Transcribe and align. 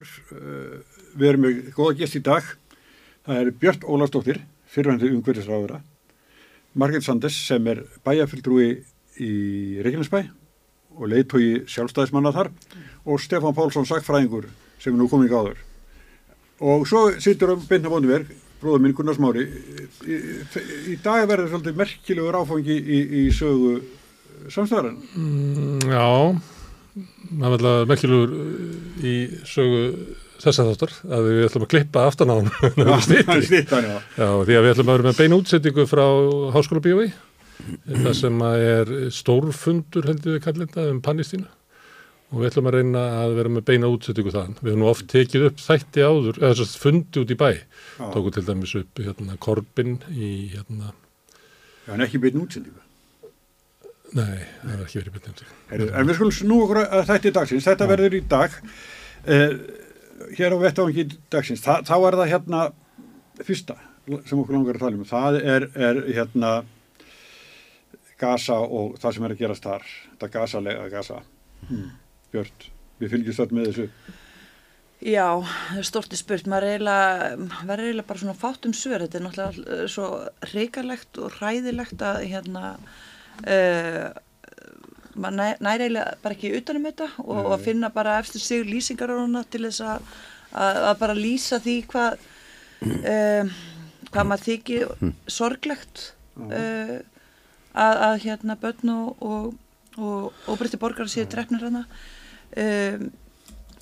Uh, 0.00 0.80
við 1.12 1.28
erum 1.28 1.42
með 1.44 1.62
góða 1.76 1.98
gest 1.98 2.16
í 2.16 2.24
dag. 2.24 2.46
Það 3.26 3.40
er 3.40 3.50
Björn 3.60 3.82
Ólastóttir, 3.84 4.38
fyrirvændi 4.70 5.10
umhverfisráðura, 5.12 5.82
Margit 6.80 7.04
Sandes 7.04 7.36
sem 7.36 7.66
er 7.68 7.82
bæjarfyldrúi 8.06 8.68
í 9.20 9.32
Reykjanesbæ 9.84 10.20
og 10.96 11.10
leiðtói 11.10 11.66
sjálfstæðismanna 11.70 12.32
þar 12.34 12.50
og 13.04 13.20
Stefán 13.22 13.56
Pálsson 13.56 13.88
Sackfræðingur 13.88 14.48
sem 14.80 14.94
er 14.94 14.98
nú 15.00 15.08
komið 15.10 15.28
í 15.28 15.32
gáður. 15.34 15.60
Og 16.60 16.86
svo 16.88 17.06
sittur 17.20 17.54
um 17.54 17.66
Beinna 17.68 17.92
Bóndiverk, 17.92 18.30
bróður 18.60 18.84
minn 18.84 18.96
Gunnar 18.96 19.16
Smári. 19.16 19.46
Í, 20.04 20.16
í 20.92 20.96
dag 21.04 21.26
verður 21.28 21.54
svolítið 21.54 21.78
merkilegur 21.80 22.40
áfangi 22.40 22.76
í, 22.76 23.00
í 23.20 23.26
sögu 23.34 23.78
samstæðarinn. 24.52 24.98
Mm, 25.16 25.86
já, 25.92 26.08
það 26.94 27.46
er 27.46 27.54
alltaf 27.54 27.88
merkilegur 27.90 28.34
í 29.06 29.14
sögu 29.48 29.82
þess 30.40 30.60
að 30.62 30.70
þáttar 30.72 30.94
að 31.16 31.26
við 31.28 31.46
ætlum 31.46 31.64
að 31.66 31.72
klippa 31.74 32.04
aftan 32.08 32.32
á 32.32 32.34
hann. 32.38 32.50
Því 34.16 34.56
að 34.56 34.64
við 34.64 34.70
ætlum 34.72 34.88
að 34.88 34.94
vera 34.94 35.08
með 35.10 35.18
beina 35.20 35.38
útsettingu 35.40 35.86
frá 35.90 36.06
Háskóla 36.56 36.84
Bíói 36.84 37.10
það 37.60 38.12
sem 38.16 38.44
að 38.44 38.66
er 38.66 38.92
stórfundur 39.14 40.06
heldur 40.08 40.36
við 40.36 40.46
þetta 40.46 40.86
um 40.90 41.00
Pannistína 41.04 41.50
og 42.30 42.40
við 42.40 42.50
ætlum 42.50 42.68
að 42.70 42.76
reyna 42.78 43.04
að 43.20 43.36
vera 43.40 43.52
með 43.52 43.64
beina 43.66 43.90
útsettingu 43.90 44.32
þaðan. 44.32 44.56
Við 44.60 44.70
höfum 44.70 44.84
nú 44.84 44.90
oft 44.90 45.06
tekið 45.10 45.46
upp 45.48 45.62
þætti 45.64 46.04
áður, 46.06 46.36
eða 46.38 46.52
þess 46.52 46.76
að 46.76 46.84
fundi 46.84 47.22
út 47.24 47.32
í 47.34 47.38
bæ. 47.40 47.48
Tóku 47.98 48.32
til 48.36 48.44
dæmis 48.46 48.74
upp 48.78 49.02
hérna 49.02 49.38
Korbin 49.42 49.96
í 50.14 50.30
hérna 50.52 50.92
Já, 51.88 51.96
en 51.96 52.04
ekki 52.06 52.20
beina 52.22 52.44
útsendingu. 52.44 52.78
Nei, 54.16 54.40
það 54.62 54.72
er 54.74 54.82
ekki 54.84 54.98
verið 55.00 55.18
útsettingu. 55.20 55.90
En 55.94 56.08
við 56.08 56.16
skulum 56.18 56.34
snú 56.34 56.58
okkur 56.64 56.80
að 56.82 57.04
þætti 57.12 57.32
dagsins. 57.36 57.68
Þetta 57.68 57.86
Já. 57.86 57.90
verður 57.92 58.16
í 58.16 58.20
dag. 58.30 58.56
Eh, 59.24 59.54
hér 60.38 60.56
á 60.56 60.58
vettavangi 60.64 61.06
dagsins. 61.30 61.62
Þa, 61.64 61.80
þá 61.86 61.94
er 61.98 62.18
það 62.20 62.32
hérna 62.34 62.64
fyrsta 63.46 63.78
sem 64.26 64.40
okkur 64.40 64.56
langar 64.56 64.78
að 64.78 64.84
tala 64.84 64.98
um. 64.98 65.06
Það 65.06 65.40
er, 65.40 65.68
er 65.78 66.00
hérna 66.10 66.54
Gaza 68.20 68.58
og 68.60 68.98
það 69.00 69.14
sem 69.16 69.28
er 69.28 69.34
að 69.36 69.44
gerast 69.44 69.68
þar. 69.68 69.86
Þetta 70.10 70.32
Gaza-lega 70.34 70.88
Gaza. 70.92 71.20
Hmm. 71.68 71.92
Björn, 72.34 72.66
við 73.00 73.14
fylgjumst 73.14 73.44
öll 73.44 73.54
með 73.56 73.70
þessu. 73.70 73.86
Já, 75.00 75.40
það 75.40 75.78
er 75.80 75.86
stortið 75.88 76.20
spurt, 76.20 76.48
maður 76.50 76.66
er 76.66 76.74
eiginlega, 76.74 77.84
er 77.88 78.02
bara 78.04 78.20
svona 78.20 78.36
fátt 78.36 78.66
um 78.68 78.74
svör, 78.76 79.00
þetta 79.00 79.16
er 79.16 79.22
náttúrulega 79.24 79.76
eh, 79.78 79.86
svo 79.88 80.08
hrikalegt 80.50 81.20
og 81.24 81.38
hræðilegt 81.38 82.04
að 82.04 82.18
hérna, 82.28 82.74
uh, 83.44 84.10
maður 85.20 85.36
næ, 85.36 85.46
næri 85.60 85.86
eiginlega 85.86 86.18
bara 86.22 86.36
ekki 86.36 86.52
utanum 86.58 86.86
þetta 86.88 87.08
og, 87.24 87.38
og 87.38 87.54
að 87.56 87.64
finna 87.66 87.90
bara 87.94 88.18
eftir 88.20 88.42
sig 88.42 88.66
lýsingar 88.68 89.12
á 89.12 89.16
hana 89.20 89.44
til 89.50 89.64
þess 89.66 89.84
að, 89.84 90.12
að, 90.52 90.92
bara 91.02 91.18
lýsa 91.18 91.60
því 91.62 91.76
hvað, 91.90 92.28
uh, 92.86 93.56
hvað 94.10 94.30
maður 94.30 94.46
þykir 94.48 95.14
sorglegt 95.30 96.04
uh, 96.40 96.98
að, 97.74 98.04
að 98.08 98.20
hérna 98.26 98.58
börn 98.60 98.94
og, 98.94 99.24
og, 99.24 99.50
og 100.00 100.50
óbreytti 100.50 100.80
borgar 100.80 101.10
séu 101.10 101.26
drefnir 101.30 101.66
hana 101.68 101.86
um, 102.56 103.08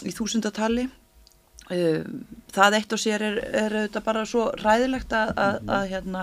í 0.06 0.15
þúsundatali. 0.15 0.89
Um, 1.69 2.22
það 2.55 2.78
eitt 2.78 2.95
og 2.97 3.00
sér 3.03 3.25
er, 3.27 3.39
er 3.45 3.77
auðvitað 3.83 4.06
bara 4.06 4.25
svo 4.28 4.47
ræðilegt 4.56 5.12
að, 5.12 5.34
að, 5.37 5.59
að 5.77 5.91
hérna 5.93 6.22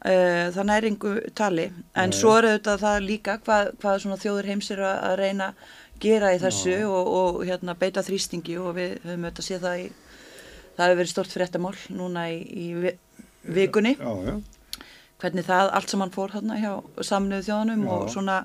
það 0.00 0.64
næringu 0.70 1.10
tali 1.36 1.66
en 2.00 2.12
svo 2.16 2.36
er 2.38 2.46
auðvitað 2.54 2.80
það 2.84 3.00
líka 3.04 3.34
hvað, 3.44 3.72
hvað 3.82 3.98
svona 4.04 4.16
þjóður 4.22 4.48
heims 4.48 4.70
er 4.72 4.80
að, 4.86 4.96
að 5.10 5.16
reyna 5.20 5.48
að 5.50 5.74
gera 6.00 6.30
í 6.32 6.38
þessu 6.40 6.76
og, 6.88 7.10
og 7.20 7.42
hérna 7.44 7.74
beita 7.76 8.00
þrýstingi 8.06 8.56
og 8.62 8.70
við 8.78 8.94
höfum 9.04 9.26
auðvitað 9.28 9.48
séð 9.50 9.66
það 9.66 9.82
í 9.82 9.88
það 10.78 10.86
hefur 10.86 11.00
verið 11.02 11.12
stort 11.12 11.34
fréttamál 11.36 11.74
núna 11.92 12.22
í, 12.32 12.38
í 12.40 12.66
vi- 12.80 12.96
vikunni 13.58 13.92
Já, 13.98 14.10
já. 14.30 14.34
hvernig 15.20 15.44
það 15.50 15.72
allt 15.76 15.92
saman 15.92 16.14
fór 16.14 16.32
þarna 16.32 16.56
hjá 16.62 16.72
samnöðu 17.04 17.44
þjóðanum 17.50 17.84
Já. 17.84 17.90
og 17.98 18.08
svona 18.14 18.38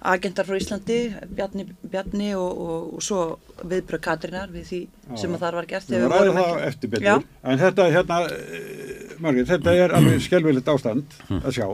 agentar 0.00 0.48
frá 0.48 0.56
Íslandi, 0.56 0.98
Bjarni, 1.36 1.66
Bjarni 1.92 2.30
og, 2.38 2.60
og, 2.64 2.88
og 2.96 3.04
svo 3.04 3.20
viðbröð 3.60 4.02
Katrínar 4.06 4.52
við 4.52 4.66
því 4.70 4.80
sem 5.20 5.36
að 5.36 5.44
þar 5.44 5.58
var 5.60 5.68
gert 5.68 5.90
Við 5.90 5.96
þegar 5.98 6.14
ræðum 6.14 6.40
það 6.40 6.64
eftir 6.70 6.90
Já. 6.90 6.96
betur. 6.96 7.26
En 7.44 7.60
þetta, 7.60 7.88
hérna, 7.96 8.20
eh, 8.32 9.16
Margrét, 9.20 9.50
þetta 9.50 9.76
er 9.76 9.96
alveg 9.98 10.22
skelvilegt 10.24 10.70
ástand 10.72 11.16
að 11.28 11.50
sjá. 11.58 11.66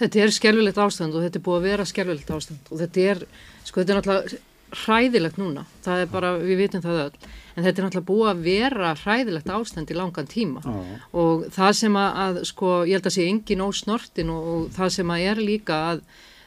Þetta 0.00 0.22
er 0.24 0.32
skelvilegt 0.32 0.78
ástand 0.80 1.16
og 1.16 1.26
þetta 1.26 1.36
er 1.36 1.44
búið 1.44 1.58
að 1.58 1.66
vera 1.68 1.88
skelvilegt 1.88 2.30
ástand 2.32 2.70
og 2.72 2.80
þetta 2.80 3.10
er, 3.12 3.26
sko 3.68 3.82
þetta 3.82 3.92
er 3.92 4.00
náttúrulega 4.00 4.40
hræðilegt 4.70 5.38
núna, 5.40 5.64
það 5.84 6.04
er 6.04 6.10
bara, 6.12 6.30
við 6.38 6.60
vitum 6.62 6.82
það 6.84 7.00
öll, 7.02 7.28
en 7.56 7.64
þetta 7.64 7.82
er 7.82 7.86
náttúrulega 7.86 8.08
búið 8.10 8.30
að 8.30 8.42
vera 8.46 8.92
hræðilegt 9.02 9.50
ástand 9.50 9.90
í 9.90 9.96
langan 9.98 10.30
tíma 10.30 10.62
Já. 10.62 10.98
og 11.20 11.46
það 11.56 11.72
sem 11.80 11.98
að, 11.98 12.20
að 12.24 12.40
sko, 12.52 12.74
ég 12.86 12.96
held 12.96 13.08
að 13.10 13.16
sé 13.16 13.26
engin 13.26 13.64
ósnortin 13.66 14.30
og, 14.32 14.50
og 14.54 14.68
það 14.76 14.92
sem 14.96 15.12
að 15.14 15.24
er 15.32 15.42
líka 15.42 15.80
að, 15.90 16.04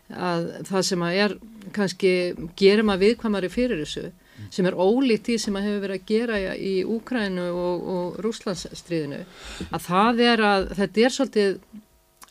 að 0.10 0.50
það 0.68 0.86
sem 0.90 1.06
að 1.06 1.22
er 1.26 1.38
kannski 1.74 2.12
gerir 2.60 2.86
maður 2.86 3.08
viðkvæmari 3.08 3.50
fyrir 3.54 3.84
þessu 3.84 4.12
sem 4.54 4.66
er 4.66 4.76
ólíkt 4.76 5.30
því 5.30 5.38
sem 5.40 5.56
að 5.56 5.68
hefur 5.68 5.84
verið 5.86 6.00
að 6.00 6.10
gera 6.10 6.56
í 6.58 6.74
Úkrænu 6.90 7.46
og, 7.54 7.86
og 7.94 8.20
Rúslandsstríðinu 8.26 9.22
að 9.70 9.86
það 9.88 10.22
er 10.26 10.44
að 10.50 10.68
þetta 10.80 11.06
er 11.06 11.16
svolítið 11.16 11.58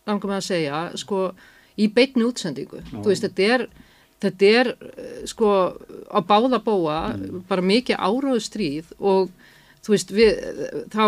langar 0.09 0.33
með 0.33 0.39
að 0.41 0.49
segja, 0.49 0.81
sko, 0.99 1.23
í 1.79 1.89
beinni 1.95 2.27
útsendingu. 2.27 2.83
Þú 2.91 3.05
veist, 3.07 3.27
þetta 3.27 3.49
er, 3.57 3.67
þetta 4.25 4.51
er, 4.61 4.73
sko, 5.31 5.53
á 6.11 6.19
báða 6.27 6.63
bóa, 6.65 6.99
bara 7.51 7.65
mikið 7.67 8.03
áráðu 8.03 8.43
stríð 8.43 8.93
og, 8.99 9.31
þú 9.83 9.95
veist, 9.95 10.15
við, 10.17 10.43
þá 10.95 11.05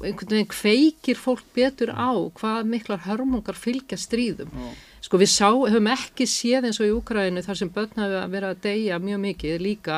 einhvern 0.00 0.32
veginn 0.32 0.48
kveikir 0.48 1.18
fólk 1.20 1.44
betur 1.52 1.92
á 1.92 2.08
hvað 2.40 2.70
miklar 2.72 3.02
hörmungar 3.04 3.58
fylgja 3.58 3.98
stríðum. 4.00 4.48
Sko, 5.10 5.18
við 5.18 5.30
sá, 5.32 5.48
höfum 5.50 5.88
ekki 5.90 6.22
séð 6.30 6.68
eins 6.68 6.76
og 6.78 6.86
í 6.86 6.90
Úkrænu 6.94 7.42
þar 7.42 7.56
sem 7.58 7.70
börn 7.74 7.96
hafa 7.98 8.28
verið 8.30 8.52
að 8.52 8.60
deyja 8.62 8.98
mjög 9.02 9.18
mikið 9.24 9.56
líka 9.64 9.96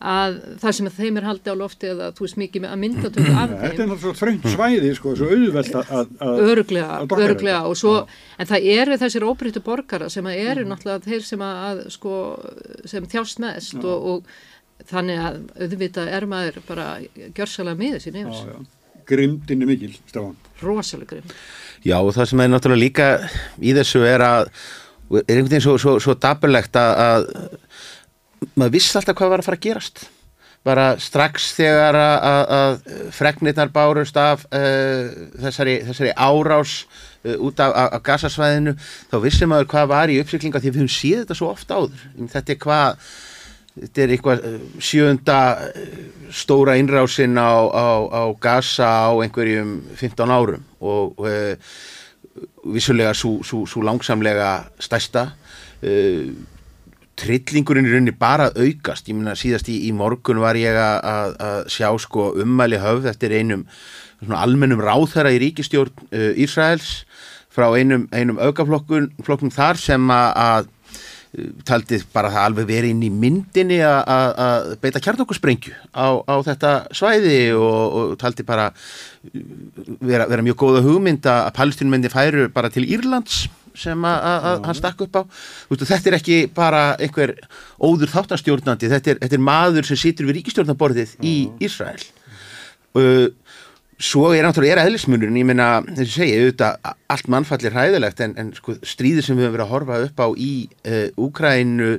að 0.00 0.38
það 0.62 0.74
sem 0.78 0.88
þeim 0.96 1.18
er 1.20 1.26
haldið 1.28 1.52
á 1.52 1.56
lofti 1.60 1.90
eða 1.90 2.06
þú 2.16 2.24
veist 2.24 2.38
mikið 2.40 2.64
með 2.64 2.70
að 2.72 2.80
myndatöku 2.80 3.34
af 3.34 3.50
Þetta 3.50 3.68
er 3.68 3.76
þeim 3.76 3.90
náttúrulega 3.90 4.20
þröngt 4.22 4.48
svæði, 4.54 4.94
sko, 4.96 5.12
svo 5.20 5.28
auðvelt 5.28 5.76
að... 5.76 6.14
öruglega 6.46 6.96
þetta. 7.12 7.60
og 7.68 7.76
svo, 7.82 7.94
en 8.40 8.50
það 8.54 8.70
eru 8.78 8.98
þessir 9.04 9.28
óbreyttu 9.28 9.64
borgara 9.68 10.08
sem 10.16 10.32
að 10.32 10.42
eru 10.46 10.66
náttúrulega 10.72 11.04
þeir 11.10 11.28
sem 11.28 11.46
að, 11.50 11.84
sko, 11.92 12.16
sem 12.88 13.12
þjást 13.12 13.44
mest 13.44 13.80
og, 13.84 14.10
og 14.14 14.88
þannig 14.88 15.20
að 15.20 15.40
auðvitað 15.66 16.14
er 16.16 16.30
maður 16.32 16.62
bara 16.64 16.90
gjörsalega 17.36 17.82
miður 17.84 18.06
sín 18.06 18.22
yfir 18.22 18.32
Já, 18.32 18.38
þessu. 18.40 18.56
já. 18.56 18.76
Grimdin 19.10 19.64
er 19.64 19.68
mikil, 19.68 19.92
Stefán. 20.06 20.36
rosalega 20.62 21.16
grimm. 21.16 21.36
Já 21.86 21.96
og 21.96 22.12
það 22.12 22.30
sem 22.30 22.44
er 22.44 22.52
náttúrulega 22.52 22.84
líka 22.84 23.10
í 23.60 23.74
þessu 23.76 24.04
er 24.04 24.24
að 24.24 24.50
er 25.10 25.22
einhvern 25.24 25.48
veginn 25.48 25.64
svo, 25.64 25.76
svo, 25.80 25.96
svo 26.02 26.14
dapurlegt 26.20 26.76
að, 26.78 26.90
að 27.00 28.50
maður 28.54 28.74
vissi 28.76 28.98
alltaf 28.98 29.16
hvað 29.18 29.32
var 29.32 29.42
að 29.42 29.48
fara 29.48 29.58
að 29.58 29.64
gerast. 29.66 30.02
Bara 30.60 30.86
strax 31.00 31.46
þegar 31.56 31.96
að, 31.96 32.16
að, 32.28 32.42
að 32.56 33.06
fregnirnar 33.16 33.70
bárust 33.72 34.18
af 34.20 34.44
uh, 34.52 35.08
þessari, 35.40 35.78
þessari 35.88 36.12
árás 36.20 36.74
uh, 37.24 37.38
út 37.48 37.62
af, 37.64 37.72
af, 37.72 37.96
gasasvæðinu 38.04 38.76
þá 39.08 39.16
vissi 39.24 39.48
maður 39.48 39.70
hvað 39.72 39.90
var 39.94 40.12
í 40.12 40.20
uppsiklinga 40.20 40.60
því 40.60 40.74
við 40.74 40.82
höfum 40.82 40.92
séð 40.92 41.22
þetta 41.22 41.38
svo 41.40 41.48
oft 41.54 41.72
áður. 41.72 42.04
Þetta 42.36 42.54
er 42.54 42.60
hvað 42.66 43.08
þetta 43.76 44.02
er 44.02 44.14
eitthvað 44.14 44.44
uh, 44.46 44.58
sjöunda 44.82 45.40
uh, 45.68 45.96
stóra 46.34 46.76
innrásin 46.80 47.38
á, 47.38 47.52
á, 47.70 47.86
á 48.10 48.22
gasa 48.40 48.90
á 49.06 49.10
einhverjum 49.22 49.80
15 49.98 50.34
árum 50.34 50.64
og 50.80 51.20
uh, 51.24 51.54
vissulega 52.70 53.14
svo 53.14 53.84
langsamlega 53.84 54.70
stærsta 54.82 55.30
uh, 55.84 56.32
trillingurinn 57.20 57.84
í 57.84 57.92
rauninni 57.92 58.14
bara 58.16 58.48
aukast. 58.56 59.08
Ég 59.10 59.18
meina 59.18 59.36
síðast 59.36 59.68
í, 59.68 59.76
í 59.88 59.90
morgun 59.92 60.40
var 60.40 60.56
ég 60.56 60.76
að, 60.80 61.34
sjá 61.68 61.90
sko 62.00 62.30
ummæli 62.40 62.80
höfð 62.80 63.10
eftir 63.12 63.34
einum 63.36 63.66
almennum 64.28 64.80
ráðherra 64.84 65.32
í 65.32 65.40
ríkistjórn 65.40 65.92
uh, 66.12 66.32
Ísraels 66.40 67.04
frá 67.50 67.66
einum, 67.74 68.06
einum 68.14 68.38
aukaflokkun 68.38 69.10
þar 69.52 69.80
sem 69.80 70.12
að, 70.14 70.68
að 71.30 71.44
uh, 71.44 71.62
taldi 71.68 72.00
bara 72.14 72.30
það 72.34 72.46
alveg 72.48 72.68
verið 72.70 72.90
inn 72.94 73.04
í 73.06 73.10
myndinni 73.12 73.78
að- 73.86 74.74
beita 74.82 75.02
kjarnokkursprengju 75.04 75.72
á, 75.94 76.06
á 76.26 76.34
þetta 76.46 76.72
svæði 76.96 77.38
og, 77.54 77.96
og 78.00 78.18
taldi 78.18 78.42
bara 78.48 78.68
uh, 78.72 79.40
vera, 80.00 80.26
vera 80.26 80.42
mjög 80.42 80.58
góða 80.64 80.82
hugmynd 80.86 81.26
að 81.30 81.52
palestinmenni 81.60 82.10
færu 82.12 82.48
bara 82.52 82.70
til 82.72 82.84
Írlands 82.88 83.46
sem 83.80 84.02
að, 84.04 84.64
hann 84.66 84.74
stakk 84.76 85.04
upp 85.06 85.14
á. 85.14 85.22
Og 85.70 85.78
þetta 85.86 86.10
er 86.10 86.16
ekki 86.18 86.38
bara 86.52 86.80
einhver 87.00 87.36
óður 87.78 88.10
þáttastjórnandi, 88.12 88.90
þetta 88.90 89.12
er, 89.14 89.20
þetta 89.22 89.36
er 89.38 89.44
maður 89.46 89.86
sem 89.86 89.96
situr 90.00 90.26
við 90.28 90.40
ríkistjórnaborðið 90.40 91.12
í 91.24 91.34
Ísrael. 91.62 92.02
Uh, 92.98 93.30
svo 94.00 94.30
er 94.32 94.46
náttúrulega 94.46 94.78
er 94.78 94.88
eðlismunurinn, 94.88 95.36
ég 95.42 95.46
meina 95.50 95.68
þess 95.84 96.06
að 96.06 96.14
segja, 96.14 96.40
auðvitað 96.40 96.92
allt 97.14 97.30
mannfall 97.32 97.66
er 97.68 97.74
hræðilegt 97.76 98.22
en, 98.24 98.34
en 98.40 98.52
sko 98.56 98.76
stríði 98.86 99.24
sem 99.24 99.36
við 99.36 99.46
höfum 99.46 99.56
verið 99.58 99.66
að 99.66 99.72
horfa 99.74 99.98
upp 100.06 100.22
á 100.24 100.28
í 100.40 100.52
uh, 100.88 101.06
Úkrænu 101.20 101.90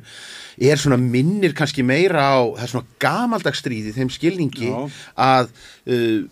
er 0.72 0.82
svona 0.82 0.98
minnir 1.02 1.54
kannski 1.58 1.86
meira 1.86 2.26
á 2.34 2.42
það 2.42 2.66
er 2.66 2.74
svona 2.74 3.00
gamaldagsstríði 3.06 3.94
þeim 3.98 4.14
skilningi 4.14 4.72
Já. 4.72 4.80
að 5.22 5.52
uh, 5.94 6.24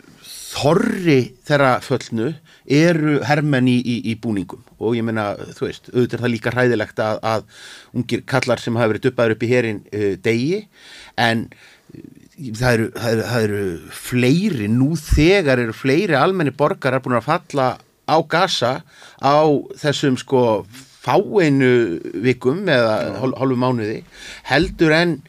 þorri 0.50 1.20
þeirra 1.46 1.74
föllnu 1.86 2.32
eru 2.70 3.18
hermenn 3.26 3.70
í, 3.70 3.78
í, 3.78 3.96
í 4.10 4.16
búningum 4.18 4.64
og 4.80 4.96
ég 4.98 5.06
meina, 5.06 5.32
þú 5.54 5.68
veist, 5.68 5.92
auðvitað 5.92 6.16
er 6.18 6.24
það 6.24 6.34
líka 6.34 6.54
hræðilegt 6.54 7.02
að, 7.04 7.20
að 7.22 7.66
ungir 8.00 8.26
kallar 8.26 8.62
sem 8.62 8.78
hafa 8.78 8.94
verið 8.94 9.06
duppaður 9.06 9.36
upp 9.36 9.46
í 9.46 9.52
herin 9.54 9.84
uh, 9.94 10.14
degi 10.18 10.64
en 11.20 11.46
það 12.56 12.72
eru, 12.72 12.86
það, 12.96 13.10
eru, 13.12 13.24
það 13.30 13.46
eru 13.46 13.64
fleiri, 14.00 14.68
nú 14.72 14.90
þegar 14.98 15.64
eru 15.64 15.74
fleiri 15.76 16.16
almenni 16.18 16.54
borgarar 16.56 17.02
búin 17.04 17.18
að 17.18 17.28
falla 17.28 17.66
á 18.10 18.16
gasa 18.26 18.72
á 19.20 19.38
þessum 19.78 20.16
sko 20.20 20.64
fáeinu 21.00 22.00
vikum 22.24 22.64
eða 22.68 23.20
hál, 23.20 23.32
hálfu 23.38 23.58
mánuði 23.60 24.00
heldur 24.50 24.92
en 24.96 25.20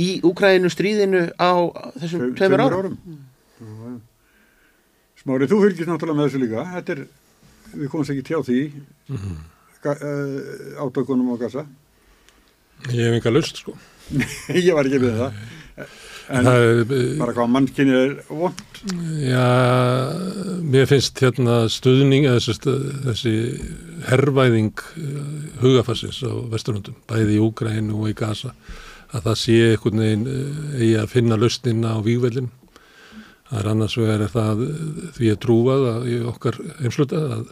í 0.00 0.20
Úkræðinu 0.24 0.70
stríðinu 0.72 1.26
á 1.36 1.52
þessum 2.00 2.32
Tve- 2.32 2.38
tveimur 2.40 2.64
árum. 2.64 2.96
árum. 2.96 4.00
Smári, 5.22 5.46
þú 5.46 5.60
fylgist 5.62 5.90
náttúrulega 5.90 6.18
með 6.18 6.28
þessu 6.28 6.40
líka. 6.42 6.64
Þetta 6.76 6.94
er, 6.96 7.02
við 7.76 7.90
komumst 7.92 8.14
ekki 8.14 8.24
tjá 8.26 8.38
því, 8.42 8.62
mm. 9.08 9.18
-hmm. 9.22 9.36
átökunum 10.82 11.34
á 11.34 11.36
gasa. 11.44 11.66
Ég 12.90 13.06
hef 13.06 13.18
enga 13.20 13.30
lust, 13.30 13.60
sko. 13.62 13.76
ég 14.66 14.74
var 14.74 14.88
ekki 14.88 15.02
við 15.04 15.20
það. 15.20 15.32
En 16.30 16.46
Það 16.46 16.62
er, 16.62 16.80
eh, 16.80 17.18
bara 17.18 17.34
hvað 17.34 17.50
mannkinni 17.50 17.96
er 17.98 18.12
vond. 18.28 18.62
Já, 19.22 19.48
mér 20.62 20.88
finnst 20.90 21.20
hérna 21.22 21.68
stuðning, 21.70 22.24
eða 22.26 22.40
þessi, 22.42 22.72
þessi 23.06 23.34
herrvæðing 24.08 24.72
eh, 24.98 25.18
hugafarsins 25.62 26.22
á 26.26 26.32
Vesturlundum, 26.50 26.96
bæði 27.06 27.36
í 27.36 27.42
Úgrænu 27.42 27.98
og 28.00 28.08
í 28.10 28.16
Gaza, 28.18 28.50
að 29.12 29.28
það 29.28 29.38
sé 29.42 29.58
einhvern 29.68 30.02
veginn 30.02 30.26
eh, 30.32 30.80
eigi 30.80 30.96
að 30.98 31.12
finna 31.12 31.38
lausnina 31.38 31.94
á 31.94 31.98
vígveldin. 32.02 32.50
Það 33.50 33.60
er 33.60 33.70
annars 33.74 33.94
vegar 34.00 34.24
er 34.24 34.32
það 34.32 34.64
eh, 34.66 34.80
því 35.18 35.30
að 35.30 35.40
trúað 35.44 35.86
að 35.92 36.08
í 36.08 36.16
okkar 36.32 36.58
heimsluta 36.80 37.20
að, 37.36 37.44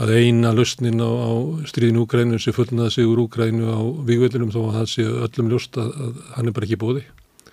að 0.00 0.14
eina 0.16 0.54
lausnin 0.54 1.04
á, 1.04 1.10
á 1.12 1.32
stríðin 1.68 2.00
Úgrænu 2.04 2.40
sé 2.40 2.54
fullnað 2.56 2.94
sigur 2.96 3.20
Úgrænu 3.26 3.68
á 3.68 3.80
vígveldinum 4.08 4.54
þó 4.54 4.62
að 4.68 4.78
það 4.78 4.88
sé 4.94 5.06
öllum 5.28 5.52
ljóst 5.52 5.76
að, 5.82 5.92
að 5.92 6.24
hann 6.38 6.48
er 6.48 6.56
bara 6.56 6.70
ekki 6.70 6.80
búið. 6.80 7.04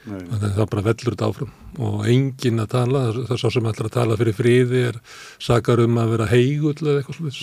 Þannig 0.01 0.45
að 0.47 0.55
það 0.55 0.69
bara 0.71 0.83
vellur 0.87 1.13
þetta 1.13 1.27
áfram 1.29 1.49
og 1.85 2.05
enginn 2.09 2.61
að 2.63 2.71
tala, 2.71 3.01
það 3.15 3.33
er 3.35 3.39
svo 3.39 3.51
sem 3.53 3.67
ætlar 3.69 3.87
að 3.87 3.93
tala 3.95 4.15
fyrir 4.19 4.35
friði 4.35 4.79
er 4.89 4.97
sakar 5.39 5.81
um 5.83 5.99
að 6.01 6.13
vera 6.15 6.29
heigull 6.31 6.73
eða 6.73 6.95
eitthvað 6.99 7.17
slúðis. 7.19 7.41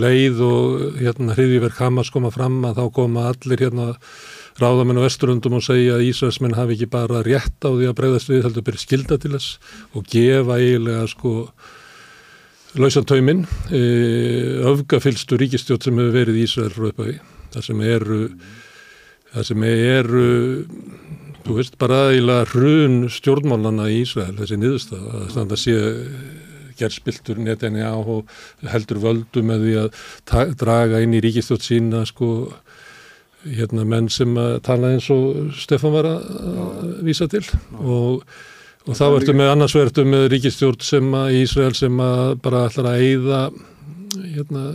Leið 0.00 0.42
og 0.44 0.98
hérna 0.98 1.36
hriðiverk 1.38 1.78
Hamas 1.78 2.10
koma 2.14 2.32
fram 2.34 2.58
að 2.66 2.80
þá 2.80 2.84
koma 2.98 3.28
allir 3.30 3.62
hérna 3.62 3.86
ráðamenn 4.58 4.98
á 4.98 5.06
vesturundum 5.06 5.56
og 5.58 5.64
segja 5.66 5.94
að 5.96 6.08
Ísraelsmenn 6.08 6.58
hafi 6.58 6.76
ekki 6.76 6.90
bara 6.90 7.22
rétt 7.26 7.66
á 7.66 7.70
því 7.70 7.88
að 7.88 7.96
bregðast 8.02 8.30
við 8.30 8.44
heldur 8.48 8.66
byrja 8.66 8.84
skilda 8.84 9.18
til 9.22 9.32
þess 9.34 9.78
og 9.94 10.10
gefa 10.10 10.58
eiginlega 10.58 11.08
sko 11.10 11.32
lausan 12.78 13.06
tauminn 13.06 13.46
e, 13.70 13.80
öfgafylstu 14.70 15.38
ríkistjótt 15.38 15.86
sem 15.86 15.98
hefur 15.98 16.18
verið 16.18 16.42
Ísrael 16.44 16.74
frá 16.74 16.90
upphagi. 16.90 17.18
Það 17.54 17.66
sem 17.70 17.82
eru 17.86 18.20
það 19.34 19.48
sem 19.48 19.66
eru 19.66 20.28
þú 21.44 21.58
veist 21.58 21.76
bara 21.80 22.08
eiginlega 22.12 22.48
hrun 22.52 22.96
stjórnmálana 23.12 23.90
í 23.92 24.00
Ísrael, 24.04 24.32
þessi 24.38 24.58
niðurstað 24.60 25.04
að 25.10 25.26
standa 25.34 25.58
sé 25.60 25.76
gerðspiltur 26.78 27.38
netinni 27.42 27.84
á 27.84 27.94
og 27.94 28.30
heldur 28.66 29.00
völdu 29.02 29.44
með 29.46 29.66
því 29.66 29.74
að 29.82 30.56
draga 30.60 31.02
inn 31.04 31.14
í 31.14 31.22
ríkistjótt 31.22 31.66
sína 31.66 32.02
sko 32.08 32.30
hérna 33.44 33.84
menn 33.86 34.08
sem 34.12 34.32
að 34.40 34.56
tala 34.64 34.94
eins 34.94 35.10
og 35.12 35.52
Stefán 35.58 35.92
var 35.94 36.08
að 36.08 36.24
vísa 37.04 37.28
til. 37.30 37.44
Og, 37.76 38.24
og 38.88 38.96
þá 38.96 39.04
ertu 39.10 39.36
með 39.36 39.52
annars 39.52 39.76
verður 39.76 40.08
með 40.08 40.26
ríkistjórn 40.32 40.82
sem 40.84 41.14
að 41.18 41.38
Ísrael 41.42 41.76
sem 41.76 42.02
að 42.02 42.34
bara 42.44 42.66
ætlar 42.70 42.90
að 42.94 43.04
eyða 43.04 43.44
hérna 44.24 44.66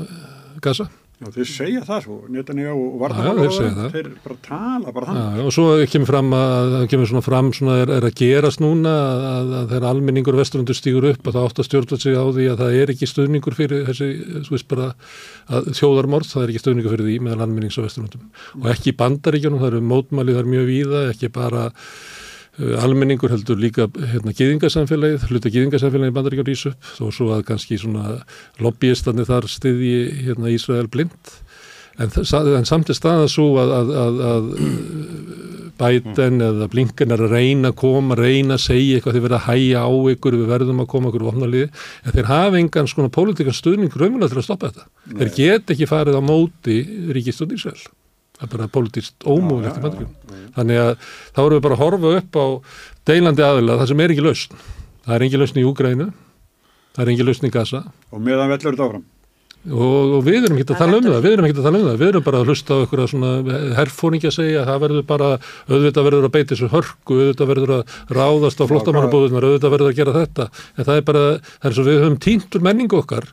Gaza 0.61 0.89
Já, 1.19 1.27
þeir 1.35 1.47
segja 1.51 1.79
það 1.83 1.97
svo, 2.05 2.17
Netanyahu 2.31 2.83
og 2.93 3.01
Varnarmála 3.01 3.47
þeir 3.51 3.73
það. 3.75 4.11
bara 4.23 4.35
tala 4.45 4.91
bara 4.95 5.07
þannig. 5.09 5.39
Já, 5.41 5.47
og 5.49 5.51
svo 5.51 5.65
kemur 5.91 6.07
fram 6.07 6.29
að, 6.37 6.75
að 6.77 6.85
kemur 6.93 7.09
svona 7.09 7.23
fram 7.25 7.49
svona 7.57 7.75
er, 7.81 7.91
er 7.97 8.07
að 8.07 8.13
gerast 8.21 8.61
núna 8.63 8.93
að, 8.93 9.51
að 9.59 9.73
þegar 9.73 9.87
almenningur 9.89 10.37
vesturlundur 10.39 10.77
stýgur 10.79 11.09
upp 11.09 11.27
að 11.27 11.35
það 11.35 11.49
átt 11.49 11.59
að 11.59 11.67
stjórna 11.67 11.99
sig 12.05 12.15
á 12.15 12.23
því 12.23 12.45
að 12.53 12.63
það 12.63 12.77
er 12.79 12.93
ekki 12.95 13.09
stuðningur 13.11 13.57
fyrir 13.59 13.83
þessi, 13.89 14.09
þú 14.47 14.55
veist 14.55 14.69
bara 14.71 14.87
að 15.59 15.69
þjóðarmort, 15.81 16.31
það 16.31 16.45
er 16.45 16.53
ekki 16.53 16.63
stuðningur 16.63 16.95
fyrir 16.95 17.09
því 17.09 17.17
meðal 17.27 17.43
almennings 17.49 17.79
á 17.79 17.83
vesturlundum 17.83 18.63
og 18.63 18.71
ekki 18.77 18.95
bandaríkjunum, 19.03 19.59
það 19.59 19.73
eru 19.73 19.83
mótmælið 19.91 20.39
þar 20.39 20.51
mjög 20.55 20.71
víða, 20.71 21.03
ekki 21.11 21.33
bara 21.35 21.67
almenningur 22.59 23.31
heldur 23.31 23.59
líka 23.59 23.87
hérna 24.11 24.33
gýðingasamfélagið, 24.35 25.27
hluta 25.29 25.51
gýðingasamfélagið 25.53 26.15
bandaríkjur 26.17 26.49
rís 26.49 26.65
upp, 26.71 26.89
þó 26.97 27.05
svo 27.15 27.29
að 27.35 27.45
kannski 27.51 27.79
svona 27.79 28.19
lobbyistandi 28.63 29.27
þar 29.29 29.47
stiði 29.51 29.93
hérna 30.25 30.51
Ísrael 30.51 30.89
blind 30.91 31.37
en, 31.99 32.11
en 32.11 32.67
samt 32.67 32.91
er 32.91 32.97
staða 32.97 33.27
svo 33.31 33.49
að, 33.61 33.73
að, 33.75 33.93
að, 34.03 34.19
að 34.29 34.49
Biden 35.79 36.43
eða 36.43 36.67
Blinken 36.71 37.15
er 37.15 37.23
að 37.23 37.35
reyna 37.35 37.71
að 37.71 37.77
koma, 37.79 38.17
reyna 38.19 38.57
að 38.57 38.65
segja 38.65 38.97
eitthvað 38.97 39.17
þeir 39.17 39.25
verða 39.27 39.39
að 39.39 39.47
hæja 39.47 39.83
á 39.87 39.91
ykkur, 40.13 40.39
við 40.41 40.51
verðum 40.53 40.83
að 40.83 40.89
koma 40.93 41.11
ykkur 41.11 41.27
vopnaliði, 41.29 41.69
en 42.03 42.17
þeir 42.17 42.31
hafa 42.31 42.59
engan 42.59 42.91
svona 42.91 43.13
pólitíkan 43.15 43.55
stuðning 43.55 43.95
raunverulega 43.95 44.33
til 44.33 44.41
að 44.41 44.47
stoppa 44.49 44.73
þetta. 44.73 44.89
Þeir 45.15 45.33
get 45.37 45.73
ekki 45.75 45.89
farið 45.89 46.19
á 46.19 46.21
móti 46.23 46.81
ríkistjóð 47.15 47.55
Ísrael. 47.55 47.87
Það 48.39 48.45
er 48.47 48.51
bara 48.55 48.69
pólitíst 48.71 49.25
ómúlegt 49.27 49.75
í 49.75 49.83
bandaríkjum. 49.83 50.11
Þannig 50.55 50.77
að 50.79 50.91
þá 51.35 51.39
erum 51.43 51.55
við 51.57 51.63
bara 51.65 51.75
að 51.75 51.81
horfa 51.83 52.11
upp 52.21 52.33
á 52.39 52.45
deilandi 53.09 53.43
aðila 53.43 53.75
það 53.81 53.89
sem 53.91 54.03
er 54.05 54.13
ekki 54.15 54.23
lausn. 54.23 54.53
Það 55.03 55.15
er 55.17 55.25
ekki 55.27 55.39
lausn 55.41 55.59
í 55.59 55.65
Úgrænu, 55.67 56.07
það 56.95 57.03
er 57.03 57.11
ekki 57.13 57.25
lausn 57.27 57.47
í 57.49 57.51
Gaza. 57.53 57.81
Og 58.15 58.21
meðan 58.23 58.51
vellur 58.53 58.75
þetta 58.75 58.87
áfram. 58.87 59.03
og, 59.67 60.13
og 60.15 60.21
við 60.23 60.37
erum 60.47 60.55
ekki 60.55 60.71
að 60.71 60.79
tala 60.79 60.97
um 61.01 61.03
það 61.03 61.25
við 61.25 61.33
erum 61.35 61.45
ekki 61.49 61.57
að 61.59 61.65
tala 61.67 61.79
um 61.81 61.87
það, 61.89 61.97
við 61.99 62.07
erum 62.13 62.23
bara 62.23 62.39
að 62.39 62.47
hlusta 62.47 62.71
á 62.71 62.79
einhverja 62.79 63.07
svona 63.11 63.31
herfóringi 63.75 64.29
að 64.29 64.35
segja 64.37 64.61
að 64.61 64.69
það 64.69 64.83
verður 64.85 65.03
bara 65.09 65.27
auðvitað 65.67 66.05
verður 66.07 66.27
að 66.29 66.35
beita 66.37 66.51
þessu 66.53 66.69
hörku 66.71 67.17
auðvitað 67.19 67.49
verður 67.51 67.73
að 67.75 67.83
ráðast 68.15 68.63
á 68.63 68.69
flottamannabúðunar 68.71 69.47
auðvitað 69.49 69.73
verður 69.75 69.91
að 69.91 69.99
gera 69.99 70.15
þetta. 70.15 70.47
En 70.79 70.87
það 70.87 70.95
er 70.95 71.03
bara, 71.11 71.25
það 71.59 71.67
er 73.19 73.29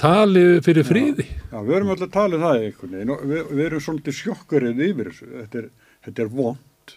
tali 0.00 0.44
fyrir 0.64 0.86
friði 0.86 1.26
Já, 1.56 1.62
við 1.64 1.76
erum 1.78 1.90
alltaf 1.94 2.10
að 2.10 2.16
tala 2.16 2.36
um 2.36 2.42
það 2.44 2.62
einhvern 2.62 2.94
veginn 2.96 3.12
og 3.14 3.20
við, 3.24 3.44
við 3.48 3.66
erum 3.66 3.82
svolítið 3.84 4.16
sjokkurinn 4.18 4.82
yfir 4.84 5.08
þessu. 5.08 5.28
Þetta 5.32 5.60
er, 5.62 5.68
þetta 6.04 6.24
er 6.24 6.32
vond. 6.34 6.92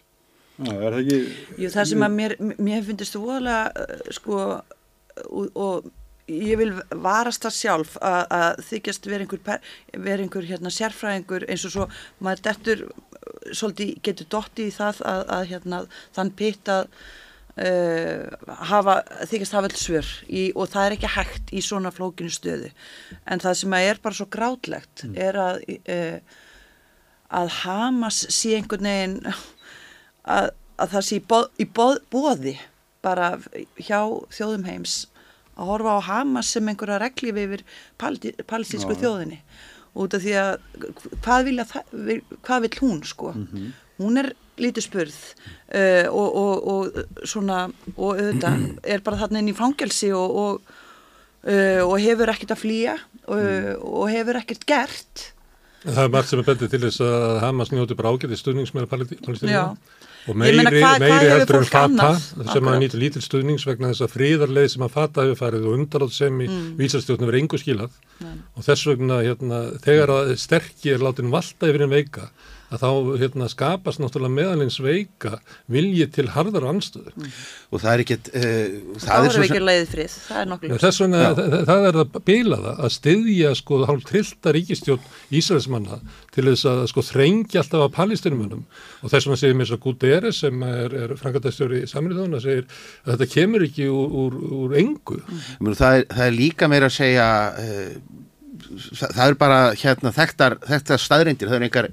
Já, 0.60 0.74
er 0.74 0.82
það 0.96 1.00
ekki... 1.00 1.20
Jú, 1.64 1.70
það 1.76 1.88
sem 1.92 2.04
að 2.04 2.18
mér, 2.18 2.36
mér 2.58 2.84
finnst 2.90 3.16
þú 3.16 3.22
uh, 3.38 3.62
sko, 4.18 4.42
og, 5.30 5.56
og 5.56 5.88
ég 6.30 6.60
vil 6.60 6.74
varast 7.06 7.48
það 7.48 7.56
sjálf 7.56 7.96
að, 8.04 8.20
að 8.40 8.60
þykjast 8.74 9.10
vera 9.14 9.28
einhver, 9.28 9.72
vera 10.10 10.26
einhver 10.26 10.50
hérna, 10.50 10.74
sérfræðingur 10.74 11.48
eins 11.48 11.64
og 11.70 11.76
svo 11.78 11.88
maður 12.20 12.46
dettur, 12.50 12.86
uh, 12.90 13.40
svolítið 13.54 13.96
getur 14.10 14.32
dotti 14.36 14.68
í 14.68 14.76
það 14.76 15.04
að, 15.08 15.26
að 15.38 15.50
hérna, 15.54 15.84
þann 16.20 16.36
pitt 16.44 16.76
að 16.76 16.92
hafa, 18.70 18.94
þykjast 19.28 19.56
hafa 19.58 19.68
öll 19.70 19.80
svör 19.80 20.10
í, 20.32 20.44
og 20.56 20.70
það 20.72 20.86
er 20.86 20.96
ekki 20.98 21.10
hægt 21.16 21.52
í 21.52 21.64
svona 21.66 21.92
flókinu 21.92 22.32
stöðu. 22.32 22.70
En 23.28 23.42
það 23.44 23.58
sem 23.62 23.74
er 23.80 24.00
bara 24.04 24.16
svo 24.20 24.28
grátlegt 24.32 25.04
er 25.20 25.40
að 25.44 25.62
uh, 25.80 26.20
að 27.30 27.52
Hamas 27.62 28.24
sé 28.34 28.56
einhvern 28.58 28.88
veginn 28.90 29.18
að, 29.30 30.50
að 30.82 30.94
það 30.96 31.04
sé 31.10 31.20
í, 31.20 31.24
boð, 31.30 31.50
í 31.62 31.66
boð, 31.78 32.00
boði 32.14 32.56
bara 33.06 33.34
hjá 33.80 34.00
þjóðum 34.34 34.66
heims 34.66 34.96
að 35.60 35.70
horfa 35.74 35.98
á 36.00 36.08
Hamas 36.08 36.50
sem 36.56 36.68
einhverja 36.72 36.98
reglif 37.04 37.38
yfir 37.38 37.62
Já. 38.96 39.02
þjóðinni 39.04 39.42
út 40.00 40.14
af 40.18 40.22
því 40.24 40.34
að 40.40 40.52
hvað, 41.26 41.46
vilja, 41.50 41.66
það- 41.70 42.36
hvað 42.48 42.66
vil 42.66 42.74
hún 42.82 43.00
sko 43.10 43.32
hún 44.00 44.20
er 44.24 44.32
lítið 44.64 44.86
spurð 44.86 45.18
uh, 45.20 46.06
og, 46.12 46.28
og, 46.44 46.70
og 46.74 47.26
svona 47.28 47.66
og 47.96 48.14
auðvitað 48.14 48.68
er 48.96 49.04
bara 49.06 49.22
þarna 49.24 49.44
inn 49.44 49.52
í 49.54 49.58
fangelsi 49.58 50.12
og, 50.16 50.40
og, 50.44 50.78
uh, 51.48 51.82
og 51.86 51.98
hefur 52.04 52.34
ekkert 52.36 52.56
að 52.56 52.64
flýja 52.64 52.96
og, 53.30 53.44
og 53.84 54.10
hefur 54.14 54.42
ekkert 54.42 54.66
gert. 54.70 55.30
Það 55.80 56.04
er 56.04 56.12
margt 56.12 56.32
sem 56.32 56.42
er 56.42 56.48
bendið 56.48 56.74
til 56.74 56.82
þess 56.84 57.02
að 57.06 57.40
Hamas 57.46 57.72
njóti 57.72 57.96
bara 57.96 58.12
ágæti 58.12 58.38
stuðnings 58.40 58.74
með 58.76 58.90
palestínu. 58.92 59.56
Og 60.28 60.36
meiri, 60.38 60.60
hvað 60.60 61.02
meiri 61.02 61.30
hefur 61.30 61.38
heldur 61.38 61.58
en 61.62 61.70
Fata 61.70 62.10
sem 62.20 62.70
að 62.70 62.78
nýta 62.84 63.00
lítil 63.00 63.22
stuðnings 63.24 63.64
vegna 63.66 63.94
þess 63.94 64.04
að 64.04 64.16
fríðarleið 64.18 64.68
sem 64.74 64.84
að 64.86 64.92
Fata 64.98 65.24
hefur 65.24 65.40
farið 65.40 65.68
og 65.70 65.78
undarátt 65.78 66.16
sem 66.16 66.42
í 66.44 66.50
mm. 66.50 66.66
vísarstjórnum 66.82 67.32
verið 67.32 67.46
engu 67.46 67.62
skilað. 67.62 67.96
Og 68.60 68.66
þess 68.68 68.90
vegna 68.92 69.22
hérna, 69.24 69.62
þegar 69.86 70.14
að 70.18 70.34
sterkir 70.44 70.98
er 70.98 71.06
látin 71.06 71.32
valda 71.32 71.72
yfir 71.72 71.86
en 71.88 71.94
veika 71.96 72.28
að 72.70 72.84
þá 72.84 72.90
hérna, 73.22 73.50
skapast 73.52 74.02
náttúrulega 74.02 74.36
meðalins 74.36 74.80
veika 74.84 75.40
vilji 75.72 76.08
til 76.14 76.28
harðar 76.34 76.68
anstöðu. 76.70 77.14
og 77.70 77.82
það 77.84 77.92
er 77.92 78.04
ekkert 78.04 78.30
uh, 78.34 78.76
þá 79.00 79.06
það 79.06 79.20
er 79.20 79.26
við 79.26 79.36
sem 79.36 79.46
ekki 79.48 79.64
leiðið 79.64 79.94
frið, 79.94 80.18
það 80.28 80.42
er 80.42 80.50
nokkuð 80.54 80.76
Þess 80.84 81.04
vegna, 81.04 81.24
það, 81.40 81.58
það 81.70 81.88
er 81.90 82.00
það 82.00 82.20
bílaða 82.30 82.76
að 82.78 82.94
styðja 82.96 83.54
sko 83.60 83.82
hálf 83.90 84.08
trillta 84.10 84.56
ríkistjórn 84.56 85.10
Ísraelsmanna 85.40 86.00
til 86.36 86.48
þess 86.50 86.70
að 86.70 86.84
sko 86.94 87.06
þrengja 87.10 87.64
alltaf 87.64 87.86
að 87.86 87.96
palestinumönum 87.98 88.64
og 89.02 89.14
þess 89.14 89.28
vegna 89.28 89.42
segir 89.42 89.60
mér 89.60 89.70
svo 89.72 89.80
Guterres 89.84 90.42
sem 90.44 90.64
er, 90.68 90.96
er 91.04 91.16
frangatastjóri 91.20 91.84
saminnið 91.90 92.24
þóna 92.24 92.44
segir 92.44 92.66
að 93.06 93.14
þetta 93.16 93.30
kemur 93.34 93.66
ekki 93.66 93.90
úr, 93.92 94.16
úr, 94.24 94.40
úr 94.60 94.76
engu. 94.80 95.20
Ég 95.26 95.62
meina, 95.64 95.78
það, 95.80 96.00
er, 96.00 96.10
það 96.14 96.26
er 96.26 96.36
líka 96.38 96.70
meira 96.72 96.90
að 96.90 96.98
segja 97.00 97.30
uh, 97.54 98.26
það, 98.78 99.24
er 99.26 99.38
bara 99.40 99.60
hérna 99.78 100.12
þekktar, 100.16 100.56
þekktar 100.68 101.02
staðreindir, 101.02 101.50
það 101.50 101.58
er 101.58 101.66
einhver, 101.68 101.88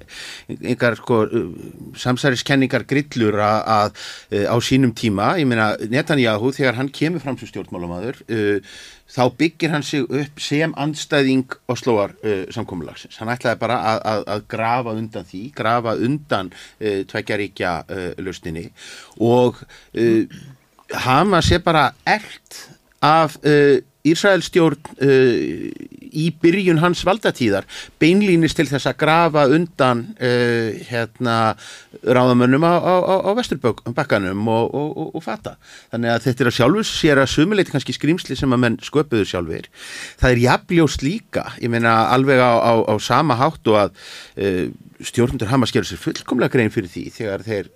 einhver 0.57 0.97
sko, 0.99 1.21
uh, 1.25 1.71
samsæriskenningar 1.99 2.85
grillur 2.89 3.39
að, 3.43 3.57
að 3.77 3.89
uh, 3.97 4.45
á 4.53 4.55
sínum 4.63 4.93
tíma, 4.97 5.33
ég 5.41 5.49
meina 5.49 5.71
Netanyahu 5.91 6.53
þegar 6.55 6.79
hann 6.79 6.91
kemur 6.93 7.23
fram 7.23 7.39
sem 7.39 7.49
stjórnmálamaður 7.51 8.21
uh, 8.27 8.77
þá 9.07 9.23
byggir 9.39 9.73
hann 9.73 9.85
sig 9.87 10.03
upp 10.03 10.43
sem 10.43 10.75
andstæðing 10.77 11.57
og 11.67 11.79
slóar 11.79 12.15
uh, 12.21 12.45
samkomulagsins. 12.53 13.17
Hann 13.21 13.31
ætlaði 13.33 13.61
bara 13.63 13.79
að, 13.93 14.03
að, 14.11 14.25
að 14.35 14.45
grafa 14.55 14.95
undan 14.99 15.27
því, 15.31 15.43
grafa 15.57 15.97
undan 16.07 16.53
uh, 16.53 17.01
tveggjaríkja 17.07 17.73
uh, 17.87 18.07
lausninni. 18.21 18.67
Og 19.23 19.63
Hamas 21.07 21.49
er 21.51 21.63
bara 21.63 21.89
eld 22.07 22.59
af 23.03 23.37
uh, 23.43 23.77
Ísraelstjórn 24.07 24.91
uh, 25.03 25.87
í 26.07 26.27
byrjun 26.41 26.79
hans 26.81 27.03
valdatíðar 27.07 27.67
beinlýnist 28.01 28.57
til 28.59 28.67
þess 28.69 28.89
að 28.89 28.99
grafa 29.01 29.45
undan 29.53 30.03
uh, 30.15 30.77
hérna 30.87 31.37
ráðamönnum 32.03 32.63
á, 32.63 32.73
á, 32.77 32.93
á, 33.27 33.31
vesturbakkanum 33.37 34.47
og, 34.53 34.69
og, 34.71 34.89
og, 34.93 35.09
og 35.17 35.25
fata. 35.25 35.55
Þannig 35.91 36.13
að 36.13 36.27
þetta 36.27 36.43
er 36.45 36.51
að 36.51 36.57
sjálfur 36.59 36.89
sér 36.89 37.23
að 37.23 37.31
sumuleiti 37.33 37.73
kannski 37.73 37.95
skrýmsli 37.97 38.37
sem 38.39 38.53
að 38.53 38.63
menn 38.63 38.79
sköpuður 38.85 39.31
sjálfur. 39.31 39.69
Það 40.21 40.35
er 40.35 40.43
jafnljós 40.45 40.99
líka, 41.03 41.47
ég 41.63 41.73
meina 41.73 41.97
alveg 42.13 42.41
á, 42.41 42.53
á, 42.61 42.93
sama 43.03 43.39
hátt 43.39 43.73
og 43.73 43.81
að 43.87 43.97
uh, 44.37 44.67
stjórnundur 45.07 45.51
Hamas 45.51 45.73
gerur 45.73 45.89
sér 45.89 46.01
fullkomlega 46.01 46.55
grein 46.55 46.73
fyrir 46.73 46.89
því 46.89 47.09
þegar 47.19 47.43
þeir 47.45 47.73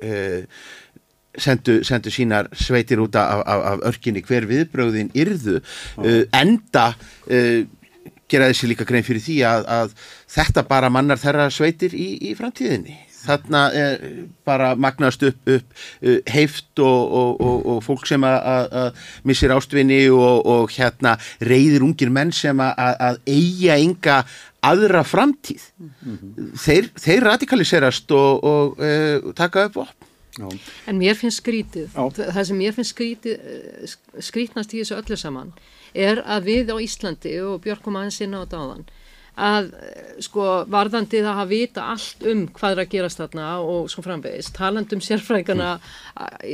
sendu, 1.37 1.81
sendu 1.87 2.11
sínar 2.13 2.49
sveitir 2.57 3.01
út 3.03 3.15
af, 3.19 3.43
af, 3.45 3.61
af 3.73 3.85
örkinni 3.91 4.23
hver 4.25 4.47
viðbröðin 4.49 5.13
yrðu. 5.17 5.59
Uh, 5.99 6.23
enda 6.35 6.91
uh, 7.29 7.61
gera 8.31 8.49
þessi 8.51 8.71
líka 8.71 8.87
grein 8.87 9.03
fyrir 9.05 9.23
því 9.23 9.37
að, 9.47 9.65
að 9.67 9.95
þetta 10.31 10.65
bara 10.67 10.91
mannar 10.93 11.19
þeirra 11.19 11.49
sveitir 11.51 11.95
í, 11.95 12.13
í 12.31 12.35
framtíðinni. 12.39 12.97
Þarna 13.21 13.59
er 13.77 14.05
bara 14.47 14.71
magnast 14.73 15.21
upp, 15.27 15.41
upp 15.45 15.81
heift 16.33 16.79
og, 16.81 17.11
og, 17.19 17.35
og, 17.45 17.57
og 17.69 17.83
fólk 17.85 18.07
sem 18.09 18.23
að- 18.25 18.95
missir 19.29 19.53
ástvinni 19.53 19.99
og, 20.09 20.47
og 20.49 20.73
hérna 20.73 21.13
reyðir 21.45 21.85
ungir 21.85 22.09
menn 22.09 22.33
sem 22.33 22.57
að, 22.65 23.19
eiga 23.29 23.77
enga 23.77 24.23
aðra 24.65 25.03
framtíð. 25.05 25.67
Þeir, 26.63 26.89
þeir 26.97 27.27
radikaliserast 27.29 28.09
og, 28.17 28.41
og 28.41 28.81
uh, 28.81 29.29
taka 29.37 29.67
upp 29.69 29.83
vopn 29.83 30.00
Já. 30.39 30.47
En 30.87 30.97
mér 31.01 31.15
finnst 31.19 31.41
skrítið, 31.43 31.89
Já. 31.91 32.05
það 32.31 32.45
sem 32.47 32.57
mér 32.61 32.73
finnst 32.77 32.93
skrítið, 32.95 33.39
eh, 33.43 33.85
sk- 33.91 34.21
skrítnast 34.29 34.71
í 34.73 34.79
þessu 34.79 34.95
öllu 35.01 35.17
saman 35.19 35.53
er 35.93 36.21
að 36.23 36.45
við 36.47 36.71
á 36.71 36.75
Íslandi 36.79 37.33
og 37.43 37.61
Björk 37.65 37.81
kom 37.83 37.97
aðeins 37.99 38.21
inn 38.23 38.31
á 38.37 38.43
þetta 38.45 38.61
áðan 38.63 38.85
að 39.41 39.67
eh, 39.73 40.21
sko 40.23 40.45
varðandi 40.71 41.19
það 41.23 41.41
að 41.43 41.51
vita 41.51 41.83
allt 41.91 42.23
um 42.31 42.45
hvað 42.47 42.71
er 42.77 42.81
að 42.85 42.89
gerast 42.95 43.19
þarna 43.19 43.49
og 43.59 43.89
svo 43.91 44.03
framvegis, 44.03 44.51
talandum 44.55 45.03
sérfrækana 45.03 45.79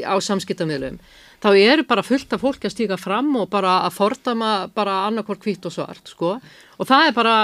á 0.05 0.15
samskiptamöðlum 0.25 0.97
þá 1.41 1.49
eru 1.53 1.83
bara 1.85 2.01
fullt 2.05 2.33
af 2.33 2.41
fólki 2.41 2.65
að 2.65 2.73
stíka 2.73 2.97
fram 2.97 3.29
og 3.37 3.49
bara 3.53 3.83
að 3.85 3.93
fordama 3.97 4.51
bara 4.73 5.03
annarkvort 5.05 5.43
hvít 5.45 5.65
og 5.69 5.73
svart 5.73 6.09
sko 6.09 6.39
og 6.79 6.85
það 6.89 7.07
er 7.11 7.13
bara 7.17 7.37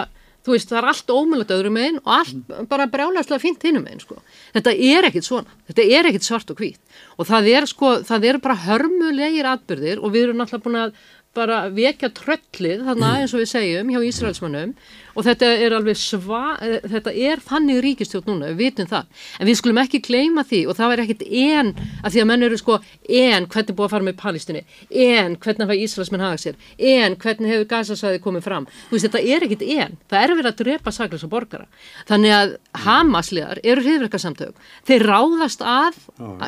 þú 0.43 0.55
veist, 0.55 0.69
það 0.69 0.79
er 0.81 0.89
allt 0.91 1.13
ómulagt 1.13 1.53
öðrum 1.55 1.77
meginn 1.77 2.00
og 2.03 2.12
allt 2.17 2.53
bara 2.71 2.89
brjálæslega 2.91 3.41
fínt 3.43 3.63
hinnum 3.63 3.85
meginn, 3.85 4.03
sko. 4.03 4.19
Þetta 4.55 4.75
er 4.75 5.07
ekkit 5.09 5.27
svona, 5.27 5.57
þetta 5.71 5.88
er 5.97 6.09
ekkit 6.12 6.27
svart 6.27 6.53
og 6.53 6.59
hvít 6.59 6.79
og 7.17 7.29
það 7.29 7.50
er 7.53 7.69
sko, 7.69 7.95
það 8.07 8.29
er 8.29 8.39
bara 8.43 8.62
hörmulegir 8.67 9.50
atbyrðir 9.53 10.03
og 10.03 10.15
við 10.15 10.27
erum 10.27 10.41
náttúrulega 10.41 10.67
búin 10.67 10.81
að 10.83 10.95
bara 11.33 11.63
vekja 11.73 12.12
tröllið 12.13 12.83
þannig 12.88 13.23
eins 13.23 13.33
og 13.33 13.41
við 13.41 13.50
segjum 13.50 13.89
hjá 13.93 14.01
Ísraelsmannum 14.05 14.75
og 15.13 15.25
þetta 15.27 15.50
er 15.65 15.75
alveg 15.77 15.98
sva, 16.00 16.58
eh, 16.62 16.79
þetta 16.89 17.13
er 17.13 17.41
þannig 17.43 17.82
ríkistjótt 17.86 18.29
núna, 18.29 18.51
við 18.51 18.62
vitum 18.63 18.89
það. 18.89 19.05
En 19.39 19.48
við 19.48 19.60
skulum 19.60 19.82
ekki 19.84 20.01
gleyma 20.01 20.43
því 20.48 20.62
og 20.67 20.77
það 20.77 20.93
er 20.93 21.03
ekkit 21.03 21.24
en, 21.29 21.74
að 22.03 22.13
því 22.13 22.24
að 22.24 22.29
menn 22.32 22.43
eru 22.48 22.58
sko 22.58 22.79
en 23.10 23.48
hvernig 23.48 23.77
búið 23.77 23.88
að 23.88 23.93
fara 23.96 24.08
með 24.08 24.17
Palestínu? 24.24 24.63
En 24.89 25.38
hvernig 25.38 25.65
hafa 25.67 25.79
Ísraelsmenn 25.84 26.25
haga 26.25 26.38
sér? 26.41 26.55
En 26.77 27.15
hvernig 27.15 27.53
hefur 27.53 27.70
Gazasæði 27.74 28.22
komið 28.24 28.48
fram? 28.48 28.67
Þú 28.89 28.98
veist, 28.98 29.08
þetta 29.08 29.24
er 29.36 29.48
ekkit 29.48 29.65
en, 29.77 29.98
það 30.10 30.24
er 30.24 30.36
verið 30.38 30.51
að 30.51 30.62
drepa 30.63 30.93
saklösa 30.93 31.29
borgara, 31.29 31.67
þannig 32.10 32.36
að 32.38 32.55
Hamasliðar 32.84 33.62
eru 33.63 33.84
hriðverkasamtök 33.86 34.63
þeir 34.88 35.05
ráðast 35.08 35.62
að 35.63 36.00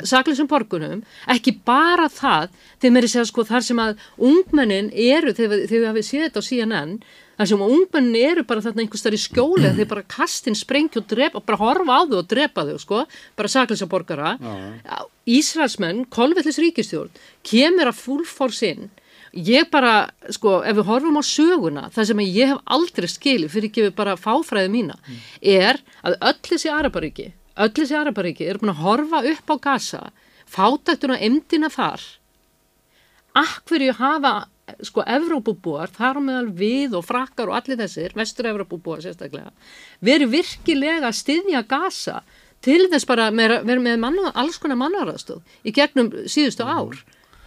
saklösum 0.07 0.49
borgunum, 0.51 1.03
ekki 1.31 1.55
bara 1.65 2.07
það 2.11 2.55
þeir 2.81 2.95
meiri 2.95 3.11
segja 3.11 3.27
sko 3.29 3.45
þar 3.47 3.65
sem 3.65 3.81
að 3.81 4.01
ungmennin 4.17 4.91
eru, 4.91 5.35
þegar 5.37 5.67
þegar 5.69 5.95
við 5.97 6.07
þar 7.37 7.49
sem 7.51 7.63
ungmennin 7.67 8.29
eru 8.31 8.43
bara 8.47 8.63
þarna 8.65 8.83
einhvers 8.85 9.05
þar 9.05 9.17
í 9.17 9.21
skjóli 9.21 9.71
þeir 9.77 9.89
bara 9.91 10.05
kastin 10.15 10.57
sprengju 10.57 11.01
og 11.01 11.07
drepa 11.11 11.43
bara 11.45 11.61
horfa 11.61 11.99
á 11.99 12.01
þau 12.09 12.19
og 12.21 12.27
drepa 12.31 12.65
þau 12.67 12.81
sko 12.81 13.05
bara 13.37 13.51
saklösa 13.51 13.87
borgara. 13.91 14.35
Ísraelsmenn, 15.25 16.05
kolvillis 16.09 16.61
ríkistjórn 16.61 17.13
kemur 17.43 17.91
að 17.91 18.01
full 18.01 18.25
force 18.29 18.73
inn. 18.73 18.91
Ég 19.35 19.67
bara, 19.67 20.11
sko, 20.31 20.61
ef 20.63 20.77
við 20.77 20.87
horfum 20.87 21.17
á 21.19 21.23
söguna, 21.27 21.89
það 21.91 22.05
sem 22.07 22.21
ég 22.23 22.53
hef 22.53 22.61
aldrei 22.71 23.07
skilið 23.11 23.51
fyrir 23.51 23.67
ekki 23.67 23.83
við 23.89 23.97
bara 23.97 24.13
fáfræði 24.15 24.69
mína 24.71 24.95
er 25.41 25.81
að 26.07 26.15
öll 26.21 26.39
þessi 26.47 26.71
Araparíki 26.71 27.33
öll 27.55 27.71
þessi 27.75 27.95
Araparíki 27.99 28.47
eru 28.47 28.61
búin 28.61 28.73
að 28.73 28.83
horfa 28.83 29.21
upp 29.31 29.51
á 29.51 29.55
Gaza 29.67 30.01
fátæktuna 30.51 31.17
emdina 31.23 31.69
þar. 31.73 32.01
Akkurju 33.35 33.95
hafa 33.97 34.47
sko 34.81 35.03
Evrópubúar, 35.05 35.91
þar 35.93 36.19
meðal 36.25 36.47
við 36.57 36.95
og 36.97 37.05
frakkar 37.05 37.51
og 37.51 37.57
allir 37.59 37.77
þessir, 37.83 38.15
vestur 38.17 38.47
Evrópubúar 38.49 39.03
sérstaklega, 39.03 39.51
verið 40.01 40.31
virkilega 40.39 41.09
að 41.11 41.19
styðja 41.19 41.61
Gaza 41.69 42.21
til 42.65 42.87
þess 42.89 43.05
bara 43.05 43.27
með, 43.31 43.59
verið 43.67 43.83
með 43.85 43.99
manna, 44.01 44.31
alls 44.33 44.57
konar 44.57 44.79
mannaraðstóð 44.81 45.43
í 45.69 45.73
gegnum 45.75 46.09
síðustu 46.25 46.65
ár. 46.65 46.97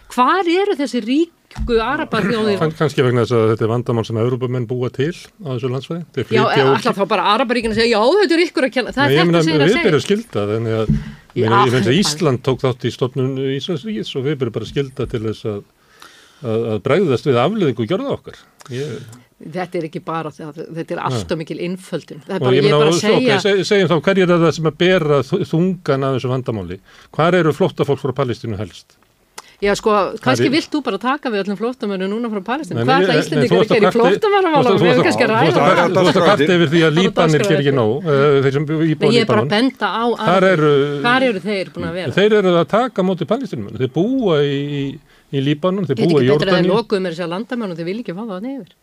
Hvar 0.09 0.47
eru 0.49 0.73
þessi 0.79 1.01
ríku 1.05 1.75
arabarþjóðir? 1.83 2.55
Kann, 2.61 2.71
kannski 2.79 3.03
vegna 3.05 3.25
þess 3.27 3.35
að 3.35 3.49
þetta 3.51 3.65
er 3.67 3.71
vandamál 3.73 4.05
sem 4.07 4.17
Európamenn 4.17 4.65
búa 4.69 4.89
til 4.89 5.11
á 5.43 5.47
þessu 5.53 5.69
landsvæði. 5.69 6.05
Þeir 6.15 6.31
Já, 6.33 6.43
alltaf 6.63 6.97
þá 6.97 7.03
bara 7.11 7.27
arabaríkina 7.35 7.75
að 7.75 7.81
segja, 7.83 7.99
já, 7.99 8.15
þetta 8.23 8.37
er 8.39 8.43
ykkur 8.47 8.67
að 8.69 8.73
kenna. 8.77 8.93
Það 8.95 9.11
Nei, 9.11 9.17
er 9.19 9.27
þetta 9.29 9.43
sem 9.43 9.51
ég 9.51 9.59
er 9.59 9.61
að 9.61 9.67
við 9.67 9.75
segja. 9.75 9.85
byrjum 9.89 10.05
skilda 10.07 10.45
þannig 10.53 10.77
að 10.79 10.87
ég 10.89 11.43
meina, 11.43 11.59
Já, 11.59 11.67
ég 11.67 11.75
meina, 11.75 11.83
en- 11.91 11.99
Ísland 11.99 12.41
tók 12.47 12.63
þátt 12.63 12.87
í 12.89 12.93
stofnun 12.95 13.35
Íslandsríkis 13.59 14.15
og 14.17 14.25
við 14.25 14.39
byrjum 14.41 14.55
bara 14.57 14.69
skilda 14.71 15.09
til 15.13 15.21
þess 15.27 15.45
að, 15.51 15.59
að, 16.43 16.67
að 16.73 16.83
bregðast 16.87 17.25
við 17.29 17.39
afleðingu 17.45 17.87
gjörða 17.89 18.13
okkar. 18.19 18.37
Ég, 18.71 18.99
Þetta 19.39 19.77
er 19.79 19.85
ekki 19.87 20.01
bara 20.03 20.29
það, 20.35 20.57
þetta 20.75 20.91
er 20.97 20.99
alltaf 21.07 21.37
mikil 21.39 21.55
innföldun. 21.63 22.19
Það 22.27 22.33
er 22.35 22.41
bara, 22.43 22.55
ég 22.57 22.65
ég 22.65 22.73
er 22.73 22.81
bara 22.81 22.91
að 22.91 22.97
segja, 22.99 23.37
seg, 23.39 23.61
segjum 23.69 23.87
þá, 23.87 23.99
hverjir 24.03 24.33
er 24.35 24.41
það 24.43 24.51
sem 24.57 24.65
að 24.67 24.75
bera 24.81 25.19
þu- 25.23 25.45
þungan 25.47 26.03
af 26.09 26.15
þessu 26.17 26.31
vandamáli? 26.33 26.77
Hvar 27.15 27.37
eru 27.39 27.53
flóttafólk 27.55 28.01
frá 28.03 28.11
Palestínu 28.17 28.57
helst? 28.59 28.97
já 29.59 29.73
sko, 29.75 29.91
kannski 30.23 30.45
er- 30.47 30.51
vilt 30.55 30.69
þú 30.71 30.79
bara 30.83 30.97
taka 30.97 31.27
við 31.31 31.41
öllum 31.43 31.57
flóttamönu 31.59 32.07
núna 32.07 32.29
frá 32.31 32.39
Palestínu. 32.51 32.83
Hvað 32.83 32.99
nei, 32.99 33.03
ætla 33.03 33.15
nei, 33.15 33.23
Íslendingar 33.23 33.49
þú 33.49 33.55
að 33.55 33.59
varst 33.59 33.69
gera 33.69 33.79
í 33.79 33.87
að 33.87 33.95
varst- 33.99 34.79
Við 34.79 34.91
hefum 34.91 35.03
kannski 35.07 35.23
að 35.23 35.31
ræða 35.31 35.47
að 35.47 35.55
það. 35.55 35.89
þú 35.95 36.03
varst 36.03 36.19
að 36.19 36.27
kvarta 36.27 36.53
yfir 36.55 36.69
því 36.69 36.79
að 36.79 36.91
Það 36.91 36.99
Líbanir 36.99 37.43
ger 37.47 37.59
ekki 37.59 37.73
nóg, 37.79 37.95
eh, 38.03 38.39
þeir 38.43 38.53
sem 38.53 38.65
íbúa 38.65 39.07
Nei, 39.07 39.15
ég 39.15 39.21
er 39.21 39.25
bara 39.25 39.41
að 39.41 39.47
Líbanon. 39.47 39.49
benda 39.55 39.87
á 39.87 40.05
að, 40.19 41.03
hvar 41.03 41.23
eru 41.23 41.39
þeir 41.39 41.71
búin 41.75 41.87
að 41.89 41.93
vera? 41.99 42.11
Þeir 42.19 42.31
eru 42.39 42.49
að 42.59 42.67
taka 42.67 42.99
á 42.99 43.03
móti 43.07 43.25
palestinum. 43.27 43.71
Þeir 43.79 43.91
búa 43.95 44.35
í, 44.43 44.99
í, 45.31 45.41
Líbanon, 45.45 45.85
þeir 45.89 45.99
búa 46.03 46.21
í 46.21 46.27
ekki 46.27 46.37
betra 46.39 46.55
að 46.55 46.59
þeir 46.63 46.71
lokuðu 46.73 47.03
mér 47.05 47.17
sér 47.17 47.31
landamæn 47.33 47.73
og 47.73 47.79
þeir 47.79 47.89
vil 47.89 47.99
ekki 48.03 48.15
fá 48.17 48.23
það 48.25 48.45
nefnir. 48.47 48.75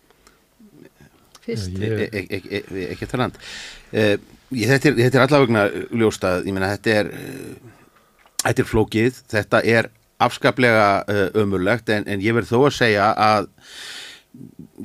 Fyrst. 1.46 1.76
Ég- 1.78 2.00
e- 2.06 2.26
e- 2.26 2.42
e- 2.58 2.64
e- 2.70 2.88
ekki 2.94 3.06
þetta, 4.70 4.90
er, 4.90 4.98
þetta 5.00 5.18
er 5.18 5.26
allavegna 5.26 5.66
ljóstað, 5.96 6.46
ég 6.46 6.54
meina 6.54 6.72
þetta 6.76 6.96
er 7.00 7.12
uh, 7.12 7.76
þetta 8.44 8.62
er 8.62 8.70
flókið, 8.70 9.20
þetta 9.34 9.62
er 9.76 9.90
afskaplega 10.22 10.88
uh, 11.04 11.22
ömurlegt 11.42 11.90
en, 11.92 12.06
en 12.08 12.22
ég 12.24 12.36
verð 12.36 12.52
þó 12.54 12.60
að 12.68 12.76
segja 12.78 13.10
að 13.20 13.48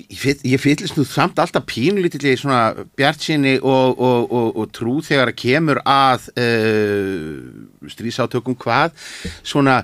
ég 0.07 0.17
fyll- 0.19 0.45
ég 0.47 0.61
fyllist 0.63 0.97
nú 0.97 1.05
samt 1.07 1.39
alltaf 1.43 1.65
pínlítill 1.67 2.23
í 2.31 2.37
svona 2.39 2.85
bjartsinni 2.99 3.57
og, 3.59 3.99
og, 3.99 4.31
og, 4.31 4.49
og 4.63 4.71
trú 4.75 4.97
þegar 5.03 5.31
að 5.33 5.39
kemur 5.43 5.81
að 5.85 6.29
uh, 6.39 7.89
strísátökum 7.91 8.57
hvað 8.59 8.95
svona, 9.43 9.81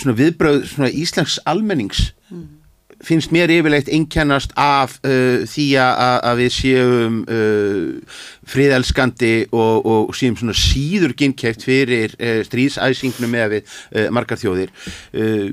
svona 0.00 0.16
viðbröð 0.18 0.64
svona 0.72 0.90
íslensk 1.02 1.44
almennings 1.50 2.08
finnst 3.04 3.32
mér 3.32 3.50
yfirleitt 3.52 3.88
einkennast 3.92 4.52
af 4.60 4.98
uh, 5.04 5.42
því 5.48 5.66
að, 5.80 6.30
við 6.40 6.50
séum 6.52 7.20
uh, 7.24 8.18
friðelskandi 8.50 9.34
og, 9.56 9.86
og 9.88 10.16
séum 10.16 10.36
svona 10.38 10.56
síður 10.56 11.14
ginnkæft 11.16 11.64
fyrir 11.64 12.16
uh, 12.18 12.40
stríðsæsingnum 12.46 13.32
með 13.32 13.54
við 13.56 13.62
uh, 13.70 14.08
margar 14.14 14.40
þjóðir. 14.40 14.74
Uh, 15.14 15.52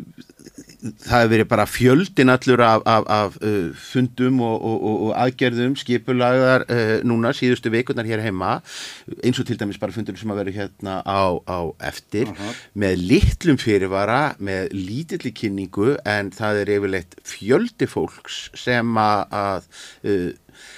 það 0.77 1.23
hefur 1.23 1.31
verið 1.31 1.47
bara 1.49 1.65
fjöldin 1.69 2.31
allur 2.31 2.61
af, 2.61 2.83
af, 2.85 3.05
af 3.09 3.37
uh, 3.41 3.69
fundum 3.81 4.41
og, 4.45 4.57
og, 4.61 4.77
og, 4.77 4.97
og 5.07 5.13
aðgerðum 5.23 5.73
skipulagðar 5.79 6.65
uh, 6.69 6.93
núna 7.07 7.33
síðustu 7.35 7.71
vikunar 7.73 8.05
hér 8.05 8.21
heima 8.21 8.59
eins 9.25 9.41
og 9.41 9.47
til 9.49 9.57
dæmis 9.57 9.79
bara 9.81 9.95
fundur 9.95 10.17
sem 10.19 10.33
að 10.33 10.43
vera 10.43 10.55
hérna 10.59 10.99
á, 11.01 11.33
á 11.49 11.59
eftir 11.89 12.29
Aha. 12.29 12.53
með 12.77 13.01
litlum 13.09 13.57
fyrirvara, 13.61 14.35
með 14.37 14.69
lítilli 14.77 15.33
kynningu 15.33 15.95
en 16.05 16.29
það 16.35 16.63
er 16.63 16.73
yfirleitt 16.77 17.17
fjöldi 17.25 17.89
fólks 17.89 18.43
sem 18.57 19.01
að, 19.01 19.23
að 19.33 19.71
uh, 20.05 20.29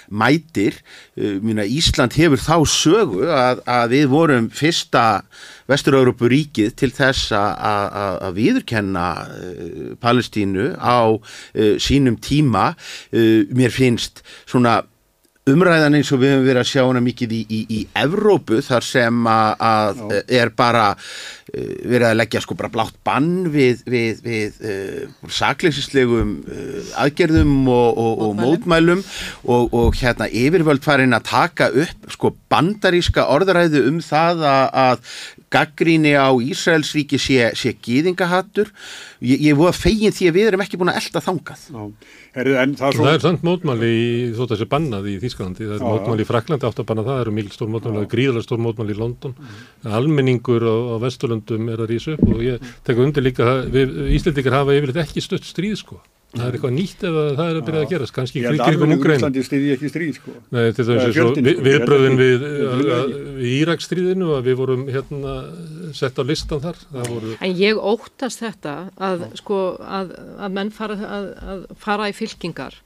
mætir. 0.09 0.79
Uh, 1.17 1.37
Mína, 1.43 1.65
Ísland 1.65 2.15
hefur 2.17 2.41
þá 2.41 2.57
sögu 2.69 3.23
að, 3.29 3.63
að 3.69 3.95
við 3.95 4.05
vorum 4.11 4.49
fyrsta 4.53 5.05
Vestur-Európu 5.69 6.29
ríkið 6.31 6.75
til 6.79 6.91
þess 6.95 7.33
að, 7.37 8.29
viðurkenna 8.37 9.07
uh, 9.23 9.89
Palestínu 10.01 10.71
á 10.77 11.13
uh, 11.13 11.75
sínum 11.81 12.19
tíma. 12.21 12.71
Mér 13.11 13.73
finnst 13.73 14.23
svona 14.49 14.79
umræðan 15.49 15.97
eins 15.97 16.11
og 16.13 16.21
við 16.21 16.33
höfum 16.33 16.47
verið 16.47 16.61
að 16.61 16.69
sjá 16.69 16.81
hana 16.83 17.01
mikið 17.03 17.33
í, 17.33 17.39
í, 17.41 17.59
í 17.73 17.79
Evrópu 17.97 18.59
þar 18.65 18.85
sem 18.85 19.29
að, 19.29 20.01
er 20.27 20.51
bara 20.57 20.91
verið 21.53 22.07
að 22.09 22.17
leggja 22.19 22.41
sko 22.43 22.57
bara 22.59 22.71
blátt 22.73 22.95
bann 23.07 23.49
við, 23.53 23.83
við, 23.89 24.21
við 24.25 24.59
uh, 24.61 25.29
sakleysislegum 25.39 26.35
uh, 26.45 26.93
aðgerðum 27.03 27.55
og, 27.71 27.99
og, 28.03 28.23
og 28.27 28.37
mótmælum 28.39 29.03
og, 29.45 29.73
og 29.73 29.97
hérna 29.99 30.29
yfirvöld 30.29 30.85
farin 30.85 31.17
að 31.17 31.27
taka 31.31 31.69
upp 31.71 32.13
sko 32.13 32.33
bandaríska 32.51 33.27
orðræðu 33.33 33.85
um 33.89 33.99
það 34.03 34.45
að, 34.49 34.65
að 34.85 35.13
gaggríni 35.53 36.13
á 36.13 36.29
Ísraelsríki 36.29 37.19
sé, 37.21 37.49
sé 37.57 37.73
gýðingahattur 37.73 38.69
ég, 39.25 39.41
ég 39.49 39.57
voru 39.57 39.75
fegin 39.75 40.13
því 40.15 40.29
að 40.29 40.37
við 40.37 40.49
erum 40.51 40.63
ekki 40.65 40.79
búin 40.79 40.91
að 40.93 40.99
elda 41.01 41.23
þangað. 41.25 41.63
Já, 41.69 41.81
en 42.63 42.75
það 42.79 42.85
er 42.89 42.97
svo... 42.97 43.05
Það 43.07 43.15
er 43.15 43.23
samt 43.25 43.45
mótmáli 43.47 43.89
í 43.89 44.11
þótt 44.37 44.53
að 44.55 44.61
sé 44.61 44.69
bannað 44.73 45.09
í 45.09 45.15
Þýskalandi, 45.23 45.65
það 45.65 45.75
er 45.75 45.81
Já, 45.81 45.87
mótmáli 45.89 46.25
í 46.25 46.29
Fraklandi 46.29 46.69
átt 46.69 46.83
að 46.83 46.89
banna 46.91 47.07
það, 47.07 47.15
það 47.15 47.23
eru 47.25 47.35
mikil 47.39 47.55
stór 47.57 47.73
mótmáli, 47.73 47.97
það 47.97 48.05
er 48.05 48.13
gríðalega 48.13 48.47
stór 48.47 48.63
mótmáli 48.65 48.95
í 48.95 48.99
London, 48.99 49.35
almenningur 49.99 50.67
á, 50.69 50.75
á 50.93 50.95
Vesturlundum 51.05 51.73
er 51.73 51.83
að 51.83 51.91
rísa 51.93 52.15
upp 52.15 52.29
og 52.29 52.45
ég 52.45 52.71
tek 52.87 53.01
undir 53.01 53.25
líka 53.25 53.49
að 53.49 53.65
við, 53.73 53.97
Íslendingar 54.19 54.61
hafa 54.61 54.77
yfirleitt 54.77 55.03
ekki 55.05 55.25
stutt 55.25 55.49
stríð 55.49 55.79
sko, 55.81 55.99
það 56.29 56.45
er 56.45 56.55
eitthvað 56.57 56.73
nýtt 56.75 57.03
ef 57.09 57.15
að 57.19 57.29
það 57.39 57.47
er 57.49 57.57
að 57.59 57.63
byrja 57.69 57.81
að 57.83 57.89
gerast, 57.93 58.13
kannski 58.13 58.41
að 58.43 58.57
kringum 58.59 58.65
almenningur 58.69 58.99
í 58.99 59.09
Úgræn. 59.09 59.19
Íslandi 59.19 59.43
stiði 59.47 59.71
ekki 59.75 59.89
stríð, 59.89 60.11
sko. 60.19 60.33
Nei, 60.53 60.65
til 60.77 60.85
Það 60.85 60.91
er 60.93 60.99
þess 60.99 61.07
að 61.09 61.15
sko. 61.15 61.63
viðbröðin 61.69 62.13
Ég 62.13 62.19
við, 62.19 62.43
að- 62.43 62.75
að- 62.75 62.91
að- 62.99 63.39
í 63.39 63.53
Íraksstríðinu 63.63 64.27
að 64.37 64.43
við 64.49 64.59
vorum 64.61 64.83
hérna 64.93 65.33
sett 65.97 66.19
á 66.21 66.23
listan 66.29 66.61
þar, 66.61 66.77
það 66.93 67.07
voru 67.15 67.33
En 67.41 67.55
ég 67.57 67.81
óttast 67.93 68.39
þetta 68.45 68.75
að, 68.99 69.25
sko, 69.41 69.57
að, 69.81 70.13
að 70.39 70.51
menn 70.59 70.69
fara, 70.71 70.93
að, 70.95 71.25
að 71.53 71.65
fara 71.81 72.09
í 72.09 72.13
fylkingar 72.13 72.77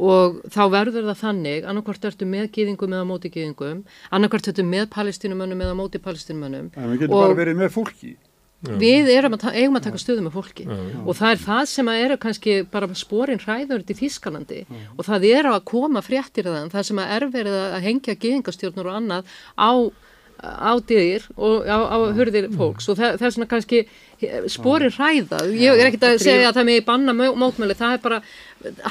og 0.00 0.40
þá 0.48 0.62
verður 0.72 1.04
það 1.12 1.18
þannig 1.20 1.64
annarkvort 1.68 2.04
ertu 2.08 2.24
með 2.24 2.46
gýðingum 2.56 2.94
eða 2.96 3.04
móti 3.04 3.28
gýðingum 3.34 3.82
annarkvort 4.16 4.48
ertu 4.48 4.64
með 4.64 4.86
palestinumönnum 4.94 5.60
eða 5.60 5.74
móti 5.76 6.00
palestinumönnum 6.00 6.70
En 6.74 6.90
við 6.94 7.02
getum 7.04 7.14
Og- 7.18 7.26
bara 7.28 7.36
verið 7.44 7.58
með 7.60 7.70
fólki. 7.74 8.14
Við 8.60 9.08
erum 9.14 9.32
að, 9.38 9.46
eigum 9.56 9.78
að 9.78 9.86
taka 9.86 9.98
stöðu 10.02 10.24
með 10.26 10.34
fólki. 10.36 10.66
Já, 10.68 10.76
já. 10.76 10.98
og 11.06 11.16
það 11.16 11.30
er 11.36 11.40
það 11.46 11.62
sem 11.70 11.88
að 11.88 12.02
eru 12.04 12.16
kannski 12.26 12.56
bara 12.70 12.88
sporin 12.94 13.40
hræður 13.40 13.86
í 13.88 13.96
Þískalandi 14.02 14.60
og 14.98 15.06
það 15.06 15.24
er 15.30 15.48
að 15.54 15.64
koma 15.70 16.02
fréttir 16.04 16.44
þann 16.50 16.68
það 16.74 16.86
sem 16.90 17.00
að 17.00 17.14
er 17.16 17.28
verið 17.38 17.58
að 17.62 17.82
hengja 17.88 18.18
geðingastjórnur 18.20 18.90
og 18.92 18.98
annað 19.00 19.34
á 19.56 19.72
á 20.40 20.72
dyr 20.88 21.20
og 21.36 21.66
á, 21.68 21.76
á 21.84 21.96
hurðir 22.16 22.46
fólks. 22.56 22.86
Og 22.88 22.96
það, 22.96 23.16
það 23.20 23.26
er 23.28 23.32
svona 23.34 23.48
kannski 23.50 23.80
sporin 24.48 24.92
hræða, 24.94 25.40
ég 25.52 25.76
er 25.76 25.90
ekkert 25.90 26.06
að 26.08 26.22
segja 26.22 26.46
að 26.48 26.54
það 26.56 26.68
með 26.70 26.78
banna 26.86 27.12
mó- 27.12 27.34
mótmæli, 27.36 27.76
það 27.76 27.92
er 27.92 28.00
bara 28.06 28.20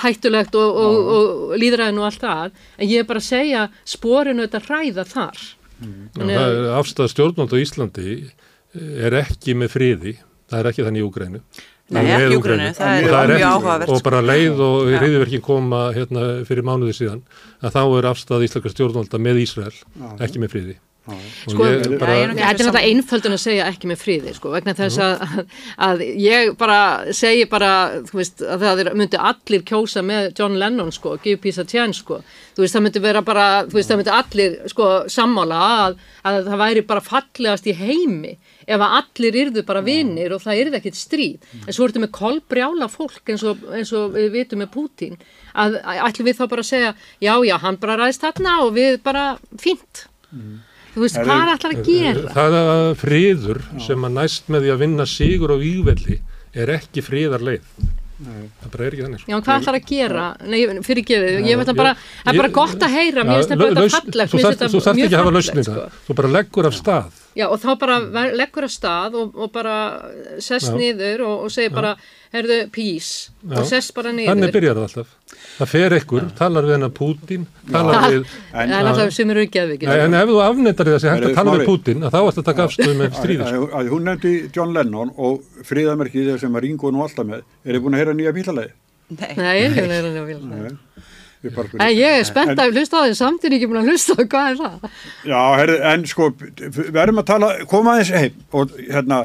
hættulegt 0.03 0.53
og, 0.59 0.77
og, 0.77 1.09
og 1.15 1.55
líðræðin 1.57 1.97
og 2.01 2.05
allt 2.09 2.21
það, 2.21 2.51
en 2.77 2.91
ég 2.91 3.01
er 3.01 3.07
bara 3.09 3.21
að 3.23 3.27
segja 3.31 3.63
sporinu 3.95 4.45
þetta 4.45 4.61
hræða 4.67 5.05
þar. 5.09 5.41
Já, 5.79 5.89
Þannig 6.19 6.37
það 6.37 6.45
að- 6.45 6.59
er 6.59 6.69
afstæða 6.83 7.11
stjórnvald 7.15 7.53
á 7.55 7.57
Íslandi 7.63 8.07
er 8.75 9.15
ekki 9.23 9.55
með 9.57 9.69
friði, 9.73 10.15
það 10.49 10.59
er 10.59 10.71
ekki 10.71 10.85
þannig 10.87 11.01
í 11.03 11.07
Úgrænu. 11.09 11.41
Nei, 11.89 12.03
Það 12.05 12.09
er 12.13 12.25
ekki 12.27 12.37
Úkraínu, 12.37 12.65
Úkraínu. 12.69 12.73
það 12.77 12.99
er 12.99 13.31
Og 13.33 13.39
mjög 13.39 13.45
áhugavert, 13.49 13.89
Og 13.89 14.03
bara 14.05 14.19
leið 14.21 14.59
og 14.61 14.75
Já. 14.91 14.97
hriðiverkin 15.01 15.41
koma 15.41 15.79
hérna 15.95 16.25
fyrir 16.45 16.61
mánuði 16.67 16.93
síðan, 16.93 17.21
að 17.65 17.73
þá 17.73 17.81
er 17.97 18.07
afstæða 18.11 18.45
íslenska 18.45 18.69
stjórnvalda 18.75 19.17
með 19.25 19.39
Ísrael, 19.41 19.73
ekki 20.21 20.37
með 20.43 20.51
friði. 20.53 20.75
Sko, 21.49 21.67
bara, 22.01 22.15
ég 22.15 22.25
er 22.25 22.33
er 22.33 22.39
náttúrulega 22.39 22.83
einföldun 22.89 23.35
að 23.35 23.41
segja 23.43 23.67
ekki 23.71 23.89
með 23.91 24.01
friði 24.03 24.33
sko, 24.35 24.51
vegna 24.53 24.75
þess 24.77 25.01
að, 25.03 25.23
að, 25.25 25.55
að 25.87 26.03
ég 26.23 26.51
bara 26.59 26.79
segi 27.15 27.47
bara 27.51 27.71
þú 28.09 28.19
veist, 28.19 28.43
að 28.43 28.65
það 28.65 28.83
er, 28.83 28.91
myndi 29.01 29.21
allir 29.31 29.65
kjósa 29.71 30.03
með 30.05 30.29
John 30.39 30.59
Lennon 30.61 30.93
sko, 30.95 31.17
give 31.23 31.41
peace 31.43 31.61
a 31.61 31.67
chance 31.67 32.03
sko. 32.03 32.21
þú 32.55 32.65
veist 32.65 32.77
það 32.77 32.85
myndi 32.87 33.03
vera 33.03 33.23
bara 33.25 33.47
þú 33.65 33.79
veist 33.79 33.91
það 33.93 34.01
myndi 34.01 34.15
allir 34.19 34.59
sko, 34.73 34.91
sammála 35.09 35.63
að, 35.79 35.99
að 36.29 36.39
það 36.51 36.63
væri 36.63 36.85
bara 36.93 37.05
fallegast 37.09 37.67
í 37.69 37.75
heimi 37.79 38.37
ef 38.69 38.77
að 38.77 38.95
allir 38.99 39.37
yrðu 39.43 39.65
bara 39.65 39.81
vinnir 39.81 40.33
og 40.35 40.43
það 40.43 40.59
yrði 40.63 40.77
ekkit 40.77 40.97
stríð. 40.99 41.53
En 41.65 41.73
svo 41.73 41.87
ertu 41.87 42.03
með 42.03 42.11
kolbrjála 42.13 42.85
fólk 42.91 43.31
eins 43.33 43.41
og, 43.47 43.63
eins 43.73 43.89
og 43.97 44.13
við 44.13 44.27
vitum 44.35 44.61
með 44.61 44.69
Putin 44.75 45.17
að 45.57 45.79
ætlum 45.81 46.29
við 46.29 46.37
þá 46.37 46.45
bara 46.51 46.65
að 46.65 46.69
segja 46.69 46.93
já 47.23 47.33
já 47.47 47.55
hann 47.63 47.79
bara 47.81 47.97
ræðist 47.99 48.25
þarna 48.25 48.55
og 48.65 48.73
við 48.77 48.99
bara 49.05 49.25
fínt 49.57 50.05
þú 50.95 51.05
veist 51.05 51.21
hvað 51.21 51.45
er 51.45 51.53
allar 51.53 51.75
að 51.77 51.85
gera 51.91 52.33
það 52.35 52.57
að 52.63 52.89
friður 53.03 53.61
sem 53.85 54.09
að 54.09 54.17
næst 54.19 54.51
með 54.51 54.65
því 54.67 54.75
að 54.75 54.83
vinna 54.83 55.07
sigur 55.09 55.55
á 55.55 55.57
vývelli 55.61 56.19
er 56.59 56.75
ekki 56.79 57.03
friðarleið. 57.05 57.73
Það 58.19 58.71
bara 58.73 58.83
er 58.83 58.95
ekki 58.95 59.03
þannig. 59.05 59.21
Já, 59.29 59.33
en 59.37 59.43
hvað 59.45 59.61
ætlar 59.61 59.75
að 59.77 59.85
gera? 59.87 60.23
Nei, 60.51 60.57
fyrir 60.83 61.05
gefið, 61.07 61.37
ég 61.47 61.59
veit 61.61 61.69
að 61.71 61.77
bara, 61.79 61.93
það 62.25 62.31
er 62.33 62.39
bara 62.41 62.49
gott 62.57 62.81
að 62.83 62.95
heyra, 62.97 63.23
mér 63.23 63.37
finnst 63.37 63.53
þetta 63.53 63.59
bara 63.61 63.91
fallegt, 63.93 64.33
Þú 64.33 64.39
mér 64.39 64.43
finnst 64.49 64.73
þú 64.73 64.81
þetta 64.81 64.93
mjög 64.97 65.05
ekki 65.05 65.15
að 65.15 65.21
hafa 65.21 65.29
fallegt, 65.29 65.47
lausnina, 65.55 65.75
sko. 65.77 66.01
þú 66.09 66.15
bara 66.17 66.31
leggur 66.33 66.67
af 66.67 66.75
stað. 66.75 67.21
Já, 67.39 67.45
og 67.47 67.61
þá 67.63 67.69
bara 67.85 67.99
leggur 68.41 68.67
að 68.67 68.73
stað 68.75 69.15
og, 69.21 69.39
og 69.39 69.53
bara 69.55 69.77
sest 70.43 70.67
Já. 70.67 70.75
niður 70.81 71.23
og, 71.29 71.45
og 71.47 71.53
segir 71.55 71.71
bara, 71.77 71.93
herðu, 72.35 72.59
peace, 72.75 73.31
Já. 73.39 73.55
og 73.61 73.69
sest 73.71 73.95
bara 73.95 74.11
niður. 74.11 74.33
Þannig 74.33 74.55
byrjar 74.57 74.75
það 74.81 74.89
alltaf. 74.89 75.15
Það 75.59 75.71
fer 75.73 75.95
ykkur, 75.97 76.27
talar 76.37 76.67
við 76.67 76.75
hennar 76.75 76.91
Pútín, 76.95 77.45
talar 77.69 78.05
við... 78.13 78.35
En- 78.59 78.73
sem 79.15 79.33
eru 79.33 79.43
ekki 79.43 79.61
en 80.05 80.17
ef 80.19 80.29
þú 80.31 80.37
afnettar 80.45 80.89
því 80.89 80.95
að 80.95 81.07
hægt 81.13 81.27
að 81.29 81.39
tala 81.39 81.55
við 81.59 81.65
að 82.07 82.13
þá 82.15 82.19
ætti 82.21 82.43
að 82.43 82.47
taka 82.49 82.67
afstöðu 82.69 82.97
með 82.99 83.09
Að, 83.09 83.17
stríðis. 83.19 83.53
að, 83.53 83.65
að 83.79 83.91
hún 83.93 84.07
nefndi 84.07 84.33
John 84.55 84.75
Lennon 84.77 85.11
og 85.17 85.65
friðamerkið 85.67 86.31
sem 86.43 86.55
að 86.55 86.65
Ringo 86.67 86.93
nú 86.95 87.03
alltaf 87.03 87.27
með, 87.27 87.43
er 87.65 87.75
þið 87.75 87.85
búin 87.85 87.97
að 87.97 88.03
heyra 88.03 88.15
nýja 88.19 88.35
bílalegi? 88.39 88.75
Nei. 89.09 89.31
Nei, 89.39 89.53
ég 89.59 89.79
að 89.79 90.63
það. 90.69 90.77
Ég 91.39 91.53
bara 91.55 91.69
spyr. 91.69 91.81
En 91.85 91.93
ég 91.95 92.17
er 92.19 92.25
spennt 92.27 92.59
að 92.59 92.73
hlusta 92.75 92.99
á 92.99 93.01
því, 93.05 93.13
samt 93.15 93.45
er 93.47 93.53
ég 93.55 93.61
ekki 93.61 93.69
búin 93.71 93.79
að 93.79 93.91
hlusta 93.93 94.15
á 94.19 94.23
hvað 94.33 94.49
er 94.49 94.57
það. 94.59 94.97
Já, 95.29 95.39
herri, 95.55 95.77
en 95.91 96.01
sko, 96.11 96.27
við 96.59 96.99
erum 96.99 97.21
að 97.21 97.27
tala, 97.29 97.51
koma 97.71 97.93
aðeins 97.95 98.11
heim 98.11 98.41
og 98.59 98.73
hérna, 98.81 99.19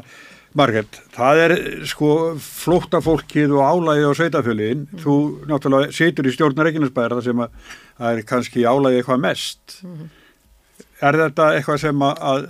Margret, 0.55 0.99
það 1.11 1.39
er 1.43 1.53
sko 1.89 2.09
flótta 2.39 3.01
fólkið 3.03 3.55
og 3.57 3.65
álægi 3.65 4.05
á 4.07 4.11
sveitafjöliðin, 4.15 4.85
þú 5.01 5.15
náttúrulega 5.49 5.91
situr 5.95 6.29
í 6.29 6.31
stjórnar 6.31 6.69
Reykjanesbæðar 6.69 7.17
þar 7.17 7.25
sem 7.25 7.41
að 7.43 7.57
það 7.97 8.11
er 8.11 8.29
kannski 8.29 8.63
álægi 8.63 9.01
eitthvað 9.01 9.25
mest. 9.25 9.75
Er 11.03 11.19
þetta 11.25 11.49
eitthvað 11.57 11.81
sem 11.83 12.05
að, 12.07 12.23
að 12.31 12.47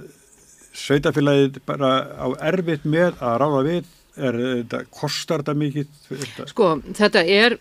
sveitafélagið 0.85 1.59
bara 1.65 1.91
á 2.13 2.27
erfitt 2.51 2.85
með 2.85 3.17
að 3.25 3.37
ráða 3.41 3.65
við? 3.71 3.91
Er 4.15 4.37
þetta, 4.39 4.83
kostar 4.95 5.41
þetta 5.41 5.57
mikið? 5.59 5.97
Sko, 6.53 6.69
þetta 6.95 7.25
er, 7.25 7.57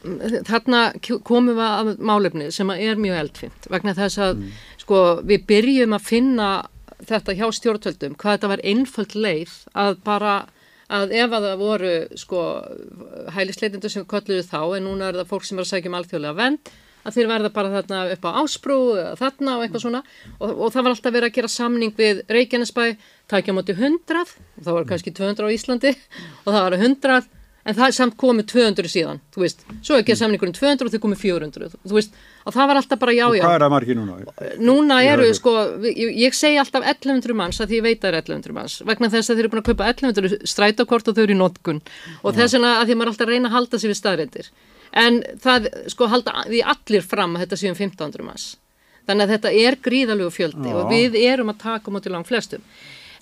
þarna 0.46 0.84
komum 1.26 1.50
við 1.56 1.64
að 1.66 1.90
málefni 1.98 2.52
sem 2.54 2.68
að 2.70 2.84
er 2.84 3.00
mjög 3.00 3.22
eldfimt 3.24 3.66
vegna 3.72 3.96
þess 3.96 4.20
að 4.28 4.44
sko, 4.84 5.00
við 5.24 5.48
byrjum 5.48 5.96
að 5.96 6.06
finna 6.12 6.52
þetta 7.08 7.36
hjá 7.38 7.46
stjórnvöldum, 7.58 8.16
hvað 8.20 8.36
þetta 8.36 8.52
var 8.52 8.64
einföld 8.64 9.16
leið 9.16 9.56
að 9.84 9.98
bara 10.06 10.34
að 10.94 11.14
ef 11.16 11.32
að 11.32 11.46
það 11.48 11.60
voru 11.60 11.92
sko 12.20 12.40
hælisleitindur 13.34 13.92
sem 13.92 14.06
kölluðu 14.08 14.44
þá 14.46 14.60
en 14.76 14.88
núna 14.88 15.10
er 15.10 15.20
það 15.20 15.30
fólk 15.30 15.46
sem 15.48 15.58
er 15.58 15.64
að 15.64 15.70
segja 15.70 15.90
um 15.90 15.98
alþjóðlega 15.98 16.38
vend 16.40 16.72
að 17.04 17.18
þeir 17.18 17.30
verða 17.30 17.52
bara 17.52 17.72
þarna 17.72 18.00
upp 18.14 18.26
á 18.28 18.30
ásprú 18.40 18.78
þarna 19.20 19.56
og 19.58 19.64
eitthvað 19.64 19.84
svona. 19.84 20.02
Og, 20.38 20.50
og 20.50 20.72
það 20.72 20.86
var 20.86 20.94
alltaf 20.94 21.14
verið 21.14 21.28
að 21.28 21.38
gera 21.38 21.52
samning 21.52 21.94
við 21.98 22.22
Reykjanesbæ 22.32 22.84
takja 23.30 23.52
á 23.52 23.56
móti 23.56 23.76
100 23.76 24.20
og 24.24 24.62
það 24.64 24.76
var 24.78 24.86
kannski 24.88 25.14
200 25.16 25.44
á 25.44 25.54
Íslandi 25.54 25.92
og 25.92 26.50
það 26.50 26.62
var 26.62 26.78
100 26.78 27.18
en 27.64 27.76
það 27.78 27.94
samt 27.96 28.16
komið 28.20 28.46
200 28.52 28.90
síðan 28.92 29.20
þú 29.32 29.40
veist, 29.44 29.62
svo 29.80 29.96
ekki 29.96 30.16
samningurinn 30.18 30.54
200 30.56 30.84
og 30.84 30.92
þau 30.92 31.00
komið 31.04 31.20
400 31.22 31.70
þú 31.80 31.96
veist, 31.96 32.18
og 32.44 32.52
það 32.56 32.68
var 32.70 32.80
alltaf 32.80 33.00
bara 33.00 33.14
já 33.16 33.24
Og 33.28 33.36
hvað 33.38 33.54
er 33.56 33.64
það 33.64 33.72
margir 33.74 33.96
núna? 33.96 34.16
núna 34.60 34.98
eru 35.08 35.28
sko, 35.38 35.54
ég, 35.88 36.12
ég 36.26 36.36
segi 36.36 36.58
alltaf 36.60 36.84
1100 36.84 37.36
manns 37.38 37.60
að 37.64 37.72
því 37.72 37.78
ég 37.80 37.86
veit 37.86 37.98
að 38.04 38.04
það 38.04 38.10
er 38.12 38.18
1100 38.20 38.56
manns. 38.58 38.74
Vegna 38.84 39.10
þess 39.14 39.30
að 39.30 39.38
þeir 39.40 39.44
eru 39.46 39.52
búin 39.54 39.62
að 39.62 39.70
kaupa 39.70 39.88
1100 39.94 40.36
strætókort 40.52 41.08
og 41.08 41.16
þau 41.16 41.22
eru 41.24 41.34
í 41.34 41.38
notkun. 41.40 41.80
Og 42.22 42.36
þess 42.36 42.58
vegna 42.58 42.74
að 42.82 42.90
því 42.90 42.98
maður 43.00 43.08
er 43.08 43.12
alltaf 43.14 43.26
að 43.28 43.32
reyna 43.32 43.48
að 43.48 43.56
halda 43.56 43.80
sig 43.80 43.92
við 43.94 43.98
staðreindir 44.02 44.50
en 44.94 45.16
það 45.42 45.70
sko 45.90 46.06
halda 46.12 46.44
því 46.46 46.60
allir 46.74 47.02
fram 47.02 47.32
að 47.34 47.46
þetta 47.46 47.60
séum 47.64 47.78
1500 47.80 48.26
manns. 48.28 48.44
Þannig 49.08 49.24
að 49.24 49.32
þetta 49.34 49.54
er 49.64 49.76
gríðalegu 49.84 50.30
fjöldi 50.32 50.68
Já. 50.70 50.76
og 50.80 50.92
við 50.92 51.16
erum 51.24 51.50
að 51.52 51.58
taka 51.64 51.92
móti 51.92 52.12
langt 52.12 52.28
flestum 52.28 52.62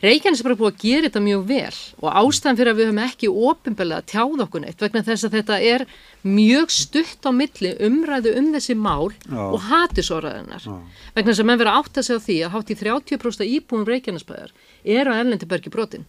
Reykjanes 0.02 0.40
er 0.42 0.46
bara 0.48 0.58
búið 0.58 0.72
að 0.72 0.80
gera 0.82 1.06
þetta 1.06 1.20
mjög 1.22 1.42
vel 1.46 1.76
og 2.02 2.16
ástæðan 2.18 2.56
fyrir 2.58 2.70
að 2.72 2.78
við 2.80 2.88
höfum 2.88 3.00
ekki 3.04 3.28
ofinbelega 3.50 4.06
tjáð 4.10 4.40
okkur 4.42 4.64
neitt 4.64 4.80
vegna 4.82 5.02
þess 5.06 5.28
að 5.28 5.36
þetta 5.36 5.58
er 5.62 5.84
mjög 6.26 6.72
stutt 6.74 7.28
á 7.28 7.30
milli 7.30 7.70
umræðu 7.86 8.32
um 8.40 8.48
þessi 8.56 8.74
mál 8.74 9.12
Já. 9.12 9.38
og 9.44 9.60
hatisóraðinnar 9.68 10.66
vegna 11.14 11.28
þess 11.30 11.44
að 11.44 11.48
menn 11.52 11.62
vera 11.62 11.76
átt 11.78 12.02
að 12.02 12.08
segja 12.08 12.24
því 12.26 12.38
að 12.42 12.54
hátt 12.56 12.74
í 12.74 12.78
30% 12.82 13.46
af 13.46 13.54
íbúum 13.54 13.86
Reykjanesbæðar 13.86 14.56
eru 14.82 15.14
að 15.14 15.22
erlendibergi 15.22 15.70
brotin. 15.70 16.08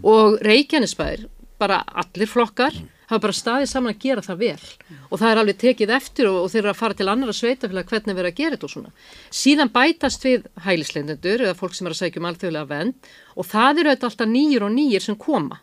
Og 0.00 0.40
Reykjanesbæðar, 0.42 1.28
bara 1.60 1.82
allir 2.02 2.30
flokkar 2.30 2.76
hafa 3.06 3.22
bara 3.22 3.36
staðið 3.36 3.70
saman 3.70 3.94
að 3.94 4.00
gera 4.02 4.24
það 4.24 4.40
vel 4.42 4.62
og 5.10 5.20
það 5.20 5.28
er 5.28 5.40
alveg 5.42 5.58
tekið 5.62 5.92
eftir 5.96 6.30
og, 6.30 6.38
og 6.44 6.48
þeir 6.52 6.62
eru 6.62 6.72
að 6.72 6.80
fara 6.80 6.96
til 6.98 7.10
annara 7.10 7.36
sveitafélag 7.36 7.92
hvernig 7.92 8.18
vera 8.18 8.32
að 8.32 8.40
gera 8.40 8.56
þetta 8.56 8.66
og 8.66 8.72
svona. 8.72 8.90
Síðan 9.42 9.70
bætast 9.74 10.26
við 10.26 10.48
hælislendendur 10.66 11.46
eða 11.46 11.58
fólk 11.58 11.76
sem 11.76 11.86
er 11.86 11.94
að 11.94 12.02
sækja 12.02 12.22
um 12.22 12.28
alþjóðlega 12.32 12.72
vend 12.72 13.14
og 13.36 13.48
það 13.52 13.82
eru 13.82 13.94
þetta 13.94 14.10
alltaf 14.10 14.32
nýjir 14.32 14.66
og 14.66 14.74
nýjir 14.74 15.06
sem 15.06 15.18
koma. 15.20 15.60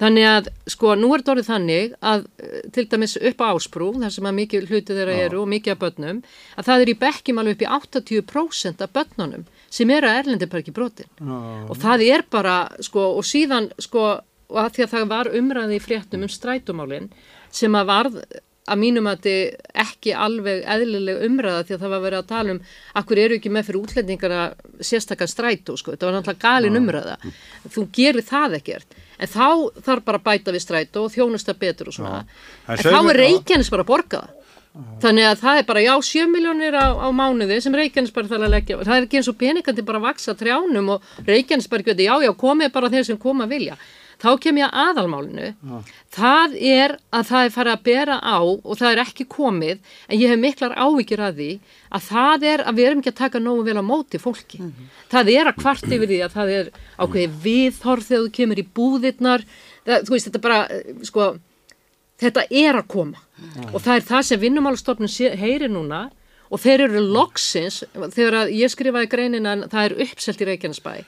Þannig 0.00 0.24
að 0.26 0.48
sko 0.72 0.94
nú 0.96 1.10
er 1.12 1.20
þetta 1.20 1.32
orðið 1.34 1.48
þannig 1.50 1.92
að 2.00 2.22
eh, 2.40 2.60
til 2.74 2.86
dæmis 2.90 3.18
upp 3.20 3.42
á 3.44 3.46
ásprú 3.52 3.90
þar 4.00 4.14
sem 4.14 4.28
að 4.28 4.38
mikið 4.40 4.70
hluti 4.70 4.96
þeirra 4.96 5.18
eru 5.26 5.42
og 5.42 5.50
mikið 5.52 5.74
af 5.74 5.82
börnum 5.82 6.22
að 6.56 6.68
það 6.70 6.84
er 6.84 6.92
í 6.92 6.98
bekkjum 7.02 7.42
alveg 7.42 7.58
upp 7.58 7.64
í 7.66 7.70
80% 7.76 8.84
af 8.86 8.94
börnunum 8.96 9.44
sem 9.72 9.92
eru 9.92 10.08
að 10.08 10.22
erlendiparki 10.22 10.74
brotin 10.74 11.12
og 11.28 11.76
það 11.80 12.06
er 12.08 12.24
bara 12.32 12.56
sko 12.80 13.04
og 13.20 13.28
síðan 13.28 13.68
sko 13.76 14.06
og 14.52 14.62
að 14.62 14.72
því 14.76 14.86
að 14.86 14.94
það 14.94 15.12
var 15.12 15.34
umræði 15.40 15.76
í 15.78 15.82
fréttum 15.82 16.24
um 16.26 16.32
strætumálin 16.32 17.12
sem 17.52 17.78
að 17.78 17.88
varð 17.90 18.18
að 18.62 18.78
mínum 18.78 19.08
að 19.10 19.24
þetta 19.26 19.78
ekki 19.82 20.12
alveg 20.14 20.60
eðlileg 20.70 21.24
umræða 21.26 21.64
því 21.66 21.74
að 21.74 21.80
það 21.82 21.92
var 21.94 22.02
verið 22.04 22.20
að 22.20 22.28
tala 22.30 22.54
um 22.54 22.60
akkur 23.00 23.20
eru 23.24 23.38
ekki 23.38 23.50
með 23.50 23.68
fyrir 23.68 23.80
útlendingara 23.80 24.42
sérstakar 24.78 25.30
strætó 25.30 25.74
sko, 25.78 25.96
þetta 25.96 26.08
var 26.08 26.14
náttúrulega 26.18 26.44
galin 26.44 26.78
umræða. 26.78 27.16
Þú 27.66 27.86
gerir 27.96 28.26
það 28.28 28.60
ekkert. 28.60 28.94
En 29.18 29.32
þá 29.32 29.48
þarf 29.82 30.06
bara 30.06 30.20
að 30.22 30.28
bæta 30.28 30.54
við 30.54 30.64
strætó 30.66 31.02
og 31.08 31.14
þjónusta 31.14 31.56
betur 31.58 31.90
og 31.90 31.98
svona. 31.98 32.22
En 32.70 32.86
þá 32.86 33.00
er 33.00 33.20
Reykjanes 33.24 33.72
bara 33.72 33.86
að 33.86 33.90
borga 33.90 34.22
þannig 35.02 35.26
að 35.28 35.40
það 35.42 35.58
er 35.60 35.66
bara 35.68 35.80
já 35.84 35.92
7 36.08 36.28
miljónir 36.32 36.76
á, 36.80 36.96
á 36.96 37.08
mánuði 37.12 37.58
sem 37.60 37.74
Reykjanes 37.76 38.12
bara 38.14 38.30
þarf 38.30 38.46
að 38.46 38.54
leggja 38.54 38.78
það 38.80 38.94
er 38.94 39.06
ekki 39.06 39.18
eins 39.20 39.28
og 39.28 39.36
peningandi 39.40 39.84
bara 39.84 40.00
að 40.00 40.06
vaksa 40.06 40.34
trjánum 40.38 40.94
og 40.94 41.10
Reykjanes 41.26 41.68
bara 41.68 41.84
ekki 41.84 42.06
já 42.06 42.14
já 42.24 42.32
komið 42.40 42.72
bara 42.72 42.88
þeir 42.92 43.04
sem 43.10 43.18
koma 43.20 43.44
vilja 43.50 43.76
þá 44.22 44.28
kem 44.42 44.60
ég 44.60 44.68
að 44.68 44.82
aðalmálinu. 44.86 45.48
Það 46.14 46.56
er 46.72 46.94
að 47.10 47.28
það 47.30 47.46
er 47.46 47.54
farið 47.56 47.72
að 47.72 47.84
bera 47.88 48.18
á 48.22 48.38
og 48.42 48.78
það 48.78 48.88
er 48.90 49.02
ekki 49.02 49.26
komið 49.32 49.94
en 50.08 50.20
ég 50.20 50.32
hef 50.32 50.42
miklar 50.42 50.76
áhyggjur 50.78 51.24
að 51.26 51.40
því 51.40 51.50
að 51.92 52.06
það 52.08 52.46
er 52.52 52.64
að 52.64 52.78
við 52.78 52.88
erum 52.88 53.02
ekki 53.02 53.12
að 53.12 53.20
taka 53.22 53.42
nógu 53.42 53.66
vel 53.66 53.78
á 53.82 53.84
móti 53.84 54.20
fólki. 54.22 54.62
Það 55.12 55.32
er 55.34 55.50
að 55.50 55.60
kvart 55.60 55.88
yfir 55.88 56.10
því 56.12 56.20
að 56.26 56.36
það 56.38 56.54
er 56.58 56.72
ákveði 56.98 57.28
viðhorf 57.46 58.08
þegar 58.08 58.26
þú 58.26 58.32
kemur 58.38 58.62
í 58.62 58.66
búðirnar. 58.78 59.46
Það, 59.82 60.06
þú 60.06 60.16
veist 60.16 60.30
þetta 60.30 60.44
bara 60.46 60.60
eh, 60.70 60.94
sko 61.08 61.28
þetta 62.22 62.46
er 62.50 62.78
að 62.78 62.88
koma. 62.94 63.22
Og 63.72 63.80
það 63.82 63.94
er 63.96 64.08
það 64.12 64.26
sem 64.28 64.42
vinnumálastofnun 64.42 65.38
heyri 65.40 65.70
núna. 65.70 66.04
Og 66.52 66.60
þeir 66.60 66.84
eru 66.84 67.00
loksins 67.00 67.80
þegar 68.12 68.42
að 68.42 68.50
ég 68.58 68.70
skrifaði 68.70 69.08
greinina 69.08 69.54
en 69.56 69.62
það 69.72 69.86
er 69.86 69.94
uppselt 70.04 70.42
í 70.44 70.48
Reykjanesbæ. 70.50 70.98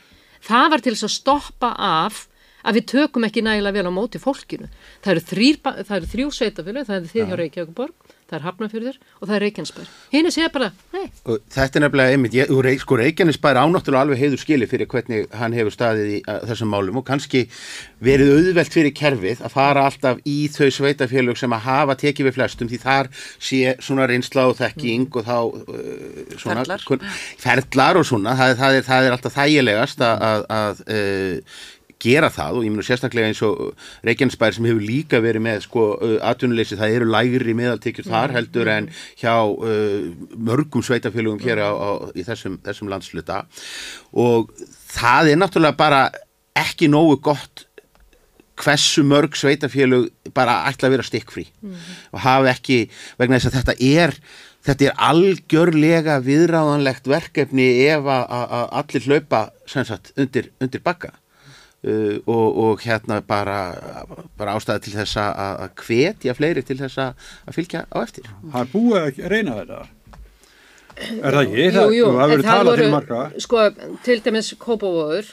Það 0.44 0.70
var 0.72 0.83
til 0.85 0.94
þess 0.94 1.05
að 1.05 1.12
stoppa 1.12 1.70
af 1.77 2.22
að 2.64 2.81
við 2.81 2.88
tökum 2.94 3.29
ekki 3.29 3.44
nægilega 3.44 3.79
vel 3.79 3.92
á 3.92 3.92
móti 3.94 4.20
fólkinu. 4.22 4.70
Það 5.05 5.14
eru, 5.14 5.24
þrýr, 5.31 5.61
það 5.85 5.96
eru 6.00 6.12
þrjú 6.14 6.29
sveitafjölu 6.38 6.85
það 6.88 6.96
er 6.96 7.09
þið 7.12 7.31
hjá 7.31 7.38
Reykjavíkuborg, 7.40 8.14
það 8.24 8.38
er 8.38 8.44
Hafnarfjörður 8.48 8.96
og 9.20 9.29
það 9.29 9.35
er 9.37 9.42
Reykjanesbæ 9.44 9.81
hinn 10.14 10.29
er 10.29 10.35
segja 10.35 10.50
bara, 10.55 10.70
nei, 10.94 11.05
þetta 11.53 11.79
er 11.79 11.85
nefnilega 11.85 12.14
einmitt, 12.14 12.37
ég, 12.38 12.53
sko 12.81 12.98
Reykjanesbær 13.00 13.61
ánáttúrulega 13.61 14.07
alveg 14.07 14.22
heiður 14.22 14.40
skili 14.40 14.68
fyrir 14.70 14.88
hvernig 14.90 15.27
hann 15.37 15.57
hefur 15.57 15.74
staðið 15.74 16.12
í 16.16 16.18
þessum 16.48 16.72
málum 16.72 17.00
og 17.00 17.07
kannski 17.09 17.44
verið 18.05 18.33
auðvelt 18.38 18.74
fyrir 18.74 18.94
kerfið 18.96 19.44
að 19.44 19.55
fara 19.55 19.85
alltaf 19.88 20.22
í 20.29 20.37
þau 20.55 20.70
sveitafélög 20.79 21.40
sem 21.40 21.57
að 21.57 21.66
hafa 21.68 21.98
tekið 22.00 22.31
við 22.31 22.37
flestum 22.38 22.72
því 22.72 22.81
þar 22.85 23.12
sé 23.20 23.77
svona 23.85 24.09
reynsla 24.11 24.48
og 24.50 24.59
þekking 24.61 25.20
og 25.20 25.29
þá 25.29 25.37
uh, 25.44 26.35
svona, 26.40 26.64
Ferlar. 26.64 26.88
kun, 26.88 27.07
ferlar 27.44 28.00
og 28.00 28.09
svona, 28.09 28.37
það, 28.40 28.57
það, 28.62 28.81
er, 28.81 28.88
það 28.88 29.09
er 29.11 29.18
alltaf 29.18 29.38
þægilegast 29.38 30.05
að, 30.09 30.27
að, 30.31 30.46
að 30.59 30.85
uh, 30.88 31.61
gera 32.05 32.31
það 32.33 32.59
og 32.59 32.67
ég 32.67 32.75
minn 32.75 32.87
sérstaklega 32.87 33.31
eins 33.31 33.43
og 33.47 33.75
Reykjanesbær 34.07 34.57
sem 34.57 34.69
hefur 34.69 34.85
líka 34.85 35.21
verið 35.25 35.45
með 35.47 35.64
sko 35.67 35.87
uh, 35.97 36.17
atvinnuleysi, 36.31 36.79
það 36.81 36.97
eru 36.99 37.11
lægri 37.14 37.57
meðaltekjur 37.59 38.09
þar 38.11 38.37
heldur 38.37 38.71
en 38.75 38.88
hjá 39.21 39.35
uh, 39.35 40.09
mörgum 40.37 40.85
sveitafélugum 40.85 41.43
hér 41.45 41.64
á, 41.64 41.71
á, 41.73 41.90
í 42.14 42.25
þessum, 42.27 42.59
þessum 42.64 42.93
landsluta 42.93 43.45
og 44.12 44.53
það 44.95 45.35
er 45.35 45.40
náttúrulega 45.40 45.81
bara 45.81 46.03
ekki 46.59 46.90
nógu 46.93 47.19
gott 47.25 47.67
hversu 48.61 49.03
mörg 49.03 49.35
sveitafélug 49.35 50.11
bara 50.35 50.62
ætla 50.71 50.88
að 50.88 50.97
vera 50.97 51.07
stikkfrí 51.07 51.49
og 52.14 52.21
hafa 52.23 52.53
ekki, 52.53 52.85
vegna 53.19 53.40
þess 53.40 53.51
að 53.51 53.57
þetta 53.59 53.75
er 54.05 54.14
þetta 54.64 54.87
er 54.88 55.03
algjörlega 55.09 56.21
viðráðanlegt 56.25 57.11
verkefni 57.11 57.67
ef 57.88 58.07
að, 58.09 58.25
allir 58.81 59.09
hlaupa 59.09 59.43
sagt, 59.67 60.14
undir, 60.17 60.53
undir 60.62 60.83
bakka 60.85 61.12
uh, 61.85 62.16
og, 62.27 62.47
og 62.66 62.85
hérna 62.85 63.20
bara, 63.27 63.59
bara 64.38 64.57
ástæða 64.59 64.85
til 64.85 64.94
þess 64.97 65.18
að, 65.20 65.42
að 65.64 65.85
hvetja 65.85 66.37
fleiri 66.38 66.64
til 66.66 66.79
þess 66.81 67.03
að, 67.09 67.29
fylgja 67.57 67.85
á 67.88 67.99
eftir 68.03 68.31
Það 68.31 68.62
er 68.62 68.73
búið 68.73 68.99
að 69.03 69.29
reyna 69.35 69.59
þetta. 69.61 69.85
Er 70.94 71.35
það 71.35 71.40
ekki? 71.40 71.57
Jú, 71.59 71.70
það, 71.75 71.92
jú, 71.97 72.05
það 72.14 72.33
en 72.35 72.68
til 72.79 72.90
marga. 72.92 73.23
sko, 73.42 73.62
til 74.07 74.16
dæmis 74.23 74.51
Kópavóður, 74.62 75.31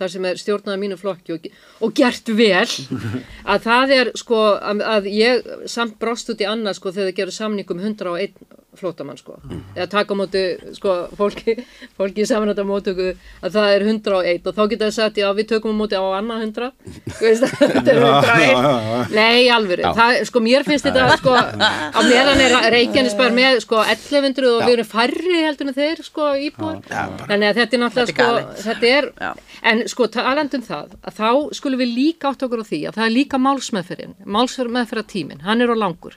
þar 0.00 0.10
sem 0.10 0.26
er 0.26 0.40
stjórnað 0.40 0.80
mínu 0.82 0.98
flokki 0.98 1.36
og, 1.36 1.46
og 1.86 1.94
gert 1.94 2.32
vel, 2.34 2.66
að 3.52 3.68
það 3.68 3.94
er 3.98 4.10
sko, 4.18 4.40
að, 4.58 4.82
að 4.96 5.08
ég 5.14 5.46
samt 5.70 6.00
brost 6.02 6.32
út 6.34 6.42
í 6.42 6.48
annað 6.50 6.80
sko 6.80 6.94
þegar 6.96 7.12
þið 7.12 7.18
gerur 7.20 7.38
samningum 7.38 7.84
101 7.84 8.34
flótamann 8.78 9.18
sko, 9.20 9.36
eða 9.76 9.86
taka 9.92 10.14
á 10.14 10.16
móti 10.18 10.42
sko 10.76 10.94
fólki, 11.18 11.54
fólki 11.98 12.24
í 12.24 12.28
samanrætta 12.28 12.64
mótöku 12.66 13.10
að 13.44 13.54
það 13.58 13.74
er 13.76 13.84
101 13.88 14.48
og 14.50 14.56
þá 14.58 14.62
geta 14.72 14.88
þið 14.88 14.94
sagt, 14.98 15.20
já 15.22 15.28
við 15.36 15.48
tökum 15.54 15.74
á 15.74 15.80
móti 15.82 15.98
á 15.98 16.04
annað 16.18 16.44
100, 16.48 16.70
Þú 17.14 17.26
veist, 17.28 17.46
þetta 17.74 17.94
er 17.94 18.00
101, 18.04 19.14
nei 19.14 19.48
alveg, 19.54 19.84
það, 19.98 20.18
sko 20.30 20.42
mér 20.44 20.66
finnst 20.66 20.88
þetta 20.88 21.18
sko, 21.20 21.34
á 21.34 22.00
meðan 22.08 22.42
er 22.44 22.56
Reykjanesbær 22.74 23.34
með 23.36 23.60
sko 23.64 23.82
1100 23.84 24.50
og 24.54 24.62
við 24.66 24.76
erum 24.78 24.90
færri 24.94 25.42
heldur 25.44 25.70
en 25.70 25.76
þeir 25.78 26.02
sko 26.06 26.30
íbúar. 26.48 26.80
Þannig 26.90 27.48
að 27.50 27.60
þetta 27.62 27.76
er 27.78 27.82
náttúrulega 27.84 27.92
Þetta 27.94 28.00
er 28.04 28.14
sko 28.14 28.24
galið. 28.24 28.62
þetta 28.64 28.90
er, 28.98 29.06
Já. 29.24 29.30
en 29.70 29.82
sko 29.90 30.06
talandum 30.14 30.64
það 30.66 30.94
að 31.04 31.18
þá 31.20 31.28
skulum 31.58 31.80
við 31.84 31.92
líka 31.96 32.30
átt 32.32 32.42
okkur 32.46 32.62
á 32.62 32.66
því 32.68 32.80
að 32.90 32.98
það 32.98 33.06
er 33.08 33.14
líka 33.14 33.40
málsmeðferðin, 33.44 34.14
málsmeðferða 34.36 35.06
tímin 35.14 35.44
hann 35.46 35.62
er 35.64 35.72
á 35.72 35.76
langur 35.78 36.16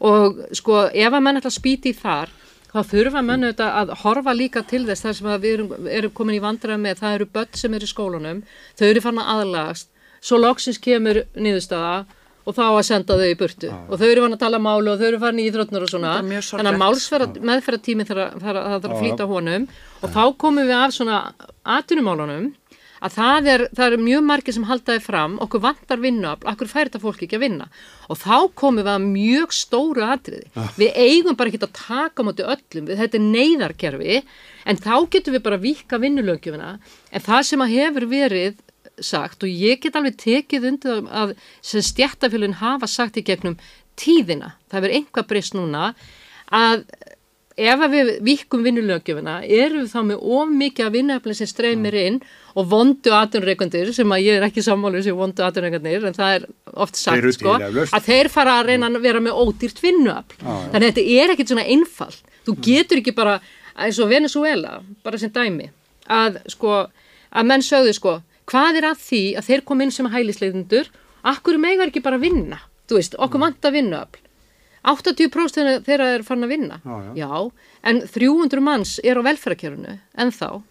og 0.00 0.42
sko 0.52 0.82
ef 0.92 1.12
að 1.12 1.22
menn 1.22 1.36
ætla 1.40 1.50
að 1.52 1.58
spýti 1.60 1.92
þar 1.96 2.28
þá 2.72 2.80
þurfa 2.90 3.22
menn 3.24 3.44
auðvitað 3.46 3.76
að 3.80 3.94
horfa 4.02 4.32
líka 4.36 4.62
til 4.68 4.84
þess 4.86 5.02
þar 5.06 5.14
sem 5.16 5.26
að 5.32 5.40
við 5.46 5.54
erum, 5.56 5.86
erum 5.88 6.10
komin 6.12 6.36
í 6.36 6.42
vandræða 6.44 6.80
með. 6.82 6.98
Það 7.00 7.14
eru 7.14 7.26
börn 7.32 7.54
sem 7.56 7.74
eru 7.74 7.84
í 7.88 7.92
skólunum 7.94 8.42
þau 8.76 8.86
eru 8.90 9.00
fann 9.00 9.18
að 9.22 9.30
aðlagast. 9.36 9.88
Svo 10.20 10.36
loksins 10.42 10.78
kemur 10.82 11.22
niðurstaða 11.36 12.04
og 12.46 12.54
þá 12.54 12.62
að 12.66 12.82
senda 12.86 13.16
þau 13.18 13.26
í 13.30 13.38
burtu. 13.38 13.70
Og 13.90 13.98
þau 13.98 14.06
eru 14.10 14.20
fann 14.26 14.36
að 14.36 14.42
tala 14.44 14.58
málu 14.62 14.92
og 14.92 15.00
þau 15.00 15.06
eru 15.08 15.18
fann 15.22 15.38
í 15.40 15.46
íþrótnur 15.50 15.82
og 15.86 15.90
svona. 15.90 16.12
Þannig 16.60 16.74
að 16.74 16.82
málsferða 16.82 17.42
meðferðartími 17.50 18.06
þarf 18.06 18.20
að- 18.20 18.60
að 18.60 18.80
þarf 18.84 18.92
að 18.92 19.00
flýta 19.00 19.26
honum. 19.32 19.68
Og 20.02 20.10
þá 20.10 20.22
komum 20.38 20.66
við 20.68 20.76
af 20.84 20.92
svona 20.94 21.16
atunumálunum 21.64 22.52
að 23.04 23.16
það 23.16 23.48
er, 23.52 23.64
það 23.76 23.96
er 23.96 24.04
mjög 24.06 24.26
margir 24.30 24.56
sem 24.56 24.66
haldaði 24.68 25.02
fram, 25.04 25.36
okkur 25.44 25.62
vantar 25.64 26.02
vinnuafl, 26.02 26.46
okkur 26.52 26.70
færi 26.70 26.88
þetta 26.90 27.02
fólk 27.02 27.24
ekki 27.26 27.38
að 27.38 27.44
vinna? 27.46 27.68
Og 28.08 28.20
þá 28.20 28.36
komum 28.56 28.80
við 28.80 28.92
að 28.92 29.08
mjög 29.10 29.56
stóru 29.56 30.04
atriði. 30.06 30.50
Við 30.78 31.00
eigum 31.06 31.38
bara 31.38 31.52
ekki 31.52 31.62
að 31.62 31.74
taka 31.80 32.24
á 32.24 32.26
móti 32.26 32.46
öllum, 32.46 32.86
við, 32.88 33.00
þetta 33.02 33.18
er 33.20 33.26
neyðarkerfi 33.26 34.20
en 34.66 34.80
þá 34.82 34.94
getum 35.14 35.36
við 35.36 35.44
bara 35.46 35.62
vika 35.62 36.00
vinnulöngjöfina 36.02 36.76
en 36.76 37.26
það 37.26 37.42
sem 37.50 37.66
að 37.66 37.74
hefur 37.76 38.08
verið 38.10 38.62
sagt 39.04 39.44
og 39.44 39.50
ég 39.52 39.80
get 39.82 39.96
alveg 39.98 40.16
tekið 40.20 40.70
undir 40.70 41.02
að 41.12 41.34
sem 41.64 41.84
stjættafélun 41.84 42.56
hafa 42.62 42.88
sagt 42.88 43.18
í 43.20 43.24
gegnum 43.26 43.58
tíðina, 44.00 44.54
það 44.70 44.86
verður 44.86 44.96
einhvað 45.00 45.28
breyst 45.30 45.56
núna 45.56 45.90
að 46.54 46.86
ef 47.56 47.82
að 47.86 47.94
við 47.94 48.10
vikum 48.24 48.64
vinnulöggjöfuna 48.66 49.38
erum 49.44 49.84
við 49.84 49.92
þá 49.94 50.00
með 50.10 50.26
of 50.38 50.50
mikið 50.52 50.86
að 50.86 50.96
vinnuefni 50.98 51.36
sem 51.38 51.50
streymir 51.50 51.96
inn 52.02 52.18
og 52.56 52.68
vondu 52.70 53.12
atunreikundir 53.12 53.90
sem 53.92 54.12
að 54.16 54.22
ég 54.24 54.38
er 54.38 54.46
ekki 54.46 54.64
sammálu 54.64 55.02
sem 55.04 55.16
vondu 55.16 55.44
atunreikundir 55.44 56.06
en 56.08 56.16
það 56.16 56.36
er 56.38 56.46
oft 56.72 56.96
sagt 56.96 57.36
sko 57.36 57.56
að 57.60 58.06
þeir 58.06 58.30
fara 58.32 58.58
að 58.60 58.70
reyna 58.72 58.88
að 58.88 59.02
vera 59.04 59.20
með 59.20 59.40
ódýrt 59.42 59.82
vinnuafl. 59.84 60.38
Þannig 60.40 60.78
að 60.78 60.86
þetta 60.88 61.06
er 61.16 61.34
ekkit 61.34 61.52
svona 61.52 61.66
einfalt. 61.74 62.22
Þú 62.46 62.54
getur 62.64 63.02
ekki 63.02 63.16
bara 63.16 63.40
eins 63.76 63.98
og 64.00 64.08
Venezuela 64.08 64.78
bara 65.04 65.20
sem 65.20 65.32
dæmi 65.32 65.68
að 66.08 66.40
sko 66.54 66.78
að 66.86 67.50
menn 67.50 67.64
sögðu 67.66 67.92
sko 67.96 68.20
hvað 68.48 68.80
er 68.80 68.88
að 68.92 69.02
því 69.02 69.24
að 69.36 69.50
þeir 69.50 69.66
kom 69.68 69.82
inn 69.82 69.92
sem 69.92 70.08
hælisleitundur 70.10 70.88
akkur 71.26 71.58
megar 71.60 71.90
ekki 71.90 72.04
bara 72.04 72.20
vinna? 72.22 72.60
Þú 72.86 73.00
veist, 73.00 73.16
okkur 73.18 73.42
vantar 73.42 73.74
vinnuafl. 73.74 74.22
80% 74.86 75.82
þeirra 75.82 76.12
er 76.14 76.22
fann 76.22 76.46
að 76.46 76.52
vinna. 76.54 76.76
Já, 76.86 77.16
já. 77.18 77.30
en 77.90 78.00
300 78.06 78.62
manns 78.62 78.92
er 79.02 79.18
á 79.18 79.26
velferðarkerfinu 79.26 79.96
en 79.98 80.30
þá. 80.30 80.62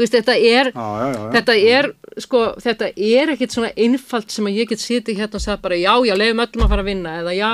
Þú 0.00 0.04
veist, 0.06 0.14
þetta 0.16 0.34
er, 0.40 0.68
Já, 0.72 0.80
já, 0.80 1.08
já, 1.12 1.16
já. 1.20 1.24
þetta 1.34 1.54
er, 1.68 1.86
sko, 2.24 2.38
þetta 2.64 2.86
er 2.96 3.32
ekkit 3.34 3.52
svona 3.52 3.68
einfalt 3.84 4.32
sem 4.32 4.46
að 4.48 4.56
ég 4.56 4.70
get 4.70 4.80
sitið 4.80 5.18
hérna 5.20 5.36
og 5.36 5.44
sagði 5.44 5.60
bara 5.66 5.76
já, 5.76 5.92
já, 6.08 6.14
leiðum 6.16 6.40
öllum 6.46 6.64
að 6.64 6.72
fara 6.72 6.84
að 6.86 6.88
vinna 6.88 7.12
eða 7.20 7.34
já, 7.36 7.50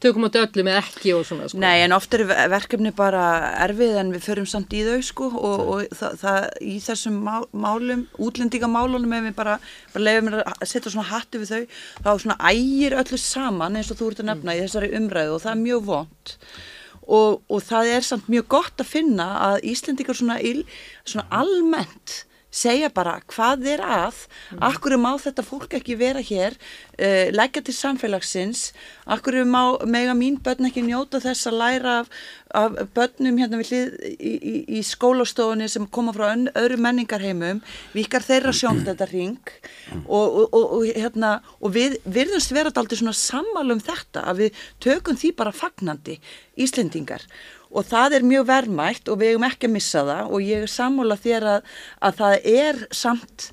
tökum 0.00 0.24
á 0.24 0.30
öllum 0.40 0.70
eða 0.72 0.80
ekki 0.80 1.12
og 1.18 1.26
svona, 1.28 1.50
sko. 1.52 1.60
Nei, 1.60 1.74
en 1.84 1.96
oft 1.98 2.16
eru 2.16 2.28
verkefni 2.30 2.94
bara 2.96 3.26
erfið 3.66 4.00
en 4.00 4.14
við 4.16 4.24
förum 4.30 4.48
samt 4.48 4.72
í 4.72 4.80
þau 4.88 5.04
sko 5.10 5.28
og, 5.28 5.68
og 5.74 5.94
það, 6.00 6.16
það 6.24 6.48
í 6.72 6.78
þessum 6.88 7.20
má, 7.28 7.34
málum, 7.52 8.06
útlendingamálunum 8.16 9.16
ef 9.20 9.28
við 9.28 9.38
bara, 9.44 9.60
bara 9.92 10.06
leiðum 10.08 10.30
mér 10.30 10.40
að 10.46 10.66
setja 10.72 10.94
svona 10.96 11.10
hattu 11.12 11.44
við 11.44 11.52
þau, 11.52 11.78
þá 12.00 12.10
svona 12.24 12.40
ægir 12.48 12.96
öllu 13.04 13.20
saman 13.20 13.76
eins 13.76 13.92
og 13.92 14.00
þú 14.00 14.12
ert 14.14 14.24
að 14.24 14.32
nefna 14.32 14.56
í 14.56 14.64
þessari 14.64 14.94
umræðu 14.96 15.36
og 15.36 15.44
það 15.44 15.52
er 15.52 15.64
mjög 15.68 15.88
vond 15.92 16.38
og, 17.10 17.40
og 17.50 17.62
það 17.66 17.92
er 17.96 18.06
samt 18.06 18.30
mjög 18.30 18.48
gott 18.56 18.82
að 18.82 18.92
finna 18.92 19.28
að 19.50 19.64
Íslendingar 19.72 20.18
svona, 20.18 20.38
svona 21.04 21.26
almennt 21.42 22.20
segja 22.50 22.90
bara 22.92 23.18
hvað 23.30 23.66
er 23.76 23.82
að, 23.84 24.24
akkur 24.58 24.96
má 25.00 25.12
þetta 25.22 25.44
fólk 25.46 25.76
ekki 25.78 25.96
vera 26.00 26.22
hér, 26.24 26.56
uh, 26.98 27.30
leggja 27.34 27.62
til 27.66 27.74
samfélagsins, 27.76 28.70
akkur 29.06 29.38
má 29.46 29.78
mega 29.86 30.14
mín 30.18 30.40
börn 30.42 30.68
ekki 30.68 30.84
njóta 30.86 31.22
þess 31.22 31.50
að 31.50 31.58
læra 31.60 31.94
af, 32.02 32.10
af 32.54 32.78
börnum 32.96 33.38
hérna 33.38 33.60
við 33.60 33.70
hlið 33.70 33.94
í, 34.10 34.34
í, 34.34 34.54
í 34.80 34.82
skólastofunni 34.86 35.70
sem 35.70 35.86
koma 35.86 36.14
frá 36.16 36.32
ön, 36.32 36.48
öðru 36.58 36.80
menningarheimum, 36.82 37.62
vikar 37.94 38.26
þeirra 38.26 38.54
sjónt 38.56 38.86
þetta 38.88 39.08
ring 39.12 39.54
og, 40.06 40.26
og, 40.26 40.44
og, 40.50 40.66
og, 40.80 40.90
hérna, 40.90 41.36
og 41.62 41.74
við 41.76 42.00
virðumst 42.04 42.54
vera 42.56 42.74
daldið 42.74 43.04
svona 43.04 43.16
sammál 43.16 43.70
um 43.70 43.82
þetta 43.82 44.26
að 44.26 44.44
við 44.44 44.66
tökum 44.82 45.18
því 45.20 45.34
bara 45.38 45.54
fagnandi 45.54 46.18
Íslendingar 46.60 47.22
og 47.70 47.86
það 47.86 48.18
er 48.18 48.28
mjög 48.30 48.46
verðmætt 48.50 49.10
og 49.10 49.20
við 49.20 49.34
eigum 49.34 49.48
ekki 49.50 49.68
að 49.68 49.76
missa 49.76 50.06
það. 50.06 50.30
Og 50.30 50.46
ég 50.46 50.64
er 50.64 50.72
sammála 50.72 51.18
þér 51.20 51.50
að, 51.56 51.74
að 52.08 52.22
það 52.22 52.48
er 52.54 52.80
samt 53.02 53.50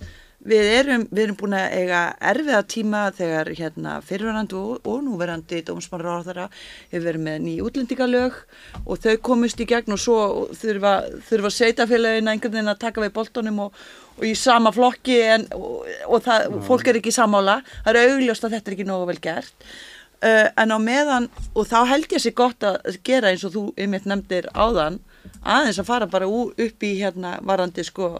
við 0.48 0.70
erum, 0.78 1.04
við 1.12 1.24
erum 1.24 1.38
búin 1.40 1.56
að 1.58 1.74
eiga 1.82 2.02
erfiða 2.32 2.62
tíma 2.72 3.02
þegar 3.18 3.50
hérna 3.58 3.96
fyrirverandi 4.06 4.58
og, 4.58 4.88
og 4.88 5.02
núverandi 5.04 5.62
dómsmannar 5.68 6.22
á 6.24 6.28
þeirra 6.28 6.46
hefur 6.94 7.06
verið 7.10 7.26
með 7.26 7.42
ný 7.44 7.56
útlendingalög 7.66 8.38
og 8.86 9.02
þau 9.04 9.16
komist 9.28 9.64
í 9.64 9.68
gegn 9.68 9.96
og 9.96 10.02
svo 10.02 10.20
þurfa, 10.56 10.94
þurfa 11.28 11.54
sveitafélagina 11.58 12.36
einhvern 12.36 12.56
veginn 12.56 12.74
að 12.74 12.82
taka 12.86 13.04
við 13.04 13.14
boltonum 13.18 13.66
og, 13.66 13.84
og 14.16 14.26
í 14.30 14.34
sama 14.40 14.72
flokki 14.76 15.20
en, 15.26 15.48
og, 15.58 15.84
og 16.08 16.24
það, 16.30 16.58
fólk 16.70 16.92
er 16.92 17.02
ekki 17.02 17.16
sammála. 17.16 17.60
Það 17.84 18.02
er 18.04 18.16
augljóst 18.16 18.48
að 18.48 18.58
þetta 18.58 18.72
er 18.72 18.78
ekki 18.78 18.88
nógu 18.88 19.12
vel 19.12 19.20
gert 19.28 19.70
Uh, 20.18 20.48
en 20.58 20.74
á 20.74 20.78
meðan, 20.82 21.28
og 21.54 21.68
þá 21.70 21.80
held 21.92 22.12
ég 22.16 22.24
sér 22.24 22.34
gott 22.34 22.66
að 22.66 22.96
gera 23.06 23.30
eins 23.30 23.44
og 23.46 23.54
þú 23.54 23.64
einmitt 23.78 24.08
nefndir 24.10 24.48
áðan, 24.58 24.98
aðeins 25.46 25.78
að 25.78 25.90
fara 25.92 26.08
bara 26.10 26.26
ú, 26.26 26.48
upp 26.50 26.86
í 26.86 26.94
hérna 26.98 27.36
varandi 27.46 27.86
sko 27.86 28.16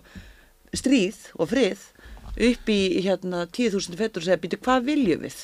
stríð 0.78 1.32
og 1.42 1.50
frið 1.50 1.88
upp 2.38 2.70
í 2.70 2.82
hérna 3.06 3.46
10.000 3.50 3.98
fettur 3.98 4.22
og 4.22 4.28
segja, 4.28 4.42
býtu 4.42 4.60
hvað 4.62 4.86
viljum 4.92 5.26
við? 5.26 5.40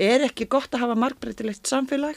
Er 0.00 0.24
ekki 0.24 0.48
gott 0.50 0.72
að 0.72 0.86
hafa 0.86 0.98
markbreytilegt 0.98 1.68
samfélag? 1.68 2.16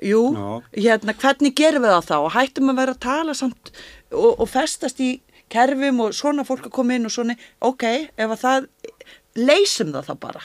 Jú, 0.00 0.22
Já. 0.32 0.62
hérna 0.86 1.14
hvernig 1.20 1.56
gerum 1.58 1.84
við 1.84 1.92
það 1.92 2.06
þá? 2.08 2.16
Og 2.18 2.30
hættum 2.36 2.72
að 2.72 2.78
vera 2.80 2.94
að 2.96 3.02
tala 3.04 3.34
samt 3.36 3.72
og, 4.08 4.30
og 4.40 4.46
festast 4.48 5.02
í 5.04 5.10
kerfum 5.52 6.00
og 6.06 6.16
svona 6.16 6.46
fólk 6.48 6.70
að 6.70 6.76
koma 6.78 6.96
inn 6.96 7.08
og 7.08 7.12
svona, 7.12 7.36
ok, 7.60 7.84
ef 8.16 8.32
að 8.36 8.40
það, 8.44 8.70
leysum 9.36 9.92
það 9.92 10.08
þá 10.08 10.14
bara. 10.24 10.44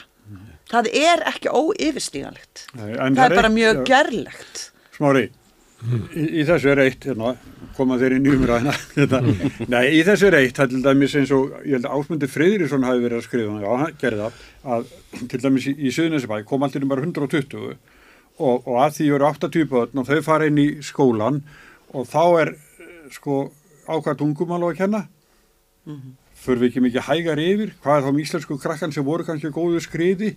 Það 0.70 0.88
er 0.98 1.20
ekki 1.30 1.50
óyfirstíganlegt. 1.54 2.64
Það 2.74 2.94
er 3.08 3.34
bara 3.36 3.48
eitt- 3.48 3.54
mjög 3.54 3.82
gerlegt. 3.86 4.62
Smári, 4.96 5.26
í, 6.16 6.24
í 6.40 6.44
þessu 6.48 6.70
er 6.72 6.80
eitt, 6.86 7.04
hérna, 7.06 7.34
koma 7.76 7.98
þeir 8.00 8.16
inn 8.16 8.26
í 8.26 8.32
umræðina, 8.34 8.72
hérna. 8.96 9.20
nei, 9.70 9.84
í 9.94 10.00
þessu 10.08 10.30
er 10.30 10.38
eitt, 10.40 10.56
það 10.56 10.64
er 10.64 10.72
til 10.72 10.80
dæmis 10.86 11.14
eins 11.20 11.32
og, 11.36 11.52
ég 11.68 11.76
held 11.76 11.86
að 11.86 11.98
Ásmundur 12.00 12.32
Freyðurísson 12.32 12.86
hafi 12.88 13.04
verið 13.04 13.18
að 13.20 13.26
skrifa, 13.28 13.58
já, 13.62 13.68
hann 13.82 13.98
gerði 14.00 14.22
það, 14.24 14.40
að 14.74 15.28
til 15.34 15.42
dæmis 15.44 15.68
í, 15.70 15.74
í 15.76 15.92
Suðunisabæ 15.94 16.40
kom 16.48 16.64
allir 16.66 16.88
bara 16.90 17.04
120 17.04 17.68
og, 17.68 18.66
og 18.66 18.74
að 18.82 18.96
því 18.98 19.10
eru 19.18 19.28
80 19.30 19.68
börn 19.70 20.02
og 20.02 20.08
þau 20.10 20.18
fara 20.26 20.48
inn 20.50 20.58
í 20.64 20.66
skólan 20.84 21.42
og 21.96 22.08
þá 22.10 22.22
er, 22.42 22.54
sko, 23.14 23.38
ákvæða 23.86 24.18
tungumál 24.24 24.64
á 24.64 24.68
að 24.72 24.78
kenna, 24.80 25.04
fyrir 26.40 26.60
við 26.64 26.70
ekki 26.72 26.82
mikið 26.88 27.06
hægar 27.12 27.40
yfir, 27.40 27.70
hvað 27.84 28.00
er 28.00 28.04
þá 28.06 28.10
um 28.10 28.18
íslensku 28.24 28.58
krakkan 28.60 28.92
sem 28.96 29.04
voru 29.06 29.24
kannski 29.28 29.52
góðu 29.54 29.80
skriði, 29.84 30.32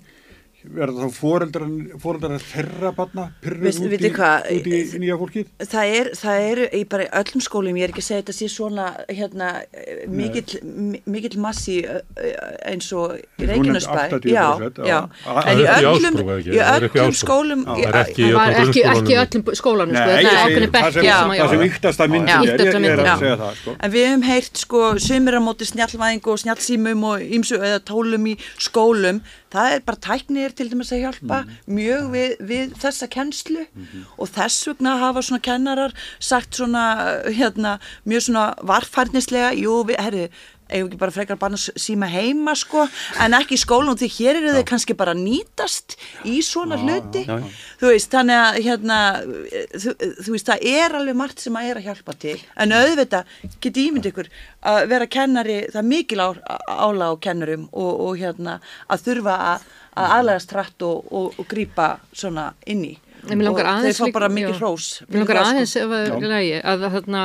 verða 0.68 1.06
þá 1.08 1.14
foreldrar, 1.16 1.68
foreldrar 2.04 2.42
þeirra 2.44 2.90
barna 2.98 3.26
pyrruð 3.44 3.78
út, 3.80 3.94
í- 3.96 4.12
út 4.60 4.68
í 4.68 5.00
nýja 5.00 5.16
fólkið? 5.22 5.46
Það 5.72 5.92
er, 6.00 6.10
það 6.20 6.48
eru 6.52 6.66
í 6.76 6.82
bara 6.92 7.06
öllum 7.22 7.44
skólum, 7.46 7.78
ég 7.80 7.84
er 7.88 7.94
ekki 7.94 8.04
að 8.04 8.08
segja 8.10 8.22
þetta 8.26 8.36
sé 8.36 8.50
svona 8.52 8.88
hérna, 9.08 9.50
mikill, 10.12 10.60
mi- 10.64 11.02
mikill 11.06 11.40
massi 11.40 11.78
eins 12.68 12.90
og 12.94 13.16
í 13.16 13.24
Þú 13.40 13.48
nefndir 13.48 13.54
Reykjanesbæ. 13.54 14.04
80%, 14.20 14.30
Já, 14.30 14.48
já. 14.90 15.00
Það 15.24 15.50
En 15.50 15.58
í 15.58 15.64
er 15.64 15.70
í 15.70 15.90
Ásbrú, 15.90 16.26
eða 16.28 16.40
ekki? 16.40 16.50
í 16.50 16.60
Það 16.60 16.76
er 16.76 16.84
í 16.84 16.92
öllum 17.00 17.18
skólum, 17.20 17.62
í- 17.64 17.66
það 17.70 17.90
er 17.90 18.00
ekki 18.04 18.20
í 18.20 18.30
Það 18.30 18.50
öllum 18.50 18.70
ekki, 18.70 18.84
ekki 18.84 19.16
grunnskólanum. 19.16 19.24
öllum 19.24 19.60
skólanum, 19.60 19.96
sko, 19.96 20.10
Nei, 20.10 20.10
það 20.10 20.20
er 20.20 20.30
það 20.30 20.94
sem, 20.94 21.00
sem 21.00 21.30
að 21.30 21.40
það 21.40 21.50
Já. 22.30 22.38
er, 22.40 22.60
er 22.90 23.00
að 23.00 23.20
segja 23.24 23.38
það, 23.40 23.54
sko. 23.64 23.76
En 23.80 23.92
við 23.92 24.06
hefum 24.10 24.24
heyrt 24.30 24.58
sko 24.58 24.80
sumir 25.00 25.34
á 25.40 25.42
móti 25.42 25.66
snjallvæðingu 25.70 26.28
og 26.34 26.40
snjallsýmum 26.44 27.04
og 27.10 27.20
ymsu 27.40 27.56
eða 27.60 27.80
tólum 27.80 28.28
í 28.28 28.38
skólum. 28.60 29.22
Það 29.54 29.74
er 29.76 29.84
bara 29.88 30.02
tæknir 30.06 30.54
til 30.54 30.70
dæmis 30.70 30.92
að 30.94 31.04
hjálpa 31.06 31.40
mjög 31.66 32.12
við, 32.14 32.36
við 32.52 32.76
þessa 32.82 33.10
kennslu. 33.10 33.66
Og 34.18 34.30
þess 34.30 34.68
vegna 34.70 34.98
hafa 35.02 35.24
svona 35.26 35.42
kennarar 35.46 35.96
sagt 36.20 36.60
svona 36.60 36.86
hérna 37.26 37.80
mjög 38.06 38.28
svona 38.30 38.46
varfærnislega, 38.62 39.54
jú, 39.58 39.82
herri, 39.98 40.30
eigum 40.70 40.90
ekki 40.90 41.00
bara 41.02 41.14
frekar 41.14 41.40
að 41.40 41.58
síma 41.80 42.10
heima 42.10 42.54
sko, 42.58 42.86
en 43.24 43.36
ekki 43.38 43.58
í 43.58 43.62
skólanum 43.62 43.98
því 44.00 44.10
hér 44.16 44.40
eru 44.40 44.54
þau 44.58 44.66
kannski 44.72 44.96
bara 44.98 45.16
nýtast 45.18 45.98
í 46.30 46.40
svona 46.46 46.78
hluti. 46.80 47.26
já, 47.26 47.40
já. 47.40 47.50
þú 47.82 47.92
veist, 47.94 48.12
þannig 48.14 48.40
að 48.44 48.60
hérna, 48.68 49.00
þú, 49.74 49.96
þú 50.26 50.36
veist, 50.36 50.52
það 50.52 50.70
er 50.74 50.98
alveg 51.00 51.20
margt 51.24 51.44
sem 51.44 51.60
að 51.60 51.72
er 51.72 51.82
að 51.82 51.90
hjálpa 51.90 52.18
til, 52.26 52.38
en 52.56 52.78
auðvitað 52.78 53.36
geti 53.60 53.88
ímynd 53.90 54.10
ykkur 54.12 54.32
að 54.70 54.80
vera 54.94 55.10
kennari 55.10 55.60
það 55.68 55.82
er 55.84 55.90
mikil 55.90 56.24
á, 56.24 56.30
ála 56.68 57.12
á 57.12 57.14
kennurum 57.22 57.68
og, 57.72 57.92
og 58.08 58.18
hérna, 58.22 58.60
að 58.88 59.06
þurfa 59.10 59.38
að, 59.54 59.70
að 60.00 60.18
aðlægast 60.20 60.56
hratt 60.56 60.88
og, 60.88 61.14
og, 61.14 61.40
og 61.40 61.50
grípa 61.50 61.94
svona 62.14 62.52
inn 62.70 62.86
og 63.30 63.62
þeir 63.86 63.98
fá 63.98 64.06
bara 64.16 64.30
mikið 64.34 64.60
hrós 64.60 64.90
Mér 65.08 65.24
langar 65.24 65.42
aðeins 65.44 65.76
að, 65.80 65.96
lagi, 66.26 66.52
að, 66.60 66.84
að, 66.88 66.98
þarna, 66.98 67.24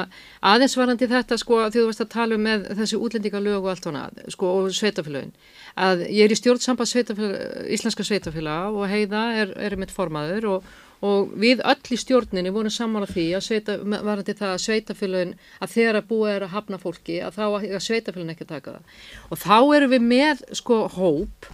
aðeins 0.53 0.77
varandi 0.79 1.09
þetta 1.11 1.39
sko 1.41 1.61
því 1.65 1.81
þú 1.81 1.89
veist 1.89 2.05
að 2.05 2.13
tala 2.15 2.39
um 2.39 2.47
með 2.49 2.69
þessi 2.81 3.01
útlendingalög 3.01 3.61
og 3.61 3.73
allt 3.73 3.89
hana 3.91 4.07
sko 4.35 4.53
og 4.61 4.71
sveitafélögin 4.77 5.35
að 5.75 6.07
ég 6.07 6.25
er 6.27 6.35
í 6.35 6.39
stjórnsamband 6.39 6.91
sveitafélag, 6.91 7.69
íslenska 7.75 8.07
sveitafélag 8.07 8.79
og 8.79 8.89
heiða 8.91 9.25
er, 9.41 9.55
er 9.59 9.77
mitt 9.81 9.95
formaður 9.95 10.49
og, 10.53 10.69
og 11.05 11.35
við 11.41 11.65
öll 11.67 11.97
í 11.97 11.99
stjórninni 11.99 12.53
vorum 12.55 12.73
sammála 12.73 13.11
því 13.11 13.27
að 13.39 13.47
sveita, 13.49 13.77
varandi 13.83 14.37
það 14.39 14.55
að 14.55 14.63
sveitafélögin 14.69 15.35
að 15.59 15.75
þegar 15.75 16.01
að 16.01 16.09
búið 16.13 16.37
er 16.37 16.47
að 16.47 16.55
hafna 16.55 16.81
fólki 16.83 17.19
að 17.27 17.41
þá 17.41 17.45
að 17.49 17.85
sveitafélögin 17.89 18.35
ekki 18.37 18.47
að 18.47 18.55
taka 18.55 18.77
það. 18.77 18.97
Og 19.31 19.43
þá 19.43 19.59
erum 19.81 19.95
við 19.97 20.09
með 20.15 20.47
sko 20.63 20.81
hóp 20.95 21.53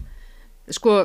sko 0.70 0.96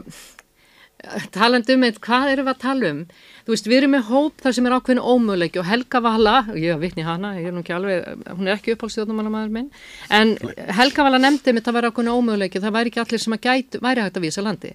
talandi 1.35 1.75
um 1.75 1.85
eitt, 1.87 1.97
hvað 2.03 2.31
erum 2.33 2.47
við 2.47 2.53
að 2.53 2.61
tala 2.61 2.91
um? 2.91 2.99
Þú 3.45 3.53
veist, 3.53 3.67
við 3.69 3.77
erum 3.79 3.93
með 3.95 4.07
hóp 4.09 4.43
þar 4.43 4.55
sem 4.57 4.67
er 4.67 4.75
ákveðin 4.75 5.01
ómöguleiki 5.05 5.61
og 5.61 5.67
Helga 5.69 6.01
Vala, 6.05 6.35
ég 6.57 6.75
var 6.75 6.81
vitni 6.81 7.03
í 7.03 7.07
hana 7.07 7.33
ég 7.37 7.49
er 7.49 7.55
nú 7.55 7.61
ekki 7.63 7.75
alveg, 7.75 8.23
hún 8.31 8.49
er 8.49 8.55
ekki 8.55 8.75
uppáhaldstjóðnumannamaður 8.75 9.53
minn, 9.57 9.67
en 10.13 10.33
Helga 10.79 11.05
Vala 11.07 11.19
nefndi 11.21 11.55
mitt 11.55 11.69
að 11.69 11.77
vera 11.79 11.91
ákveðin 11.91 12.13
ómöguleiki, 12.15 12.63
það 12.63 12.77
væri 12.79 12.93
ekki 12.93 13.03
allir 13.05 13.25
sem 13.25 13.37
að 13.37 13.45
gætu, 13.45 13.83
væri 13.85 14.05
hægt 14.05 14.19
að 14.19 14.25
vísa 14.25 14.45
landi. 14.45 14.73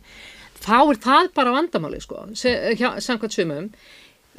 Þá 0.60 0.78
er 0.78 1.02
það 1.06 1.32
bara 1.40 1.56
vandamáli 1.56 2.02
sko, 2.04 2.26
samkvæmt 2.36 3.36
sumum. 3.36 3.70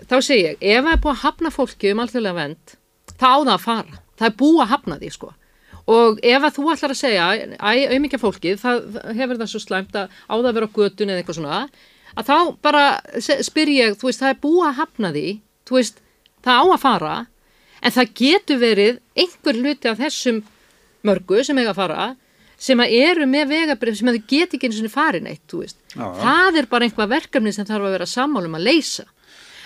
Þá 0.06 0.17
segi 0.21 0.45
ég, 0.45 0.58
ef 0.62 0.86
það 0.86 0.93
er 0.93 1.04
búið 1.04 1.15
að 1.15 1.23
hafna 1.25 1.51
fólki 1.54 1.91
um 1.91 2.01
alþjóðlega 2.06 2.38
vend, 2.38 2.75
þá 3.17 3.27
á 3.27 3.38
það 3.41 3.54
að 3.58 3.63
fara. 3.65 4.01
Það 4.21 4.27
er 4.30 4.36
búið 4.38 4.63
að 4.63 4.71
hafna 4.75 4.99
því 5.01 5.13
sko 5.17 5.32
og 5.89 6.20
ef 6.24 6.44
að 6.46 6.56
þú 6.58 6.67
ætlar 6.74 6.94
að 6.94 7.00
segja 7.02 7.26
æ, 7.58 7.72
auðmikið 7.94 8.22
fólki, 8.22 8.54
það 8.62 9.00
hefur 9.17 9.39
það 9.41 9.50
svo 9.54 9.62
slæmt 9.63 9.96
að 9.98 10.13
á 10.30 10.34
það 10.36 10.50
að 10.52 10.56
vera 10.60 10.70
á 10.70 10.76
götun 10.78 11.10
eða 11.13 11.22
eitthvað 11.24 11.39
svona 11.39 11.60
að 12.12 12.28
þá 12.28 12.36
bara 12.62 12.84
spyr 13.48 13.72
ég 13.74 13.98
þú 14.00 14.10
veist, 14.10 14.22
það 14.22 14.34
er 14.36 14.41
búið 14.44 14.65
að 14.70 14.80
hafna 14.82 15.12
því 15.15 15.26
þú 15.70 15.78
veist, 15.80 16.02
það 16.46 16.60
á 16.62 16.65
að 16.76 16.82
fara 16.86 17.13
en 17.82 17.96
það 17.96 18.12
getur 18.22 18.60
verið 18.62 19.00
einhver 19.17 19.62
hluti 19.62 19.89
af 19.89 20.02
þessum 20.04 20.41
mörgu 21.08 21.41
sem 21.48 21.58
eiga 21.58 21.72
að 21.74 21.80
fara 21.82 22.10
sem 22.62 22.78
að 22.84 22.91
eru 22.94 23.26
með 23.26 23.48
vegabrif 23.56 23.96
sem 23.98 24.12
að 24.12 24.20
þau 24.20 24.28
geti 24.30 24.58
ekki 24.60 24.67
eins 24.70 24.82
og 24.86 24.91
farin 24.94 25.26
eitt, 25.32 25.41
þú 25.50 25.63
veist 25.63 25.80
Já, 25.96 26.04
já. 26.06 26.12
það 26.22 26.60
er 26.62 26.67
bara 26.70 26.86
einhvað 26.86 27.10
verkefni 27.15 27.54
sem 27.56 27.65
þarf 27.65 27.88
að 27.88 27.96
vera 27.98 28.06
sammálum 28.12 28.60
að 28.60 28.67
leysa 28.67 29.08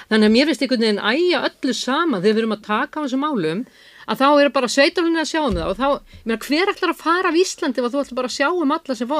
þannig 0.07 0.29
að 0.29 0.35
mér 0.37 0.47
finnst 0.51 0.63
einhvern 0.63 0.85
veginn 0.85 1.01
æja 1.03 1.41
öllu 1.49 1.73
sama 1.75 2.21
þegar 2.21 2.35
við 2.37 2.41
erum 2.45 2.55
að 2.55 2.63
taka 2.69 3.01
á 3.01 3.03
þessum 3.03 3.25
málum 3.25 3.65
að 4.05 4.19
þá 4.21 4.25
er 4.45 4.49
bara 4.55 4.69
sveitarlinni 4.71 5.21
að 5.23 5.29
sjá 5.31 5.41
um 5.45 5.55
það. 5.57 5.69
Og 5.71 5.77
þá, 5.79 5.87
ég 6.19 6.29
meina, 6.29 6.39
hver 6.45 6.71
ætlar 6.73 6.93
að 6.93 7.01
fara 7.01 7.31
af 7.33 7.39
Íslandi 7.41 7.81
ef 7.81 7.87
að 7.89 7.95
þú 7.95 8.01
ætlar 8.03 8.19
bara 8.21 8.31
að 8.31 8.37
sjá 8.37 8.47
um 8.53 8.73
alla 8.77 8.95
sem 8.99 9.09
fá, 9.11 9.17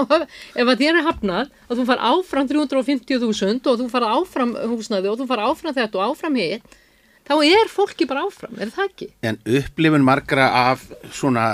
ef 0.55 0.71
að 0.71 0.81
þér 0.83 0.99
er 1.01 1.07
hafnað 1.09 1.51
að 1.69 1.79
þú 1.81 1.85
far 1.89 2.03
áfram 2.11 2.49
350.000 2.53 3.69
og 3.71 3.79
þú 3.83 3.89
far 3.93 4.07
áfram 4.11 4.55
húsnaði 4.71 5.11
og 5.11 5.19
þú 5.21 5.27
far 5.33 5.43
áfram 5.49 5.75
þetta 5.77 5.99
og 6.01 6.11
áfram 6.13 6.39
hitt 6.39 6.77
þá 7.25 7.33
er 7.41 7.71
fólki 7.73 8.05
bara 8.05 8.21
áfram, 8.27 8.53
er 8.61 8.69
það 8.69 8.89
ekki? 8.91 9.07
En 9.25 9.39
upplifun 9.49 10.03
margra 10.05 10.45
af 10.69 10.83
svona 11.09 11.47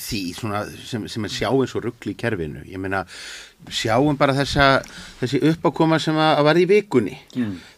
því 0.00 0.20
svona, 0.36 0.60
sem, 0.86 1.02
sem 1.12 1.24
er 1.26 1.32
sjáum 1.32 1.64
svo 1.68 1.80
ruggli 1.84 2.14
í 2.14 2.18
kerfinu, 2.18 2.62
ég 2.68 2.80
meina 2.80 3.02
sjáum 3.72 4.16
bara 4.20 4.32
þessa, 4.36 4.68
þessi 5.20 5.40
uppákoma 5.50 5.98
sem 6.00 6.16
að, 6.16 6.30
að 6.40 6.46
var 6.48 6.60
í 6.60 6.66
vikunni. 6.70 7.16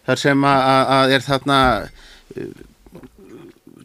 Þar 0.06 0.20
sem 0.20 0.44
að, 0.46 0.66
að- 0.72 0.92
að 0.98 1.14
er 1.16 1.24
þarna 1.26 1.56
uh, 1.82 2.52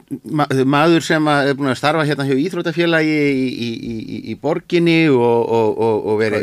maður 0.07 1.03
sem 1.03 1.25
er 1.27 1.55
búin 1.57 1.73
að 1.73 1.79
starfa 1.81 2.05
hérna 2.07 2.23
hjá 2.27 2.37
Íþrótafélagi 2.39 3.15
í, 3.27 3.47
í, 3.67 3.69
í, 3.75 4.19
í, 4.31 4.35
borginni 4.39 5.09
og, 5.11 5.19
og, 5.19 5.81
og, 5.83 5.97
og 6.13 6.19
veri? 6.21 6.39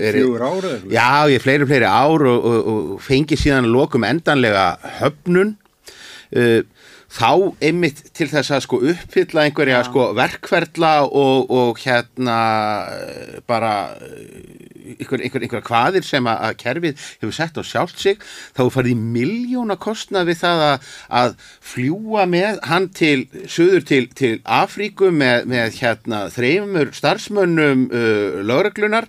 Já, 0.92 1.24
ég 1.33 1.40
fleiri 1.40 1.64
og 1.64 1.70
fleiri 1.70 1.88
ár 1.88 2.27
og, 2.29 2.48
og, 2.50 2.59
og 2.74 3.03
fengi 3.05 3.38
síðan 3.40 3.70
lokum 3.72 4.05
endanlega 4.05 4.66
höfnun 5.00 5.55
uh, 6.37 6.61
þá 7.14 7.55
einmitt 7.62 8.03
til 8.16 8.29
þess 8.31 8.53
að 8.55 8.64
sko 8.64 8.81
uppfylla 8.90 9.46
einhverja 9.46 9.83
Já. 9.83 9.87
sko 9.88 10.09
verkferla 10.18 10.94
og, 11.07 11.50
og 11.50 11.83
hérna 11.85 12.38
uh, 12.90 13.37
bara 13.46 13.74
uh, 13.94 14.64
einhver, 14.98 15.22
einhver, 15.22 15.44
einhverja 15.44 15.64
kvaðir 15.64 16.07
sem 16.07 16.27
að, 16.29 16.40
að 16.48 16.57
kerfið 16.61 17.05
hefur 17.22 17.35
sett 17.37 17.61
á 17.61 17.62
sjálft 17.64 18.03
sig 18.03 18.18
þá 18.57 18.62
farið 18.74 18.94
í 18.94 19.12
miljóna 19.14 19.77
kostnað 19.81 20.31
við 20.33 20.40
það 20.42 20.64
að, 20.66 20.88
að 21.20 21.37
fljúa 21.72 22.27
með 22.31 22.61
hann 22.68 22.88
til 22.98 23.27
söður 23.50 23.87
til, 23.88 24.03
til 24.18 24.33
Afríku 24.42 25.12
með, 25.14 25.46
með 25.50 25.79
hérna 25.79 26.24
þreymur 26.35 26.92
starfsmönnum 26.98 27.87
uh, 27.94 28.42
lögreglunar 28.42 29.09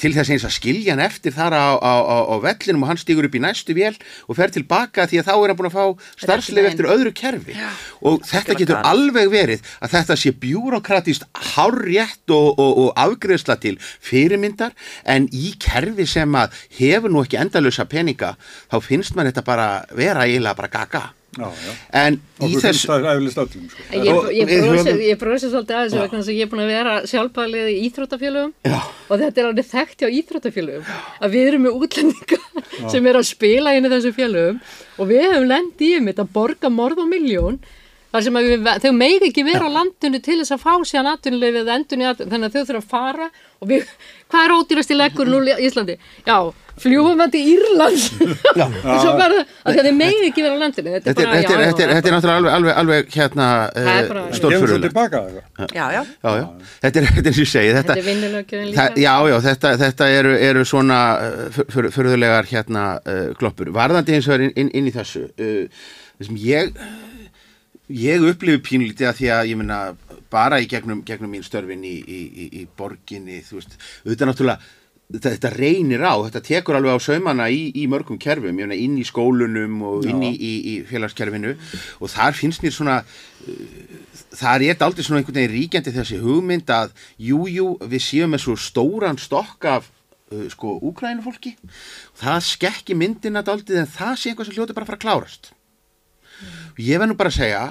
til 0.00 0.14
þess 0.16 0.34
eins 0.34 0.48
að 0.48 0.56
skilja 0.58 0.96
hann 0.96 1.04
eftir 1.06 1.36
þar 1.36 1.54
á, 1.54 1.68
á, 1.78 1.94
á, 2.02 2.16
á 2.34 2.36
vellinum 2.42 2.82
og 2.82 2.92
hann 2.92 3.00
stígur 3.00 3.30
upp 3.30 3.38
í 3.38 3.44
næstu 3.44 3.78
vél 3.78 3.94
og 4.26 4.38
fer 4.40 4.52
tilbaka 4.54 5.06
því 5.06 5.22
að 5.22 5.30
þá 5.30 5.34
er 5.36 5.52
hann 5.52 5.62
búin 5.62 5.70
að 5.70 5.78
fá 5.78 6.12
starfsleif 6.26 6.72
eftir 6.72 6.90
öðru 6.90 7.14
kerfi 7.14 7.43
Já, 7.52 7.70
og 8.00 8.22
þetta 8.28 8.56
getur 8.58 8.78
galið. 8.78 8.90
alveg 8.92 9.32
verið 9.32 9.72
að 9.80 9.96
þetta 9.96 10.16
sé 10.20 10.32
bjúrokratist 10.44 11.26
hárrétt 11.54 12.34
og, 12.34 12.48
og, 12.58 12.72
og 12.84 12.88
afgreðsla 13.04 13.58
til 13.60 13.76
fyrirmyndar 13.80 14.72
en 15.04 15.28
í 15.32 15.54
kerfi 15.60 16.06
sem 16.08 16.38
að 16.38 16.56
hefur 16.78 17.12
nú 17.12 17.24
ekki 17.24 17.40
endalösa 17.42 17.88
peninga 17.90 18.34
þá 18.72 18.80
finnst 18.84 19.14
mann 19.16 19.28
þetta 19.30 19.44
bara 19.46 19.68
vera 19.94 20.24
eiginlega 20.24 20.58
bara 20.62 20.72
gaga 20.72 21.04
Já, 21.34 21.46
já. 21.50 21.72
en 22.00 22.16
í 22.18 22.48
Okkur 22.48 22.62
þess 22.62 22.66
finnst 22.66 22.90
það 22.90 23.08
eflust 23.12 23.40
öllum, 23.42 23.68
sko. 23.72 23.86
Ég, 23.94 24.10
Og 24.14 25.00
ég, 25.04 25.14
brosi 25.20 25.50
svolítið 25.50 25.76
að 25.76 25.84
þessu 25.84 26.00
vegna 26.02 26.20
þess 26.20 26.32
að 26.32 26.38
ég 26.38 26.46
er 26.46 26.50
búin 26.52 26.64
að 26.64 26.72
vera 26.72 26.96
sjálfbælið 27.10 27.70
í 27.72 27.76
íþróttafélögum 27.88 28.52
Já. 28.70 28.78
og 29.08 29.22
þetta 29.22 29.42
er 29.42 29.48
alveg 29.50 29.70
þekkt 29.70 30.04
hjá 30.04 30.08
íþróttafélögum 30.20 30.90
að 31.20 31.36
við 31.36 31.48
erum 31.50 31.66
með 31.66 31.78
útlendinga 31.84 32.40
sem 32.92 33.06
er 33.10 33.20
að 33.20 33.30
spila 33.30 33.74
inn 33.74 33.88
í 33.88 33.94
þessu 33.94 34.14
félögum 34.16 34.60
og 34.98 35.10
við 35.10 35.24
hefum 35.28 35.48
lendið 35.50 35.88
í 35.88 35.96
um 36.00 36.12
þetta 36.12 36.26
að 36.26 36.36
borga 36.38 36.72
morð 36.72 37.04
og 37.04 37.10
miljón 37.10 37.58
þar 38.14 38.26
sem 38.28 38.36
við, 38.38 38.68
þau 38.84 38.92
megi 38.94 39.30
ekki 39.30 39.46
vera 39.46 39.66
á 39.66 39.74
landinu 39.74 40.20
til 40.22 40.40
þess 40.40 40.54
að 40.54 40.62
fá 40.62 40.74
síðan 40.86 41.12
atvinnulegið 41.16 41.70
endunni 41.74 42.10
þannig 42.20 42.44
að 42.46 42.52
þau 42.54 42.66
þurfa 42.68 42.82
að 42.82 42.90
fara 42.92 43.30
og 43.58 43.70
við, 43.72 43.88
hvað 44.30 44.44
er 44.44 44.54
ódýrast 44.58 44.92
í 44.92 44.98
leggur 44.98 45.30
nú 45.32 45.40
í 45.42 45.56
Íslandi? 45.66 45.96
Já, 46.26 46.36
fljúum 46.82 47.18
við 47.18 47.32
til 47.34 47.42
Írlands 47.54 48.04
svo 49.02 49.14
bara, 49.18 49.42
að 49.66 49.80
þau 49.80 49.94
megi 49.98 50.28
ekki 50.28 50.44
vera 50.44 50.54
á 50.54 50.62
landinu 50.62 50.94
þetta 50.94 51.10
er 51.10 51.14
Þetta 51.14 51.24
er, 51.24 51.28
bara, 51.28 51.40
þetta, 51.40 51.54
er, 51.54 51.62
já, 51.64 51.70
þetta, 51.70 51.84
er, 51.84 51.92
þetta 51.94 52.10
er 52.10 52.14
náttúrulega 52.16 52.38
alveg, 52.38 52.54
alveg, 52.54 52.78
alveg 52.82 53.16
hérna 53.18 53.48
uh, 53.70 54.28
svo 54.38 54.78
tilbaka 54.84 55.22
eitthvað. 55.24 55.74
Já, 55.74 55.84
já. 55.94 56.00
Já, 56.04 56.30
já. 56.38 56.46
Þetta 56.84 57.00
er, 57.00 57.08
þetta 57.18 57.30
er 57.30 57.36
sem 57.38 57.44
ég 57.44 57.50
segi, 57.52 57.72
þetta, 57.78 57.94
Þetta 57.94 58.02
er 58.02 58.08
vinnulöggjöfin 58.10 58.68
líka. 58.70 58.78
það, 58.80 59.00
já, 59.04 59.14
já, 59.30 59.36
þetta, 59.48 59.72
þetta 59.82 60.10
eru, 60.18 60.36
eru 60.50 60.64
svona 60.68 61.00
uh, 61.30 61.62
fyrðulegar 61.94 62.50
hérna 62.50 62.84
uh, 63.00 63.24
kloppur. 63.38 63.70
Varðandi 63.74 64.18
eins 64.18 64.30
og 64.30 64.36
er 64.38 64.46
inn, 64.48 64.54
inn, 64.64 64.72
inn 64.74 64.90
í 64.90 64.94
þessu, 64.94 65.26
uh, 65.30 65.86
þessum 66.20 66.40
ég, 66.42 66.74
ég 67.94 68.24
upplifi 68.30 68.62
pínlítið 68.70 69.10
að 69.10 69.20
því 69.20 69.34
að 69.34 69.50
ég 69.50 69.60
meina 69.60 69.80
bara 70.34 70.60
í 70.62 70.70
gegnum, 70.70 71.04
gegnum 71.06 71.30
mín 71.30 71.44
störfin 71.46 71.84
í, 71.86 71.98
í, 72.00 72.22
í, 72.26 72.48
í 72.62 72.64
borginni, 72.78 73.42
þú 73.46 73.60
veist, 73.60 73.78
auðvitað 74.06 74.32
náttúrulega 74.32 74.80
Þetta, 75.04 75.30
þetta 75.34 75.48
reynir 75.52 76.00
á, 76.00 76.16
þetta 76.24 76.40
tekur 76.42 76.78
alveg 76.78 76.96
á 76.96 77.04
saumana 77.04 77.44
í, 77.52 77.66
í 77.76 77.82
mörgum 77.92 78.16
kerfum, 78.18 78.56
ég 78.56 78.64
meina 78.64 78.78
inn 78.80 78.94
í 78.98 79.04
skólunum 79.04 79.82
og 79.84 80.06
inn 80.08 80.22
í, 80.24 80.30
í, 80.32 80.52
í 80.72 80.74
félagskerfinu. 80.88 81.52
Og 82.00 82.10
þar 82.10 82.34
finnst 82.34 82.64
mér 82.64 82.72
svona 82.74 82.96
það 84.34 84.64
er 84.64 84.84
aldrei 84.86 85.04
svona 85.04 85.20
einhvern 85.20 85.38
veginn 85.38 85.52
ríkjandi 85.52 85.92
þessi 85.94 86.20
hugmynd 86.22 86.72
að 86.72 86.94
jú, 87.20 87.44
jú, 87.50 87.68
við 87.84 88.04
séum 88.06 88.34
með 88.34 88.44
svo 88.46 88.56
stóran 88.58 89.20
stokk 89.20 89.68
af 89.70 89.90
uh, 90.32 90.46
sko 90.52 90.78
úkrænufólki 90.88 91.54
það 92.18 92.40
skekki 92.48 92.96
myndina 92.98 93.44
daldið 93.46 93.82
en 93.84 93.90
það 93.90 94.16
sé 94.18 94.32
einhvað 94.32 94.48
sem 94.48 94.58
hljóti 94.58 94.76
bara 94.76 94.88
að 94.88 94.92
fara 94.92 95.00
að 95.00 95.04
klárast. 95.04 95.50
Og 96.74 96.80
ég 96.82 96.98
verð 96.98 97.12
nú 97.12 97.18
bara 97.20 97.30
að 97.30 97.42
segja 97.42 97.64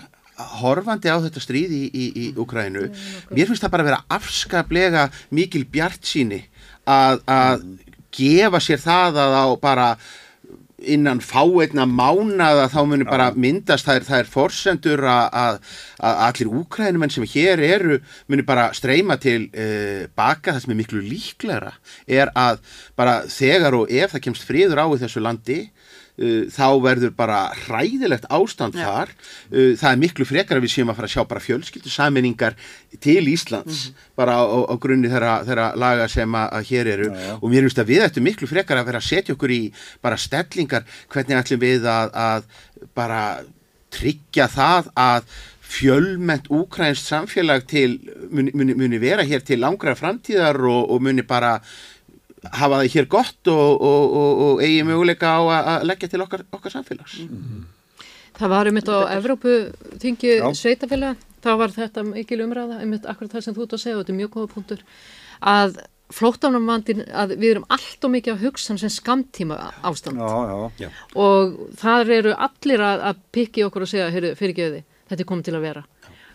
horfandi 0.61 1.11
á 1.11 1.17
þetta 1.23 1.43
stríð 1.43 1.75
í, 1.75 1.83
í, 1.89 2.05
í 2.23 2.25
Ukrænu, 2.39 2.89
mér 3.33 3.49
finnst 3.49 3.63
það 3.65 3.75
bara 3.75 3.85
að 3.85 3.91
vera 3.91 4.03
afskaplega 4.17 5.07
mikil 5.33 5.65
bjart 5.69 6.03
síni 6.07 6.43
að, 6.89 7.23
að 7.27 7.65
gefa 8.13 8.61
sér 8.61 8.83
það 8.83 9.23
að 9.23 9.39
á 9.39 9.45
bara 9.61 9.87
innan 10.83 11.21
fáeinna 11.23 11.85
mánada 11.87 12.67
þá 12.71 12.79
munir 12.87 13.07
bara 13.07 13.29
myndast 13.35 13.87
það 13.87 13.99
er, 13.99 14.05
það 14.07 14.19
er 14.19 14.29
forsendur 14.31 15.03
að, 15.07 15.37
að, 15.39 15.59
að 16.09 16.21
allir 16.27 16.51
úkrænumenn 16.59 17.13
sem 17.13 17.27
hér 17.33 17.63
eru 17.63 17.99
munir 18.31 18.47
bara 18.47 18.69
streyma 18.75 19.17
til 19.21 19.47
uh, 19.49 20.03
baka. 20.15 20.53
Það 20.53 20.65
sem 20.65 20.75
er 20.75 20.79
miklu 20.81 21.03
líklegra 21.05 21.73
er 22.19 22.33
að 22.35 22.59
bara 22.99 23.21
þegar 23.31 23.79
og 23.79 23.93
ef 23.93 24.15
það 24.15 24.25
kemst 24.27 24.47
friður 24.47 24.83
á 24.83 24.87
í 24.89 25.01
þessu 25.05 25.23
landi 25.23 25.59
uh, 26.19 26.43
þá 26.53 26.67
verður 26.83 27.13
bara 27.17 27.39
hræðilegt 27.65 28.27
ástand 28.33 28.77
Já. 28.77 28.85
þar 28.85 29.13
uh, 29.13 29.71
það 29.79 29.87
er 29.91 30.01
miklu 30.03 30.27
frekar 30.29 30.59
að 30.59 30.67
við 30.67 30.75
séum 30.75 30.93
að 30.93 30.99
fara 30.99 31.09
að 31.09 31.15
sjá 31.15 31.23
bara 31.31 31.45
fjölskyldu 31.47 31.93
saminningar 31.93 32.57
til 33.03 33.23
Íslands 33.31 33.85
bara 34.19 34.37
á, 34.41 34.45
á 34.45 34.75
grunni 34.81 35.11
þeirra, 35.11 35.71
laga 35.79 36.09
sem 36.11 36.37
að, 36.39 36.51
að 36.59 36.69
hér 36.71 36.91
eru 36.97 37.09
Já, 37.09 37.23
já. 37.29 37.33
og 37.39 37.47
mér 37.49 37.67
finnst 37.67 37.83
að 37.83 37.91
við 37.93 38.05
ættum 38.09 38.29
miklu 38.29 38.51
frekar 38.51 38.81
að 38.81 38.91
vera 38.91 39.01
að 39.03 39.09
setja 39.09 39.37
okkur 39.37 39.55
í 39.55 39.63
bara 40.03 40.21
stellingar 40.21 40.87
hvernig 41.13 41.39
ætlum 41.39 41.63
við 41.63 41.89
að, 41.89 42.13
að 42.13 42.93
bara 42.97 43.23
tryggja 43.93 44.47
það 44.51 44.89
að 44.97 45.33
fjölmennt 45.73 46.49
úkrænst 46.53 47.07
samfélag 47.09 47.65
til 47.69 47.95
muni, 48.29 48.51
muni, 48.53 48.75
muni 48.77 48.99
vera 49.01 49.25
hér 49.25 49.41
til 49.45 49.61
langra 49.63 49.95
framtíðar 49.97 50.59
og, 50.69 50.91
og 50.93 51.01
muni 51.01 51.25
bara 51.25 51.55
hafa 52.51 52.81
það 52.81 52.89
hér 52.95 53.07
gott 53.11 53.51
og, 53.51 53.81
og, 53.81 54.17
og, 54.19 54.41
og 54.47 54.63
eigi 54.65 54.83
möguleika 54.87 55.35
á 55.37 55.41
að, 55.41 55.69
að 55.73 55.87
leggja 55.91 56.11
til 56.11 56.23
okkar, 56.25 56.43
okkar 56.51 56.75
samfélags. 56.75 57.15
Það 58.33 58.53
var 58.55 58.69
um 58.69 58.77
þetta 58.79 58.99
á 58.99 59.03
Evrópu 59.13 59.55
þingi 60.01 60.35
Já. 60.39 60.45
sveitafélag, 60.57 61.17
þá 61.45 61.49
var 61.61 61.73
þetta 61.75 62.03
mikil 62.07 62.41
umræða, 62.47 62.81
um 62.81 62.95
þetta 62.95 63.11
akkurat 63.13 63.35
það 63.35 63.45
sem 63.47 63.57
þú 63.57 63.65
ert 63.67 63.75
að 63.77 63.83
segja, 63.83 63.97
og 63.97 64.03
þetta 64.03 64.13
er 64.15 64.19
mjög 64.19 64.31
góða 64.37 64.53
punktur, 64.55 64.85
að 65.53 65.77
flóttanumvandin, 66.13 67.05
að 67.09 67.35
við 67.37 67.49
erum 67.55 67.69
allt 67.73 68.05
og 68.05 68.11
mikið 68.13 68.33
að 68.35 68.43
hugsa 68.47 68.73
um 68.73 68.79
sem 68.81 68.91
skamtíma 68.91 69.57
ástand 69.85 70.19
Já, 70.21 70.69
já. 70.83 70.89
og 71.17 71.55
þar 71.79 72.11
eru 72.17 72.35
allir 72.35 72.83
að, 72.85 73.05
að 73.09 73.21
pikki 73.33 73.65
okkur 73.65 73.85
og 73.85 73.89
segja, 73.89 74.11
heyrðu, 74.13 74.33
fyrirgeði, 74.37 74.83
þetta 75.09 75.23
er 75.23 75.29
komið 75.29 75.47
til 75.49 75.55
að 75.57 75.65
vera. 75.69 75.85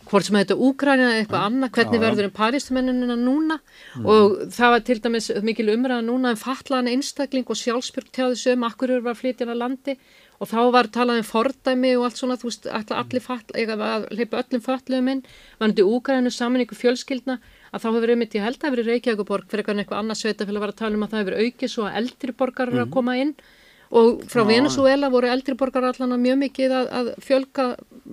Hvort 0.09 0.25
sem 0.25 0.39
þetta 0.39 0.57
Úgræna 0.57 1.09
eða 1.11 1.17
eitthvað 1.23 1.43
annað, 1.47 1.73
hvernig 1.77 1.99
Já, 1.99 2.03
verður 2.05 2.27
en 2.29 2.37
Parísmennina 2.39 3.17
núna? 3.21 3.59
Og 4.01 4.39
það 4.55 4.73
var 4.75 4.87
til 4.87 4.97
dæmis 5.05 5.29
mikil 5.45 5.69
umræða 5.75 6.07
núna 6.07 6.33
um 6.33 6.41
fatlaðan 6.41 6.89
einstakling 6.95 7.45
og 7.45 7.61
sjálfsbjörg 7.61 8.09
tjáði 8.17 8.41
sögum, 8.41 8.65
akkur 8.69 8.95
eru 8.97 9.13
að 9.13 9.21
flytja 9.21 9.45
hann 9.45 9.53
að 9.53 9.61
landi. 9.65 9.97
Og 10.39 10.49
þá 10.49 10.59
var 10.73 10.89
talað 10.95 11.21
um 11.21 11.27
fordæmi 11.27 11.93
og 11.99 12.07
allt 12.07 12.21
svona, 12.21 12.39
þú 12.39 12.49
veist, 12.49 12.71
allir 12.71 13.25
fatla, 13.25 13.59
eiga 13.59 13.77
að 13.77 14.09
hleypa 14.15 14.43
öllum 14.45 14.65
fötluðum 14.65 15.13
inn, 15.13 15.23
varandi 15.59 15.85
Úgrænu 15.85 16.33
saminningu 16.33 16.79
fjölskyldna, 16.79 17.41
að 17.75 17.85
þá 17.85 17.89
hefur 17.91 18.13
einmitt, 18.15 18.37
ég 18.39 18.47
held 18.47 18.57
að 18.57 18.63
það 18.63 18.71
hefur 18.71 18.91
Reykjavíkuborg 18.93 19.51
fyrir 19.51 19.73
eitthvað 19.75 19.99
annað 19.99 20.21
sveitafélag 20.23 20.63
var 20.63 20.73
að 20.73 20.79
tala 20.79 20.95
um 20.95 21.05
að 21.05 21.17
það 21.17 21.25
hefur 21.25 21.39
aukið 21.43 21.73
svo 21.75 21.89
að 21.89 21.99
eldri 22.01 22.37
borgar 22.39 22.71
eru 22.71 22.85
að 22.85 22.95
koma 22.95 23.19
inn 23.19 23.35
og 23.89 24.25
frá 24.29 24.43
Venezuela 24.45 25.09
voru 25.13 25.31
eldri 25.33 25.55
borgar 25.57 25.87
allan 25.89 26.13
að 26.13 26.25
mjög 26.27 26.41
mikið 26.43 26.75
að, 26.77 26.89
að 26.99 27.07
fjölga 27.25 27.69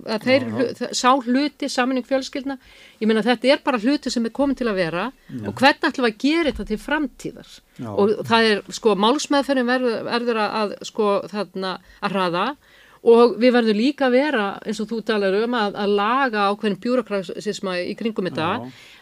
að 0.06 0.24
þeir 0.26 0.46
hlu, 0.52 0.66
sá 0.96 1.10
hluti 1.24 1.68
saminning 1.72 2.06
fjölskyldna, 2.06 2.56
ég 3.00 3.08
meina 3.08 3.24
þetta 3.24 3.52
er 3.52 3.62
bara 3.64 3.80
hluti 3.80 4.12
sem 4.12 4.24
er 4.28 4.34
komin 4.36 4.56
til 4.56 4.68
að 4.70 4.80
vera 4.80 5.06
og 5.42 5.52
hvernig 5.52 5.88
ætlum 5.88 6.06
við 6.06 6.12
að 6.12 6.22
gera 6.24 6.52
þetta 6.52 6.68
til 6.70 6.80
framtíðar? 6.80 7.52
Já. 7.76 7.90
og 7.92 8.14
það 8.28 8.48
er 8.50 8.62
sko 8.78 8.96
málsmeðferðin 9.04 9.68
verður, 9.68 9.98
verður 10.08 10.40
að, 10.44 10.56
að 10.60 10.74
sko 10.88 11.10
þarna 11.32 11.76
að 12.00 12.16
hraða. 12.16 12.46
Og 13.06 13.36
við 13.38 13.52
verðum 13.54 13.78
líka 13.78 14.08
að 14.08 14.16
vera 14.16 14.46
eins 14.66 14.80
og 14.82 14.88
þú 14.90 14.96
talar 15.06 15.36
um 15.38 15.52
að, 15.54 15.76
að 15.78 15.92
laga 16.00 16.46
ákveðin 16.50 16.80
bjúrokrasisma 16.82 17.76
í 17.84 17.92
kringum 17.98 18.26
þetta. 18.26 18.48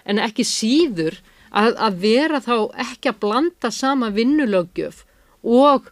En 0.05 0.21
ekki 0.21 0.45
síður 0.45 1.17
að, 1.49 1.73
að 1.79 2.01
vera 2.03 2.43
þá 2.45 2.57
ekki 2.85 3.13
að 3.13 3.21
blanda 3.23 3.71
sama 3.73 4.11
vinnulöggjöf 4.13 5.05
og 5.45 5.89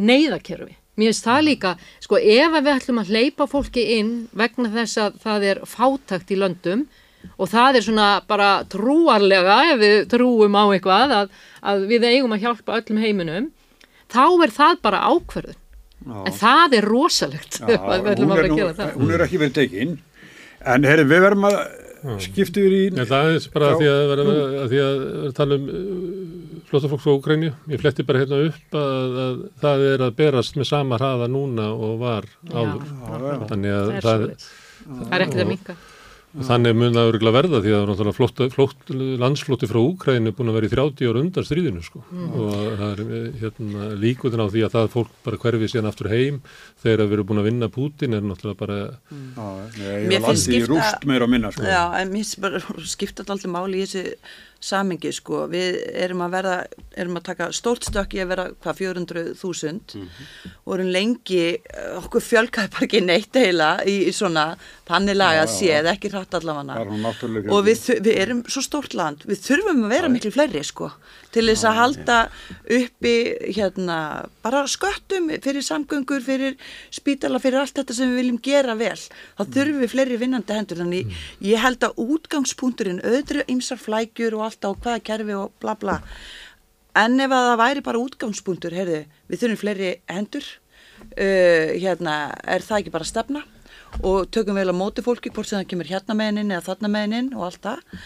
neyðakerfi. 0.00 0.76
mér 1.00 1.12
finnst 1.12 1.28
það 1.28 1.44
líka, 1.46 1.74
sko 2.04 2.18
ef 2.18 2.56
við 2.56 2.72
ætlum 2.74 2.98
að 3.00 3.12
hleypa 3.14 3.46
fólki 3.48 3.84
inn 3.98 4.10
vegna 4.36 4.72
þess 4.74 4.98
að 5.00 5.22
það 5.22 5.46
er 5.52 5.62
fátakt 5.64 6.34
í 6.34 6.36
löndum 6.40 6.84
og 7.36 7.48
það 7.48 7.78
er 7.78 7.86
svona 7.86 8.08
bara 8.28 8.50
trúarlega 8.68 9.56
ef 9.72 9.80
við 9.80 9.96
trúum 10.12 10.56
á 10.56 10.64
eitthvað 10.72 11.16
að, 11.16 11.32
að 11.62 11.88
við 11.88 12.06
eigum 12.10 12.36
að 12.36 12.44
hjálpa 12.44 12.78
öllum 12.80 13.00
heiminum 13.00 13.50
þá 14.12 14.24
er 14.44 14.54
það 14.56 14.80
bara 14.84 15.02
ákverðun 15.08 15.60
en 16.00 16.32
það 16.36 16.78
er 16.78 16.86
rosalegt. 16.88 17.60
Já, 17.60 17.76
hún, 18.20 18.32
er 18.36 18.48
nú, 18.48 18.60
hún 18.96 19.12
er 19.14 19.26
ekki 19.26 19.40
verið 19.40 19.56
tekin. 19.58 19.98
En 20.60 20.84
herri, 20.84 21.06
við 21.08 21.24
verðum 21.24 21.48
að 21.48 21.58
skipta 22.24 22.62
yfir 22.62 22.76
í 22.76 22.82
En 22.94 23.08
það 23.10 23.30
er 23.34 23.46
bara 23.54 23.70
að 23.70 23.82
því 23.82 23.90
að 23.90 24.02
vera 24.12 24.26
að 25.26 25.36
tala 25.36 25.58
um 25.60 25.68
uh, 25.68 25.84
flóttafólk 26.70 27.04
frá 27.04 27.12
Úkrænju. 27.16 27.52
Ég 27.72 27.82
fletti 27.82 28.06
bara 28.08 28.24
hérna 28.24 28.42
upp 28.48 28.80
að, 28.80 29.20
að 29.26 29.38
það 29.62 29.86
er 29.92 30.04
að 30.06 30.18
berast 30.22 30.58
með 30.58 30.70
sama 30.70 31.00
hraða 31.00 31.30
núna 31.30 31.70
og 31.74 31.96
var 32.02 32.28
áður. 32.50 32.84
já. 32.90 33.40
Þannig 33.52 33.78
að 33.78 33.94
það 33.96 34.26
er 34.28 34.36
það, 34.40 35.08
er 35.10 35.26
ekkert 35.26 35.42
að 35.44 35.50
minka 35.54 35.80
og 36.30 36.46
þannig 36.46 36.76
mun 36.78 36.94
það 36.94 37.08
örgulega 37.10 37.34
verða 37.34 37.60
því 37.64 37.72
að 37.74 37.84
náttúrulega 37.88 38.16
flótt, 38.16 38.40
flótt, 38.54 38.90
landsflótti 39.18 39.68
frá 39.70 39.80
Úkrænju 39.80 40.30
er 40.30 40.36
búin 40.36 40.52
að 40.52 40.58
vera 40.60 40.68
í 40.68 40.72
30 40.76 41.10
ára 41.10 41.22
undan 41.24 41.46
stríðinu 41.46 41.82
sko. 41.82 42.02
og 42.06 42.52
það 42.78 42.84
er 42.90 43.00
eh, 43.02 43.40
hérna, 43.40 43.88
líkutin 43.98 44.44
á 44.44 44.46
því 44.46 44.62
að 44.66 44.76
það 44.76 44.92
fólk 44.94 45.16
bara 45.26 45.40
hverfi 45.42 45.70
síðan 45.72 45.90
aftur 45.90 46.10
heim 46.12 46.38
þegar 46.82 47.06
við 47.06 47.16
erum 47.16 47.30
búin 47.30 47.42
að 47.42 47.48
vinna 47.50 47.70
Pútin 47.72 48.16
er 48.16 48.22
náttúrulega 48.24 48.60
bara 48.60 48.78
Já, 48.80 49.48
nei, 49.78 50.06
Mér 50.10 50.14
ég 50.14 50.22
var 50.24 50.36
landi 50.36 50.60
í 50.60 50.68
rúst 50.68 51.08
meira 51.08 51.26
og 51.26 51.32
minna 51.32 51.50
sko. 51.54 51.66
Já, 51.68 51.82
en 52.00 52.12
mér 52.12 52.22
finnst 52.22 52.40
bara 52.44 52.62
skipta 52.94 53.26
alltaf 53.26 53.50
máli 53.52 53.82
í 53.82 53.88
þessu 53.88 54.14
samengi 54.60 55.08
sko, 55.16 55.46
við 55.48 55.78
erum 55.96 56.20
að 56.26 56.34
verða 56.34 56.56
erum 57.00 57.16
að 57.16 57.24
taka 57.30 57.46
stórt 57.56 57.86
stökk 57.88 58.18
í 58.18 58.20
að 58.20 58.32
vera 58.34 58.44
hvað 58.60 58.80
400.000 58.82 60.02
og 60.66 60.74
erum 60.74 60.90
lengi, 60.92 61.44
eh, 61.56 61.86
okkur 61.96 62.24
fjölkaði 62.26 62.72
bara 62.74 62.88
ekki 62.88 63.00
neitt 63.06 63.38
heila 63.40 63.70
í, 63.88 63.94
í 64.10 64.12
svona 64.12 64.50
þannig 64.90 65.16
laga 65.16 65.46
að 65.46 65.54
séð, 65.54 65.88
ekki 65.94 66.12
hratt 66.12 66.36
allavega. 66.36 66.76
Og 67.48 67.64
við, 67.70 67.86
við 68.04 68.12
erum 68.26 68.44
svo 68.52 68.64
stórt 68.66 68.96
land. 68.98 69.24
Við 69.30 69.40
þurfum 69.46 69.86
að 69.86 69.96
vera 69.96 70.12
miklu 70.12 70.34
fleiri 70.34 70.64
sko 70.66 70.90
til 71.34 71.46
þess 71.46 71.66
að 71.68 71.78
halda 71.78 72.16
uppi 72.76 73.14
hérna, 73.54 73.98
bara 74.42 74.64
sköttum 74.70 75.30
fyrir 75.42 75.64
samgöngur, 75.64 76.22
fyrir 76.24 76.56
spítala 76.94 77.40
fyrir 77.42 77.62
allt 77.62 77.76
þetta 77.78 77.96
sem 77.96 78.10
við 78.10 78.22
viljum 78.22 78.40
gera 78.42 78.76
vel. 78.78 78.96
Þá 79.38 79.44
þurfum 79.44 79.84
við 79.84 79.92
fleiri 79.94 80.18
vinnandi 80.20 80.56
hendur. 80.56 80.82
Þannig 80.82 81.20
ég 81.46 81.62
held 81.62 81.86
að 81.86 82.02
útgangspunkturinn 82.06 83.02
auðvitað 83.04 83.52
ymsar 83.54 83.80
flækjur 83.80 84.38
og 84.38 84.48
allt 84.48 84.66
á 84.66 84.70
hvaða 84.72 85.04
kerfi 85.06 85.38
og 85.38 85.54
bla 85.62 85.76
bla. 85.78 86.00
En 86.98 87.20
ef 87.22 87.30
að 87.30 87.46
það 87.50 87.60
væri 87.62 87.86
bara 87.86 88.02
útgangspunktur 88.02 88.74
heyrðu, 88.74 89.04
við 89.30 89.44
þurfum 89.44 89.62
fleiri 89.62 89.94
hendur. 90.10 90.50
Uh, 91.14 91.78
hérna, 91.80 92.34
er 92.44 92.60
það 92.64 92.82
ekki 92.82 92.92
bara 92.92 93.08
stefna? 93.08 93.46
Og 94.06 94.26
tökum 94.30 94.58
vel 94.58 94.70
á 94.70 94.74
móti 94.76 95.02
fólki 95.02 95.32
hvort 95.32 95.48
sem 95.48 95.58
það 95.62 95.70
kemur 95.70 95.88
hérna 95.88 96.14
meðinin 96.18 96.52
eða 96.52 96.66
þarna 96.68 96.90
meðinin 96.92 97.30
og 97.38 97.46
allt 97.48 97.62
það. 97.64 98.02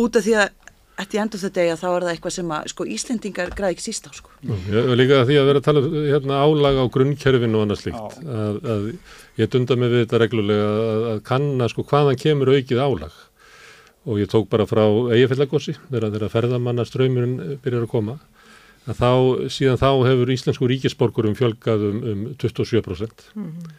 Út 0.00 0.16
af 0.18 0.24
því 0.24 0.38
að 0.40 0.61
eftir 1.00 1.22
endur 1.22 1.40
þetta 1.40 1.64
eiga 1.64 1.76
þá 1.80 1.86
er 1.88 2.04
það 2.04 2.12
eitthvað 2.12 2.34
sem 2.36 2.52
að 2.52 2.68
sko 2.72 2.86
Íslendingar 2.94 3.52
græði 3.56 3.76
ekki 3.76 3.84
síst 3.86 4.08
á 4.08 4.12
sko. 4.16 4.32
Já, 4.42 4.80
líka 4.98 5.22
því 5.28 5.38
að 5.40 5.48
vera 5.48 5.62
að 5.62 5.66
tala 5.68 5.82
um, 5.82 5.98
hérna, 6.08 6.40
álag 6.44 6.80
á 6.80 6.84
grunnkerfinu 6.96 7.58
og 7.58 7.66
annað 7.66 7.80
slíkt 7.82 8.18
að, 8.22 8.58
að 8.74 8.88
ég 9.40 9.52
dunda 9.52 9.78
mig 9.80 9.92
við 9.92 10.04
þetta 10.04 10.22
reglulega 10.22 10.66
að, 10.72 11.04
að 11.12 11.22
kanna 11.30 11.68
sko 11.72 11.86
hvaðan 11.88 12.20
kemur 12.20 12.52
aukið 12.52 12.82
álag. 12.82 13.20
Og 14.02 14.18
ég 14.18 14.30
tók 14.30 14.48
bara 14.50 14.66
frá 14.66 14.82
eigafellagossi 15.14 15.76
þegar 15.86 16.10
þegar 16.10 16.32
ferðamanna 16.32 16.86
ströymurinn 16.88 17.58
byrjar 17.62 17.86
að 17.86 17.92
koma 17.92 18.18
að 18.82 18.98
þá, 18.98 19.10
síðan 19.54 19.78
þá 19.78 19.90
hefur 20.08 20.34
íslensku 20.34 20.68
ríkisborgurum 20.68 21.38
fjölgað 21.38 21.86
um, 21.86 22.02
um 22.12 22.24
27% 22.42 23.28
mm 23.38 23.72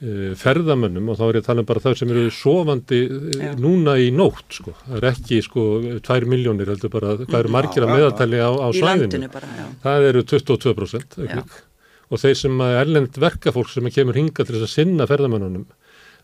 ferðamönnum 0.00 1.10
og 1.12 1.18
þá 1.18 1.24
er 1.26 1.36
ég 1.36 1.42
að 1.42 1.48
tala 1.50 1.60
um 1.60 1.66
bara 1.68 1.82
þau 1.84 1.92
sem 1.98 2.12
eru 2.14 2.30
sofandi 2.32 3.00
eh, 3.04 3.34
Já. 3.36 3.50
núna 3.60 3.98
í 4.00 4.06
nótt 4.16 4.56
sko, 4.56 4.72
það 4.86 4.96
er 4.96 5.06
ekki 5.10 5.40
sko 5.44 5.64
2 6.06 6.30
miljónir 6.30 6.72
heldur 6.72 6.92
bara 6.94 7.18
hvað 7.20 7.36
eru 7.42 7.52
margir 7.52 7.84
að 7.84 7.92
meðaltali 7.98 8.40
á, 8.40 8.48
á 8.48 8.68
svæðinu. 8.72 9.28
bara, 9.34 9.50
það 9.84 10.08
eru 10.08 10.24
22% 10.32 11.20
aukning. 11.20 11.60
og 12.08 12.24
þeir 12.24 12.40
sem 12.46 12.64
að 12.64 12.78
erlend 12.80 13.20
verkafólk 13.26 13.74
sem 13.74 13.92
kemur 13.92 14.16
hinga 14.16 14.40
til 14.40 14.56
þess 14.56 14.70
að 14.70 14.74
sinna 14.78 15.08
ferðamennunum 15.10 15.68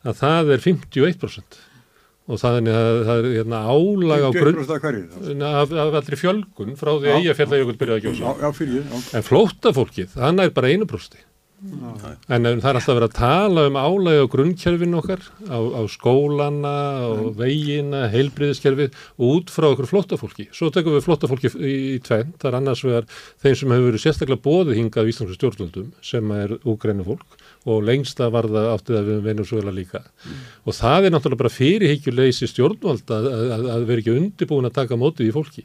að 0.08 0.20
það 0.24 0.56
er 0.56 0.66
51% 0.70 1.62
og 2.26 2.40
það 2.40 2.58
er, 2.62 2.82
það 3.06 3.14
er 3.20 3.32
hérna, 3.36 3.62
álag 3.76 4.24
á 4.24 4.30
grunn 4.40 4.60
20% 4.64 5.46
af 5.52 5.78
af, 5.84 6.00
allri 6.00 6.22
fjölgun 6.24 6.80
frá 6.80 6.94
því 6.96 7.12
að 7.12 7.28
ég 7.28 7.38
fjalla 7.38 7.60
jökul 7.60 7.76
byrjaði 7.84 8.00
að 8.00 8.20
gjósa. 8.24 9.04
En 9.14 9.26
flóttafólkið, 9.26 10.14
það 10.16 10.46
er 10.48 10.56
bara 10.56 10.72
1% 10.72 11.25
en 11.56 12.44
það 12.60 12.68
er 12.68 12.78
alltaf 12.78 12.90
verið 12.90 13.06
að 13.06 13.14
tala 13.16 13.62
um 13.70 13.78
álægi 13.80 14.20
á 14.20 14.32
grunnkerfinu 14.32 14.98
okkar 15.00 15.22
á, 15.48 15.56
á 15.56 15.82
skólana, 15.88 16.74
á 17.00 17.08
vegina 17.38 18.02
heilbriðiskerfið 18.12 18.98
út 19.24 19.52
frá 19.52 19.70
okkur 19.70 19.88
flóttafólki. 19.88 20.50
Svo 20.52 20.68
tekum 20.74 20.98
við 20.98 21.06
flóttafólki 21.06 21.50
í, 21.56 21.72
í 21.96 21.98
tvenn, 22.04 22.34
það 22.36 22.50
er 22.50 22.58
annars 22.60 22.84
vegar 22.84 23.08
þeim 23.40 23.56
sem 23.56 23.72
hefur 23.72 23.88
verið 23.88 24.04
sérstaklega 24.04 24.44
bóðið 24.44 24.80
hingað 24.82 25.08
í 25.08 25.14
Íslandsku 25.14 25.38
stjórnvöldum 25.38 25.90
sem 26.04 26.36
er 26.36 26.56
úgrænu 26.60 27.08
fólk 27.08 27.38
og 27.66 27.82
lengsta 27.88 28.28
var 28.30 28.46
það 28.52 28.68
áttið 28.74 28.98
að 29.00 29.08
við 29.10 29.22
Venezuela 29.26 29.72
líka. 29.74 30.02
Og 30.68 30.76
það 30.76 31.08
er 31.08 31.14
náttúrulega 31.14 31.40
bara 31.40 31.56
fyrirhyggjuleysi 31.56 32.50
stjórnvald 32.52 33.16
að, 33.16 33.30
að, 33.32 33.70
að 33.74 33.86
vera 33.88 34.04
ekki 34.04 34.18
undirbúin 34.20 34.68
að 34.68 34.76
taka 34.76 34.98
mótið 35.00 35.32
í 35.32 35.34
fólki. 35.34 35.64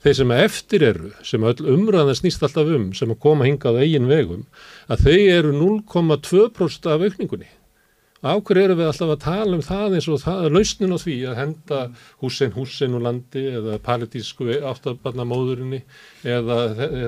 Þeir 0.00 0.16
sem 0.16 0.30
eftir 0.32 0.84
eru, 0.86 1.10
sem 1.28 1.44
öll 1.44 1.72
umræðan 1.74 2.16
snýst 2.16 2.44
alltaf 2.46 2.68
um, 2.72 2.90
sem 2.96 3.10
að 3.12 3.20
koma 3.20 3.48
hingað 3.48 3.82
eigin 3.82 4.08
vegum, 4.08 4.46
að 4.88 5.06
þau 5.06 5.18
eru 5.36 5.56
0,2% 5.58 6.88
af 6.88 7.04
aukningunni. 7.04 7.50
Á 8.20 8.36
hverju 8.36 8.66
eru 8.66 8.74
við 8.76 8.88
alltaf 8.90 9.10
að 9.14 9.22
tala 9.22 9.56
um 9.56 9.62
það 9.64 9.94
eins 9.96 10.06
og 10.12 10.18
það 10.20 10.42
er 10.44 10.52
lausnin 10.52 10.92
á 10.92 10.98
því 11.00 11.14
að 11.30 11.38
henda 11.38 11.78
húsin 12.20 12.50
húsin 12.52 12.96
úr 12.98 13.04
landi 13.06 13.44
eða 13.48 13.78
palitísku 13.80 14.48
áttabarna 14.68 15.24
móðurinni 15.24 15.80
eða, 16.28 16.58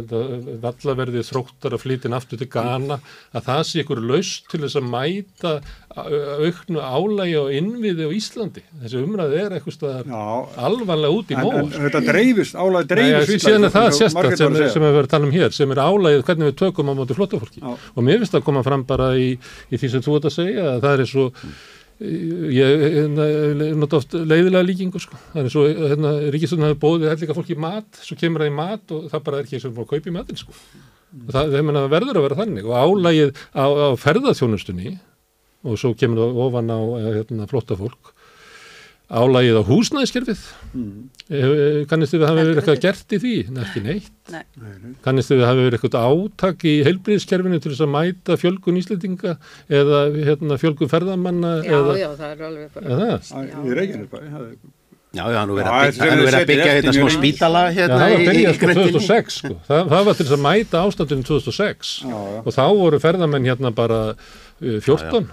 eða 0.01 0.23
vallaverði 0.63 1.25
þróttar 1.29 1.77
að 1.77 1.85
flytja 1.85 2.13
aftur 2.17 2.41
til 2.41 2.49
Ghana 2.55 2.97
að 3.29 3.45
það 3.51 3.63
sé 3.69 3.85
ykkur 3.85 4.01
laust 4.09 4.49
til 4.49 4.63
þess 4.65 4.81
að 4.81 4.89
mæta 4.95 5.55
auknu 5.93 6.81
álægi 6.81 7.35
og 7.37 7.51
innviði 7.53 8.07
á 8.09 8.11
Íslandi. 8.17 8.63
Þessi 8.81 9.01
umræði 9.03 9.41
er 9.43 9.57
eitthvað 9.59 10.13
alvarlega 10.57 11.13
út 11.13 11.33
í 11.33 11.37
en, 11.37 11.43
móa. 11.45 11.65
en 11.67 11.85
þetta 11.87 12.03
dreifist, 12.07 12.57
álæði 12.57 12.87
Nei, 12.87 12.95
dreifist 12.95 13.35
ja, 13.37 13.43
síðan 13.45 13.69
er 13.69 13.75
það 13.75 13.89
sérstætt 13.99 14.39
sem, 14.41 14.57
sem 14.57 14.73
sem 14.73 14.87
við 14.87 14.97
verðum 14.97 15.05
að 15.05 15.13
tala 15.13 15.29
um 15.29 15.35
hér, 15.35 15.53
sem 15.57 15.75
er 15.75 15.83
álægið 15.83 16.25
hvernig 16.29 16.51
við 16.51 16.57
tökum 16.63 16.93
á 16.93 16.95
móti 16.97 17.19
flottafólki. 17.19 17.61
Já. 17.61 17.75
Og 17.93 18.07
mér 18.07 18.23
finnst 18.23 18.33
það 18.33 18.41
að 18.41 18.49
koma 18.49 18.65
fram 18.67 18.87
bara 18.89 19.11
í, 19.21 19.29
í 19.69 19.83
því 19.83 19.93
sem 19.93 20.07
þú 20.07 20.17
ert 20.17 20.31
að 20.31 20.37
segja, 20.39 20.65
að 20.73 20.87
það 20.87 21.05
er 21.05 21.13
svo, 21.13 21.27
ég 22.57 22.87
hérna, 22.97 23.29
nota 23.83 24.01
oft 24.01 24.17
leiðilega 24.17 24.65
líkingu, 24.71 25.03
sko. 25.03 25.21
Það 25.35 25.45
er 25.45 25.55
svo, 25.55 25.67
hérna, 25.93 26.15
Ríkistöndin 26.33 26.71
hafi 26.71 26.81
bóðið 26.83 27.13
hellinga 27.13 27.37
fólki 27.37 27.59
mat, 27.69 28.01
svo 28.01 28.17
kemur 28.19 28.47
það 28.47 28.55
í 28.55 28.57
mat 28.63 28.97
og 28.97 29.07
það 29.13 29.29
bara 29.29 29.43
er 29.43 29.47
ekki 29.47 29.61
sem 29.63 29.77
að 29.77 29.93
kaupa 29.93 30.09
í 30.09 30.17
matin, 30.17 30.41
sko. 30.41 30.57
Og 31.13 31.33
það, 31.37 31.51
það 31.53 31.91
verður 31.93 32.19
að 32.19 32.25
vera 32.25 32.37
þannig 32.39 32.69
og 32.71 32.77
álægið 32.81 33.35
á, 33.53 33.65
á 33.69 33.89
ferðarþjónustunni 34.01 34.95
og 35.63 35.79
svo 35.81 35.95
kemur 35.99 36.23
það 36.23 36.43
ofan 36.47 36.75
á 36.75 36.81
hérna, 37.19 37.49
flottafólk 37.51 38.13
álægið 39.13 39.59
á 39.61 39.63
húsnæðiskerfið 39.69 40.43
mm. 40.73 41.87
kannist 41.91 42.15
þið 42.15 42.23
við 42.23 42.29
hafi 42.31 42.39
verið 42.41 42.61
eitthvað 42.61 42.83
gert 42.87 43.13
í 43.13 43.19
því 43.21 43.33
Nei, 43.53 43.63
ekki 43.67 43.83
neitt 43.85 44.33
Nei. 44.33 44.45
kannist 45.05 45.33
þið 45.33 45.41
við 45.43 45.49
hafi 45.51 45.67
verið 45.67 45.79
eitthvað 45.79 46.07
átak 46.09 46.65
í 46.65 46.75
heilbríðiskerfinu 46.87 47.61
til 47.61 47.73
þess 47.75 47.85
að 47.85 47.93
mæta 47.93 48.39
fjölgun 48.41 48.79
íslendinga 48.81 49.35
eða 49.81 50.05
hérna, 50.17 50.61
fjölgun 50.63 50.93
ferðamanna 50.93 51.59
Já, 51.61 51.75
eða, 51.77 51.99
já, 52.01 52.09
það 52.23 52.31
er 52.31 52.47
alveg 52.49 52.79
bara 52.79 53.19
Í 53.53 53.77
Reykjanesbæ, 53.81 54.17
það 54.23 54.47
er 54.47 54.55
Já, 55.13 55.27
já, 55.29 55.43
nú 55.45 55.59
verið 55.59 55.69
Já, 55.69 55.75
að 55.77 55.91
þetta 55.93 56.01
byggja, 56.01 56.09
er 56.09 56.17
nú 56.17 56.25
verið 56.25 56.39
að 56.39 56.47
byggja 56.49 56.69
hérna 56.73 56.93
smá 56.97 57.09
spítala 57.13 57.63
Já, 57.67 57.73
hérna 57.77 57.97
það 58.01 58.13
var 58.15 58.23
í, 58.23 58.43
í 58.43 58.53
sko 58.57 58.63
gröndinni. 58.63 58.93
2006 58.95 59.35
sko. 59.43 59.57
Það, 59.67 59.83
það 59.91 60.07
var 60.07 60.17
til 60.17 60.25
þess 60.25 60.37
að 60.37 60.45
mæta 60.47 60.85
ástandinu 60.87 61.27
2006 61.29 61.91
Já, 62.01 62.15
já. 62.17 62.39
og 62.41 62.57
þá 62.57 62.63
voru 62.79 63.01
ferðamenn 63.03 63.49
hérna 63.51 63.73
bara 63.77 63.99
uh, 64.15 64.79
14 64.87 65.27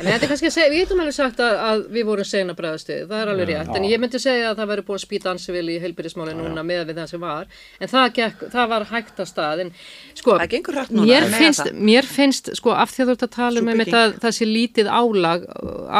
En 0.00 0.08
þetta 0.08 0.24
er 0.24 0.30
kannski 0.30 0.48
að 0.48 0.54
segja, 0.54 0.68
við 0.72 0.78
getum 0.80 1.00
alveg 1.02 1.12
sagt 1.12 1.40
að, 1.44 1.58
að 1.60 1.80
við 1.92 2.06
vorum 2.08 2.24
sena 2.24 2.54
bregðastuð, 2.56 3.00
það 3.10 3.18
er 3.20 3.30
alveg 3.34 3.50
rétt, 3.50 3.72
en 3.76 3.84
ég 3.84 4.00
myndi 4.00 4.20
segja 4.22 4.46
að 4.48 4.60
það 4.62 4.70
væri 4.70 4.84
búið 4.86 4.96
að 4.96 5.02
spýta 5.02 5.32
ansivil 5.34 5.64
í 5.68 5.74
heilbyrðismáli 5.82 6.36
núna 6.38 6.64
með 6.64 6.86
við 6.88 7.00
það 7.02 7.10
sem 7.10 7.26
var, 7.26 7.50
en 7.76 7.90
það, 7.92 8.06
gekk, 8.16 8.44
það 8.54 8.70
var 8.72 8.86
hægt 8.94 9.20
að 9.20 9.28
stað, 9.28 9.62
en 9.66 9.72
sko, 10.16 10.38
Það 10.40 10.54
gengur 10.54 10.78
hratt 10.78 10.94
núna, 10.94 11.10
mér 11.10 11.26
það 11.26 11.44
finnst, 11.44 11.64
það. 11.66 11.82
mér 11.90 12.08
finnst, 12.14 12.48
sko, 12.62 12.72
af 12.72 12.94
því 12.94 13.04
að 13.04 13.10
þú 13.10 13.16
ert 13.18 13.26
að 13.28 13.34
tala 13.36 13.60
um 13.60 13.70
einmitt 13.74 13.90
bygging. 13.90 14.00
að 14.00 14.16
það 14.24 14.36
sé 14.38 14.48
lítið 14.48 14.90
álag 15.02 15.46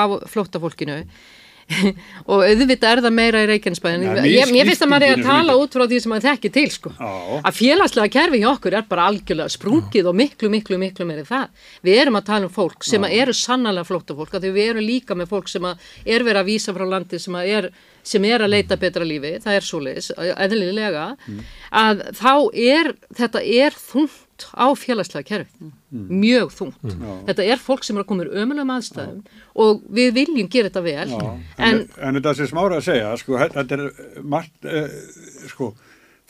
af 0.01 0.17
flóttafólkinu, 0.33 0.99
og 2.31 2.43
auðvitað 2.45 2.87
er 2.91 3.03
það 3.05 3.15
meira 3.17 3.43
í 3.45 3.49
Reykjanesbæðin, 3.51 4.05
Ja, 4.07 4.25
ég, 4.27 4.53
mér 4.55 4.71
finnst 4.71 4.85
að 4.85 4.91
maður 4.93 5.07
er 5.07 5.19
að 5.21 5.29
tala 5.29 5.57
út 5.61 5.77
frá 5.77 5.85
því 5.91 6.01
sem 6.03 6.13
maður 6.15 6.27
þekki 6.29 6.51
til, 6.57 6.65
sko. 6.75 6.93
Já. 6.97 7.11
að 7.51 7.59
félagslega 7.61 8.13
kerfi 8.17 8.41
hjá 8.43 8.49
okkur 8.51 8.77
er 8.79 8.89
bara 8.91 9.07
algjörlega 9.11 9.55
sprungið 9.55 10.11
og 10.11 10.19
miklu, 10.21 10.51
miklu, 10.53 10.81
miklu 10.83 11.07
meiri 11.09 11.27
það. 11.29 11.67
Við 11.87 12.01
erum 12.03 12.19
að 12.21 12.27
tala 12.31 12.49
um 12.49 12.55
fólk 12.55 12.87
sem 12.87 13.07
eru 13.11 13.37
sannlega 13.37 13.87
flóttafólk, 13.89 14.35
að 14.35 14.47
því 14.47 14.55
við 14.57 14.73
erum 14.75 14.89
líka 14.89 15.19
með 15.19 15.31
fólk 15.35 15.53
sem 15.53 15.69
er 15.71 16.27
verið 16.27 16.43
að 16.43 16.51
vísa 16.51 16.75
frá 16.77 16.87
landi 16.89 17.21
sem 17.23 17.39
er, 17.43 17.71
sem 18.03 18.25
er 18.31 18.47
að 18.47 18.55
leita 18.57 18.81
betra 18.81 19.07
lífi, 19.07 19.37
það 19.45 19.59
er 19.59 19.69
svoleiðis, 19.69 20.11
eðlilega, 20.19 21.07
að 21.71 22.03
þá 22.19 22.33
er, 22.57 22.93
þetta 23.19 23.45
er 23.45 23.77
þungt 23.77 24.19
þungt 24.41 24.57
á 24.57 24.67
félagslega 24.77 25.27
kerfi, 25.27 25.71
mjög 25.91 26.55
þungt. 26.55 26.81
Já. 26.85 27.13
Þetta 27.29 27.47
er 27.53 27.61
fólk 27.61 27.85
sem 27.85 27.97
er 27.97 28.05
að 28.05 28.09
koma 28.09 28.25
úr 28.25 28.33
ömulegum 28.43 28.73
aðstæðum 28.77 29.21
og 29.55 29.85
við 29.91 30.15
viljum 30.15 30.49
gera 30.51 30.71
þetta 30.71 30.83
vel, 30.87 31.11
Já, 31.11 31.29
en, 31.59 31.69
en 31.69 31.87
en, 32.01 32.19
þetta 32.19 32.35
sem 32.39 32.51
smára 32.51 32.81
að 32.81 32.89
segja, 32.89 33.15
sko, 33.21 33.39
þetta 33.39 33.77
er 33.77 33.87
margt, 34.23 34.57
uh, 34.65 35.47
sko, 35.51 35.73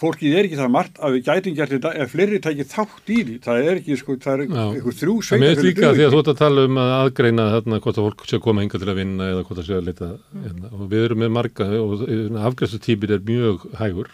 fólkið 0.01 0.35
er 0.39 0.47
ekki 0.49 0.57
það 0.57 0.71
margt 0.73 1.01
að 1.05 1.17
við 1.17 1.27
gætum 1.27 1.57
gert 1.59 1.75
þetta 1.75 1.91
ef 2.01 2.15
fleiri 2.15 2.39
tækið 2.41 2.71
þátt 2.71 3.11
í 3.13 3.19
því, 3.21 3.35
það 3.45 3.67
er 3.67 3.81
ekki, 3.83 3.99
sko, 4.01 4.17
það 4.25 4.33
er 4.33 4.45
Já. 4.47 4.63
eitthvað 4.71 5.01
þrjú 5.03 5.17
Það 5.29 5.43
með 5.43 5.51
sveitafélag 5.51 5.69
líka 5.69 5.91
því 5.93 6.07
að 6.07 6.15
þú 6.15 6.23
ert 6.23 6.33
að 6.33 6.41
tala 6.41 6.65
um 6.69 6.81
að 6.81 6.95
aðgreina 7.01 7.49
þarna 7.55 7.81
hvort 7.85 8.01
að 8.01 8.09
fólk 8.09 8.25
sé 8.25 8.39
að 8.39 8.47
koma 8.47 8.65
enga 8.65 8.81
til 8.81 8.89
að 8.89 9.01
vinna 9.03 9.29
eða 9.35 9.45
hvort 9.45 9.61
að 9.61 9.69
sé 9.69 9.77
að 9.77 9.91
leita 9.91 10.09
hérna. 10.33 10.73
og 10.73 10.87
við 10.95 11.05
erum 11.05 11.21
með 11.21 11.35
marga 11.37 11.69
og 11.83 12.07
afgræslutípir 12.49 13.13
er 13.19 13.29
mjög 13.29 13.69
hægur 13.77 14.09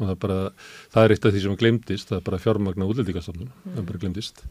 og 0.00 0.06
það 0.08 0.14
er 0.16 0.20
bara, 0.26 0.38
það 0.90 1.06
er 1.06 1.14
eitt 1.14 1.26
af 1.28 1.34
því 1.34 1.42
sem 1.44 1.58
glemdist, 1.60 2.10
það 2.10 2.18
er 2.18 2.28
bara 2.30 2.42
fjármagna 2.42 2.88
útlendingastofnun, 2.90 3.52
það 3.66 3.82
er 3.82 3.88
bara 3.92 4.02
glemdist 4.04 4.44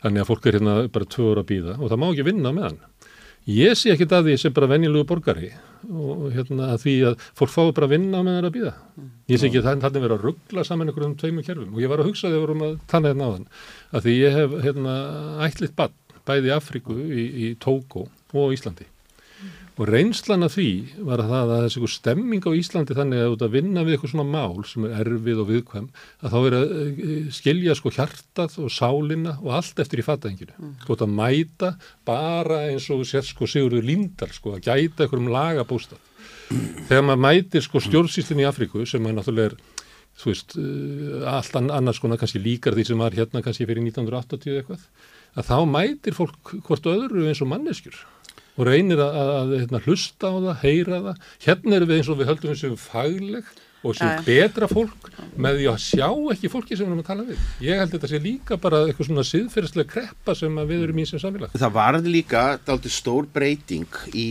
þannig 0.00 0.22
að 0.22 0.30
fólk 0.30 0.46
er 0.48 0.58
hérna 0.58 0.76
bara 0.92 1.08
tvö 1.14 1.32
ára 1.32 1.44
að 1.44 1.50
býða 1.50 1.76
og 1.78 1.90
það 1.90 2.00
má 2.00 2.06
ekki 2.10 2.26
vinna 2.30 2.52
með 2.56 2.66
hann. 2.68 2.78
Ég 3.50 3.76
sé 3.78 3.92
ekkit 3.94 4.12
að 4.12 4.26
því 4.28 4.34
sem 4.42 4.54
bara 4.56 4.68
venjulegu 4.68 5.06
borgari 5.08 5.48
og 5.88 6.26
hérna 6.34 6.74
að 6.74 6.82
því 6.82 6.94
að 7.08 7.22
fólk 7.38 7.52
fái 7.54 7.72
bara 7.76 7.88
að 7.88 7.94
vinna 7.94 8.20
með 8.24 8.36
það 8.36 8.48
að 8.48 8.56
býða 8.56 8.72
ég 9.32 9.40
sé 9.40 9.48
ekki 9.48 9.62
að 9.62 9.68
þannig 9.70 10.04
verið 10.04 10.16
að 10.16 10.26
ruggla 10.26 10.64
saman 10.68 10.90
einhverjum 10.92 11.16
tveimur 11.20 11.46
kerfum. 11.46 11.72
Og 11.72 11.80
ég 11.80 11.90
var 11.90 12.02
að 12.02 12.10
hugsa 12.10 12.28
þegar 12.28 12.44
vorum 12.44 12.64
að 12.66 12.76
tanna 12.90 13.12
hérna 13.12 13.28
á 13.28 13.34
þann 13.34 13.48
að 13.96 14.06
því 14.06 14.16
ég 14.18 14.36
hef 14.36 14.56
hérna 14.66 14.96
ætlitt 15.46 15.76
bann 15.78 15.96
bæði 16.28 16.52
Afríku, 16.54 16.96
í, 17.00 17.26
í 17.48 17.52
Tókó 17.60 18.06
og 18.36 18.52
Íslandi 18.54 18.86
og 19.80 19.88
reynslan 19.88 20.44
af 20.44 20.58
því 20.58 20.70
var 21.08 21.22
að 21.22 21.30
það 21.32 21.50
að 21.54 21.62
þessi 21.64 21.88
stemming 21.94 22.44
á 22.44 22.52
Íslandi 22.52 22.96
þannig 22.98 23.22
að 23.24 23.44
að 23.46 23.54
vinna 23.54 23.84
við 23.86 23.94
eitthvað 23.96 24.12
svona 24.12 24.26
mál 24.28 24.64
sem 24.68 24.84
er 24.84 25.08
erfið 25.08 25.40
og 25.40 25.48
viðkvæm 25.48 25.86
að 26.20 26.34
þá 26.34 26.38
er 26.40 26.56
að 26.58 26.74
eh, 26.74 27.30
skilja 27.32 27.76
sko 27.78 27.92
hjartað 27.96 28.58
og 28.60 28.74
sálina 28.74 29.38
og 29.40 29.54
allt 29.56 29.80
eftir 29.80 30.02
í 30.02 30.04
fatæðinginu 30.04 30.52
mm. 30.58 30.74
sko 30.84 30.98
að 30.98 31.16
mæta 31.16 31.72
bara 32.08 32.60
eins 32.68 32.90
og 32.92 33.06
sér 33.08 33.24
sko 33.24 33.48
Sigurður 33.48 33.88
Líndal 33.88 34.28
sko 34.36 34.58
að 34.58 34.68
gæta 34.68 35.06
einhverjum 35.06 35.32
lagabústað. 35.32 36.04
Þegar 36.90 37.06
maður 37.06 37.24
mætir 37.24 37.64
sko 37.64 37.80
stjórnsýslinn 37.80 38.44
í 38.44 38.48
Afríku 38.50 38.84
sem 38.88 39.06
er 39.06 39.16
náttúrulega 39.16 39.54
er, 39.54 39.58
þú 40.20 40.32
veist, 40.32 40.56
uh, 40.60 41.28
allt 41.30 41.56
ann- 41.56 41.72
annars 41.72 42.02
konar 42.02 42.20
kannski 42.20 42.42
líkar 42.42 42.76
því 42.76 42.88
sem 42.90 43.00
var 43.00 43.14
hérna 43.16 43.40
kannski 43.44 43.68
fyrir 43.70 43.86
1980 43.86 44.60
eitthvað, 44.60 44.88
að 45.38 45.46
þá 45.46 45.58
mætir 45.70 46.16
fólk 46.18 46.56
hvort 46.66 46.90
öðru 46.90 47.28
eins 47.30 47.40
og 47.40 47.52
manneskjur 47.54 48.02
og 48.56 48.68
reynir 48.68 49.00
að, 49.00 49.18
að, 49.22 49.32
að 49.38 49.56
hérna, 49.56 49.82
hlusta 49.86 50.30
á 50.30 50.36
það, 50.36 50.54
heyra 50.64 51.02
það. 51.08 51.26
Hérna 51.46 51.76
erum 51.78 51.90
við 51.90 52.00
eins 52.00 52.12
og 52.12 52.20
við 52.20 52.30
höldum 52.30 52.52
við 52.52 52.62
sem 52.62 52.78
fagleg 52.80 53.50
og 53.80 53.96
sem 53.96 54.10
já. 54.10 54.22
betra 54.26 54.68
fólk 54.68 55.10
með 55.40 55.60
því 55.60 55.68
að 55.70 55.78
sjá 55.84 56.08
ekki 56.34 56.50
fólki 56.52 56.76
sem 56.76 56.84
við 56.84 56.90
erum 56.90 57.02
að 57.02 57.08
tala 57.08 57.26
við. 57.30 57.44
Ég 57.64 57.80
held 57.80 57.94
þetta 57.94 58.10
sé 58.10 58.20
líka 58.20 58.58
bara 58.60 58.82
eitthvað 58.84 59.08
svona 59.08 59.26
siðferðslega 59.28 59.92
kreppa 59.94 60.36
sem 60.36 60.60
að 60.60 60.72
við 60.74 60.86
erum 60.86 61.00
í 61.00 61.06
sem 61.08 61.22
samfélag. 61.22 61.54
Það 61.56 61.76
varði 61.78 62.14
líka 62.18 62.44
dálítið 62.66 62.96
stór 62.96 63.28
breyting 63.32 64.00
í 64.12 64.28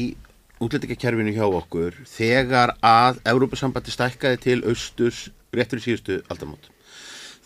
útlendingakerfinu 0.60 1.34
hjá 1.34 1.46
okkur 1.48 1.98
þegar 2.10 2.76
að 2.86 3.22
Európa-sambandi 3.32 3.94
stækkaði 3.96 4.42
til 4.44 4.60
austurs 4.68 5.30
réttur 5.56 5.82
í 5.82 5.88
síðustu 5.88 6.20
aldamót. 6.30 6.70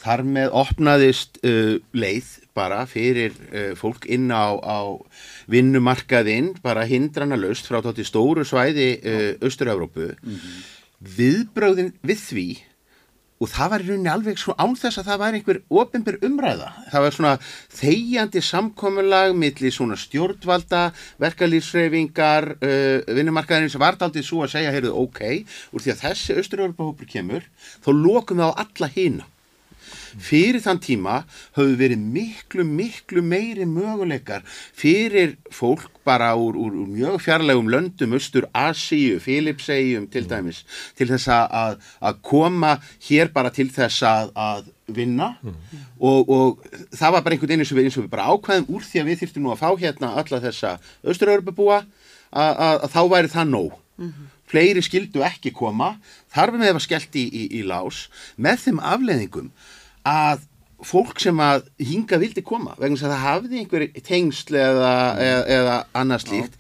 Þar 0.04 0.26
með 0.28 0.56
opnaðist 0.60 1.40
uh, 1.48 1.78
leið 1.96 2.34
bara 2.58 2.84
fyrir 2.90 3.34
uh, 3.50 3.72
fólk 3.80 4.06
inn 4.12 4.30
á, 4.34 4.54
á 4.62 4.80
vinnumarkaðinn, 5.52 6.54
bara 6.64 6.86
hindrana 6.90 7.40
löst 7.40 7.70
frá 7.70 7.82
tótti 7.84 8.06
stóru 8.08 8.46
svæði 8.48 8.92
uh, 9.02 9.32
austur-Európu. 9.44 10.14
Viðbröðin 11.04 11.92
við 12.06 12.22
því 12.30 12.48
og 13.44 13.50
það 13.52 13.72
var 13.74 13.84
í 13.84 13.88
rauninni 13.90 14.12
alveg 14.12 14.40
svona 14.40 14.64
án 14.64 14.76
þess 14.80 15.02
að 15.02 15.08
það 15.10 15.20
var 15.20 15.36
einhver 15.38 15.60
ofinbyr 15.82 16.18
umræða. 16.24 16.70
Það 16.94 17.04
var 17.04 17.16
svona 17.18 17.34
þegjandi 17.76 18.44
samkomulag 18.48 19.36
milli 19.36 19.72
svona 19.74 19.98
stjórnvalda, 20.00 20.84
verkalýfsreifingar, 21.24 22.50
uh, 22.56 23.14
vinnumarkaðurinn 23.18 23.74
sem 23.74 23.84
var 23.84 24.00
daldið 24.00 24.28
svo 24.30 24.46
að 24.46 24.56
segja, 24.56 24.72
heyrðu, 24.76 24.96
ok, 25.04 25.22
úr 25.74 25.84
því 25.84 25.96
að 25.96 26.04
þessi 26.06 26.40
austur-Európa-hópur 26.40 27.10
kemur, 27.10 27.48
þá 27.84 27.92
lokum 27.98 28.40
við 28.40 28.48
á 28.48 28.52
alla 28.64 28.92
hina. 28.96 29.28
Fyrir 30.22 30.62
þann 30.64 30.82
tíma 30.84 31.16
höfðu 31.58 31.78
verið 31.80 32.06
miklu, 32.18 32.66
miklu 32.68 33.24
meiri 33.26 33.66
möguleikar 33.70 34.44
fyrir 34.48 35.38
fólk 35.54 35.90
bara 36.04 36.34
úr, 36.36 36.58
úr, 36.60 36.76
úr 36.84 36.90
mjög 36.92 37.22
fjarlægum 37.24 37.70
löndum, 37.72 38.14
austur 38.18 38.48
Asíu, 38.54 39.20
Filipsegjum 39.24 40.08
til 40.12 40.28
dæmis, 40.30 40.64
til 40.98 41.08
þess 41.10 41.30
að, 41.32 41.80
að 42.04 42.20
koma 42.26 42.78
hér 43.08 43.32
bara 43.34 43.54
til 43.54 43.70
þess 43.74 44.04
að, 44.08 44.34
að 44.36 44.72
vinna. 44.94 45.34
Og, 46.00 46.30
og 46.30 46.66
það 46.92 47.16
var 47.16 47.24
bara 47.24 47.38
einhvern 47.38 47.54
veginn 47.54 47.64
eins 47.64 47.72
og 47.72 47.80
við, 47.80 47.88
eins 47.88 47.98
og 48.00 48.06
við 48.06 48.12
bara 48.16 48.28
ákvæðum 48.34 48.70
úr 48.76 48.88
því 48.88 49.02
að 49.02 49.10
við 49.10 49.22
þyrftum 49.22 49.46
nú 49.46 49.54
að 49.54 49.64
fá 49.64 49.70
hérna 49.86 50.12
alla 50.20 50.42
þessa 50.44 50.76
austur-Európa-búa 51.08 51.80
að, 51.80 52.52
að, 52.52 52.76
að 52.76 52.90
þá 52.98 53.02
væri 53.16 53.34
það 53.34 53.54
nóg. 53.54 53.80
Fleiri 54.54 54.84
skildu 54.86 55.24
ekki 55.26 55.54
koma, 55.56 55.96
þar 56.34 56.54
við 56.54 56.62
með 56.62 56.74
það 56.74 56.84
skellt 56.86 57.16
í, 57.18 57.24
í, 57.26 57.44
í 57.60 57.64
lás. 57.66 58.08
Með 58.36 58.66
þeim 58.66 58.84
afleðingum 58.84 59.54
að 60.08 60.48
fólk 60.84 61.22
sem 61.24 61.38
að 61.40 61.70
hinga 61.80 62.20
vildi 62.20 62.44
koma 62.44 62.74
vegna 62.76 62.98
þess 62.98 63.08
að 63.08 63.14
það 63.14 63.26
hafði 63.28 63.60
einhver 63.62 63.86
tengsl 64.04 64.58
eða, 64.60 64.94
eða, 65.24 65.44
eða 65.58 65.76
annað 66.02 66.26
slíkt 66.26 66.58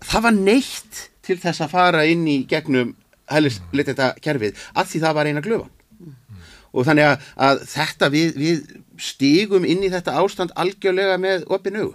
það 0.00 0.26
var 0.28 0.38
neitt 0.38 1.02
til 1.26 1.36
þess 1.42 1.64
að 1.66 1.74
fara 1.74 2.06
inn 2.08 2.24
í 2.30 2.38
gegnum 2.48 2.94
hælisleita 3.28 3.92
þetta 3.92 4.08
kerfið 4.24 4.62
að 4.72 4.92
því 4.92 5.02
það 5.04 5.18
var 5.18 5.30
eina 5.30 5.44
glöfan 5.44 5.74
og 6.76 6.86
þannig 6.86 7.08
að, 7.10 7.28
að 7.48 7.62
þetta 7.72 8.10
við, 8.12 8.40
við 8.40 8.64
stigum 9.00 9.66
inn 9.68 9.84
í 9.84 9.92
þetta 9.92 10.16
ástand 10.20 10.54
algjörlega 10.58 11.16
með 11.20 11.46
opin 11.52 11.78
augu. 11.80 11.94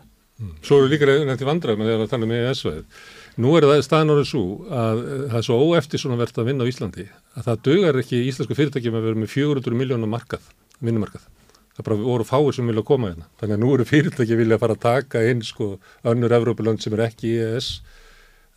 Svo 0.66 0.82
eru 0.82 0.90
líka 0.90 1.06
í 1.06 1.48
vandræðum 1.48 1.84
að 1.84 1.90
það 1.90 1.96
er 1.96 2.06
að 2.06 2.14
tala 2.14 2.30
með 2.30 2.48
ES-veið. 2.50 3.04
Nú 3.42 3.52
er 3.56 3.68
það 3.70 3.84
staðan 3.86 4.14
orðið 4.16 4.30
svo 4.32 4.46
að 4.74 5.04
eh, 5.04 5.20
það 5.32 5.38
er 5.40 5.46
svo 5.48 5.58
óeftir 5.62 6.02
svona 6.02 6.18
verðt 6.20 6.40
að 6.42 6.50
vinna 6.50 6.66
á 6.66 6.72
Íslandi 6.72 7.06
að 7.38 7.46
það 7.46 7.62
dögar 7.68 8.00
ekki 8.02 8.24
íslensku 8.28 8.58
fyrirtækjum 8.58 8.98
að 8.98 9.06
vera 9.08 9.22
með 9.22 9.32
400 9.36 9.78
miljónum 9.82 10.12
markað, 10.12 10.50
vinnumarkað. 10.82 11.28
Það 11.72 11.88
bara 11.88 12.00
voru 12.04 12.28
fáir 12.28 12.56
sem 12.56 12.68
vilja 12.68 12.84
koma 12.86 13.12
hérna. 13.12 13.28
Þannig 13.40 13.58
að 13.58 13.64
nú 13.64 13.74
eru 13.78 13.88
fyrirtæki 13.88 14.38
vilja 14.40 14.60
fara 14.62 14.76
að 14.76 14.86
taka 14.86 15.24
inn 15.32 15.44
sko 15.46 15.74
önnur 16.12 16.36
Evrópulönd 16.36 16.84
sem 16.84 16.96
er 16.98 17.06
ekki 17.08 17.32
í 17.32 17.42
ES 17.46 17.74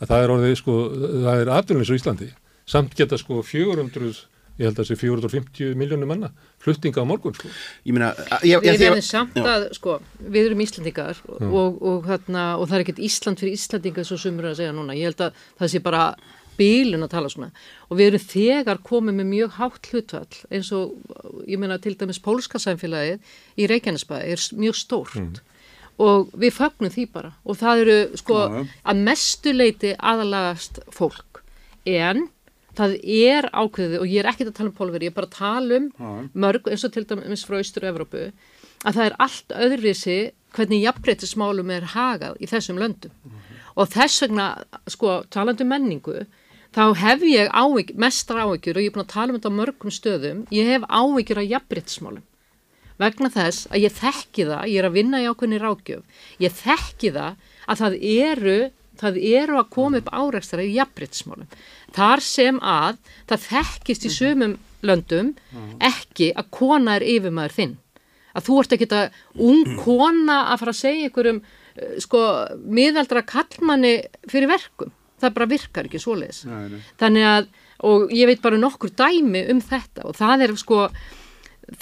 að 0.03 0.11
það 0.11 0.25
er 0.25 0.33
orðið 0.35 0.55
sko, 0.61 0.77
það 1.25 1.43
er 1.43 1.53
atvinnlis 1.55 1.93
á 1.95 1.99
Íslandi. 1.99 2.31
Samt 2.69 2.97
geta 2.99 3.19
sko 3.21 3.43
400, 3.47 4.11
ég 4.59 4.67
held 4.67 4.75
að 4.75 4.81
það 4.81 4.89
sé 4.91 4.97
450 5.01 5.79
miljónum 5.79 6.11
manna 6.11 6.31
fluttinga 6.65 7.05
á 7.05 7.07
morgun 7.07 7.35
sko. 7.37 7.51
ég 7.85 7.95
meina, 7.95 8.13
ég, 8.43 8.63
Við 8.63 8.71
ég, 8.71 8.81
verðum 8.81 9.01
ég, 9.01 9.07
samt 9.07 9.39
að, 9.41 9.67
sko, 9.77 9.99
við 10.19 10.49
erum 10.49 10.63
Íslandingar 10.65 11.21
og, 11.29 11.83
og, 11.83 12.07
hérna, 12.09 12.45
og 12.59 12.71
það 12.71 12.79
er 12.79 12.85
ekkert 12.87 13.03
Ísland 13.09 13.43
fyrir 13.43 13.59
Íslandingar 13.59 14.09
svo 14.09 14.19
sumur 14.21 14.51
að 14.51 14.59
segja 14.63 14.77
núna. 14.77 14.97
Ég 14.97 15.13
held 15.13 15.27
að 15.29 15.45
það 15.61 15.73
sé 15.75 15.83
bara 15.85 16.05
bílun 16.59 17.07
að 17.07 17.15
tala 17.15 17.31
svona. 17.33 17.51
Og 17.89 17.99
við 17.99 18.11
erum 18.11 18.27
þegar 18.29 18.83
komið 18.87 19.19
með 19.21 19.31
mjög 19.31 19.57
hátt 19.59 19.91
hlutvall 19.91 20.43
eins 20.51 20.71
og, 20.77 20.95
ég 21.51 21.61
meina, 21.61 21.81
til 21.83 21.97
dæmis 21.99 22.23
pólska 22.23 22.61
samfélagið 22.63 23.35
í 23.59 23.69
Reykjanesbæ 23.71 24.21
er 24.21 24.47
mjög 24.61 24.79
stórt. 24.79 25.43
Og 26.03 26.31
við 26.35 26.57
fagnum 26.57 26.91
því 26.91 27.09
bara. 27.15 27.35
Og 27.47 27.59
það 27.61 27.85
eru, 27.85 27.99
sko, 28.19 28.39
já. 28.51 28.63
að 28.91 29.03
mestu 29.09 29.53
leiti 29.55 29.93
aðalagast 29.95 30.83
fólk. 30.95 31.43
En 31.87 32.27
það 32.75 32.97
er 33.03 33.49
ákveðið, 33.55 33.99
og 34.01 34.11
ég 34.11 34.23
er 34.23 34.31
ekkert 34.31 34.51
að 34.51 34.57
tala 34.59 34.71
um 34.71 34.77
pólveri, 34.79 35.09
ég 35.09 35.13
er 35.13 35.19
bara 35.19 35.31
að 35.31 35.37
tala 35.39 35.79
um 35.79 35.89
Já. 35.95 36.31
mörg, 36.45 36.71
eins 36.71 36.85
og 36.87 36.95
til 36.95 37.05
dæmis 37.07 37.45
frá 37.47 37.59
Austur-Evrópu, 37.61 38.25
að 38.85 38.97
það 38.99 39.05
er 39.07 39.17
allt 39.25 39.55
öðruvísi 39.67 40.19
hvernig 40.55 40.85
jafnbreytismálum 40.85 41.73
er 41.75 41.91
hagað 41.95 42.39
í 42.43 42.49
þessum 42.51 42.81
löndum. 42.83 43.15
Og 43.75 43.91
þess 43.91 44.23
vegna, 44.23 44.49
sko, 44.91 45.23
talandi 45.35 45.67
um 45.67 45.73
menningu, 45.75 46.25
þá 46.75 46.85
hef 46.99 47.25
ég 47.29 47.51
áhygg, 47.55 47.95
mestar 47.99 48.43
áhyggjur 48.43 48.79
og 48.79 48.85
ég 48.85 48.91
er 48.91 48.95
búin 48.95 49.05
að 49.07 49.13
tala 49.15 49.33
um 49.33 49.39
þetta 49.39 49.53
á 49.55 49.59
mörgum 49.59 49.95
stöðum, 49.95 50.45
ég 50.55 50.71
hef 50.73 50.87
áhyggjur 50.91 51.43
af 51.43 51.51
jafnbreytismálum. 51.53 52.25
Vegna 52.99 53.31
þess 53.35 53.67
að 53.73 53.85
ég 53.85 53.95
þekki 53.95 54.47
það, 54.47 54.67
ég 54.71 54.79
er 54.81 54.89
að 54.89 54.97
vinna 54.99 55.21
í 55.23 55.29
ákveðni 55.31 55.61
rákjöf, 55.63 56.03
ég 56.43 56.55
þekki 56.55 57.13
það 57.15 57.39
að 57.67 57.81
það 57.81 57.97
eru, 58.11 58.59
það 59.01 59.19
eru 59.31 59.59
að 59.59 59.71
koma 59.75 60.01
upp 60.01 60.13
árekstra 60.15 60.63
í 60.63 60.75
jafnbreytismálum. 60.77 61.49
Þar 61.95 62.25
sem 62.27 62.61
að 62.63 63.01
það 63.31 63.49
þekkist 63.49 64.07
í 64.07 64.13
sumum 64.15 64.59
löndum 64.85 65.33
ekki 65.83 66.31
að 66.37 66.51
kona 66.55 66.99
er 66.99 67.07
yfirmaður 67.15 67.57
þinn. 67.59 67.77
Að 68.35 68.47
þú 68.49 68.59
ert 68.61 68.75
ekki 68.75 68.91
að 68.91 69.19
ung 69.47 69.77
kona 69.79 70.41
að 70.51 70.61
fara 70.63 70.75
að 70.75 70.81
segja 70.81 71.09
einhverjum 71.09 71.41
eh, 71.45 71.97
sko 72.03 72.23
miðaldra 72.67 73.23
kallmanni 73.27 73.95
fyrir 74.31 74.51
verkum. 74.51 74.91
Það 75.23 75.35
bara 75.37 75.51
virkar 75.51 75.89
ekki 75.89 76.01
svoleiðis. 76.03 76.41
Nei, 76.51 76.65
nei. 76.73 76.81
Þannig 77.01 77.27
að, 77.31 77.51
og 77.91 78.15
ég 78.15 78.31
veit 78.31 78.43
bara 78.45 78.61
nokkur 78.61 78.95
dæmi 78.99 79.45
um 79.53 79.61
þetta 79.65 80.09
og 80.09 80.17
það 80.19 80.47
er 80.47 80.55
sko, 80.61 80.81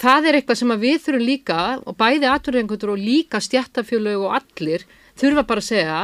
það 0.01 0.29
er 0.29 0.39
eitthvað 0.39 0.59
sem 0.61 0.75
að 0.75 0.85
við 0.85 0.99
þurfum 1.05 1.25
líka 1.27 1.61
og 1.81 1.97
bæði 1.99 2.29
aturrengundur 2.29 2.93
og 2.93 3.01
líka 3.01 3.41
stjættafjölög 3.43 4.27
og 4.27 4.37
allir 4.37 4.85
þurfa 5.19 5.47
bara 5.49 5.63
að 5.63 5.69
segja 5.71 5.97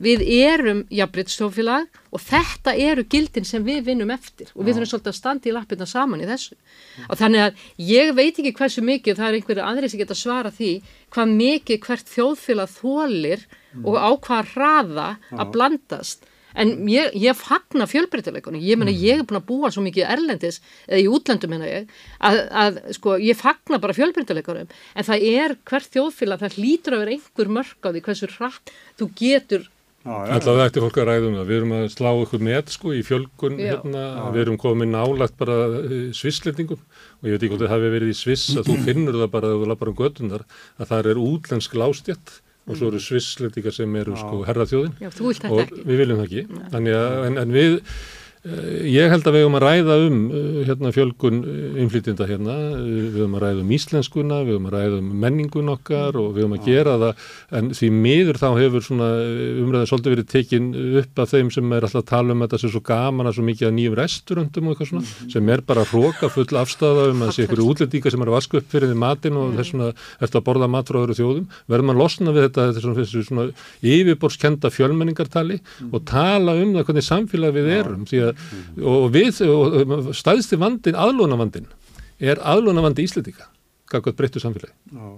við 0.00 0.22
erum 0.32 0.80
jafnbrytstofélag 0.88 1.98
og 2.10 2.22
þetta 2.24 2.72
eru 2.80 3.04
gildin 3.04 3.44
sem 3.44 3.64
við 3.64 3.82
vinnum 3.90 4.12
eftir 4.14 4.48
og 4.54 4.64
við 4.64 4.78
þurfum 4.78 4.90
svolítið 4.94 5.12
að 5.12 5.18
standa 5.18 5.50
í 5.50 5.54
lappirna 5.54 5.88
saman 5.88 6.22
í 6.24 6.28
þessu. 6.30 6.56
Og 7.06 7.20
þannig 7.20 7.44
að 7.44 7.66
ég 7.90 8.14
veit 8.16 8.40
ekki 8.40 8.54
hversu 8.56 8.84
mikið 8.86 9.20
það 9.20 9.28
er 9.28 9.38
einhverju 9.38 9.66
aðri 9.66 9.92
sem 9.92 10.00
geta 10.00 10.16
svara 10.16 10.52
því 10.56 10.72
hvað 11.12 11.36
mikið 11.36 11.84
hvert 11.84 12.12
þjóðfélag 12.14 12.74
þólir 12.78 13.46
og 13.84 14.00
á 14.00 14.10
hvað 14.24 14.54
hraða 14.54 15.08
að 15.36 15.52
blandast 15.54 16.29
en 16.54 16.72
ég, 16.90 17.10
ég 17.14 17.38
fagna 17.38 17.86
fjölbreytileikunni 17.90 18.62
ég 18.64 18.80
meina 18.80 18.94
ég 18.94 19.20
er 19.20 19.26
búin 19.28 19.40
að 19.40 19.48
búa 19.50 19.72
svo 19.72 19.84
mikið 19.86 20.08
erlendis 20.16 20.60
eða 20.88 21.02
í 21.02 21.08
útlöndum 21.10 21.54
meina 21.54 21.68
ég 21.70 21.90
að, 22.18 22.40
að 22.50 22.80
sko 22.96 23.16
ég 23.22 23.38
fagna 23.38 23.80
bara 23.82 23.96
fjölbreytileikunum. 23.96 24.70
En 24.94 25.06
það 25.06 25.26
er 25.32 25.58
hvert 25.68 25.92
þjóðfélag 25.94 26.44
það 26.44 26.56
hlýtur 26.60 26.96
að 26.96 27.04
vera 27.04 27.16
einhver 27.16 27.52
mörg 27.58 27.86
á 27.86 27.88
því 27.90 28.06
hversu 28.08 28.32
hratt 28.38 28.74
þú 29.00 29.12
getur 29.20 29.68
Alltaf 30.00 30.54
það 30.56 30.62
ætti 30.64 30.80
fólk 30.80 30.98
að 31.02 31.08
ræða 31.10 31.26
um 31.28 31.34
það. 31.36 31.48
Við 31.50 31.56
erum 31.58 31.72
að 31.76 31.82
slá 31.92 32.08
ykkur 32.22 32.44
með 32.46 32.70
sko 32.72 32.92
í 32.96 33.00
fjölgun 33.04 33.58
Já. 33.60 33.66
hérna. 33.68 34.04
Við 34.32 34.42
erum 34.46 34.56
komið 34.62 34.88
nálagt 34.94 35.34
bara 35.36 35.56
svisslendingum. 36.16 36.80
Og 37.20 37.28
ég 37.28 37.34
veit 37.34 37.42
ekki 37.42 37.50
hvort 37.52 37.64
það 37.66 37.74
hafi 37.74 37.90
verið 37.92 38.12
í 38.14 38.16
sviss 38.16 38.46
að 38.56 38.70
þú 38.70 38.76
finnur 38.86 39.18
það 39.20 39.32
bara 39.34 39.50
að 39.50 39.60
þú 39.60 39.68
lappar 39.68 39.90
um 39.92 39.98
göttunar 39.98 40.46
að 40.80 40.88
það 40.94 41.10
er 41.12 41.20
útlensk 41.26 41.76
lástjætt 41.82 42.32
og 42.70 42.78
svo 42.78 42.88
eru 42.92 43.02
svisslendingar 43.02 43.74
sem 43.74 43.98
eru 44.00 44.16
sko 44.18 44.40
herraþjóðin. 44.46 44.96
Já, 45.02 45.10
þú 45.16 45.28
vilt 45.28 45.44
þetta 45.44 45.66
og 45.66 45.84
við 45.90 46.02
viljum 46.04 46.22
það 46.22 46.26
ekki. 46.28 46.64
Þannig 46.74 46.98
að 47.00 47.26
en, 47.26 47.38
en 47.42 47.54
við 47.56 47.78
Ég 48.40 49.12
held 49.12 49.26
að 49.28 49.34
við 49.36 49.42
höfum 49.44 49.56
að 49.58 49.64
ræða 49.66 49.96
um 50.06 50.20
eh, 50.32 50.60
hérna, 50.64 50.90
fjölgun 50.96 51.42
innflytjenda 51.76 52.24
hérna, 52.24 52.54
Eh, 52.70 52.78
við 53.12 53.18
höfum 53.20 53.34
að 53.36 53.42
ræða 53.44 53.60
um 53.60 53.70
íslenskuna, 53.76 54.36
við 54.46 54.52
höfum 54.54 54.68
að 54.70 54.74
ræða 54.76 54.96
um 55.00 55.08
menningun 55.20 55.72
okkar 55.74 56.12
og 56.16 56.28
við 56.32 56.40
höfum 56.44 56.56
að 56.56 56.64
gera 56.70 56.94
það, 57.02 57.12
en 57.58 57.64
því 57.76 57.88
miður 57.96 58.36
þá 58.40 58.48
hefur 58.56 58.82
svona 58.86 59.08
umræðin 59.60 59.90
svolítið 59.90 60.12
verið 60.14 60.28
tekin 60.32 60.66
upp 61.02 61.14
af 61.20 61.28
þeim 61.34 61.48
sem 61.52 61.66
er 61.76 61.82
alltaf 61.84 62.00
að 62.00 62.10
tala 62.10 62.32
um 62.32 62.40
þetta 62.46 62.58
sem 62.62 62.72
svo 62.72 62.82
gaman 62.88 63.28
að 63.28 63.34
svo 63.36 63.44
mikið 63.50 63.66
að 63.68 63.76
nýjum 63.76 63.96
resturöndum 64.00 64.64
og 64.64 64.72
eitthvað 64.72 64.90
svona, 64.90 65.04
sem 65.34 65.44
er 65.52 65.60
bara 65.68 65.88
hróka 65.90 66.26
full 66.32 66.52
afstæða 66.62 67.02
um 67.12 67.20
að 67.26 67.34
sé 67.36 67.40
ykkur 67.44 67.64
útlendinga 67.66 68.08
sem 68.14 68.22
er 68.24 68.30
að 68.30 68.38
vaska 68.38 68.54
upp 68.60 68.68
fyrir 68.72 68.88
því 68.88 68.98
matinn 69.04 69.36
og 69.36 69.46
þess 69.58 69.70
svona 69.74 69.88
eftir 70.20 70.38
að 70.40 70.46
borða 70.48 70.72
mat 70.72 70.88
frá 70.88 70.98
öðru 71.04 71.18
þjóðum, 71.20 71.46
verðum 71.68 71.92
að 71.92 72.00
losna 72.00 72.30
við 78.10 78.29
og 78.80 79.08
við 79.14 79.42
og 79.46 79.78
við, 79.78 79.96
og 79.96 80.12
staðsti 80.16 80.58
vandin, 80.60 80.98
aðlunavandin 80.98 81.68
er 82.20 82.42
aðlunavandi 82.44 83.06
Íslendinga 83.06 83.48
kakvað 83.90 84.16
breyttu 84.18 84.42
samfélagi. 84.42 84.74
Já. 84.94 85.10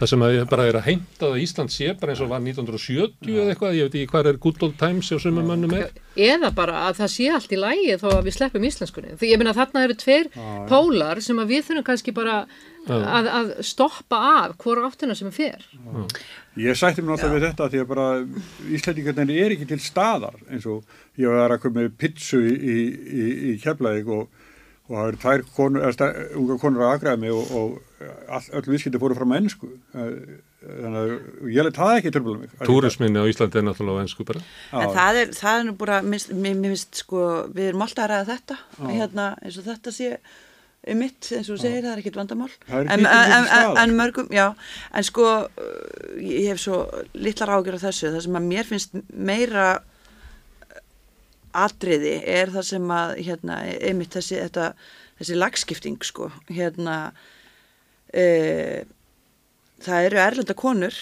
það 0.00 0.08
sem 0.10 0.22
að 0.24 0.34
ég 0.34 0.46
bara 0.50 0.64
er 0.66 0.76
að 0.78 0.86
heimta 0.88 1.28
að 1.28 1.42
Ísland 1.42 1.72
sé 1.72 1.90
bara 2.00 2.14
eins 2.14 2.22
og 2.24 2.30
var 2.30 2.40
1970 2.40 3.34
eða 3.34 3.52
eitthvað, 3.52 3.74
ég 3.76 3.86
veit 3.86 3.96
ekki 3.98 4.10
hvað 4.12 4.28
er 4.30 4.38
good 4.40 4.62
old 4.64 4.78
times 4.80 5.10
hjá 5.10 5.20
sumum 5.20 5.50
mönnum 5.50 5.74
er. 5.76 5.90
Eða 6.16 6.50
bara 6.56 6.86
að 6.88 7.02
það 7.02 7.12
sé 7.12 7.26
allt 7.36 7.52
í 7.52 7.58
lægi 7.60 7.98
þó 8.00 8.06
að 8.14 8.22
við 8.26 8.36
sleppum 8.38 8.66
íslenskunni. 8.70 9.18
Því 9.20 9.30
ég 9.34 9.42
meina 9.42 9.54
þarna 9.56 9.84
eru 9.84 9.98
tveir 10.00 10.32
pólar 10.70 11.20
sem 11.24 11.42
að 11.42 11.52
við 11.52 11.68
þurfum 11.68 11.86
kannski 11.90 12.16
bara 12.16 12.38
að, 12.88 13.30
að 13.40 13.52
stoppa 13.68 14.22
af 14.32 14.56
hvora 14.62 14.88
áttina 14.88 15.16
sem 15.18 15.28
er 15.28 15.36
fer 15.36 15.68
Ég 16.56 16.78
sætti 16.78 17.04
mér 17.04 17.14
náttúrulega 17.14 17.36
við 17.36 17.46
þetta 17.50 17.68
því 17.72 17.80
að 17.82 17.90
bara 17.90 18.06
Íslandingarnir 18.78 19.40
er 19.44 19.54
ekki 19.56 19.68
til 19.68 19.80
staðar 19.84 20.38
eins 20.48 20.64
og 20.70 20.96
ég 21.20 21.32
var 21.36 21.52
að 21.52 21.62
koma 21.66 21.82
með 21.82 21.96
pizzu 22.00 22.40
í, 22.40 22.56
í, 22.56 22.76
í, 22.96 23.26
í 23.50 23.54
keflaðið 23.60 24.08
og, 24.16 24.46
og 24.88 24.94
það 24.94 25.10
eru 25.10 25.20
tvær 25.24 25.44
konur, 25.58 25.84
eða 25.84 25.96
stær, 25.98 26.18
unga 26.40 26.58
konur 26.62 26.86
að 26.86 26.94
aðgræða 26.94 27.22
mig 27.26 27.36
og, 27.36 27.52
og 27.60 28.06
all, 28.38 28.46
öll 28.56 28.70
viðskipti 28.70 29.02
fóru 29.02 29.18
fram 29.18 29.36
að 29.36 29.42
ennsku 29.42 29.70
þannig 30.66 30.98
að 31.02 31.52
ég 31.52 31.66
let 31.66 31.76
það 31.78 31.92
ekki 31.98 32.12
tröfla 32.14 32.38
mig. 32.40 32.56
Túrisminni 32.66 33.22
á 33.22 33.28
Íslandi 33.30 33.60
er 33.60 33.66
náttúrulega 33.68 34.06
ennsku 34.06 34.26
bara. 34.26 34.42
En 34.72 34.96
það 34.96 35.20
er, 35.20 35.32
það 35.36 35.60
er 35.60 35.68
nú 35.68 35.76
bara, 35.78 36.00
mér 36.02 36.58
finnst 36.72 37.02
sko, 37.04 37.22
við 37.52 37.70
erum 37.70 37.84
alltaf 37.86 38.06
að 38.06 38.12
ræða 38.12 38.28
þetta, 38.32 38.58
hérna, 38.88 39.28
eins 39.44 39.60
og 39.60 39.68
þetta 39.68 39.94
sé 39.94 40.10
um 40.86 41.00
mitt, 41.02 41.28
eins 41.34 41.48
og 41.50 41.56
þú 41.56 41.62
segir, 41.62 41.82
það 41.84 41.92
er 41.92 42.02
ekkit 42.02 42.18
vandamál. 42.20 42.50
En, 42.70 43.06
en, 43.06 43.48
en, 43.82 43.94
mörgum, 43.98 44.28
já, 44.34 44.46
en 44.94 45.06
sko, 45.06 45.26
uh, 45.46 46.10
ég 46.22 46.52
hef 46.52 46.62
svo 46.62 46.82
litlar 47.18 47.56
ágjör 47.56 47.78
af 47.78 47.86
þessu, 47.88 48.12
það 48.14 48.26
sem 48.26 48.38
að 48.38 48.48
mér 48.52 48.68
finnst 48.68 48.94
meira 49.10 49.66
uh, 49.80 50.82
atriði 51.66 52.18
er 52.36 52.52
það 52.54 52.68
sem 52.70 52.94
að, 52.98 53.16
hérna, 53.26 53.58
einmitt 53.88 54.14
þessi, 54.16 54.38
þetta, 54.44 54.70
þessi 55.20 55.40
lagskipting, 55.40 55.98
sko, 56.06 56.30
hérna, 56.52 56.96
e, 58.12 58.84
það 59.84 60.08
eru 60.10 60.20
erlenda 60.22 60.56
konur 60.58 60.98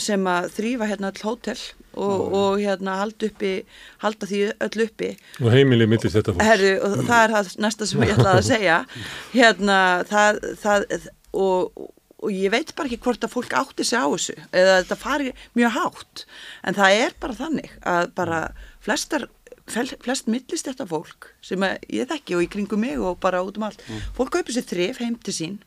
sem 0.00 0.28
að 0.28 0.50
þrýfa 0.56 0.88
hérna 0.88 1.10
all 1.12 1.24
hótel 1.26 1.56
og, 1.92 2.20
og 2.32 2.60
hérna 2.62 2.98
halda 3.02 3.28
uppi 3.28 3.50
halda 4.04 4.28
því 4.30 4.42
öll 4.66 4.84
uppi. 4.86 5.10
Og 5.42 5.50
heimili 5.52 5.88
mittist 5.90 6.16
þetta 6.16 6.36
fólk 6.36 6.46
Herru, 6.46 6.70
og 6.86 7.02
það 7.02 7.24
er 7.24 7.34
það 7.36 7.50
næsta 7.66 7.88
sem 7.90 8.06
ég 8.06 8.14
ætlaði 8.16 8.40
að 8.40 8.48
segja. 8.48 8.78
Hérna 9.36 9.78
það, 10.08 10.40
það 10.62 10.86
og, 11.32 11.84
og 12.22 12.32
ég 12.32 12.54
veit 12.54 12.72
bara 12.78 12.88
ekki 12.88 13.02
hvort 13.04 13.26
að 13.26 13.34
fólk 13.34 13.54
átti 13.60 13.86
sig 13.88 14.00
á 14.00 14.06
þessu 14.08 14.38
eða 14.48 14.80
þetta 14.80 15.00
fari 15.04 15.36
mjög 15.58 15.76
hátt. 15.76 16.26
En 16.64 16.80
það 16.80 16.98
er 17.04 17.16
bara 17.20 17.40
þannig 17.42 17.78
að 17.92 18.12
bara 18.16 18.42
flestar 18.82 19.28
flest 19.72 20.26
millist 20.26 20.66
þetta 20.66 20.86
fólk 20.90 21.28
sem 21.44 21.62
ég 21.62 22.08
þekki 22.10 22.34
og 22.36 22.44
í 22.44 22.48
kringum 22.50 22.82
mig 22.82 22.98
og 22.98 23.20
bara 23.22 23.42
út 23.46 23.60
um 23.60 23.68
allt 23.68 23.82
fólk 24.16 24.32
kaupir 24.34 24.56
sér 24.56 24.66
þrif 24.66 24.98
heim 24.98 25.14
til 25.22 25.34
sín 25.36 25.58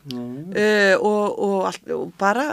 Uh, 0.00 0.96
og, 0.96 1.24
og, 1.44 1.56
allt, 1.68 1.82
og 1.92 2.12
bara 2.16 2.44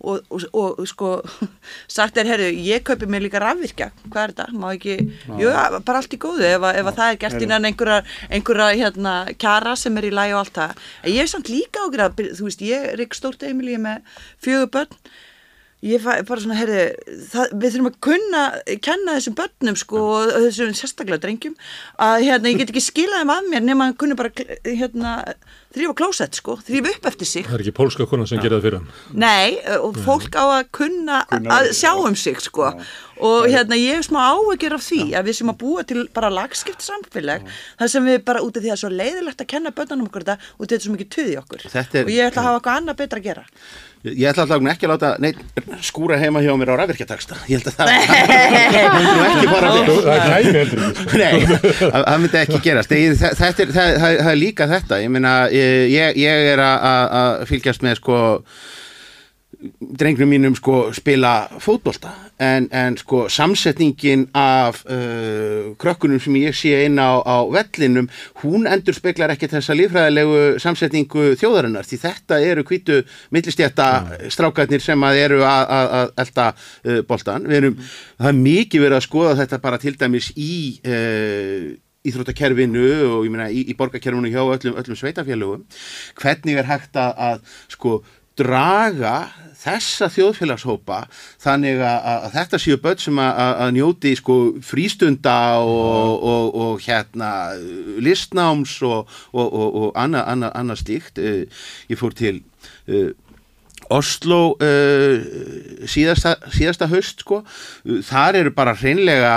og, 0.00 0.24
og, 0.26 0.46
og 0.80 0.80
sko 0.90 1.10
sagt 1.96 2.18
er, 2.18 2.26
herru, 2.26 2.48
ég 2.50 2.82
kaupi 2.86 3.06
mér 3.06 3.22
líka 3.22 3.38
rafvirkja. 3.42 3.92
Hvað 4.08 4.22
er 4.24 4.34
þetta, 4.34 4.46
má 4.58 4.72
ekki 4.72 4.96
jú, 5.38 5.52
bara 5.86 6.00
allt 6.00 6.16
í 6.16 6.20
góðu, 6.22 6.42
ef, 6.48 6.66
ef 6.72 6.90
að 6.90 6.98
það 6.98 7.12
er 7.12 7.20
gert 7.22 7.46
innan 7.46 7.70
einhverja, 7.70 8.00
einhverja 8.26 8.80
hérna, 8.82 9.14
kjara 9.38 9.76
sem 9.78 10.02
er 10.02 10.08
í 10.10 10.12
lægi 10.18 10.34
og 10.34 10.42
allt 10.42 10.58
það. 10.58 10.82
En 11.04 11.14
ég 11.14 11.22
er 11.22 11.30
samt 11.30 11.52
líka 11.52 11.86
ágjur 11.86 12.04
að, 12.08 12.26
þú 12.40 12.50
veist, 12.50 12.66
ég 12.66 12.90
er 12.90 13.06
ekki 13.06 13.20
stórt 13.20 13.46
heimili 13.46 13.78
með 13.86 14.18
fjögur 14.42 14.72
börn 14.74 15.00
ég 15.86 16.02
fæ 16.02 16.10
bara 16.26 16.42
svona, 16.42 16.56
herri, 16.58 16.80
það, 17.30 17.52
við 17.62 17.74
þurfum 17.76 17.90
að 17.92 17.98
kunna, 18.06 18.42
kenna 18.84 19.14
þessum 19.18 19.36
börnum 19.38 19.78
sko, 19.80 20.02
og 20.16 20.32
þessum 20.48 20.74
sérstaklega 20.76 21.22
drengjum 21.22 21.54
að 22.02 22.16
hérna, 22.26 22.50
ég 22.52 22.60
get 22.62 22.72
ekki 22.74 22.84
skilað 22.88 23.22
þeim 23.22 23.34
að 23.36 23.50
mér 23.54 23.66
nema 23.68 23.90
að 23.92 23.98
kunna 24.02 24.18
bara, 24.18 24.32
hérna 24.66 25.14
þrýfa 25.76 25.94
klósett, 25.98 26.38
sko, 26.40 26.54
þrýfa 26.64 26.92
upp 26.96 27.06
eftir 27.10 27.28
sig. 27.28 27.44
Það 27.44 27.58
er 27.58 27.64
ekki 27.66 27.74
pólska 27.76 28.06
konan 28.08 28.28
sem 28.30 28.40
gerir 28.40 28.56
það 28.56 28.62
fyrir 28.66 28.78
hann. 28.78 28.92
Nei, 29.20 29.58
og 29.76 29.98
fólk 30.06 30.38
á 30.40 30.44
að 30.60 30.70
kunna, 30.78 31.18
Kunna- 31.28 31.58
að 31.58 31.68
sjá 31.76 31.90
um 32.00 32.16
sig, 32.16 32.38
sko. 32.40 32.70
Og 33.20 33.46
hérna, 33.48 33.76
ég 33.80 33.96
hef 33.96 34.06
smá 34.08 34.20
áhyggjur 34.32 34.74
af 34.76 34.82
því 34.84 35.00
að 35.16 35.28
við 35.28 35.36
sem 35.38 35.50
að 35.52 35.58
búa 35.60 35.84
til 35.88 36.02
bara 36.16 36.28
lagskipt 36.32 36.84
samfélag 36.84 37.44
þar 37.80 37.88
sem 37.92 38.04
við 38.08 38.18
bara 38.28 38.42
út 38.44 38.56
af 38.56 38.62
því 38.64 38.68
að 38.68 38.72
það 38.72 38.76
er 38.76 38.82
svo 38.82 38.90
leiðilegt 38.92 39.40
að 39.44 39.50
kenna 39.52 39.72
börnunum 39.76 40.08
okkur 40.10 40.24
þetta 40.26 40.50
og 40.56 40.64
þetta 40.66 40.76
er 40.76 40.84
svo 40.84 40.96
mikið 40.96 41.08
tuði 41.16 41.36
okkur. 41.40 41.64
Þetta 41.76 41.98
er- 42.00 42.04
og 42.04 42.12
ég 42.12 42.28
ætla 42.30 42.42
að 42.42 42.48
hafa 42.50 42.58
eitthvað 42.60 42.80
annað 42.80 42.98
betra 43.00 43.20
að 43.20 43.28
gera 43.28 43.44
Ég 44.06 44.28
ætla 44.30 44.44
alltaf 44.46 44.68
ekki 44.72 44.86
að 44.86 44.92
láta 44.92 45.08
neitt 45.22 45.38
skúra 45.82 46.16
heima 46.20 46.40
hjá 46.44 46.52
mér 46.60 46.70
á 46.70 46.74
rafvirkjataksta. 46.82 47.38
Ég 47.50 47.58
held 47.58 47.66
að 47.66 47.74
það 47.76 47.86
það 48.76 48.94
myndi 48.94 49.14
nú 49.16 49.24
ekki 49.26 49.46
fara 49.50 49.68
vel. 49.74 49.82
það 50.06 50.20
kæmi 50.26 50.54
heldur 50.60 50.80
ekki 50.86 51.04
Nei, 51.22 51.34
það 51.90 52.18
myndi 52.22 52.40
ekki 52.42 52.60
gerast. 52.68 52.94
Það, 52.94 53.36
þetta 53.42 53.64
er, 53.66 53.74
það, 53.76 53.92
það, 54.04 54.16
það 54.22 54.32
er 54.32 54.40
líka 54.40 54.68
þetta. 54.72 55.00
Ég 55.02 55.10
meina, 55.16 55.34
ég, 55.56 56.18
ég 56.22 56.50
er 56.54 56.62
að- 56.62 56.86
að 56.92 57.04
að 57.22 57.44
fylgjast 57.50 57.82
með 57.86 57.98
sko 58.00 58.20
drengnum 59.80 60.28
mínum 60.28 60.54
sko 60.56 60.92
spila 60.96 61.48
fótbolta. 61.62 62.12
En, 62.42 62.66
en 62.72 62.96
sko 63.00 63.26
samsetningin 63.32 64.26
af 64.36 64.82
uh, 64.84 65.72
krökkunum 65.80 66.20
sem 66.20 66.36
ég 66.42 66.56
sé 66.56 66.82
inn 66.84 67.00
á, 67.00 67.16
á 67.24 67.48
vellinum 67.48 68.10
hún 68.42 68.68
endur 68.68 68.96
speklar 68.96 69.32
ekki 69.32 69.48
þessa 69.48 69.76
lífræðilegu 69.78 70.60
samsetningu 70.60 71.30
þjóðarinnar 71.40 71.88
því 71.88 72.00
þetta 72.02 72.40
eru 72.44 72.66
hvítu 72.68 72.98
millistjætta 73.32 73.88
strákarnir 74.32 74.84
sem 74.84 75.08
að 75.08 75.22
eru 75.22 75.40
að, 75.48 76.12
elda 76.26 76.50
uh, 76.52 77.00
boltan 77.08 77.48
við 77.48 77.62
erum, 77.62 77.80
það 78.20 78.30
er 78.34 78.38
mikið 78.42 78.84
verið 78.84 79.00
að 79.00 79.08
skoða 79.08 79.34
þetta 79.40 79.62
bara 79.64 79.80
til 79.80 79.96
dæmis 79.96 80.30
í 80.36 80.52
uh, 80.84 81.72
íþróttakerfinu 82.06 82.86
og 83.16 83.24
ég 83.26 83.32
meina 83.32 83.48
í, 83.50 83.64
í 83.70 83.74
borgarkerfinu 83.78 84.30
hjá 84.30 84.42
öllum, 84.44 84.76
öllum 84.76 84.98
sveitafélögum 84.98 85.64
hvernig 86.20 86.60
er 86.60 86.68
hægt 86.68 87.00
að, 87.00 87.16
að 87.16 87.58
sko 87.72 87.98
draga 88.36 89.16
þessa 89.66 90.08
þjóðfélagshópa 90.14 91.00
þannig 91.42 91.82
að, 91.82 92.08
að 92.14 92.26
þetta 92.38 92.60
séu 92.62 92.78
börn 92.86 93.02
sem 93.02 93.20
að, 93.22 93.42
að- 93.44 93.74
njóti 93.76 94.14
sko 94.20 94.36
frístunda 94.64 95.36
og, 95.60 96.24
og, 96.32 96.56
og 96.66 96.86
hérna 96.86 97.30
listnáms 98.06 98.78
og, 98.86 99.10
og, 99.34 99.46
og, 99.46 99.78
og 99.82 99.92
annað 99.98 100.32
anna, 100.32 100.50
anna 100.56 100.76
slíkt. 100.78 101.18
Eh, 101.18 101.46
ég 101.90 101.98
fór 102.00 102.14
til 102.16 102.40
uh, 102.88 103.10
Oslo 103.92 104.56
uh, 104.56 105.20
síðasta, 105.86 106.36
síðasta 106.54 106.88
haust 106.90 107.22
sko, 107.22 107.42
þar 108.08 108.40
eru 108.40 108.54
bara 108.56 108.74
hreinlega 108.78 109.34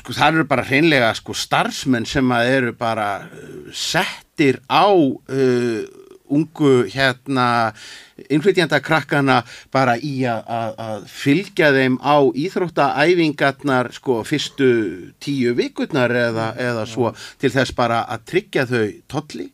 sko 0.00 0.14
þar 0.16 0.34
eru 0.40 0.46
bara 0.50 0.64
hreinlega 0.66 1.10
sko 1.14 1.34
starfsmenn 1.36 2.06
sem 2.08 2.32
að 2.34 2.48
eru 2.56 2.72
bara 2.78 3.10
settir 3.76 4.58
á 4.66 4.88
uh, 4.90 5.82
ungu 6.30 6.84
hérna 6.90 7.46
innflytjanda 8.30 8.80
krakkana 8.84 9.40
bara 9.72 9.96
í 9.96 10.22
að, 10.28 11.06
fylgja 11.10 11.70
þeim 11.74 12.00
á 12.00 12.16
íþróttaæfingarnar 12.44 13.92
sko 13.96 14.20
fyrstu 14.28 14.70
tíu 15.22 15.54
vikurnar 15.58 16.12
eða, 16.26 16.50
eða 16.60 16.86
svo 16.88 17.14
til 17.40 17.52
þess 17.54 17.76
bara 17.76 18.04
að 18.08 18.26
tryggja 18.32 18.66
þau 18.70 18.84
tolli. 19.10 19.48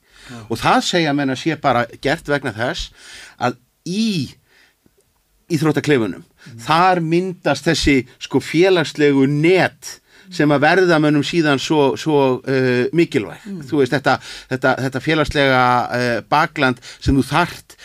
Og 0.51 0.59
það 0.59 0.81
segja 0.83 1.14
menn 1.14 1.31
að 1.31 1.43
sé 1.45 1.59
bara 1.62 1.87
gert 2.03 2.29
vegna 2.29 2.53
þess 2.57 2.91
að 3.39 3.61
í 3.87 4.09
íþróttakleifunum 5.53 6.24
þar 6.62 7.01
myndast 7.03 7.66
þessi 7.66 8.01
sko 8.22 8.41
félagslegu 8.43 9.27
net 9.31 10.01
sem 10.35 10.53
að 10.55 10.64
verða 10.66 10.99
mönnum 11.03 11.24
síðan 11.27 11.61
svo, 11.62 11.95
svo 12.01 12.20
uh, 12.41 12.87
mikilvæg. 12.97 13.45
Þú 13.68 13.83
veist 13.83 13.95
þetta, 13.95 14.18
þetta, 14.53 14.74
þetta 14.87 15.05
félagslega 15.05 15.62
uh, 15.87 16.09
bakland 16.29 16.83
sem 16.99 17.16
þú 17.16 17.27
þart 17.31 17.77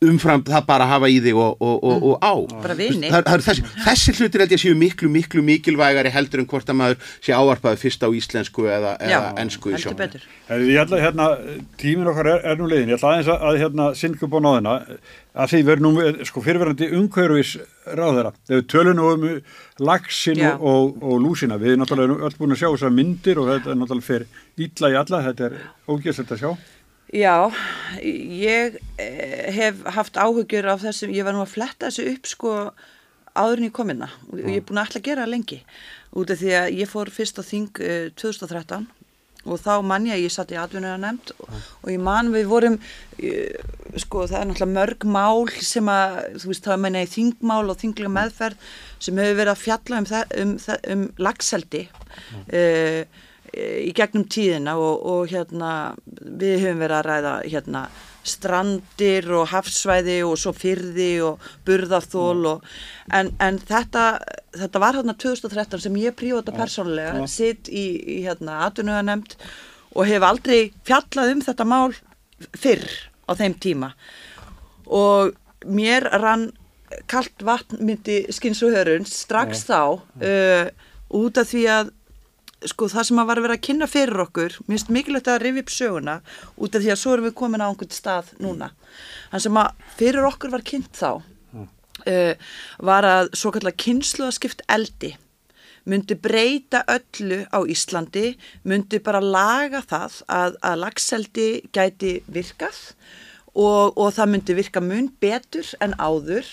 umfram 0.00 0.40
það 0.46 0.66
bara 0.68 0.86
að 0.86 0.92
hafa 0.94 1.08
í 1.12 1.18
þig 1.20 1.36
og, 1.36 1.60
og, 1.60 1.82
og, 1.84 2.04
og 2.08 2.22
á. 2.24 2.34
Bara 2.62 2.76
vini. 2.78 3.10
það, 3.12 3.26
það, 3.26 3.42
þessi, 3.46 3.64
þessi 3.84 4.14
hlutir 4.16 4.44
held 4.44 4.54
ég 4.54 4.62
séu 4.62 4.76
miklu 4.80 5.10
miklu 5.12 5.44
mikilvægari 5.44 6.12
heldur 6.14 6.40
en 6.40 6.48
hvort 6.48 6.72
að 6.72 6.78
maður 6.80 7.10
sé 7.20 7.36
ávarpaði 7.36 7.80
fyrst 7.82 8.06
á 8.06 8.08
íslensku 8.08 8.64
eða, 8.64 8.94
Já, 8.96 9.18
eða 9.18 9.32
ensku 9.44 9.68
í 9.68 9.74
heldur 9.76 9.84
sjónum 9.84 10.00
betur. 10.00 10.24
Herri, 10.48 10.70
Ég 10.72 10.80
ætla 10.84 11.02
hérna, 11.04 11.26
tímin 11.80 12.08
okkar 12.14 12.32
er, 12.32 12.46
er 12.48 12.60
nú 12.60 12.70
leiðin, 12.70 12.94
ég 12.94 13.00
ætla 13.00 13.12
aðeins 13.12 13.28
að, 13.34 13.44
að 13.50 13.60
hérna 13.64 13.90
upp 14.30 14.38
á 14.38 14.40
náðina 14.46 14.76
að 15.30 15.52
því 15.52 15.60
verður 15.68 15.84
nú 15.84 16.24
sko 16.26 16.42
fyrirverandi 16.42 16.88
umhverfis 16.96 17.52
ráðara, 18.00 18.32
þegar 18.48 18.94
nú 18.96 19.06
um 19.12 19.28
lagsin 19.84 20.40
Já. 20.40 20.54
og, 20.56 20.96
og 21.04 21.20
lúsina, 21.22 21.58
við 21.60 21.74
erum 21.74 21.84
náttúrulega 21.84 22.26
öll 22.26 22.38
búin 22.40 22.56
að 22.56 22.62
sjá 22.64 22.68
þessar 22.72 22.96
myndir 22.96 23.40
og 23.40 23.52
þetta 23.52 23.72
er 23.72 23.78
náttúrulega 23.78 24.08
fyrir 24.08 24.66
illa 24.66 24.90
í 24.90 24.98
alla, 25.04 25.22
þetta 25.28 25.48
er 25.50 25.56
ógeðsett 25.86 26.34
að 26.34 26.42
sjá. 26.42 26.50
Já, 27.10 27.50
ég 28.00 28.78
eh, 29.02 29.50
hef 29.56 29.82
haft 29.96 30.18
áhugjur 30.20 30.68
af 30.70 30.84
þessum, 30.84 31.10
ég 31.10 31.26
var 31.26 31.34
nú 31.34 31.42
að 31.42 31.56
fletta 31.56 31.88
þessu 31.88 32.06
upp 32.12 32.28
sko 32.30 32.52
áður 33.34 33.60
en 33.62 33.66
ég 33.66 33.74
kom 33.74 33.90
inna 33.90 34.10
og 34.28 34.38
ég 34.38 34.60
er 34.60 34.66
búin 34.66 34.78
að 34.78 34.90
ætla 34.90 35.00
að 35.00 35.08
gera 35.08 35.26
lengi. 35.26 35.58
Út 36.14 36.30
af 36.30 36.38
því 36.38 36.54
að 36.58 36.78
ég 36.78 36.90
fór 36.90 37.10
fyrst 37.10 37.38
á 37.38 37.44
þing 37.46 37.82
eh, 37.82 38.08
2013 38.14 38.86
og 39.48 39.60
þá 39.60 39.72
mann 39.86 40.06
ég 40.08 40.18
að 40.18 40.24
ég 40.26 40.34
satt 40.34 40.52
í 40.52 40.58
atvinnuða 40.60 40.98
nefnd 41.00 41.32
og, 41.38 41.54
og 41.80 41.90
ég 41.92 42.02
man 42.04 42.30
við 42.34 42.50
vorum 42.50 42.76
eh, 43.18 43.56
sko 44.00 44.26
það 44.28 44.36
er 44.40 44.50
náttúrulega 44.50 44.74
mörg 44.74 45.06
mál 45.08 45.48
sem 45.64 45.90
að, 45.90 46.18
þú 46.42 46.52
veist, 46.52 46.66
það 46.66 46.82
meina 46.84 47.04
í 47.04 47.10
þingmál 47.10 47.64
og 47.64 47.80
þinglega 47.80 48.14
meðferð 48.18 48.68
sem 49.00 49.22
hefur 49.22 49.40
verið 49.40 49.54
að 49.54 49.64
fjalla 49.64 50.02
um, 50.02 50.08
um, 50.44 50.54
það, 50.60 50.86
um 50.94 51.04
lagseldi 51.26 51.82
uh, 51.88 53.02
í 53.54 53.90
gegnum 53.96 54.26
tíðina 54.30 54.76
og, 54.78 55.02
og 55.06 55.32
hérna 55.32 55.72
við 56.18 56.64
höfum 56.64 56.84
verið 56.84 56.96
að 56.98 57.06
ræða 57.08 57.34
hérna 57.46 57.84
strandir 58.26 59.26
og 59.32 59.48
hafsvæði 59.50 60.18
og 60.26 60.36
svo 60.38 60.52
fyrði 60.54 61.10
og 61.24 61.50
burðarþól 61.66 62.46
og, 62.52 62.64
en, 63.16 63.32
en 63.40 63.58
þetta, 63.58 64.04
þetta 64.58 64.82
var 64.82 64.98
hérna 64.98 65.16
2013 65.16 65.86
sem 65.86 65.98
ég 66.02 66.16
prífóta 66.18 66.54
persónulega, 66.54 67.24
sitt 67.30 67.70
í, 67.72 67.86
í 67.96 68.18
hérna 68.26 68.60
atvinnuðanemnd 68.68 69.36
og 69.96 70.06
hef 70.06 70.26
aldrei 70.26 70.58
fjallað 70.86 71.34
um 71.34 71.44
þetta 71.48 71.66
mál 71.66 71.94
fyrr 72.56 72.86
á 73.26 73.32
þeim 73.38 73.56
tíma. 73.62 73.92
Og 74.86 75.34
mér 75.66 76.06
rann 76.20 76.50
kalt 77.10 77.44
vatn 77.46 77.80
myndi 77.86 78.24
skins 78.34 78.62
og 78.66 78.74
hörun 78.74 79.06
strax 79.06 79.64
þá 79.68 79.80
uh, 79.96 80.70
út 81.16 81.40
af 81.40 81.50
því 81.50 81.64
að 81.70 81.92
sko 82.68 82.88
það 82.92 83.06
sem 83.08 83.20
að 83.22 83.30
var 83.30 83.40
að 83.40 83.46
vera 83.46 83.56
að 83.56 83.64
kynna 83.66 83.88
fyrir 83.88 84.22
okkur 84.26 84.58
mér 84.66 84.74
finnst 84.74 84.92
mikilvægt 84.92 85.30
að 85.32 85.42
rifja 85.44 85.64
upp 85.64 85.72
söguna 85.74 86.16
út 86.56 86.76
af 86.76 86.84
því 86.84 86.92
að 86.92 87.00
svo 87.00 87.14
erum 87.14 87.28
við 87.30 87.36
komin 87.40 87.64
á 87.64 87.68
einhvern 87.70 87.94
stað 87.96 88.34
núna. 88.42 88.70
Hann 89.32 89.44
sem 89.46 89.60
að 89.60 89.88
fyrir 90.00 90.28
okkur 90.28 90.52
var 90.52 90.66
kynnt 90.66 90.92
þá 90.96 91.10
uh, 91.16 92.34
var 92.90 93.08
að 93.08 93.32
svo 93.38 93.52
kallar 93.54 93.76
kynsluðaskipt 93.80 94.64
eldi 94.68 95.14
myndi 95.88 96.16
breyta 96.20 96.82
öllu 96.90 97.42
á 97.48 97.58
Íslandi 97.64 98.34
myndi 98.68 99.00
bara 99.02 99.22
laga 99.24 99.82
það 99.88 100.20
að, 100.28 100.58
að 100.60 100.80
lagseldi 100.84 101.50
gæti 101.72 102.18
virkað 102.28 102.80
og, 103.54 103.96
og 103.96 104.12
það 104.16 104.34
myndi 104.34 104.58
virka 104.58 104.82
mun 104.84 105.08
betur 105.22 105.72
en 105.80 105.96
áður 105.98 106.44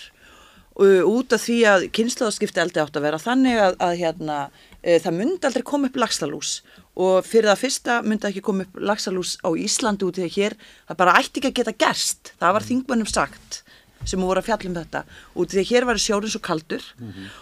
uh, 0.80 1.02
út 1.04 1.36
af 1.36 1.44
því 1.44 1.58
að 1.70 1.86
kynnslóðaskipti 1.98 2.62
eldi 2.64 2.82
átt 2.82 2.96
að 2.98 3.06
vera 3.08 3.22
þannig 3.22 3.60
að, 3.62 3.78
að 3.84 3.94
hérna, 4.02 4.38
það 4.82 5.16
myndi 5.16 5.48
aldrei 5.48 5.64
koma 5.66 5.88
upp 5.90 5.96
lagsalús 5.98 6.60
og 6.98 7.26
fyrir 7.26 7.50
það 7.50 7.62
fyrsta 7.62 7.96
myndi 8.06 8.28
ekki 8.28 8.42
koma 8.46 8.66
upp 8.66 8.78
lagsalús 8.78 9.36
á 9.42 9.48
Íslandi 9.54 10.06
út 10.06 10.18
í 10.18 10.28
hér. 10.30 10.54
Það 10.88 11.00
bara 11.00 11.16
ætti 11.18 11.40
ekki 11.40 11.50
að 11.50 11.58
geta 11.60 11.74
gerst. 11.84 12.32
Það 12.38 12.54
var 12.56 12.68
þingmönnum 12.68 13.10
sagt 13.10 13.62
sem 14.06 14.22
voru 14.22 14.38
að 14.38 14.46
fjalla 14.46 14.70
um 14.70 14.76
þetta. 14.78 15.02
Út 15.34 15.54
í 15.54 15.58
að 15.58 15.70
hér 15.72 15.86
var 15.88 15.98
sjórin 15.98 16.30
svo 16.30 16.40
kaldur. 16.40 16.84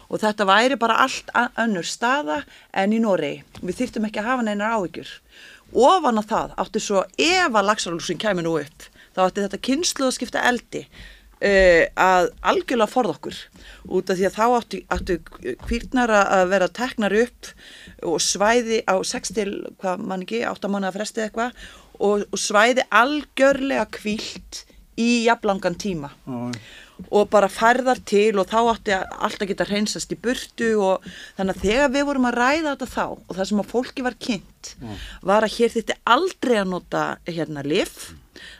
Og 0.09 0.21
þetta 0.21 0.49
væri 0.49 0.77
bara 0.81 0.99
allt 1.05 1.29
önnur 1.61 1.85
staða 1.85 2.43
en 2.73 2.93
í 2.97 3.01
Noregi. 3.01 3.45
Við 3.61 3.83
þyrftum 3.83 4.09
ekki 4.09 4.23
að 4.23 4.31
hafa 4.33 4.47
neinar 4.47 4.77
áhyggjur. 4.79 5.11
Ofan 5.77 6.19
að 6.19 6.29
það 6.33 6.55
átti 6.63 6.81
svo 6.81 7.05
ef 7.19 7.53
að 7.53 7.69
lagsalúsin 7.69 8.19
kæmi 8.19 8.43
nú 8.43 8.57
upp 8.61 8.89
þá 9.17 9.23
átti 9.25 9.45
þetta 9.47 9.65
kynslu 9.65 10.07
að 10.07 10.17
skipta 10.19 10.45
eldi 10.45 10.83
uh, 11.45 11.83
að 12.01 12.31
algjörlega 12.53 12.91
forða 12.91 13.17
okkur. 13.17 13.41
Út 13.87 14.13
af 14.13 14.19
því 14.19 14.29
að 14.29 14.37
þá 14.37 14.45
áttu, 14.47 14.83
áttu 14.97 15.19
kvirtnar 15.67 16.13
að 16.21 16.47
vera 16.53 16.71
teknar 16.81 17.17
upp 17.25 17.51
og 18.07 18.21
svæði 18.23 18.83
á 18.89 18.97
6 19.01 19.37
til, 19.37 19.51
hvað 19.81 20.07
mann 20.07 20.25
ekki, 20.27 20.45
8 20.49 20.73
manna 20.73 20.95
fresti 20.95 21.25
eitthvað 21.27 21.55
og, 21.99 22.27
og 22.31 22.41
svæði 22.41 22.87
algjörlega 22.91 23.87
kvílt 23.97 24.65
í 25.01 25.27
jafnlangan 25.27 25.79
tíma. 25.81 26.13
Og 26.27 26.57
bara 27.31 27.49
færðar 27.53 28.01
til 28.09 28.39
og 28.41 28.49
þá 28.51 28.59
átti 28.73 28.95
allt 28.97 29.43
að 29.43 29.51
geta 29.53 29.67
hreinsast 29.69 30.13
í 30.15 30.21
burtu 30.21 30.71
og 30.81 31.09
þannig 31.37 31.57
að 31.57 31.65
þegar 31.67 31.91
við 31.95 32.07
vorum 32.11 32.29
að 32.31 32.39
ræða 32.41 32.75
þetta 32.75 32.89
þá 32.93 33.05
og 33.07 33.33
það 33.35 33.49
sem 33.51 33.63
að 33.63 33.73
fólki 33.73 34.07
var 34.07 34.17
kynnt 34.27 34.71
var 35.23 35.47
að 35.47 35.57
hér 35.59 35.75
þyrfti 35.75 35.99
aldrei 36.17 36.57
að 36.61 36.71
nota 36.73 37.03
hérna 37.29 37.67
lif 37.67 37.99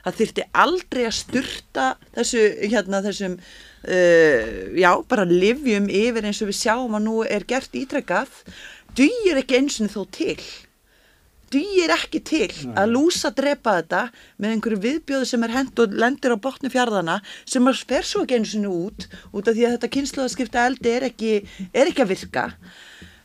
það 0.05 0.19
þyrfti 0.21 0.45
aldrei 0.65 1.03
að 1.07 1.17
sturta 1.17 1.87
þessu 2.15 2.45
hérna 2.63 3.01
þessum 3.05 3.37
uh, 3.37 4.47
já 4.77 4.91
bara 5.09 5.27
livjum 5.29 5.89
yfir 5.89 6.29
eins 6.29 6.41
og 6.43 6.51
við 6.51 6.61
sjáum 6.61 6.97
að 6.97 7.05
nú 7.09 7.19
er 7.25 7.45
gert 7.49 7.77
ítrekkað 7.77 8.41
dugir 8.97 9.41
ekki 9.41 9.61
eins 9.61 9.81
og 9.81 9.93
þó 9.93 10.01
til 10.17 10.39
dýir 11.53 11.93
ekki 11.95 12.21
til 12.25 12.49
að 12.77 12.91
lúsa 12.95 13.31
drepa 13.35 13.77
þetta 13.79 14.01
með 14.41 14.55
einhverju 14.55 14.81
viðbjóðu 14.83 15.29
sem 15.29 15.45
er 15.47 15.55
hend 15.55 15.81
og 15.83 15.95
lendir 16.03 16.35
á 16.35 16.37
botni 16.41 16.71
fjárðana 16.73 17.19
sem 17.45 17.67
að 17.69 17.85
fer 17.89 18.07
svo 18.07 18.25
ekki 18.25 18.39
einu 18.39 18.51
sinni 18.51 18.71
út 18.71 19.07
út 19.31 19.47
af 19.47 19.55
því 19.55 19.67
að 19.67 19.75
þetta 19.77 19.93
kynsluðaskipta 19.95 20.67
eldi 20.67 20.93
er 20.93 21.07
ekki, 21.09 21.33
er 21.71 21.91
ekki 21.91 22.05
að 22.05 22.13
virka. 22.13 22.47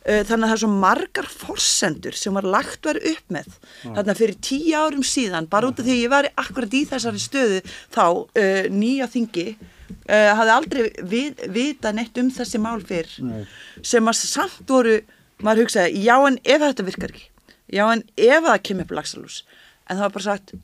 Uh, 0.03 0.25
þannig 0.27 0.35
að 0.35 0.49
það 0.49 0.57
er 0.57 0.61
svo 0.65 0.71
margar 0.83 1.27
forsendur 1.31 2.17
sem 2.19 2.35
var 2.35 2.47
lagt 2.51 2.89
var 2.89 2.99
upp 2.99 3.29
með 3.31 3.53
þannig 3.85 4.09
að 4.11 4.19
fyrir 4.19 4.41
tíu 4.43 4.73
árum 4.75 5.05
síðan 5.07 5.47
bara 5.51 5.69
út 5.71 5.79
af 5.79 5.87
því 5.87 5.95
að 5.95 6.01
ég 6.01 6.11
var 6.11 6.27
akkurat 6.43 6.75
í 6.75 6.81
þessari 6.91 7.23
stöðu 7.23 7.61
þá 7.95 8.07
uh, 8.11 8.65
nýja 8.75 9.07
þingi 9.13 9.45
uh, 9.53 10.33
hafði 10.41 10.55
aldrei 10.57 10.83
við, 11.07 11.45
vita 11.55 11.95
neitt 11.95 12.19
um 12.19 12.33
þessi 12.35 12.59
mál 12.59 12.83
fyrr 12.83 13.15
Nei. 13.23 13.45
sem 13.79 14.11
að 14.11 14.19
samt 14.25 14.75
voru 14.75 14.99
maður 15.39 15.69
hugsaði, 15.69 16.03
já 16.03 16.17
en 16.19 16.41
ef 16.43 16.67
þetta 16.67 16.89
virkar 16.91 17.15
ekki 17.15 17.32
já 17.73 17.85
en 17.89 18.05
ef 18.17 18.45
það 18.49 18.63
kemur 18.69 18.87
upp 18.87 18.95
lagsalús 18.99 19.41
en 19.89 19.97
það 19.97 20.05
var 20.05 20.15
bara 20.17 20.27
sagt, 20.29 20.55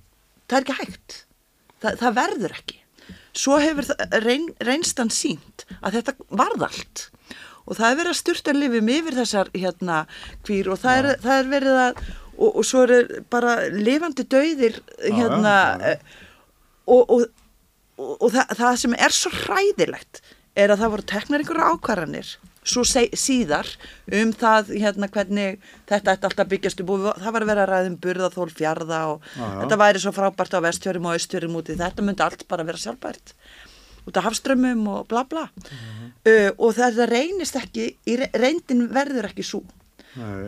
það 0.48 0.58
er 0.58 0.66
ekki 0.66 0.78
hægt. 0.82 1.16
Þa, 1.78 1.90
það 2.00 2.16
verður 2.18 2.54
ekki. 2.58 2.78
Svo 3.38 3.58
hefur 3.62 3.90
reyn, 4.24 4.48
reynstan 4.66 5.12
sínt 5.14 5.66
að 5.78 5.98
þetta 5.98 6.14
varð 6.40 6.64
allt. 6.68 7.04
Og 7.68 7.76
það 7.76 7.90
er 7.90 7.98
verið 8.00 8.14
að 8.14 8.20
styrta 8.22 8.54
lifum 8.56 8.88
yfir 8.92 9.18
þessar 9.18 9.50
hérna 9.54 9.98
kvír 10.46 10.70
og 10.72 10.80
það 10.80 11.00
er, 11.02 11.10
það 11.22 11.42
er 11.42 11.52
verið 11.52 11.82
að 11.82 12.00
og, 12.38 12.48
og 12.48 12.64
svo 12.66 12.84
er 12.86 13.12
bara 13.30 13.58
lifandi 13.74 14.24
dauðir 14.30 14.80
hérna 15.02 15.54
já, 15.54 15.78
já. 15.82 15.92
eh, 15.92 16.18
og, 16.88 17.02
og, 17.02 17.24
og, 17.98 18.12
og 18.18 18.28
það, 18.34 18.54
það 18.60 18.80
sem 18.84 18.98
er 18.98 19.14
svo 19.14 19.32
hræðilegt 19.34 20.22
er 20.58 20.72
að 20.72 20.82
það 20.82 20.94
voru 20.94 21.08
teknar 21.12 21.44
einhverja 21.44 21.72
ákvarðanir 21.74 22.32
svo 22.68 22.84
síðar 22.86 23.68
um 24.20 24.32
það 24.36 24.72
hérna 24.82 25.08
hvernig 25.12 25.58
þetta 25.88 26.14
ætti 26.16 26.28
alltaf 26.28 26.50
byggjast 26.52 26.82
upp 26.84 26.92
og 26.94 27.06
það 27.22 27.32
var 27.36 27.46
að 27.46 27.50
vera 27.52 27.66
ræða 27.70 27.90
um 27.92 27.96
burðaþól 28.04 28.50
fjarða 28.54 29.00
og 29.14 29.24
Já, 29.32 29.40
já. 29.40 29.56
þetta 29.62 29.80
væri 29.84 30.02
svo 30.04 30.12
frábært 30.16 30.56
á 30.56 30.60
vestfjörum 30.68 31.08
og 31.08 31.16
austfjörum 31.18 31.58
úti 31.62 31.78
þetta 31.80 32.04
myndi 32.06 32.24
allt 32.26 32.44
bara 32.50 32.66
vera 32.68 32.80
sjálfbært 32.84 33.34
út 34.08 34.16
af 34.16 34.24
hafströmmum 34.24 34.86
og 34.88 35.08
bla 35.10 35.24
bla. 35.28 35.42
Uh, 36.24 36.48
og 36.56 36.72
þetta 36.78 37.04
reynist 37.10 37.56
ekki 37.60 37.90
reyndin 38.32 38.86
verður 38.94 39.28
ekki 39.28 39.44
svo 39.44 39.64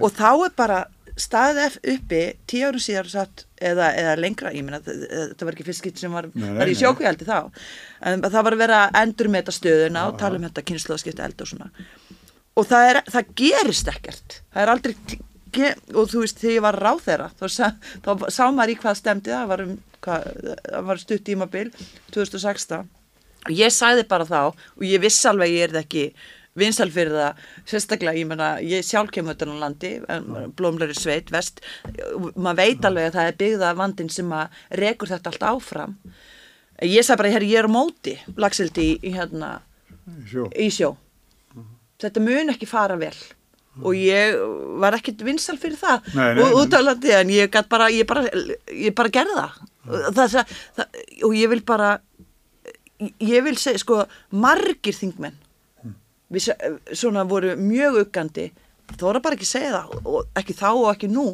og 0.01 0.15
þá 0.17 0.31
er 0.47 0.55
bara 0.57 0.79
staðið 1.23 1.61
ef- 1.67 1.79
uppi 1.95 2.21
tíu 2.51 2.67
árum 2.69 2.83
síðar 2.83 3.09
satt, 3.13 3.45
eða, 3.61 3.89
eða 4.01 4.15
lengra, 4.21 4.53
ég 4.57 4.65
meina 4.67 4.81
þ- 4.85 5.09
þetta 5.33 5.47
var 5.49 5.57
ekki 5.57 5.67
fyrst 5.71 5.83
skipt 5.85 5.99
sem 6.03 6.13
var, 6.17 6.29
Nei, 6.35 6.51
var 6.59 6.71
í 6.71 6.75
nei. 6.75 6.81
sjókvíaldi 6.83 7.29
þá. 7.29 7.39
En 8.11 8.23
það 8.27 8.45
var 8.49 8.57
að 8.57 8.63
vera 8.65 8.79
að 8.89 9.01
endur 9.05 9.29
með 9.33 9.43
þetta 9.45 9.57
stöðuna 9.59 10.05
og 10.11 10.19
tala 10.23 10.41
um 10.41 10.47
þetta 10.49 10.67
kynnslóðskipta 10.71 11.27
eld 11.29 11.45
og 11.45 11.51
svona. 11.53 11.71
Og 12.61 12.67
það, 12.67 12.87
er, 12.91 13.03
það 13.15 13.35
gerist 13.41 13.89
ekkert. 13.93 14.41
Það 14.53 14.63
er 14.67 14.73
aldrei 14.75 14.95
og 15.99 16.07
þú 16.07 16.21
veist 16.23 16.39
þegar 16.39 16.55
ég 16.55 16.63
var 16.63 16.77
ráð 16.79 17.01
þeirra 17.09 17.25
þá, 17.35 17.45
sa, 17.51 17.69
þá 18.05 18.11
sá 18.31 18.45
maður 18.55 18.71
í 18.71 18.75
hvað 18.79 18.99
stemdi 19.01 19.33
það 19.35 19.49
var 19.51 19.63
um 19.65 19.73
hvað, 20.07 20.29
það 20.63 20.85
var 20.87 21.01
stutt 21.03 21.25
tímabil 21.27 21.65
2016 22.15 22.85
og 23.49 23.51
ég 23.59 23.75
sagði 23.75 24.05
bara 24.13 24.29
þá 24.29 24.39
og 24.53 24.85
ég 24.87 25.03
viss 25.03 25.19
alveg 25.27 25.51
ég 25.57 25.65
er 25.67 25.75
það 25.75 25.83
ekki 25.89 26.05
vinsal 26.59 26.91
fyrir 26.91 27.15
það, 27.15 27.43
sérstaklega 27.71 28.19
ég 28.19 28.27
menna 28.31 28.49
ég 28.65 28.85
sjálf 28.87 29.13
kemur 29.15 29.37
þetta 29.37 29.55
á 29.55 29.63
landi 29.63 29.91
blómlöri 30.59 30.97
sveit, 30.99 31.31
vest. 31.31 31.61
Maður 32.35 32.59
veit 32.59 32.89
alveg 32.89 33.11
að 33.11 33.19
það 33.19 33.31
er 33.31 33.39
byggða 33.43 33.73
vandin 33.79 34.11
sem 34.13 34.33
að 34.35 34.63
rekur 34.83 35.13
þetta 35.13 35.33
allt 35.33 35.47
áfram. 35.53 35.97
Ég 36.81 37.05
sagði 37.07 37.21
bara, 37.23 37.45
ég 37.45 37.59
er 37.61 37.69
móti 37.71 38.17
lagsildi 38.41 38.87
í, 38.89 38.97
í 39.11 39.15
hérna 39.15 39.59
Sjó. 40.31 40.49
í 40.57 40.71
sjó. 40.75 40.95
Þetta 42.01 42.23
mun 42.25 42.55
ekki 42.55 42.69
fara 42.69 42.97
vel. 42.99 43.15
Og 43.85 43.95
ég 43.95 44.35
var 44.83 44.97
ekkit 44.97 45.21
vinsal 45.25 45.57
fyrir 45.61 45.79
það. 45.79 46.09
Nei, 46.17 46.31
nei, 46.41 46.47
út 46.59 46.75
af 46.75 46.83
landi 46.83 47.13
en 47.15 47.31
ég 47.33 47.53
gat 47.53 47.69
bara 47.71 47.87
ég 47.93 48.09
bara, 48.09 48.25
ég 48.75 48.97
bara 48.97 49.13
gerði 49.13 49.37
það. 49.37 49.61
Það, 49.91 50.25
það, 50.35 50.57
það 50.77 50.99
og 51.29 51.37
ég 51.39 51.53
vil 51.53 51.63
bara 51.69 51.93
ég 53.01 53.45
vil 53.47 53.57
segja 53.57 53.81
sko 53.81 54.03
margir 54.37 54.97
þingmenn 54.97 55.39
við 56.31 56.51
svona 56.97 57.25
voru 57.29 57.57
mjög 57.59 58.01
uggandi. 58.05 58.51
Voru 58.99 59.21
bara 59.23 59.37
ekki 59.39 59.47
segja 59.47 59.71
það 59.85 60.07
og 60.11 60.39
ekki 60.41 60.55
þá 60.59 60.69
og 60.73 60.89
ekki 60.91 61.11
nú 61.13 61.27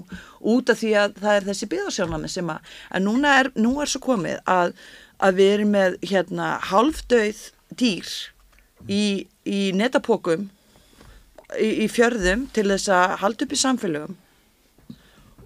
út 0.52 0.68
af 0.72 0.80
því 0.82 0.90
að 1.00 1.14
það 1.22 1.36
er 1.38 1.46
þessi 1.46 1.68
byggðarsjónami 1.72 2.28
sem 2.28 2.50
að 2.52 2.74
en 2.98 3.06
núna 3.08 3.32
er, 3.40 3.48
nú 3.56 3.70
er 3.80 3.88
svo 3.88 4.02
komið 4.04 4.42
að, 4.44 4.74
að 5.24 5.38
við 5.40 5.52
erum 5.54 5.72
með 5.72 5.96
hérna 6.10 6.50
halfdauð 6.68 7.40
dýr 7.80 8.12
í, 8.92 9.24
í 9.48 9.60
netapokum 9.72 10.50
í, 11.56 11.70
í 11.86 11.88
fjörðum 11.88 12.44
til 12.52 12.68
þess 12.74 12.92
að 12.92 13.16
halda 13.24 13.48
upp 13.48 13.56
í 13.56 13.62
samfélögum. 13.64 14.20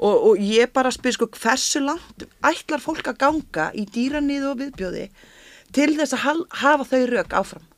Og, 0.01 0.17
og 0.33 0.43
ég 0.43 0.71
bara 0.75 0.91
spyr 0.91 1.15
sko 1.15 1.31
hversu 1.37 1.83
langt 1.85 2.27
ætlar 2.43 2.83
fólk 2.83 3.07
að 3.13 3.21
ganga 3.23 3.71
í 3.77 3.87
dýranýðu 3.87 4.51
og 4.51 4.63
viðbjóði 4.65 5.07
til 5.77 5.93
þess 5.95 6.17
að 6.17 6.25
hal- 6.27 6.47
hafa 6.65 6.87
þau 6.91 7.03
rauk 7.15 7.35
áfram 7.45 7.70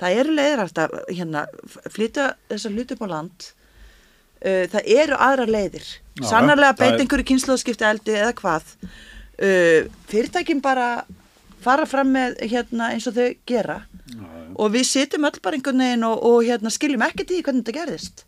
það 0.00 0.18
eru 0.20 0.34
leiðir 0.36 0.62
að 0.64 0.96
hérna, 1.16 1.44
flytja 1.90 2.26
þessar 2.50 2.74
hluti 2.76 2.96
upp 2.96 3.04
á 3.04 3.08
land. 3.14 3.46
Uh, 4.46 4.64
það 4.72 4.90
eru 5.00 5.16
aðra 5.26 5.46
leiðir. 5.48 5.86
Já, 6.20 6.24
sannarlega 6.30 6.76
það 6.76 6.86
er- 6.86 6.96
beit 6.96 7.04
einhverju 7.06 7.28
kynnslóðskipti 7.32 7.86
eldi 7.88 8.16
eða 8.20 8.34
hvað. 8.40 8.72
Uh, 9.36 9.88
fyrirtækin 10.10 10.60
bara 10.64 11.04
fara 11.64 11.86
fram 11.88 12.12
með 12.14 12.36
hérna, 12.46 12.92
eins 12.94 13.06
og 13.10 13.16
þau 13.16 13.30
gera. 13.48 13.80
Og 14.56 14.70
við 14.72 14.84
sitjum 14.88 15.24
öll 15.28 15.40
bara 15.42 15.56
einhvern 15.58 15.80
veginn 15.82 16.04
og, 16.06 16.20
og 16.24 16.44
hérna, 16.46 16.70
skiljum 16.70 17.02
ekkert 17.08 17.32
í 17.34 17.40
hvernig 17.42 17.64
þetta 17.66 17.78
gerðist. 17.80 18.22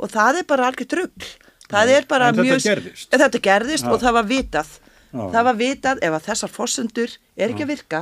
Og 0.00 0.10
það 0.10 0.40
er 0.40 0.46
bara 0.48 0.70
algjör 0.70 0.88
trugg 0.90 1.26
það 1.70 1.90
er 1.94 2.06
bara 2.08 2.28
En 2.30 2.34
þetta 2.38 2.46
mjög 2.46 2.64
gerðist. 2.64 3.10
þetta 3.14 3.40
gerðist 3.44 3.84
Já. 3.86 3.90
og 3.92 4.00
það 4.02 4.12
var 4.18 4.26
vitað. 4.30 4.72
Já. 5.14 5.22
það 5.30 5.44
var 5.46 5.56
vitað 5.60 6.00
ef 6.02 6.16
að 6.16 6.24
þessar 6.26 6.50
fossendur 6.50 7.12
er 7.36 7.52
ekki 7.52 7.62
að 7.66 7.70
virka 7.74 8.00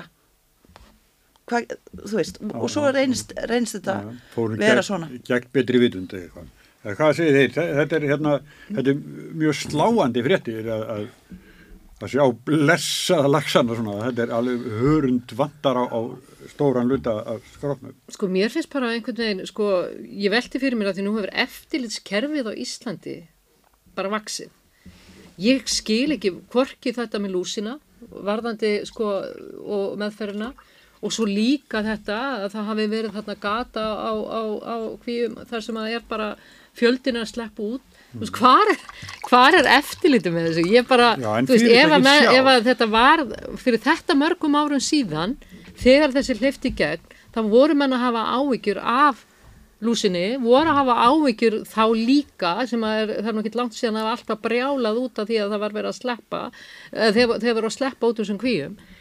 hvað, 1.53 1.77
þú 2.03 2.19
veist 2.19 2.41
og 2.51 2.67
svo 2.73 2.89
reynist, 2.97 3.33
reynist 3.51 3.79
þetta 3.79 3.97
fórum 4.35 4.59
vera 4.61 4.81
gegn, 4.81 4.89
svona 4.89 5.09
gegn 5.29 5.49
betri 5.55 5.81
vitund 5.83 6.17
eða 6.17 6.27
eitthvað. 6.27 6.51
Eða 6.83 6.97
Hvað 6.99 7.13
segir 7.21 7.37
þeir? 7.39 7.53
Þe- 7.55 7.71
Þetta 7.79 7.97
er, 8.01 8.05
hérna, 8.11 8.31
þetta 8.75 8.91
er 8.91 9.03
mjög 9.39 9.57
sláandi 9.61 10.23
fréttir 10.27 10.71
að, 10.75 10.81
að, 10.97 11.05
að 12.03 12.11
sjá 12.17 12.25
blessaða 12.49 13.29
lagsana 13.31 13.77
svona. 13.79 13.99
Þetta 14.09 14.25
er 14.25 14.33
alveg 14.35 14.65
hörund 14.81 15.35
vantar 15.39 15.79
á, 15.79 15.85
á 15.87 16.01
stóran 16.51 16.91
luta 16.91 17.15
af 17.37 17.45
skróknum. 17.55 17.95
Sko 18.11 18.27
mér 18.35 18.51
finnst 18.51 18.73
bara 18.73 18.91
einhvern 18.97 19.21
veginn, 19.23 19.45
sko 19.47 19.69
ég 20.03 20.35
velti 20.35 20.59
fyrir 20.59 20.75
mér 20.81 20.91
að 20.91 20.99
því 20.99 21.05
nú 21.07 21.15
hefur 21.21 21.31
eftirlitskerfið 21.45 22.51
á 22.51 22.53
Íslandi 22.67 23.15
bara 23.95 24.11
vaksið. 24.17 24.51
Ég 25.43 25.63
skil 25.71 26.17
ekki 26.17 26.35
hvorki 26.53 26.91
þetta 26.99 27.23
með 27.23 27.37
lúsina, 27.39 27.77
varðandi 28.11 28.75
sko 28.91 29.07
og 29.63 29.95
meðferðina 30.03 30.51
og 31.03 31.15
svo 31.15 31.27
líka 31.27 31.83
þetta 31.83 32.19
að 32.45 32.51
það 32.55 32.69
hafi 32.71 32.89
verið 32.93 33.17
þarna 33.17 33.39
gata 33.43 33.87
á, 33.91 34.13
á, 34.15 34.43
á 34.63 34.77
kvíum 35.03 35.39
þar 35.51 35.65
sem 35.67 35.81
að 35.81 35.97
er 35.97 36.05
bara 36.09 36.29
fjöldin 36.79 37.19
að 37.21 37.33
sleppa 37.33 37.67
út. 37.75 37.97
Þú 38.13 38.21
veist, 38.23 38.39
hvar 38.39 38.71
er, 38.71 38.85
hvar 39.27 39.57
er 39.57 39.69
eftirlitið 39.79 40.35
með 40.37 40.47
þessu? 40.51 40.65
Ég 40.73 40.87
bara, 40.89 41.11
Já, 41.17 41.31
þú 41.49 41.57
veist, 41.57 41.75
ef 41.81 41.97
að, 41.97 42.07
með, 42.07 42.29
ef 42.37 42.51
að 42.53 42.69
þetta 42.69 42.89
var 42.93 43.25
fyrir 43.65 43.83
þetta 43.83 44.17
mörgum 44.21 44.57
árum 44.61 44.85
síðan 44.85 45.37
þegar 45.81 46.15
þessi 46.19 46.39
hleyfti 46.41 46.73
gegn 46.77 47.13
þá 47.33 47.43
voru 47.49 47.77
menn 47.79 47.97
að 47.97 48.05
hafa 48.07 48.25
áhyggjur 48.37 48.81
af 48.83 49.27
lúsinni, 49.83 50.37
voru 50.39 50.71
að 50.71 50.79
hafa 50.79 50.97
áhyggjur 51.09 51.59
þá 51.67 51.85
líka 51.99 52.53
sem 52.71 52.85
er, 52.87 53.17
það 53.19 53.31
er 53.33 53.37
nú 53.37 53.43
ekki 53.43 53.59
langt 53.59 53.77
síðan 53.77 53.99
að 54.03 54.11
alltaf 54.13 54.43
brjálað 54.45 55.01
út 55.03 55.23
af 55.23 55.31
því 55.31 55.41
að 55.43 55.55
það 55.55 55.65
var 55.65 55.77
verið 55.79 55.91
að 55.91 55.99
sleppa 55.99 56.43
þegar 56.93 57.41
þegar 57.43 57.57
verið 57.59 57.71
að 57.71 57.77
sleppa 57.81 58.11
út 58.11 58.21
úr 58.21 58.27
þessum 58.29 58.43
kvíum 58.45 58.77
Bíddu, 58.77 58.92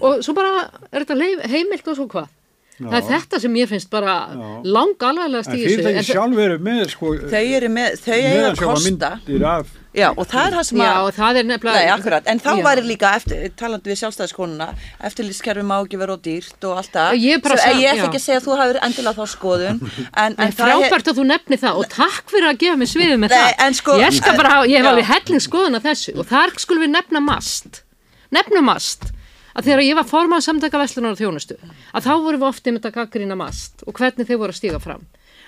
og 0.00 0.22
svo 0.24 0.34
bara 0.36 0.66
er 0.92 1.04
þetta 1.04 1.48
heimilt 1.52 1.88
og 1.92 1.98
svo 2.00 2.08
hvað 2.10 2.32
það 2.76 2.92
er 2.98 3.04
Já. 3.06 3.08
þetta 3.08 3.38
sem 3.40 3.54
ég 3.56 3.68
finnst 3.70 3.88
bara 3.88 4.14
Já. 4.36 4.48
lang 4.68 4.90
alveglega 5.08 5.40
En 5.40 5.46
stíðis 5.48 5.78
fyrirtæki 5.78 6.06
sjálf 6.10 6.40
eru 6.44 6.56
með 6.60 6.82
sko 6.92 7.12
þau 7.32 7.44
eru 7.56 7.70
með, 7.72 7.94
þau 8.04 8.16
eiga 8.18 8.50
að 8.50 8.58
kosta 8.60 8.90
myndir 8.90 9.46
af 9.48 9.70
já 9.96 10.10
og 10.12 10.26
það 10.28 10.42
er 10.50 10.56
það 10.58 10.66
sem 10.68 10.80
Já, 10.82 10.88
að 10.92 11.06
og 11.06 11.14
það 11.16 11.38
er 11.40 11.46
nefnilega 11.48 11.94
Nei, 11.96 12.18
en 12.34 12.42
þá 12.44 12.50
Já. 12.52 12.64
væri 12.66 12.82
líka 12.84 13.12
eftir, 13.16 13.46
talandi 13.56 13.88
við 13.94 13.98
sjálfstæðiskonuna 14.02 14.66
eftirlýskerfi 15.08 15.64
má 15.64 15.74
ekki 15.78 16.00
vera 16.02 16.18
og 16.18 16.20
dýrt 16.26 16.68
og 16.68 16.82
allt 16.82 16.92
það 16.98 17.16
Ég 17.22 17.40
ætla 17.40 17.56
já. 17.80 17.94
ekki 18.04 18.20
að 18.20 18.26
segja 18.26 18.42
að 18.42 18.44
þú 18.50 18.58
hafur 18.60 18.80
endilega 18.90 19.16
þá 19.16 19.32
skoðun 19.32 19.80
en, 19.96 20.04
En 20.20 20.36
en 20.36 20.44
er 20.50 20.58
frábært 20.60 21.08
að 21.14 21.16
þú 21.22 21.26
nefni 21.32 21.60
það 21.64 21.80
og 21.80 21.88
takk 21.96 22.28
fyrir 22.34 22.50
að 22.52 22.60
gefa 22.66 22.76
mig 22.84 22.92
sviðið 22.92 23.18
með 23.24 23.32
Nei, 23.32 23.40
það. 23.40 23.56
en 23.70 23.80
sko- 23.80 23.98
ég 24.04 24.20
bara, 24.36 24.60
ég 24.68 24.76
hef 24.76 24.84
Já. 24.84 24.92
alveg 24.92 25.10
helling 25.14 25.46
skoðun 25.48 25.80
að 25.80 25.88
þessu 25.88 26.16
og 26.20 26.28
þar 26.28 26.56
skulum 26.60 26.84
við 26.84 26.92
nefna 26.98 27.24
mast. 27.24 27.85
Nefna 28.34 28.62
mast. 28.64 29.10
Að 29.56 29.70
þegar 29.70 29.84
ég 29.86 29.96
var 29.96 30.08
formað 30.08 30.42
samtaka 30.44 30.80
Vestlunar 30.82 31.14
og 31.14 31.20
þjónustu, 31.20 31.54
að 31.96 32.04
þá 32.04 32.12
vorum 32.12 32.42
við 32.42 32.48
ofta 32.50 32.72
með 32.74 32.88
að 32.90 32.96
gaggrina 32.98 33.36
mast 33.40 33.84
og 33.86 33.96
hvernig 33.96 34.28
þeir 34.28 34.40
voru 34.42 34.52
að 34.52 34.58
stíga 34.58 34.80
fram. 34.84 35.06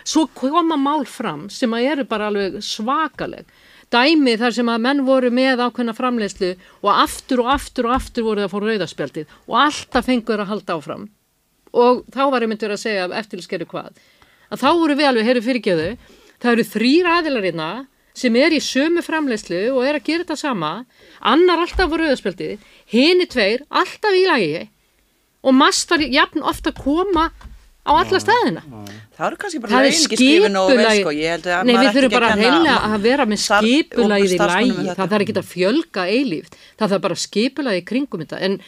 Svo 0.08 0.24
koma 0.32 0.78
mál 0.80 1.04
fram 1.04 1.48
sem 1.52 1.74
að 1.76 1.90
eru 1.90 2.06
bara 2.08 2.30
alveg 2.30 2.56
svakaleg. 2.64 3.44
Dæmi 3.92 4.38
þar 4.40 4.56
sem 4.56 4.68
að 4.68 4.82
menn 4.84 5.04
voru 5.04 5.28
með 5.32 5.60
ákveðna 5.64 5.94
framleiðslu 5.96 6.54
og 6.82 6.88
aftur 6.92 7.44
og 7.44 7.52
aftur 7.52 7.88
og 7.88 7.94
aftur 7.96 8.26
voru 8.26 8.42
það 8.42 8.48
að 8.48 8.54
fóra 8.54 8.72
rauðaspjaldið 8.72 9.36
og 9.48 9.54
alltaf 9.62 10.08
fengur 10.08 10.42
að 10.42 10.50
halda 10.52 10.76
áfram 10.76 11.06
og 11.72 12.02
þá 12.12 12.22
var 12.32 12.44
ég 12.44 12.50
myndur 12.52 12.74
að 12.74 12.82
segja 12.82 13.06
eftirliskeru 13.20 13.68
hvað 13.68 13.96
að 14.48 14.62
þá 14.62 14.68
voru 14.68 14.96
við 14.96 15.08
alveg, 15.08 15.28
heyrðu 15.28 15.44
fyrirgeðu 15.46 15.88
það 16.36 16.52
eru 16.52 16.66
þrýr 16.72 17.08
aðilar 17.14 17.48
hérna 17.48 17.70
sem 18.18 18.36
er 18.36 18.54
í 18.56 18.60
sömu 18.62 19.02
framleiðslu 19.06 19.60
og 19.74 19.84
er 19.86 19.98
að 19.98 20.08
gera 20.08 20.24
þetta 20.24 20.38
sama 20.40 20.72
annar 21.32 21.62
alltaf 21.64 21.90
voru 21.90 22.08
auðarspjaldið 22.08 22.66
hini 22.92 23.28
tveir 23.30 23.64
alltaf 23.68 24.16
í 24.18 24.24
lagi 24.26 24.64
og 25.46 25.54
var 25.90 26.02
jafn 26.02 26.42
ofta 26.42 26.72
að 26.74 26.82
koma 26.82 27.28
á 27.86 27.90
alla 27.94 28.20
staðina 28.20 28.64
það 29.18 29.26
eru 29.28 29.38
kannski 29.42 29.60
bara 29.64 29.82
lögin 29.82 29.98
ekki 29.98 30.18
skrifin 30.18 30.58
og 30.60 30.72
vel 30.78 30.88
sko, 31.00 31.14
ég 31.18 31.34
held 31.34 31.48
að 31.50 31.64
nei 31.66 31.74
maður 31.74 31.88
við 31.88 31.96
þurfum 31.98 32.14
bara 32.14 32.28
að 32.30 32.42
reyna 32.44 32.74
að 32.88 33.06
vera 33.08 33.26
með 33.28 33.40
skipulagið 33.44 34.34
í 34.34 34.38
um 34.38 34.52
lægi 34.52 34.96
það 34.98 35.12
þarf 35.12 35.24
ekki 35.24 35.36
að 35.38 35.48
fjölga 35.52 36.04
eilíft. 36.08 36.58
Það 36.78 36.92
þarf 36.92 37.04
bara 37.08 37.18
skipulagið 37.18 37.82
í 37.82 37.86
kringum 37.88 38.22
þetta. 38.22 38.38
En 38.46 38.58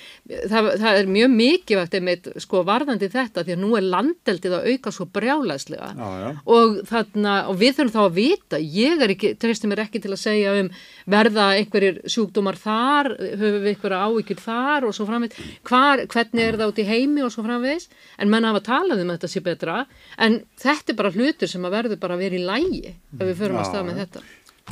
það, 0.50 0.70
það 0.82 0.98
er 1.00 1.10
mjög 1.14 1.30
mikilvægt 1.36 1.96
einmitt 1.98 2.28
sko 2.42 2.62
varðandi 2.66 3.10
þetta 3.12 3.44
því 3.46 3.54
að 3.56 3.62
nú 3.62 3.70
er 3.78 3.86
landeldið 3.94 4.56
að 4.56 4.68
auka 4.72 4.94
svo 4.94 5.06
brjálæslega 5.14 5.90
Já, 5.94 6.08
já. 6.24 6.30
og, 6.56 6.80
þarna, 6.90 7.36
og 7.50 7.60
við 7.60 7.76
þurfum 7.78 7.94
þá 7.94 8.00
að 8.02 8.18
vita 8.18 8.60
ég 8.60 9.04
er 9.04 9.14
ekki, 9.14 9.32
treysti 9.40 9.70
mér 9.70 9.84
ekki 9.86 10.02
til 10.02 10.12
að 10.14 10.22
segja 10.24 10.56
um 10.60 10.70
verða 11.10 11.46
einhverjir 11.58 12.00
sjúkdómar 12.10 12.58
þar 12.60 13.12
höfum 13.18 13.60
við 13.64 13.72
einhverja 13.74 14.02
áhyggjur 14.06 14.42
þar 14.44 14.88
og 14.88 14.96
svo 14.96 15.06
framvegis, 15.08 15.50
Hvar, 15.66 16.04
hvernig 16.10 16.46
er 16.46 16.58
það 16.60 16.72
út 16.72 16.82
í 16.82 16.88
heimi 16.88 17.24
og 17.24 17.34
svo 17.34 17.44
framvegis, 17.46 17.88
en 18.20 18.32
menn 18.32 18.46
hafa 18.48 18.62
talað 18.66 19.04
um 19.04 19.12
að 19.12 19.20
þetta 19.20 19.32
sé 19.34 19.44
betra, 19.44 19.78
en 20.18 20.39
þetta 20.60 20.92
er 20.92 20.98
bara 21.00 21.14
hlutur 21.16 21.48
sem 21.50 21.64
að 21.66 21.76
verður 21.78 22.00
bara 22.02 22.16
að 22.18 22.24
vera 22.26 22.38
í 22.38 22.44
lægi 22.44 22.84
ef 22.94 23.24
við 23.24 23.34
förum 23.40 23.60
að 23.60 23.64
Já, 23.64 23.70
stað 23.72 23.88
með 23.88 23.96
já. 23.98 24.04
þetta 24.06 24.28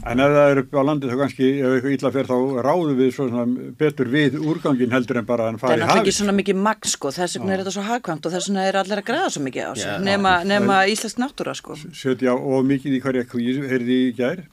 En 0.06 0.20
ef 0.22 0.30
það 0.30 0.48
er 0.52 0.58
upp 0.60 0.74
á 0.78 0.82
landið 0.86 1.10
þá 1.10 1.16
kannski, 1.18 1.46
ef 1.58 1.72
eitthvað 1.74 1.94
illa 1.96 2.10
fer 2.14 2.28
þá 2.28 2.34
ráðum 2.62 2.98
við 3.00 3.08
svona 3.16 3.44
betur 3.80 4.10
við 4.12 4.36
úrgangin 4.38 4.92
heldur 4.94 5.18
en 5.18 5.26
bara 5.26 5.48
hann 5.48 5.58
það 5.58 5.72
er 5.74 5.80
náttúrulega 5.80 5.96
ekki 5.96 6.04
hafið. 6.04 6.16
svona 6.20 6.34
mikið 6.38 6.60
magn 6.68 6.92
sko, 6.92 7.10
þess 7.16 7.38
vegna 7.38 7.54
er 7.54 7.62
þetta 7.64 7.72
svo 7.74 7.84
hagkvæmt 7.88 8.28
og 8.28 8.34
þess 8.36 8.50
vegna 8.50 8.66
er 8.68 8.78
allir 8.78 9.02
að 9.02 9.08
græða 9.08 9.32
svo 9.34 9.42
mikið 9.48 9.66
á 9.66 9.72
sig, 9.74 9.90
Já. 9.90 9.98
nema, 10.06 10.34
nema 10.46 10.78
íslensk 10.92 11.18
náttúra 11.18 11.56
sko. 11.58 11.78
Setja 11.98 12.36
og 12.38 12.68
mikið 12.70 12.94
í 12.94 13.02
hverja 13.08 13.26
kvíð, 13.32 13.60
heyrði 13.72 13.98
í 14.04 14.14
gær. 14.20 14.44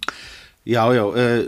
Já, 0.65 0.81
já, 0.97 1.03
uh, 1.05 1.41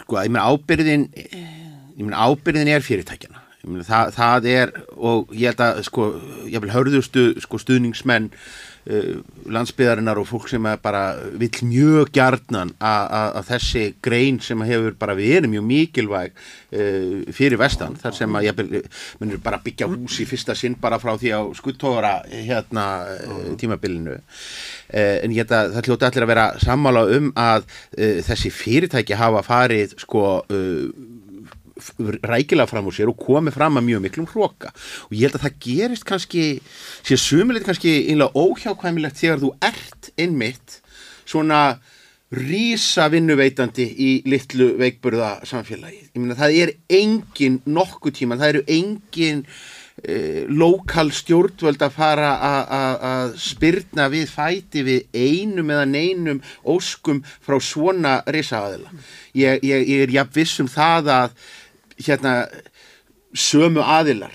sko, 0.00 0.20
ég 0.24 0.32
meina 0.32 0.48
ábyrðin, 0.48 1.08
ég 1.12 2.00
meina 2.00 2.24
ábyrðin 2.24 2.72
er 2.72 2.86
fyrirtækjana. 2.86 3.42
Ég 3.60 3.68
meina 3.74 3.84
það, 3.84 4.14
það 4.16 4.48
er, 4.54 4.72
og 4.96 5.34
ég 5.36 5.52
held 5.52 5.60
að, 5.68 5.82
sko, 5.90 6.08
ég 6.48 6.64
vil 6.64 6.72
hörðustu, 6.72 7.26
sko, 7.44 7.60
stuðningsmenn 7.60 8.32
uh, 8.32 8.48
landsbyðarinnar 8.84 10.18
og 10.20 10.26
fólk 10.28 10.48
sem 10.50 10.66
bara 10.82 11.02
vill 11.40 11.50
mjög 11.64 12.10
gjarnan 12.12 12.74
að- 12.80 13.38
þessi 13.48 13.84
grein 14.04 14.40
sem 14.40 14.60
hefur 14.60 14.94
bara 14.98 15.14
verið 15.16 15.48
mjög 15.52 15.64
mikilvæg 15.68 16.32
uh, 16.34 17.32
fyrir 17.32 17.58
vestan, 17.60 17.96
þar 18.00 18.14
sem 18.16 18.36
að 18.36 18.46
ég 18.48 18.56
vil, 18.58 18.82
munir 19.20 19.40
bara 19.44 19.60
byggja 19.64 19.88
hús 19.88 20.18
í 20.20 20.26
fyrsta 20.28 20.54
sinn 20.58 20.76
bara 20.80 20.98
frá 20.98 21.14
því 21.16 21.32
á 21.32 21.40
skuttóra 21.56 22.14
hérna 22.28 22.86
uh, 23.24 23.54
tímabilinu. 23.60 24.18
Uh, 24.92 25.16
en 25.24 25.32
ég 25.32 25.48
að 25.48 25.74
það 25.78 25.88
hljóti 25.90 26.08
allir 26.10 26.26
að 26.26 26.32
vera 26.34 26.46
sammála 26.62 27.04
um 27.16 27.32
að 27.36 27.64
þessi 27.96 28.50
fyrirtæki 28.52 29.16
hafa 29.18 29.42
farið 29.46 29.96
sko 30.02 30.24
rækilega 32.22 32.68
fram 32.70 32.86
úr 32.86 32.94
sér 32.94 33.10
og 33.10 33.18
komið 33.18 33.56
fram 33.56 33.80
að 33.80 33.88
mjög 33.88 34.04
miklum 34.04 34.28
hróka 34.30 34.70
og 35.08 35.16
ég 35.16 35.26
held 35.26 35.40
að 35.40 35.46
það 35.46 35.58
gerist 35.66 36.06
kannski 36.06 36.44
sé 37.02 37.18
sumilegt 37.18 37.66
kannski 37.66 37.96
einlega 38.12 38.30
óhjákvæmilegt 38.38 39.18
þegar 39.18 39.42
þú 39.42 39.50
ert 39.70 40.12
einmitt 40.14 40.80
svona 41.26 41.64
rísa 42.34 43.08
vinnuveitandi 43.12 43.84
í 43.84 44.10
litlu 44.28 44.74
veikburða 44.80 45.38
samfélagi. 45.46 46.02
Ég 46.14 46.20
meina 46.20 46.36
það 46.38 46.58
er 46.62 46.74
engin 46.98 47.60
nokkuð 47.66 48.18
tíma, 48.18 48.38
það 48.40 48.54
eru 48.54 48.62
engin 48.74 49.42
uh, 49.44 50.40
lokal 50.50 51.12
stjórnvöld 51.14 51.84
að 51.84 51.98
fara 51.98 52.32
að 53.14 53.36
spyrna 53.44 54.08
við 54.12 54.32
fæti 54.32 54.84
við 54.86 55.04
einum 55.14 55.74
eða 55.74 55.84
neinum 55.90 56.42
óskum 56.64 57.22
frá 57.44 57.58
svona 57.62 58.20
risaðila. 58.26 58.90
Ég, 59.36 59.62
ég, 59.62 59.86
ég 59.94 60.06
er 60.06 60.16
jafn 60.18 60.34
viss 60.40 60.64
um 60.64 60.70
það 60.70 61.12
að 61.18 61.38
hérna 62.00 62.34
sömu 63.34 63.82
aðilar. 63.84 64.32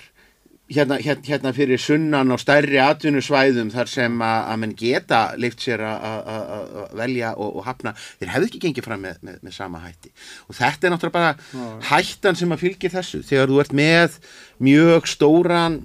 Hérna, 0.69 0.99
hérna, 1.01 1.25
hérna 1.25 1.49
fyrir 1.57 1.79
sunnan 1.81 2.29
á 2.29 2.37
stærri 2.37 2.77
atvinnusvæðum 2.77 3.71
þar 3.73 3.87
sem 3.89 4.19
að, 4.21 4.51
menn 4.61 4.75
geta 4.77 5.21
leift 5.41 5.63
sér 5.65 5.81
að- 5.81 6.91
velja 6.99 7.31
og, 7.41 7.55
og 7.57 7.65
hafna, 7.65 7.95
þeir 8.19 8.29
hefðu 8.35 8.49
ekki 8.51 8.61
gengið 8.67 8.85
fram 8.85 9.01
með, 9.01 9.17
með, 9.25 9.39
með 9.47 9.55
sama 9.55 9.81
hætti. 9.81 10.11
Og 10.45 10.53
þetta 10.59 10.85
er 10.85 10.93
náttúrulega 10.93 11.15
bara 11.17 11.79
hættan 11.89 12.37
sem 12.37 12.53
að 12.53 12.61
fylgir 12.67 12.93
þessu. 12.93 13.23
Þegar 13.25 13.49
þú 13.49 13.59
ert 13.63 13.73
með 13.81 14.19
mjög 14.63 15.07
stóran 15.07 15.77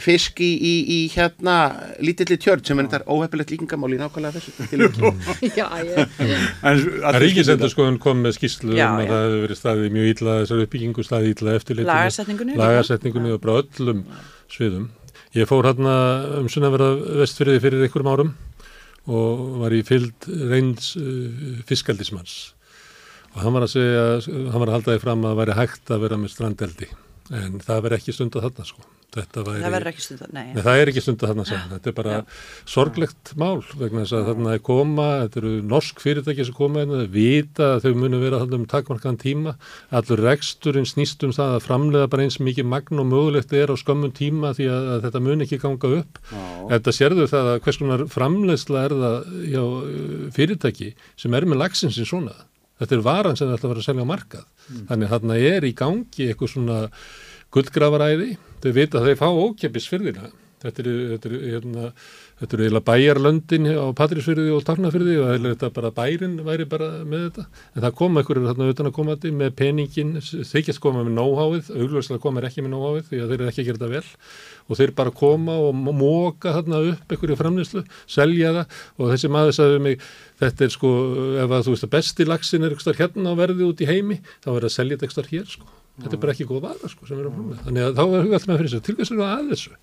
fisk 0.00 0.38
í, 0.44 0.50
í, 0.54 0.74
í 0.94 0.98
hérna 1.14 1.56
lítilli 2.04 2.38
tjörn 2.40 2.62
sem 2.66 2.78
er 2.78 2.88
þetta 2.92 3.10
óhefilegt 3.10 3.52
líkingamál 3.54 3.90
í 3.96 3.98
nákvæmlega 3.98 4.38
þessu. 4.38 5.10
Já, 5.58 5.66
ég, 5.82 6.14
En 6.62 7.18
Ríkisendur 7.22 7.72
skoðun 7.72 7.98
kom 8.02 8.22
með 8.24 8.38
skýslu 8.38 8.78
Já, 8.78 8.86
um 8.92 9.02
að 9.02 9.10
það 9.10 9.26
hefur 9.26 9.44
verið 9.46 9.60
staðið 9.60 9.98
mjög 9.98 10.10
illa 10.14 10.38
þessar 10.42 10.64
uppbyggingu 10.66 11.06
staðið 11.08 11.34
illa 11.34 11.58
eftirlitinu. 11.58 11.90
Lagasetningunni 11.90 12.54
líka. 12.54 12.64
lagasetningunni 12.64 13.34
og 13.34 13.44
bara 13.44 13.60
öllum 13.64 14.02
sviðum. 14.54 14.90
Ég 15.34 15.50
fór 15.50 15.66
hérna 15.66 15.94
um 16.38 16.50
sunnaverða 16.52 17.20
vestfyrir 17.24 17.62
fyrir 17.62 17.86
einhverjum 17.86 18.12
árum 18.14 18.34
og 19.10 19.46
var 19.60 19.74
í 19.74 19.82
fylld 19.84 20.28
reyns 20.48 20.94
uh, 20.96 21.64
fiskaldismanns 21.68 22.54
og 23.34 23.42
hann 23.42 23.56
var 23.56 23.66
að 23.66 23.74
segja, 23.74 24.04
hann 24.24 24.62
var 24.62 24.70
að 24.70 24.76
halda 24.78 24.94
því 24.94 25.02
fram 25.02 25.26
að 25.26 25.40
væri 25.42 25.56
hægt 25.58 25.90
að 25.92 26.04
vera 26.06 26.18
með 26.20 26.32
strandeldi 26.32 26.88
en 27.30 27.60
það 27.64 27.86
veri 27.86 28.00
ekki 28.00 28.16
stund 28.16 28.36
að 28.36 28.48
þarna 28.48 28.68
sko 28.68 28.84
þetta 29.14 29.44
væri 29.46 29.62
það 29.62 29.74
verður 29.74 29.90
ekki 29.90 30.04
stundar, 30.04 30.30
nei. 30.34 30.44
Nei, 30.50 30.60
það 30.64 30.80
er 30.80 30.90
ekki 30.90 31.02
stund 31.04 31.22
að 31.22 31.30
þarna 31.30 31.46
segja. 31.48 31.62
Þetta 31.72 31.90
er 31.90 31.96
bara 31.98 32.16
sorglegt 32.74 33.32
mál 33.40 33.62
vegna 33.80 34.02
þess 34.02 34.16
að 34.18 34.28
þarna 34.30 34.54
er 34.54 34.62
koma, 34.68 35.08
þetta 35.22 35.40
eru 35.40 35.52
norsk 35.72 36.02
fyrirtæki 36.02 36.46
sem 36.48 36.56
koma 36.56 36.82
hérna, 36.82 37.00
þau 37.02 37.12
vita 37.14 37.68
að 37.74 37.84
þau 37.84 38.00
munu 38.02 38.20
vera 38.22 38.40
þarna 38.42 38.60
um 38.60 38.66
takmarkaðan 38.74 39.20
tíma. 39.22 39.56
Allur 40.00 40.24
reksturinn 40.28 40.88
snýst 40.88 41.26
um 41.26 41.34
það 41.36 41.58
að 41.58 41.66
framlega 41.68 42.10
bara 42.14 42.26
eins 42.26 42.40
mikið 42.42 42.70
magn 42.70 43.02
og 43.02 43.10
mögulegt 43.10 43.54
er 43.56 43.72
á 43.72 43.76
skömmun 43.78 44.14
tíma 44.16 44.54
því 44.56 44.70
að, 44.72 44.88
að 44.96 45.06
þetta 45.08 45.24
mun 45.28 45.46
ekki 45.46 45.60
ganga 45.62 45.92
upp. 46.00 46.22
Já. 46.30 46.42
Þetta 46.74 46.96
sérðu 46.98 47.28
það 47.30 47.52
að 47.52 47.60
hvers 47.66 47.82
konar 47.82 48.08
framleiðsla 48.14 48.88
er 48.88 48.96
það 49.04 49.30
hjá 49.52 49.62
uh, 49.62 50.18
fyrirtæki 50.34 50.90
sem 51.20 51.38
er 51.38 51.48
með 51.48 51.62
lagsin 51.62 51.94
sin 51.94 52.08
svona. 52.08 52.34
Þetta 52.82 52.96
er 52.96 53.06
varan 53.06 53.36
sem 53.38 53.46
það 53.46 53.56
ætla 53.56 53.68
að 53.68 53.72
vera 53.72 53.82
að 53.84 53.86
selja 53.86 54.04
á 54.04 54.10
markað. 54.10 54.46
Þannig 54.64 55.08
að 55.08 55.14
þarna 55.14 55.38
er 55.50 55.66
í 55.68 55.72
gangi 55.76 56.28
eitthvað 56.28 56.52
svona 56.54 56.78
gullgrafaræði, 57.54 58.30
þau 58.62 58.72
vita 58.74 59.00
að 59.00 59.08
þau 59.10 59.20
fá 59.20 59.28
ókjöpis 59.44 59.88
fyrðina. 59.90 60.30
Þetta 60.64 60.82
eru, 60.82 60.94
þetta 61.12 61.30
eru, 61.30 61.40
hérna, 61.52 61.88
þetta 62.40 62.56
eru 62.56 62.64
eiginlega 62.64 62.86
bæjarlöndin 62.88 63.68
á 63.70 63.86
Patrísfyrði 63.96 64.52
og 64.54 64.64
Tarnafyrði 64.66 65.14
og 65.20 65.28
eiginlega 65.30 65.54
þetta 65.54 65.70
bara 65.76 65.90
bærin 65.94 66.34
væri 66.46 66.66
bara 66.70 66.88
með 67.06 67.22
þetta. 67.28 67.44
En 67.74 67.84
það 67.84 67.94
koma 68.00 68.22
einhverjur 68.22 68.48
þarna 68.50 68.68
utan 68.72 68.90
að 68.90 68.96
koma 68.96 69.14
þetta 69.14 69.38
með 69.42 69.54
peningin, 69.60 70.10
þykjast 70.22 70.82
koma 70.82 71.04
með 71.06 71.14
nóháið, 71.20 71.70
augljóslega 71.78 72.24
koma 72.24 72.42
er 72.42 72.48
ekki 72.50 72.64
með 72.64 72.74
nóháið 72.74 73.08
því 73.10 73.22
að 73.22 73.32
þeir 73.32 73.38
eru 73.38 73.52
ekki 73.52 73.62
að 73.62 73.70
gera 73.70 73.80
þetta 73.80 73.92
vel 73.94 74.04
og 74.64 74.80
þeir 74.80 74.94
bara 74.96 75.14
koma 75.14 75.54
og 75.60 75.80
móka 75.84 76.54
þarna 76.56 76.82
upp 76.90 77.14
einhverju 77.14 77.38
framlýslu, 77.38 77.84
selja 78.08 78.52
það 78.58 78.82
og 78.98 79.12
þessi 79.12 79.30
maður 79.32 79.56
sagði 79.58 79.80
mig, 79.84 80.04
þetta 80.40 80.66
er 80.66 80.74
sko, 80.74 80.92
ef 81.44 81.54
að 81.54 81.66
þú 81.68 81.74
veist 81.74 81.86
að 81.86 81.94
besti 81.94 82.28
lagsin 82.28 82.64
er 82.64 82.74
eitthvað 82.74 83.02
hérna 83.02 83.34
á 83.36 83.40
verði 83.44 83.68
út 83.68 83.84
í 83.84 83.88
heimi, 83.90 84.20
þá 84.40 84.54
er 84.56 84.68
að 84.70 84.76
selja 84.78 84.96
þetta 84.96 85.10
eitthvað 85.10 85.32
hér 85.34 85.50
sko. 85.52 85.72
Þetta 85.94 86.16
er 86.16 86.22
bara 86.24 86.32
ekki 86.34 86.46
góð 86.48 86.64
vara 86.64 86.88
sko 86.90 87.06
sem 87.06 87.18
er 87.20 87.28
að 87.28 87.36
framlega. 87.36 87.64
Þannig 87.68 87.84
að 87.84 87.98
þá 87.98 88.04
er 88.04 88.24
hugað 88.24 88.46
með 88.48 88.56
fyrir 88.58 88.72
þessu, 88.72 88.84
til 88.86 88.94
hvers 88.98 89.12
er 89.12 89.20
það 89.20 89.34
að 89.34 89.52
þessu? 89.52 89.76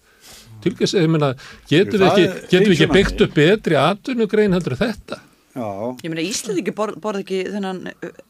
Til 0.61 0.75
ég 0.77 1.09
meina, 1.09 1.33
getum 1.69 1.99
við 2.01 2.07
ekki, 2.11 2.47
getum 2.53 2.77
ekki 2.77 2.89
byggt 2.93 3.25
upp 3.27 3.35
betri 3.37 3.77
atvinnugrein 3.79 4.57
heldur 4.57 4.77
en 4.77 4.81
þetta? 4.85 5.21
Já, 5.51 5.67
Ég 5.99 6.07
meina 6.07 6.23
Íslandingi 6.23 6.71
borð, 6.75 6.95
borð 7.03 7.25
ekki 7.25 7.41
þennan 7.51 7.81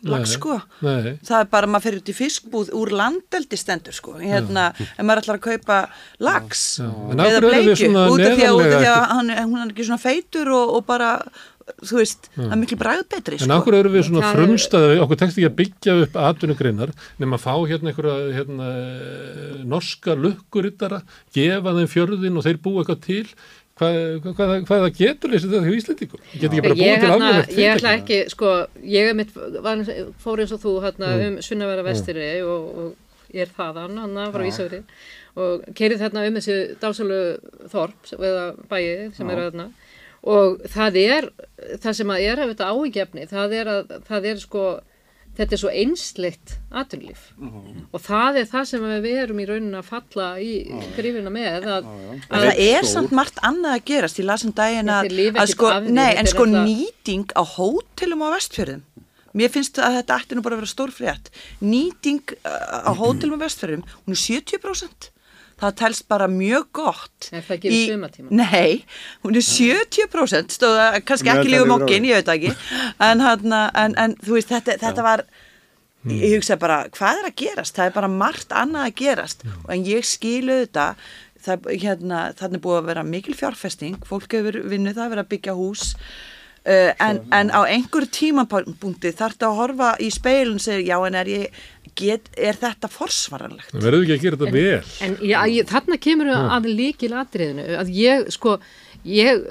lags 0.09 0.31
sko. 0.39 0.55
Nei, 0.81 1.19
Það 1.21 1.35
er 1.37 1.49
bara 1.51 1.67
að 1.67 1.73
maður 1.75 1.85
fyrir 1.85 1.99
út 2.01 2.09
í 2.09 2.15
fiskbúð 2.17 2.71
úr 2.79 2.91
landeldi 2.97 3.59
stendur 3.61 3.93
sko. 3.93 4.15
Hérna, 4.17 4.71
ef 4.73 5.03
maður 5.05 5.21
ætlar 5.21 5.37
að 5.37 5.43
kaupa 5.45 5.77
lags. 6.25 6.63
En 6.81 7.21
eða 7.21 7.43
bleikju 7.45 7.91
út 7.93 8.25
af 8.25 8.39
því 8.39 8.47
að, 8.49 9.05
að 9.05 9.43
hún 9.43 9.61
er 9.61 9.67
ekki 9.67 9.85
svona 9.85 10.01
feitur 10.01 10.49
og, 10.55 10.73
og 10.79 10.87
bara, 10.89 11.11
þú 11.79 11.97
veist, 12.01 12.29
það 12.35 12.51
er 12.55 12.59
miklu 12.61 12.77
bragð 12.81 13.05
betri 13.13 13.37
En 13.39 13.43
sko. 13.45 13.57
okkur 13.61 13.77
eru 13.79 13.89
við 13.93 14.03
svona 14.09 14.21
Það 14.25 14.35
frumstæði, 14.39 14.99
okkur 15.05 15.19
tekst 15.21 15.37
ekki 15.39 15.49
að 15.49 15.57
byggja 15.61 15.95
upp 16.05 16.19
atvinnugreinar 16.27 16.91
nema 17.23 17.39
að 17.39 17.45
fá 17.45 17.53
hérna 17.71 17.91
einhverja 17.93 18.17
hérna, 18.37 18.69
norska 19.71 20.15
lukkurittara, 20.17 21.01
gefa 21.35 21.73
þeim 21.77 21.89
fjörðin 21.91 22.37
og 22.39 22.45
þeir 22.47 22.59
búa 22.63 22.83
eitthvað 22.83 23.03
til. 23.07 23.25
Hvað, 23.81 23.95
hvað, 24.21 24.49
hvað, 24.67 24.81
það 24.83 24.97
getur 24.99 25.31
leysið 25.31 25.53
þetta 25.55 25.61
hjá 25.65 25.77
Íslendingum? 25.79 26.19
Get 26.35 26.43
ekki 26.51 26.61
bara 26.61 26.75
búið 26.77 26.91
til 27.01 27.07
hérna, 27.09 27.29
alveg 27.31 27.55
ég 27.57 27.71
ætla 27.77 27.93
ekki, 27.97 28.17
sko, 28.29 28.49
ég 28.93 29.07
er 29.09 29.15
mitt, 29.17 29.31
var, 29.65 29.81
fór 30.21 30.41
eins 30.43 30.51
og 30.53 30.61
þú 30.61 30.73
hérna 30.83 31.07
Mm. 31.15 31.23
um 31.37 31.41
Sunnavera 31.41 31.85
vestiri 31.87 32.27
og, 32.45 32.67
og 32.77 33.33
ég 33.33 33.47
er 33.47 33.53
þaðan, 33.57 33.97
hann 34.03 34.19
frá 34.35 34.43
Ísafri 34.45 34.83
og 35.39 35.63
kerið 35.73 36.03
þarna 36.03 36.27
um 36.27 36.37
þessi 36.37 36.57
dásalu 36.83 37.19
þorp 37.71 38.11
eða 38.19 38.45
bæi 38.69 39.15
sem 39.15 39.29
eru 39.31 39.47
þarna 39.49 39.69
og 40.23 40.61
það 40.69 40.97
er, 41.01 41.27
það 41.81 41.93
sem 41.97 42.13
að 42.13 42.23
er 42.29 42.39
af 42.43 42.49
þetta 42.53 42.71
áhugjefni, 42.71 43.27
það 43.31 43.53
er 43.57 43.69
að, 43.71 43.93
það 44.07 44.27
er 44.31 44.41
sko, 44.43 44.65
þetta 45.39 45.55
er 45.55 45.61
svo 45.63 45.71
einsleitt 45.81 46.53
atvinnlíf 46.81 47.23
og 47.91 48.03
það 48.05 48.37
er 48.41 48.49
það 48.51 48.65
sem 48.69 48.85
við 49.05 49.17
erum 49.23 49.39
í 49.41 49.47
raunin 49.49 49.79
að 49.79 49.87
falla 49.89 50.27
í 50.43 50.51
grifina 50.97 51.33
með 51.33 51.65
að, 51.77 51.89
En 51.89 52.21
að 52.37 52.45
það 52.45 52.61
er 52.67 52.83
stór. 52.83 52.91
samt 52.93 53.15
margt 53.17 53.41
annað 53.41 53.77
að 53.79 53.85
gerast. 53.89 54.19
Í 54.21 54.27
lasum 54.27 54.53
daginn 54.53 54.91
að, 54.93 55.09
að 55.33 55.53
sko, 55.55 55.71
af 55.71 55.83
því, 55.87 55.95
nei, 55.97 56.11
en 56.21 56.29
sko 56.29 56.45
nýting 56.51 57.33
á 57.33 57.43
hótelum 57.55 58.21
á 58.21 58.29
vestfjörðum. 58.35 58.83
Mér 59.31 59.47
finnst 59.53 59.79
að 59.79 59.93
þetta 60.01 60.15
ætti 60.19 60.35
nú 60.35 60.41
bara 60.43 60.57
að 60.57 60.61
vera 60.65 60.69
stór 60.73 60.91
frétt 60.91 61.29
nýting 61.63 62.33
uh, 62.43 62.83
á 62.83 62.91
hótelum 63.01 63.39
á 63.39 63.43
vestfjörðum 63.47 63.85
hún 63.87 64.11
er 64.17 64.19
70% 64.19 65.07
það 65.61 65.77
telst 65.83 66.07
bara 66.11 66.27
mjög 66.31 66.67
gott 66.81 67.29
Er 67.31 67.45
það 67.45 67.55
ekki 67.57 67.71
í 67.71 67.79
sumartíma? 67.91 68.33
Nei, 68.41 68.83
hún 69.25 69.37
er 69.37 69.45
70% 69.45 70.57
stóða, 70.57 70.89
kannski 71.05 71.31
ekki 71.33 71.53
lífum 71.53 71.77
okkin, 71.77 72.09
ég 72.09 72.21
veit 72.21 72.35
ekki. 72.35 72.53
En, 73.01 73.23
hana, 73.23 73.63
en, 73.77 73.95
en 74.01 74.17
þú 74.21 74.37
veist, 74.39 74.51
þetta, 74.51 74.77
þetta 74.81 75.05
var 75.05 75.25
ég 76.09 76.37
hugsa 76.39 76.57
bara, 76.61 76.83
hvað 76.95 77.21
er 77.21 77.27
að 77.29 77.35
gerast? 77.43 77.75
Það 77.77 77.91
er 77.91 77.97
bara 77.99 78.13
margt 78.13 78.55
annað 78.57 78.87
að 78.87 78.95
gerast. 79.03 79.45
En 79.69 79.83
ég 79.85 80.07
skilu 80.07 80.63
þetta 80.63 80.87
það, 81.45 81.71
hérna, 81.81 82.21
þannig 82.37 82.59
er 82.59 82.63
búið 82.65 82.79
að 82.79 82.89
vera 82.91 83.05
mikil 83.07 83.35
fjárfesting 83.37 84.05
fólk 84.07 84.37
hefur 84.37 84.59
vinnið 84.71 84.97
það, 84.97 85.13
verið 85.13 85.23
að 85.25 85.31
byggja 85.33 85.57
hús 85.57 85.85
uh, 86.65 86.91
en, 87.07 87.21
en 87.33 87.53
á 87.53 87.61
einhverju 87.65 88.11
tímapunkti 88.17 89.13
þarf 89.13 89.37
þetta 89.37 89.49
að 89.51 89.59
horfa 89.61 89.93
í 90.01 90.11
speilun 90.13 90.59
og 90.59 90.65
segja, 90.65 90.93
já 90.93 91.07
en 91.07 91.19
er 91.21 91.31
ég 91.31 91.63
get, 91.97 92.29
er 92.37 92.59
þetta 92.59 92.91
forsvaranlegt 92.91 93.73
Verður 93.73 94.05
ekki 94.05 94.17
að 94.17 94.23
gera 94.25 94.39
þetta 94.39 94.55
vel? 94.55 94.93
En 95.07 95.17
já, 95.19 95.39
ég, 95.51 95.67
þarna 95.69 95.99
kemur 96.01 96.31
að 96.35 96.71
líkil 96.71 97.11
atriðinu 97.19 97.67
að 97.81 97.91
ég 97.95 98.31
sko 98.33 98.57
ég, 99.07 99.41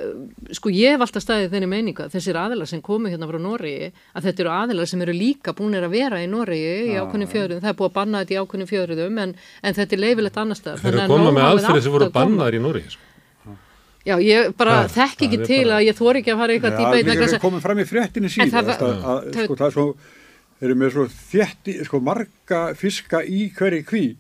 sko 0.55 0.71
ég 0.73 0.95
hef 0.95 1.05
alltaf 1.05 1.25
staðið 1.25 1.55
þenni 1.55 1.69
meininga 1.71 2.09
þessir 2.13 2.39
aðilar 2.39 2.71
sem 2.71 2.83
komu 2.85 3.11
hérna 3.11 3.29
frá 3.31 3.39
Noregi 3.43 3.91
að 3.91 4.29
þetta 4.29 4.45
eru 4.45 4.55
aðilar 4.55 4.91
sem 4.91 5.05
eru 5.05 5.17
líka 5.17 5.55
búinir 5.59 5.87
að 5.87 5.97
vera 5.97 6.23
í 6.23 6.31
Noregi 6.31 6.95
í 6.95 6.97
ákunnum 7.01 7.31
fjöruðum, 7.31 7.63
það 7.65 7.73
er 7.73 7.79
búið 7.81 7.91
að 7.91 7.97
banna 7.99 8.25
þetta 8.25 8.37
í 8.37 8.41
ákunnum 8.41 8.71
fjöruðum 8.71 9.23
en, 9.25 9.37
en 9.63 9.79
þetta 9.79 9.97
er 9.97 10.05
leifilegt 10.07 10.43
annar 10.45 10.61
stað 10.61 10.83
Þeir 10.85 10.93
eru 10.93 11.05
að 11.05 11.15
koma 11.15 11.37
með 11.37 11.49
aðferði 11.51 11.87
sem 11.87 11.97
voru 11.97 12.11
bannaðar 12.15 12.59
í 12.59 12.63
Nóri. 12.63 12.85
Sko. 12.87 13.10
Já, 14.07 14.17
ég 14.25 14.55
bara 14.57 14.77
Það- 14.89 14.93
þekk 14.97 15.25
ekki 15.27 15.39
til 15.47 15.65
bara- 15.65 15.77
að 15.77 15.85
ég 15.87 15.97
þóri 15.99 16.21
ekki 16.23 16.33
að 16.33 16.39
fara 16.41 16.53
eitthvað 16.55 16.77
dýpa 16.79 16.95
í 16.97 17.03
við 17.05 17.23
erum 17.29 17.41
komið 17.45 17.61
fram 17.67 17.79
í 17.79 17.85
fréttinni 17.85 18.25
En 18.25 18.31
síðan 18.31 18.65
það- 18.65 18.79
sko, 19.45 19.55
það 19.61 19.67
er 19.67 20.91
svo 20.91 21.05
þétti, 21.33 21.85
sko, 21.85 22.01
marga 22.01 22.61
fiska 22.75 23.21
í 23.25 23.53
hverju 23.53 23.85
kví 23.85 24.17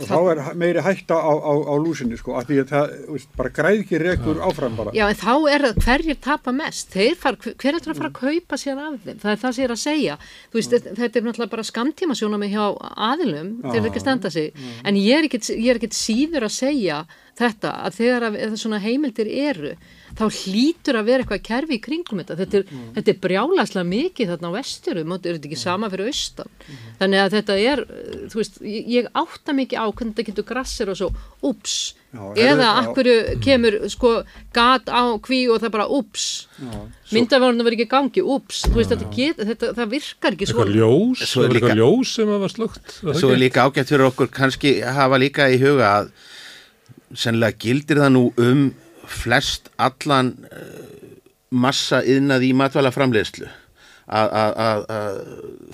og 0.00 0.08
þá 0.10 0.18
er 0.32 0.42
meiri 0.60 0.84
hætta 0.84 1.14
á, 1.20 1.32
á, 1.32 1.52
á 1.70 1.74
lúsinni, 1.80 2.18
sko, 2.20 2.34
af 2.40 2.48
því 2.48 2.58
að 2.64 2.72
það 2.74 2.94
veist, 3.14 3.30
bara 3.38 3.52
græðki 3.60 4.00
rekur 4.02 4.40
áfram 4.46 4.76
bara. 4.76 4.94
Já, 4.96 5.06
en 5.08 5.20
þá 5.20 5.32
er 5.54 5.66
það 5.68 5.80
hverjir 5.86 6.20
tapa 6.20 6.52
mest. 6.52 6.90
Þeir 6.94 7.16
far, 7.20 7.38
hver 7.40 7.74
er 7.74 7.80
það 7.80 7.94
að 7.94 8.00
fara 8.02 8.10
að 8.10 8.20
kaupa 8.20 8.60
sér 8.60 8.82
af 8.84 8.98
þeim? 9.06 9.18
Það 9.24 9.32
er 9.34 9.40
það 9.44 9.56
sem 9.56 9.62
ég 9.64 9.68
er 9.70 9.74
að 9.76 9.82
segja. 9.84 10.18
Þú 10.50 10.60
veist, 10.60 10.70
þetta- 10.76 10.94
þetta 11.00 11.20
er 11.20 11.26
náttúrulega 11.28 11.54
bara 11.56 11.68
skamtíma 11.70 12.18
sjónami 12.18 12.50
hjá 12.52 12.64
aðilum 13.10 13.50
þeir 13.62 13.80
eru 13.80 13.90
ekki 13.90 14.00
að 14.02 14.06
standa 14.06 14.30
sig. 14.30 14.52
En 14.84 14.94
ég 14.96 15.18
er 15.18 15.28
er 15.70 15.78
ekkit 15.78 15.96
síður 15.96 16.46
að 16.48 16.54
segja 16.56 17.06
þetta 17.38 17.72
að 17.86 17.96
þegar 18.00 18.26
að, 18.28 18.38
að 18.46 18.56
svona 18.60 18.80
heimildir 18.82 19.28
eru 19.30 19.74
þá 20.20 20.26
hlýtur 20.40 20.98
að 21.00 21.08
vera 21.10 21.24
eitthvað 21.24 21.42
kerfi 21.48 21.78
í 21.78 21.82
kringum 21.82 22.20
þetta. 22.22 22.36
Þetta 22.42 22.58
er, 22.60 22.64
Mm. 22.70 22.88
þetta 22.98 23.08
er 23.14 23.18
brjálaslega 23.24 23.86
mikið 23.90 24.30
þarna 24.34 24.50
á 24.52 24.56
vesturum, 24.60 25.12
er 25.16 25.34
þetta 25.38 25.48
ekki 25.50 25.58
sama 25.58 25.88
fyrir 25.90 26.10
austan. 26.12 26.50
Mm-hmm. 26.60 26.96
þannig 27.00 27.20
að 27.24 27.32
þetta 27.38 27.54
er 27.72 27.82
þú 28.30 28.36
veist, 28.40 28.60
ég, 28.62 28.84
ég 28.98 29.08
átta 29.16 29.54
mikið 29.56 29.80
á 29.80 29.86
hvernig 29.88 30.14
þetta 30.14 30.26
getur 30.28 30.46
grassir 30.50 30.90
og 30.92 30.96
svo, 31.00 31.08
ups 31.42 31.94
Já, 32.10 32.20
eða 32.42 32.66
já. 32.66 32.78
akkur 32.82 33.08
kemur 33.40 33.74
sko 33.88 34.10
gat 34.52 34.88
á 34.90 35.02
kví 35.22 35.44
og 35.48 35.60
það 35.62 35.70
bara 35.76 35.86
ups 35.88 36.24
myndavörnum 37.14 37.62
verður 37.64 37.76
ekki 37.78 37.86
í 37.86 37.92
gangi, 37.94 38.22
ups 38.34 38.64
þú 38.66 38.74
veist, 38.80 38.90
þetta, 38.90 39.08
get, 39.14 39.38
þetta, 39.50 39.70
það 39.78 39.92
virkar 39.94 40.34
ekki 40.36 40.46
Eitthvað 40.48 40.66
svona. 40.66 40.76
ljós, 40.76 41.22
Svo 41.30 41.44
er 41.44 41.46
það 41.46 41.54
var 41.54 41.60
eitthvað 41.60 41.80
ljós 41.80 42.14
sem 42.18 42.28
að 42.34 42.40
var 42.44 42.52
slögt. 42.54 42.92
Svo 43.20 43.30
er 43.30 43.40
líka 43.40 43.64
ágætt 43.66 43.92
fyrir 43.94 44.06
okkur 44.10 44.30
kannski 44.34 44.72
hafa 44.82 45.18
líka 45.22 45.46
í 45.54 45.58
huga 45.62 45.90
að 46.00 46.10
sennilega 47.14 47.58
gildir 47.64 48.02
það 48.02 48.12
nú 48.14 48.24
um 48.38 48.64
flest 49.10 49.70
allan 49.82 50.32
uh, 50.46 50.84
massa 51.50 52.02
yðnað 52.06 52.44
í 52.46 52.52
matvæla 52.54 52.92
framleiðslu 52.94 53.48
að- 54.10 54.32
að 54.42 54.52
að- 54.66 54.84
að 54.94 55.18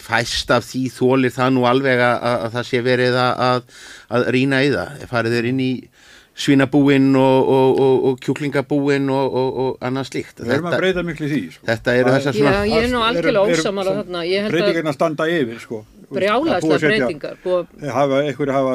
fæst 0.07 0.51
af 0.53 0.65
því 0.69 0.83
þólir 0.93 1.33
það 1.37 1.53
nú 1.57 1.67
alveg 1.69 2.01
að, 2.05 2.17
að, 2.31 2.39
að 2.47 2.57
það 2.59 2.67
sé 2.71 2.81
verið 2.85 3.15
að, 3.21 3.33
að, 3.47 3.63
að 4.19 4.27
rýna 4.37 4.59
í 4.67 4.73
það. 4.75 5.07
Farið 5.13 5.37
þeir 5.39 5.49
inn 5.53 5.63
í 5.65 5.71
svínabúin 6.37 7.15
og, 7.17 7.49
og, 7.49 7.79
og, 7.81 7.95
og 8.11 8.19
kjúklingabúin 8.21 9.07
og, 9.09 9.37
og, 9.41 9.61
og 9.65 9.79
annað 9.89 10.11
slíkt. 10.11 10.43
Við 10.45 10.53
erum 10.59 10.67
að 10.69 10.79
breyta 10.83 11.05
miklu 11.07 11.29
því, 11.31 11.39
sko. 11.55 11.65
þetta 11.71 11.95
eru 11.97 12.13
þessar 12.13 12.37
Já, 12.37 12.41
svona 12.43 12.65
ég 12.69 12.83
er 12.85 12.91
nú 12.93 13.01
algjörlega 13.07 13.55
ósamála 13.57 13.95
sem- 13.95 14.01
þarna 14.03 14.25
ég 14.29 14.45
held 14.45 14.53
að 14.53 14.57
Breytingarna 14.59 14.93
standa 14.99 15.29
yfir, 15.33 15.63
sko. 15.65 15.81
Að 16.07 16.67
setja- 16.67 16.91
breytingar 16.91 17.39
hafa 17.97 18.19
einhverju 18.29 18.53
hafa 18.55 18.75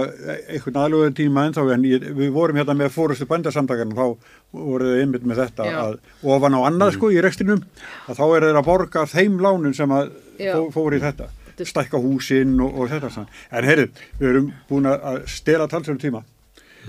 einhvern 0.51 0.79
aðlöðun 0.81 1.15
tíma 1.21 1.45
en 1.75 1.85
ég, 1.87 2.09
við 2.17 2.33
vorum 2.33 2.57
hérna 2.57 2.73
með 2.81 2.89
fórustu 2.97 3.29
bændasamtakarnir 3.29 3.95
þá 3.95 4.17
voru 4.51 4.89
þau 4.91 5.01
einmitt 5.03 5.27
með 5.27 5.43
þetta 5.45 5.67
Já. 5.69 5.77
að 5.85 5.99
ofan 6.35 6.57
á 6.57 6.59
annað 6.67 6.95
sko 6.97 7.11
í 7.13 7.21
rekstinum 7.23 7.61
að 8.07 8.17
þá 8.19 8.23
er 8.35 8.47
þeir 8.49 8.59
að 8.61 8.67
borga 8.67 9.05
þeim 9.13 9.37
lánum 9.43 9.73
sem 9.77 9.93
að 9.95 10.11
Já. 10.41 10.53
fó, 10.57 10.67
fóru 10.75 10.99
í 10.99 11.03
þetta 11.03 11.29
stækka 11.61 11.99
húsin 12.01 12.55
og, 12.63 12.73
og 12.73 12.89
þetta 12.89 13.09
saman. 13.13 13.27
en 13.53 13.67
heyrðu, 13.69 13.89
við 14.19 14.29
erum 14.31 14.47
búin 14.69 14.87
að 14.89 15.19
stela 15.29 15.67
talsverðum 15.69 16.01
tíma 16.01 16.23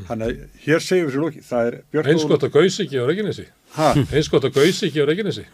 þannig 0.08 0.30
að 0.30 0.62
hér 0.64 0.80
segjum 0.80 1.08
við 1.08 1.12
sér 1.16 1.24
lóki 1.26 1.42
það 1.44 1.66
er 1.68 1.76
Björn 1.92 2.08
Eins 2.12 2.24
gott 2.30 2.46
að 2.46 2.54
gaus 2.56 2.78
ekki 2.80 3.02
á 3.02 3.04
Reykjanesi. 3.10 3.44
Ha, 3.76 3.90
Eins 4.00 4.30
gott 4.32 4.46
að 4.48 4.56
gaus 4.56 4.80
ekki 4.88 5.04
á 5.04 5.06
Reykjanesi. 5.10 5.44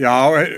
já, 0.00 0.14
er, 0.40 0.52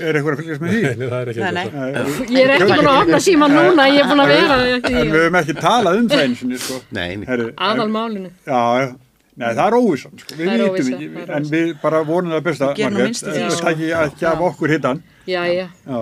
er 0.00 0.18
eitthvað 0.18 0.32
að 0.32 0.40
fylgjast 0.42 0.62
með 0.64 0.74
því? 0.74 0.82
Nei, 0.98 1.06
það 1.06 1.16
er 1.20 1.30
ekki 1.30 1.46
eitthvað. 1.46 2.20
Ég 2.34 2.42
er 2.42 2.54
ekki 2.56 2.68
búin 2.72 2.90
að 2.90 3.00
opna 3.04 3.20
síma 3.22 3.48
núna 3.52 3.88
ég 3.92 4.02
er 4.02 4.10
búin 4.10 4.24
að 4.24 4.32
vera 4.34 4.58
en 4.66 4.86
við 4.90 5.18
höfum 5.20 5.40
ekki 5.42 5.56
talað 5.60 6.00
um 6.00 6.08
það 6.10 6.24
eins 6.26 6.44
og 6.46 6.54
sko. 6.66 6.78
Nei, 6.98 7.08
nei. 7.20 7.26
Heyrðu, 7.30 7.50
aðal 7.68 7.88
málinu 7.94 8.30
Já, 8.46 8.62
já. 8.82 8.88
Nei, 9.36 9.50
það 9.52 9.66
er 9.66 9.74
óvissan, 9.76 10.14
sko. 10.16 10.36
við 10.38 10.48
Það 10.48 10.62
vitum 10.62 10.94
ekki, 10.96 11.08
það 11.16 11.32
en 11.36 11.48
við 11.50 11.72
bara 11.82 11.98
vonum 12.08 12.32
það 12.32 12.44
besta, 12.46 12.70
því, 12.72 12.86
við 12.96 13.50
sko. 13.58 13.72
ekki 14.00 14.28
af 14.30 14.44
okkur 14.46 14.72
hittan. 14.72 15.02
já, 15.28 15.42
já, 15.52 15.66
Já, 15.84 15.98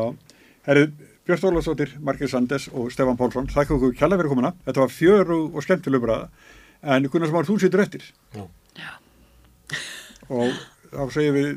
herru, 0.68 0.84
Björn 1.26 1.46
Ólafsdóttir, 1.50 1.94
Margrét 2.04 2.30
Sandes 2.30 2.68
og 2.70 2.92
Stefán 2.94 3.18
Pálsson, 3.18 3.48
þakka 3.50 3.74
okkur 3.78 3.94
kjalla 3.98 4.18
fyrir 4.20 4.30
komuna, 4.30 4.52
þetta 4.68 4.84
var 4.84 4.92
fjöru 4.92 5.40
og 5.50 5.66
skemmtileg 5.66 6.04
braða, 6.04 6.28
en 6.94 7.08
Gunnar 7.10 7.32
Smár, 7.32 7.48
þú 7.48 7.58
situr 7.62 7.82
eftir. 7.82 8.06
Já. 8.36 8.92
Og 10.30 10.52
þá 10.92 11.02
segjum 11.16 11.38
við, 11.40 11.50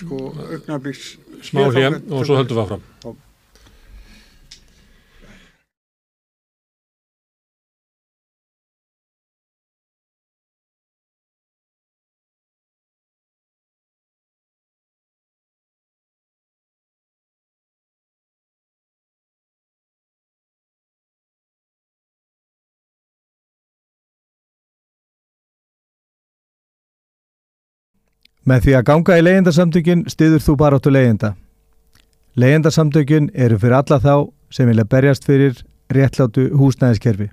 sko, 0.00 0.20
augnablíks... 0.48 1.12
Smá 1.44 1.68
hlém 1.68 2.00
og 2.10 2.24
svo 2.26 2.40
höldum 2.40 2.58
við 2.58 2.64
áfram. 2.64 3.22
Með 28.44 28.66
því 28.66 28.74
að 28.76 28.86
ganga 28.90 29.16
í 29.16 29.24
leyendasamtökin 29.24 30.04
styður 30.12 30.42
þú 30.44 30.56
baráttu 30.60 30.90
leyenda. 30.92 31.32
Leyendasamtökin 32.36 33.30
eru 33.34 33.56
fyrir 33.58 33.78
alla 33.78 33.98
þá 34.02 34.14
sem 34.52 34.68
vilja 34.68 34.84
berjast 34.84 35.24
fyrir 35.24 35.64
réttlátu 35.90 36.50
húsnæðiskerfi. 36.58 37.30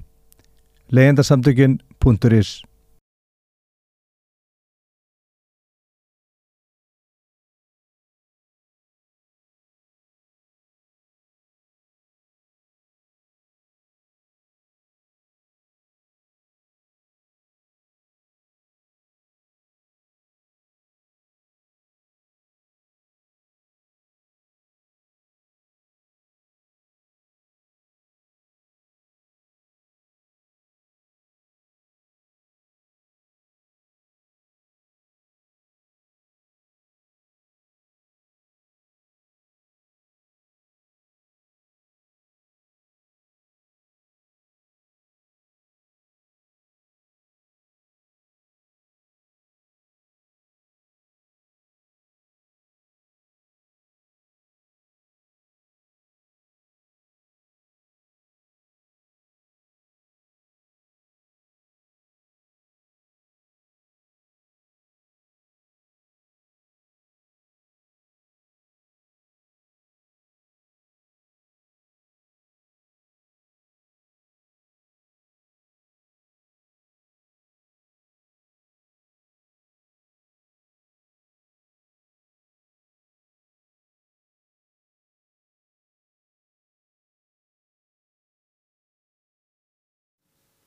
leyendasamtökin.is 0.92 2.62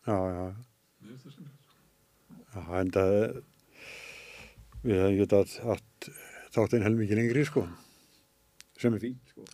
Já, 0.05 0.17
já. 0.37 0.55
Já, 2.55 2.63
en 2.81 2.91
það, 2.95 3.15
við 4.85 4.99
hefum 5.01 5.19
getað 5.23 5.55
haft 5.65 6.09
þáttinn 6.55 6.85
helmikið 6.85 7.19
lengri, 7.19 7.45
sko, 7.49 7.65
sem 8.79 8.95
er 8.95 9.03
fínt, 9.03 9.33
sko. 9.33 9.47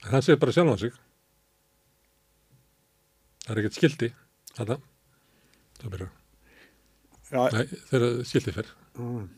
En 0.00 0.14
hann 0.14 0.24
segir 0.24 0.40
bara 0.40 0.56
sjálf 0.56 0.72
á 0.72 0.76
sig. 0.80 0.96
Það 3.44 3.52
er 3.52 3.60
ekkert 3.60 3.76
skildi. 3.76 4.08
Þetta. 4.56 4.78
Það 5.82 5.92
byrjar. 5.92 6.16
Nei, 7.30 7.66
þegar 7.90 8.24
skildi 8.26 8.56
fer. 8.56 8.72
Mm. 8.96 9.28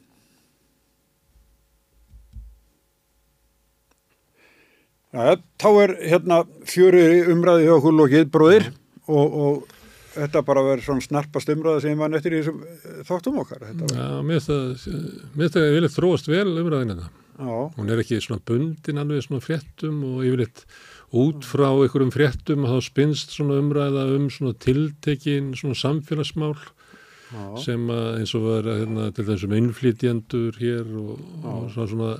Já, 5.12 5.36
þá 5.60 5.68
er 5.82 5.94
hérna 6.08 6.42
fjöri 6.64 7.06
umræði 7.28 7.66
hjá 7.66 7.74
okkur 7.76 7.96
lokið 7.98 8.28
bróðir 8.32 8.68
og, 9.12 9.34
og 9.44 9.72
þetta 10.14 10.40
bara 10.46 10.62
verður 10.64 10.86
svona 10.86 11.04
snarpast 11.04 11.50
umræði 11.52 11.82
sem 11.84 12.00
var 12.00 12.12
nettir 12.12 12.36
í 12.36 12.40
þessum 12.40 12.62
eh, 12.64 13.02
þáttum 13.08 13.40
okkar. 13.42 13.66
Já, 13.92 14.06
mér 14.24 14.40
finnst 14.40 15.58
það, 15.58 15.66
yfirleitt 15.68 15.96
þróast 15.98 16.30
vel 16.32 16.46
umræðin 16.62 16.94
þetta. 16.94 17.10
já, 17.42 17.52
Hún 17.76 17.92
er 17.92 18.00
ekki 18.02 18.22
svona 18.24 18.44
bundin 18.48 19.02
alveg 19.02 19.26
svona 19.26 19.44
fréttum 19.44 20.00
og 20.14 20.24
yfirleitt 20.24 20.64
út 21.12 21.44
frá 21.44 21.68
einhverjum 21.68 22.14
fréttum 22.14 22.64
þá 22.68 22.78
spinnst 22.84 23.34
svona 23.36 23.58
umræða 23.60 24.06
um 24.16 24.30
svona 24.32 24.56
tiltekin 24.64 25.52
svona 25.60 25.76
samfélagsmál 25.76 26.54
já, 26.56 27.44
sem 27.66 27.84
að 27.92 28.08
eins 28.22 28.32
og 28.38 28.48
var 28.48 28.70
hérna, 28.70 29.10
til 29.12 29.28
þessum 29.28 29.52
innflytjendur 29.58 30.56
hér 30.56 30.88
og, 31.04 31.20
og 31.44 31.68
svona, 31.74 31.90
svona 31.92 32.10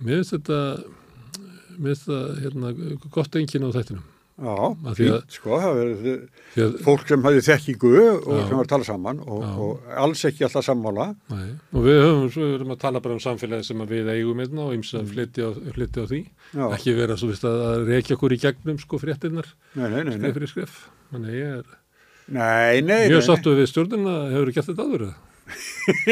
mér 0.00 0.22
finnst 0.22 0.36
þetta 0.38 0.60
mér 1.78 1.94
finnst 1.94 2.08
það 2.08 2.42
hérna, 2.42 2.72
gott 3.14 3.38
enginn 3.40 3.68
á 3.68 3.70
þættinum. 3.76 4.08
Já, 4.42 4.54
að- 4.72 4.96
fínt, 4.96 5.34
sko, 5.36 5.58
það 5.60 5.74
verður 5.78 6.20
að, 6.56 6.76
fólk 6.82 7.02
sem 7.06 7.22
hafði 7.22 7.42
þekkingu 7.46 7.90
og 8.00 8.30
Já. 8.32 8.46
sem 8.48 8.56
var 8.56 8.64
að 8.64 8.70
tala 8.72 8.86
saman 8.88 9.18
og, 9.20 9.42
og 9.44 9.90
alls 10.02 10.22
ekki 10.24 10.46
alltaf 10.46 10.64
sammála. 10.66 11.06
nei, 11.30 11.50
og 11.70 11.84
við 11.84 11.98
höfum 12.00 12.30
svo 12.32 12.46
við 12.48 12.54
erum 12.56 12.72
að 12.72 12.80
tala 12.80 13.02
bara 13.04 13.14
um 13.14 13.20
samfélagi 13.22 13.68
sem 13.68 13.84
að 13.84 13.92
við 13.92 14.08
eigum 14.16 14.40
einna 14.42 14.64
og 14.64 14.74
ymsa 14.78 15.04
flytti 15.04 15.44
á, 15.44 15.50
flytti 15.76 16.00
á 16.00 16.06
því. 16.08 16.20
Já, 16.56 16.64
ekki 16.72 16.96
vera 16.96 17.18
svo 17.20 17.28
vist 17.28 17.44
að, 17.44 17.60
að 17.68 17.86
reykja 17.92 18.16
okkur 18.16 18.32
í 18.34 18.40
gegnum 18.42 18.80
sko 18.80 19.02
fréttinnar, 19.04 19.52
nei, 19.76 20.32
fyrir 20.32 20.48
skref. 20.50 20.80
Þannig 21.12 21.36
ég 21.36 21.60
er 21.60 21.68
nei, 22.32 22.80
nei, 22.80 23.02
mjög 23.12 23.20
nei. 23.20 23.28
sáttu 23.28 23.54
við 23.60 23.68
stjórnina. 23.68 24.16
Hefur 24.32 24.54
gert 24.56 24.72
þetta 24.72 24.88
aður 24.88 25.06
eða? 25.10 25.14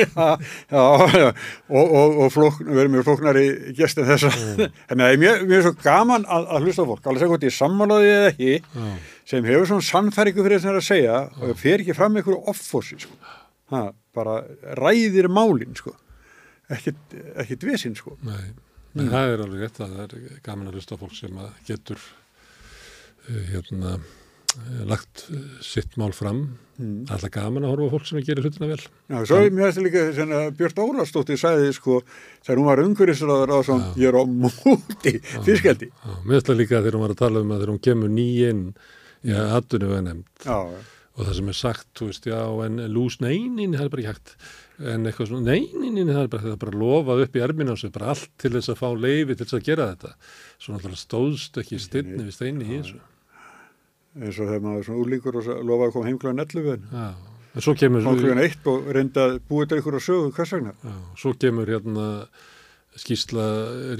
Já, 0.00 0.26
já, 0.70 1.28
og, 1.70 1.92
og, 1.94 2.16
og 2.24 2.32
flókn, 2.34 2.66
við 2.66 2.80
erum 2.82 2.94
mjög 2.96 3.06
flóknari 3.06 3.44
gestin 3.78 4.08
þess 4.08 4.28
að, 4.28 4.62
þannig 4.90 5.04
að 5.06 5.18
mér, 5.22 5.44
mér 5.46 5.58
er 5.60 5.66
svo 5.68 5.74
gaman 5.84 6.26
að, 6.26 6.48
að 6.56 6.66
hlusta 6.66 6.86
fólk, 6.88 7.04
alveg 7.06 7.22
segja 7.22 7.32
hvort 7.32 7.46
ég 7.46 7.56
sammálaði 7.56 8.12
eða 8.14 8.30
ekki, 8.32 8.54
Já, 8.60 8.86
sem 9.30 9.46
hefur 9.46 9.68
svona 9.70 9.86
sannfæringu 9.86 10.46
fyrir 10.46 10.62
þess 10.64 10.72
að 10.72 10.88
segja 10.88 11.18
og 11.38 11.52
fer 11.60 11.84
ekki 11.84 11.96
fram 11.96 12.18
einhverju 12.18 12.40
offósi, 12.50 12.98
sko. 13.04 13.18
Ha, 13.70 13.82
bara 14.16 14.40
ræðir 14.80 15.30
málin, 15.30 15.76
sko. 15.78 15.94
Ekkit 16.70 17.66
vesinn, 17.66 17.94
sko. 17.98 18.16
nei, 18.26 18.50
en 18.98 19.12
það 19.12 19.34
er 19.36 19.44
alveg 19.46 19.66
rétt 19.66 19.82
að 19.84 19.98
það 19.98 20.16
er 20.18 20.40
gaman 20.46 20.70
að 20.70 20.80
hlusta 20.80 20.98
fólk 20.98 21.14
sem 21.18 21.38
að 21.38 21.52
getur 21.68 22.00
uh, 22.02 23.44
hérna 23.52 24.00
lagt 24.90 25.26
uh, 25.30 25.44
sitt 25.64 25.96
mál 26.00 26.14
fram 26.16 26.44
Mm. 26.80 27.02
Alltaf 27.12 27.32
gaman 27.34 27.66
að 27.66 27.74
horfa 27.74 27.88
fólk 27.92 28.06
sem 28.08 28.22
gerir 28.24 28.46
hlutina 28.46 28.70
vel. 28.70 28.78
Já, 28.80 29.18
svo 29.28 29.40
er 29.42 29.50
mér 29.52 29.68
þetta 29.68 29.82
líka 29.84 30.04
sem 30.16 30.30
að 30.32 30.46
Björn 30.56 30.78
Ólastóttir 30.86 31.40
sagði 31.40 31.74
sko 31.76 31.98
þegar 32.06 32.60
hún 32.60 32.68
var 32.70 32.80
umhverfisraður 32.86 33.52
á 33.52 33.58
svona 33.66 33.90
ég 34.00 34.08
er 34.08 34.16
á. 34.16 34.22
Já, 35.90 36.14
mér 36.24 36.38
finnst 36.38 36.48
það 36.48 36.58
líka 36.62 36.80
þegar 36.80 36.96
hún 36.96 37.04
var 37.04 37.14
að 37.16 37.20
tala 37.20 37.42
um 37.44 37.52
að 37.52 37.60
þegar 37.60 37.74
hún 37.74 37.82
kemur 37.84 38.14
nýinn 38.14 38.64
í 39.20 39.36
aðtunum 39.36 39.92
við 39.92 40.02
nefnd 40.08 40.48
Já, 40.48 40.56
og 40.56 41.20
það 41.26 41.36
sem 41.36 41.52
er 41.52 41.60
sagt, 41.60 41.86
þú 42.00 42.08
veist, 42.08 42.30
já, 42.32 42.40
en 42.64 42.82
lús 42.96 43.20
neinin, 43.20 43.76
það 43.76 43.84
er 43.84 43.92
bara 43.92 44.04
ekki 44.06 44.14
hægt. 44.14 44.34
En 44.80 45.04
eitthvað 45.10 45.32
svona, 45.34 45.52
neinin, 45.52 46.08
það 46.08 46.22
er 46.22 46.32
bara, 46.32 46.46
það 46.46 46.54
er 46.54 46.60
bara 46.64 46.80
lofað 46.80 47.24
upp 47.26 47.36
í 47.36 47.44
erminu 47.44 47.76
á 47.76 47.76
sig, 47.76 47.92
bara 47.92 48.14
allt 48.14 48.30
til 48.40 48.54
þess 48.56 48.72
að 48.72 48.80
fá 48.80 48.88
leifi 48.96 49.36
til 49.36 49.44
þess 49.44 49.58
að 49.58 49.66
gera 49.68 49.90
þetta. 49.90 50.14
Svo 50.56 50.72
náttúrulega 50.72 51.02
stóðst 51.04 51.60
ekki 51.60 51.82
steinni 51.84 52.24
við 52.24 52.36
steini 52.38 52.64
í 52.64 52.78
þessu. 52.78 53.02
Eins 54.18 54.38
og 54.42 54.48
þegar 54.50 54.62
maður 54.66 54.78
er 54.82 54.86
svona 54.88 55.02
úlíkur 55.04 55.40
og 55.40 55.50
lofaði 55.70 55.88
að 55.90 55.96
koma 55.98 56.08
heim 56.10 56.18
klúan 56.22 56.42
11 56.44 56.72
en 56.74 56.86
Já, 56.90 57.08
en 57.54 57.66
svo 57.66 57.74
kemur, 57.78 58.02
kom 58.06 58.18
klúan 58.22 58.42
1 58.46 58.70
og 58.74 58.88
reynda 58.96 59.26
að 59.28 59.36
búið 59.50 59.68
til 59.72 59.82
ykkur 59.82 59.98
að 60.00 60.06
sögu 60.08 60.32
hvers 60.38 60.54
vegna. 60.56 60.72
já, 60.82 60.96
svo 61.22 61.34
kemur 61.38 61.70
hérna 61.70 62.06
skýrsla 63.00 63.44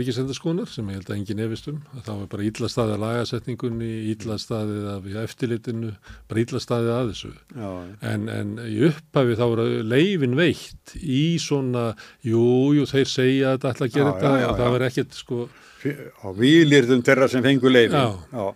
ríkisendaskonar 0.01 0.67
sem 0.69 0.89
ég 0.91 0.97
held 0.99 1.11
að 1.13 1.15
enginn 1.21 1.43
efist 1.45 1.69
um 1.71 1.77
að 1.95 2.01
þá 2.09 2.11
er 2.17 2.25
bara 2.33 2.47
illa 2.49 2.69
staðið 2.73 2.95
að 2.97 3.03
lagasetningunni 3.05 3.91
illa 4.11 4.37
staðið 4.43 4.89
af 4.91 5.07
já, 5.07 5.19
eftirlitinu 5.29 5.93
bara 6.29 6.43
illa 6.43 6.61
staðið 6.65 6.91
að 6.97 7.13
þessu 7.13 7.31
Já, 7.55 7.71
en, 8.11 8.27
en 8.35 8.51
í 8.67 8.81
upphafi 8.91 9.39
þá 9.39 9.45
er 9.47 9.63
leifin 9.95 10.35
veitt 10.41 10.97
í 10.99 11.23
svona 11.39 11.85
jú, 12.27 12.43
jú, 12.81 12.89
þeir 12.91 13.13
segja 13.15 13.53
að 13.55 13.61
þetta 13.63 13.73
ætla 13.77 13.87
að 13.87 13.95
gera 13.95 14.11
Já, 14.11 14.19
þetta 14.19 14.35
já, 14.35 14.43
já, 14.43 14.51
og 14.51 14.59
það 14.59 14.67
já. 14.67 14.75
var 14.75 14.87
ekkert 14.91 15.19
sko 15.23 15.41
á 15.81 16.29
výlirðum 16.37 17.07
þeirra 17.07 17.31
sem 17.33 17.47
fengu 17.47 17.71
leifi. 17.73 17.95
Já. 17.95 18.51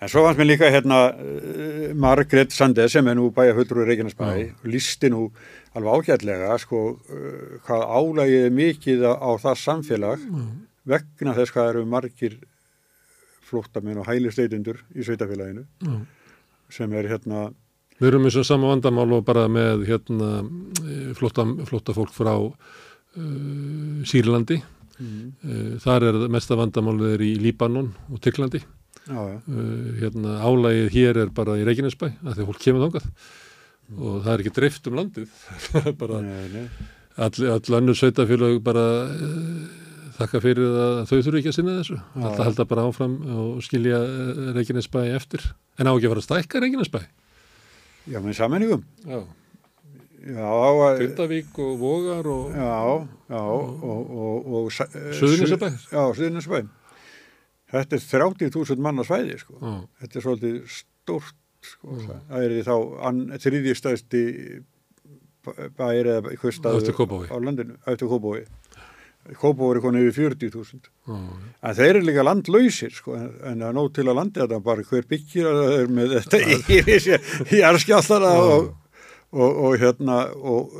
En 0.00 0.08
svo 0.08 0.22
fannst 0.24 0.40
mér 0.40 0.48
líka 0.48 0.70
hérna 0.72 1.00
uh, 1.12 1.90
Margret 1.94 2.54
Sande 2.56 2.88
sem 2.88 3.06
er 3.08 3.18
nú 3.18 3.28
bæja 3.36 3.52
fullur 3.58 3.84
í 3.84 3.88
Reykjanesbæ, 3.90 4.28
listi 4.64 5.10
nú 5.12 5.26
alveg 5.76 6.10
ágætlega 6.10 6.56
sko 6.62 6.84
uh, 6.96 7.58
hvað 7.66 7.84
álægið 7.84 8.46
er 8.46 8.54
mikið 8.56 9.04
á, 9.12 9.30
það 9.44 9.60
samfélag 9.64 10.24
vegna 10.88 11.36
þess 11.36 11.52
hvað 11.54 11.72
eru 11.74 11.84
margir 11.86 12.38
flóttamenn 13.50 14.00
og 14.00 14.08
hælisteitundur 14.08 14.80
í 14.94 15.04
sveitafélaginu 15.04 15.66
Já. 15.84 15.98
sem 16.72 16.96
er 16.96 17.10
hérna 17.10 17.50
Við 18.00 18.08
erum 18.08 18.24
eins 18.24 18.36
og 18.40 18.46
sama 18.48 18.70
vandamál 18.70 19.10
og 19.12 19.24
bara 19.28 19.44
með 19.52 19.82
hérna 19.90 20.28
eh, 20.40 21.10
flotta, 21.18 21.44
flotta 21.68 21.92
fólk 21.92 22.14
frá 22.16 22.32
uh, 22.32 22.54
Sýrlandi. 24.08 24.56
Uh, 25.00 25.76
þar 25.84 26.06
er 26.08 26.18
mesta 26.32 26.56
vandamálið 26.56 27.12
er 27.18 27.24
í 27.26 27.34
Líbanon 27.44 27.90
og 28.08 28.22
Tyrklandi. 28.24 28.62
Uh, 29.10 29.98
hérna 29.98 30.36
álægið 30.46 30.88
hér 30.94 31.18
er 31.24 31.30
bara 31.34 31.56
í 31.58 31.64
Reykjanesbæ 31.66 32.06
að 32.10 32.34
því 32.36 32.42
að 32.44 32.48
fólk 32.50 32.60
kemur 32.62 32.84
þangað 32.86 33.06
og 33.98 34.20
það 34.22 34.32
er 34.36 34.42
ekki 34.44 34.52
dreift 34.54 34.86
um 34.86 34.98
landið. 35.00 35.32
Bara 36.00 36.20
all, 37.20 37.46
all 37.56 37.74
annur 37.80 37.98
sveitafélög 37.98 38.60
bara 38.62 38.84
uh, 39.10 39.64
þakka 40.20 40.42
fyrir 40.44 40.76
að 40.84 41.00
þau 41.10 41.16
þurfu 41.16 41.40
ekki 41.40 41.50
að 41.50 41.56
sinna 41.58 41.74
þessu. 41.80 41.98
Alltaf 42.20 42.44
halda 42.46 42.66
bara 42.70 42.84
áfram 42.86 43.16
og 43.34 43.58
skilja 43.66 43.98
uh, 43.98 44.40
Reykjanesbæ 44.54 45.00
eftir. 45.16 45.42
En 45.80 45.90
á 45.90 45.92
ekki 45.96 46.06
að 46.06 46.14
fara 46.14 46.22
að 46.22 46.28
stækka 46.28 46.62
Reykjanesbæ. 46.62 47.00
já, 48.10 48.18
með 48.22 48.38
samenningum 48.38 48.82
Já. 49.10 49.20
Grindavík 51.00 51.58
og 51.64 51.78
Vogar 51.80 52.26
og 52.28 52.50
já, 52.52 53.08
já 53.32 53.40
og, 53.40 53.84
og, 53.84 54.10
og, 54.10 54.50
og 54.52 54.72
Suðurnesjabær. 55.16 55.76
já, 55.90 56.02
Suðurnesabæ 56.18 56.60
þetta 57.70 57.98
er 57.98 58.06
30.000 58.06 58.82
manna 58.84 59.04
svæði 59.06 59.38
sko. 59.42 59.58
Já, 59.60 59.74
þetta 60.02 60.18
er 60.20 60.26
svolítið 60.26 60.58
stórt 60.80 61.36
sko. 61.60 61.98
það 62.30 62.44
er 62.46 62.56
þá 62.66 62.74
þriðji 63.44 63.76
stæðsti 63.78 64.24
bæri 65.78 66.00
eða 66.16 66.34
hvað 66.36 66.54
staður 66.56 66.82
Eftir 66.82 66.96
Kópavogi. 66.98 67.30
á 67.32 67.36
landinu, 67.40 67.76
eftir 67.88 68.10
Kópavogi. 68.10 68.44
Kópavogi 69.40 69.76
er 69.76 69.82
konið 69.84 70.06
yfir 70.10 70.34
40.000 70.36 70.88
já, 70.88 71.16
en 71.68 71.74
þeir 71.76 71.90
eru 71.94 72.02
líka 72.08 72.24
landlausir 72.24 72.92
sko, 72.96 73.14
en, 73.18 73.28
það 73.60 73.66
er 73.68 73.74
nóg 73.76 73.90
til 73.96 74.06
að 74.08 74.16
landi 74.16 74.40
þetta 74.40 74.60
bara 74.64 74.84
hver 74.88 75.04
byggir 75.10 75.48
að 75.50 75.58
það 75.60 75.74
er 75.78 75.90
með 75.98 76.14
þetta 76.16 77.56
í 77.56 77.60
arskjáltara 77.70 78.30
og, 78.40 78.70
og, 79.36 79.60
og 79.68 79.76
hérna 79.82 80.16
og 80.40 80.72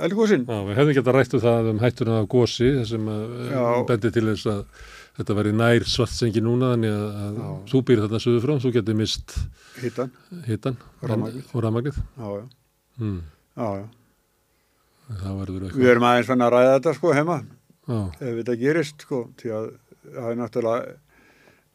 elgósin 0.00 0.46
já, 0.48 0.56
við 0.70 0.80
hefðum 0.80 0.96
geta 1.00 1.14
rættu 1.18 1.42
það 1.44 1.68
um 1.74 1.82
hættuna 1.84 2.18
af 2.22 2.30
gósi 2.32 2.70
þessum 2.80 3.10
að 3.12 3.36
Já. 3.52 3.64
bendi 3.92 4.12
til 4.16 4.26
þess 4.32 4.48
að 4.54 4.62
þetta 5.20 5.36
veri 5.38 5.52
nær 5.56 5.84
svartsengi 5.86 6.42
núna 6.44 6.72
þannig 6.74 6.94
að, 6.96 7.20
að 7.24 7.38
Já. 7.40 7.48
þú 7.72 7.82
býr 7.90 8.02
þarna 8.04 8.20
suður 8.24 8.44
frá, 8.46 8.54
þú 8.64 8.72
getur 8.78 8.98
mist 8.98 9.36
hittan 9.82 10.10
hitan 10.48 10.76
Rafmagnið. 11.02 11.44
og 11.54 11.64
rafmagnið. 11.66 12.00
já, 12.18 12.48
Mm. 13.00 13.20
já. 13.56 13.68
Það 15.20 15.38
verður 15.40 15.54
við 15.60 15.68
eitthvað. 15.70 15.90
erum 15.90 16.04
aðeins 16.10 16.28
að 16.34 16.50
ræða 16.54 16.74
þetta 16.76 16.92
sko 16.98 17.12
heima 17.16 17.38
ef 17.90 18.34
þetta 18.40 18.56
gerist 18.60 19.00
sko 19.06 19.20
því 19.40 19.54
að 19.56 19.70
það 20.10 20.28
er 20.30 20.36
náttúrulega 20.40 20.92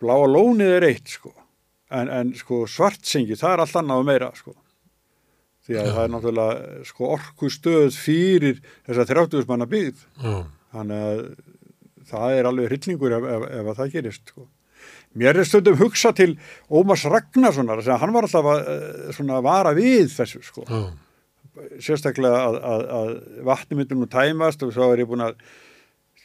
bláa 0.02 0.28
lónið 0.32 0.72
er 0.78 0.86
eitt 0.90 1.08
sko 1.18 1.34
en, 1.92 2.10
en 2.10 2.32
sko 2.38 2.62
svartsengi 2.68 3.36
það 3.40 3.54
er 3.58 3.64
allt 3.66 3.76
annað 3.82 4.04
og 4.04 4.08
meira 4.08 4.30
sko 4.38 4.54
því 5.66 5.80
að 5.82 5.90
það 5.96 6.04
er 6.06 6.14
náttúrulega 6.14 6.86
sko 6.92 7.10
orku 7.18 7.50
stöð 7.52 7.98
fyrir 8.00 8.62
þessa 8.88 9.06
30 9.12 9.50
manna 9.50 9.68
byggð 9.68 10.06
já, 10.24 10.36
þannig 10.76 11.06
að 11.10 11.22
það 12.10 12.38
er 12.38 12.50
alveg 12.50 12.70
hryllingur 12.72 13.18
ef, 13.18 13.28
ef, 13.36 13.48
ef 13.60 13.72
að 13.72 13.82
það 13.82 13.98
gerist 13.98 14.32
sko. 14.34 14.48
Mér 15.16 15.40
er 15.40 15.48
stundum 15.48 15.78
hugsa 15.80 16.12
til 16.16 16.36
Ómars 16.68 17.06
Ragnarssonar 17.08 17.82
sem 17.84 18.00
hann 18.02 18.14
var 18.16 18.28
alltaf 18.28 18.50
að 18.52 18.72
eh, 18.72 19.12
svona 19.16 19.42
vara 19.44 19.72
við 19.78 20.10
þessu 20.12 20.42
sko. 20.44 20.66
Já, 20.68 20.82
sérstaklega 21.80 22.42
að, 22.50 22.58
að, 22.60 22.82
að 23.54 23.94
nú 23.96 24.10
tæmast 24.12 24.66
og 24.66 24.74
svo 24.76 24.90
er 24.92 25.06
ég 25.06 25.10
búin 25.10 25.24
að 25.24 25.38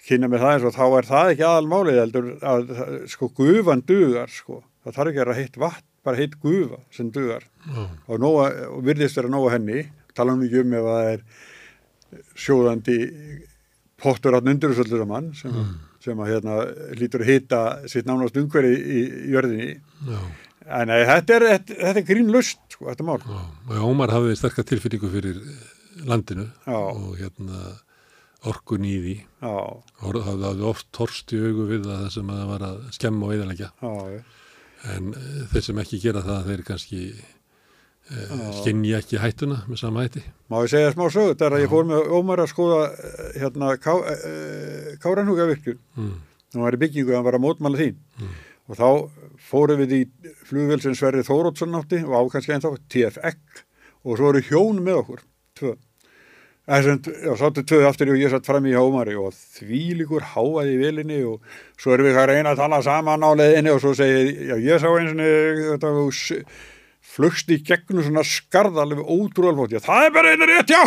kynna 0.08 0.30
með 0.30 0.42
það 0.42 0.56
eins 0.56 0.66
og 0.66 0.74
þá 0.74 0.84
er 0.88 1.08
það 1.10 1.30
ekki 1.34 1.46
aðalmálið 1.46 2.00
heldur 2.00 2.28
að 2.50 2.74
sko 3.12 3.30
gufan 3.36 3.84
dugar 3.86 4.32
sko. 4.34 4.64
Það 4.82 4.96
þarf 4.96 5.12
ekki 5.12 5.20
að 5.20 5.24
vera 5.24 5.38
heitt 5.38 5.60
vatn, 5.60 5.86
bara 6.06 6.18
heitt 6.18 6.36
gufa 6.42 6.80
sem 6.96 7.12
dugar. 7.14 7.46
Já, 7.68 7.80
og, 7.86 8.16
nóga, 8.22 8.50
og 8.72 8.84
virðist 8.88 9.20
vera 9.20 9.30
nóga 9.30 9.54
henni, 9.54 9.84
tala 10.16 10.34
um 10.34 10.44
ekki 10.46 10.64
um 10.64 10.76
ef 10.80 10.88
það 10.88 11.10
er 11.12 11.24
sjóðandi 12.34 12.98
pottur 14.02 14.36
átt 14.38 14.48
undir 14.50 14.72
þessu 14.72 14.84
öllu 14.86 15.00
saman 15.02 15.30
sem, 15.38 15.58
sem 16.04 16.22
að 16.24 16.30
hérna 16.34 16.56
lítur 17.00 17.24
að 17.24 17.32
hita 17.34 17.60
sitt 17.90 18.08
nánast 18.08 18.38
umhverfi 18.40 18.76
í, 18.78 19.02
í 19.28 19.34
jörðinni. 19.34 19.74
já, 20.08 20.20
En 20.70 20.86
þetta 20.92 21.34
er, 21.34 21.44
þetta, 21.50 21.76
þetta 21.80 21.98
er 21.98 22.04
grínlust, 22.06 22.60
sko, 22.70 22.84
þetta 22.92 23.06
mál. 23.08 23.18
já. 23.26 23.38
Og 23.70 23.86
Ómar 23.90 24.12
hafði 24.14 24.36
sterkar 24.38 24.66
tilfinningu 24.68 25.08
fyrir 25.10 25.38
landinu 26.06 26.44
Já. 26.66 26.76
og 26.76 27.16
hérna 27.18 27.62
orkun 28.46 28.84
í 28.88 28.92
því. 29.02 29.14
Það 29.40 30.20
hafði 30.28 30.68
oft 30.68 30.86
torst 30.96 31.32
í 31.34 31.40
augu 31.42 31.66
við 31.72 31.88
það 31.88 32.06
sem 32.14 32.30
að 32.30 32.38
það 32.42 32.52
var 32.52 32.64
að 32.68 32.78
skemma 32.96 33.26
og 33.26 33.34
eðalegja. 33.34 33.70
En 34.94 35.10
uh, 35.12 35.42
þeir 35.50 35.64
sem 35.66 35.80
ekki 35.82 35.98
gera 36.00 36.22
það, 36.24 36.46
þeir 36.52 36.62
kannski 36.70 37.00
uh, 38.10 38.44
skinja 38.60 38.98
ekki 39.02 39.20
hættuna 39.22 39.60
með 39.68 39.80
sama 39.82 40.04
hætti. 40.06 40.22
Má 40.50 40.58
ég 40.64 40.70
segja 40.72 40.92
smá 40.94 41.06
sögur, 41.14 41.36
það 41.38 41.46
er 41.48 41.56
að 41.58 41.64
ég 41.64 41.72
fór 41.72 41.88
með 41.88 42.10
Ómar 42.18 42.42
að 42.44 42.50
skoða 42.52 42.80
eh, 42.90 43.26
hérna 43.42 43.72
ká, 43.80 43.92
uh, 43.96 44.92
Káranhugavirkjun, 45.02 45.78
Mm. 45.96 46.14
hún 46.54 46.64
var 46.66 46.74
í 46.74 46.80
byggingu, 46.82 47.14
hann 47.14 47.24
var 47.26 47.36
að 47.38 47.44
mótmála 47.46 47.78
þín 47.78 47.96
og 48.70 48.76
þá 48.78 48.88
fórum 49.50 49.78
við 49.82 49.92
í 49.96 50.00
flugvél 50.46 50.80
sem 50.82 50.94
Sverri 50.94 51.22
Þórótsson 51.26 51.74
átti 51.78 52.00
og 52.06 52.16
ákvæmst 52.30 52.50
ennþá 52.54 52.72
TFX 52.90 53.64
og 54.04 54.16
svo 54.18 54.30
eru 54.32 54.42
hjón 54.46 54.78
með 54.82 55.00
okkur, 55.04 55.22
tvö. 55.58 55.72
Já, 56.70 57.32
sáttu 57.34 57.64
tvöðu 57.66 57.86
aftur 57.88 58.10
og 58.12 58.18
ég 58.20 58.30
satt 58.30 58.46
fram 58.46 58.66
í 58.68 58.74
Hómari 58.76 59.16
og 59.18 59.32
því 59.34 59.80
líkur 59.98 60.22
háaði 60.36 60.76
í 60.76 60.78
vilinni 60.78 61.16
og 61.26 61.40
svo 61.80 61.96
erum 61.96 62.06
við 62.06 62.18
að 62.20 62.28
reyna 62.30 62.52
að 62.54 62.60
tala 62.62 62.78
saman 62.86 63.24
á 63.26 63.30
leiðinni 63.34 63.72
og 63.74 63.80
svo 63.82 63.90
segir, 63.98 64.30
já, 64.52 64.54
ég 64.62 64.78
sá 64.78 64.86
eins 64.86 65.10
og 65.80 65.80
flugst 67.00 67.48
í 67.50 67.58
gegnum 67.66 68.04
svona 68.04 68.24
skarð 68.26 68.78
alveg 68.82 69.00
ótrúalfótt, 69.02 69.74
já, 69.74 69.80
það 69.84 70.06
er 70.06 70.12
bara 70.14 70.34
einu 70.34 70.48
rétt, 70.50 70.70
já, 70.70 70.82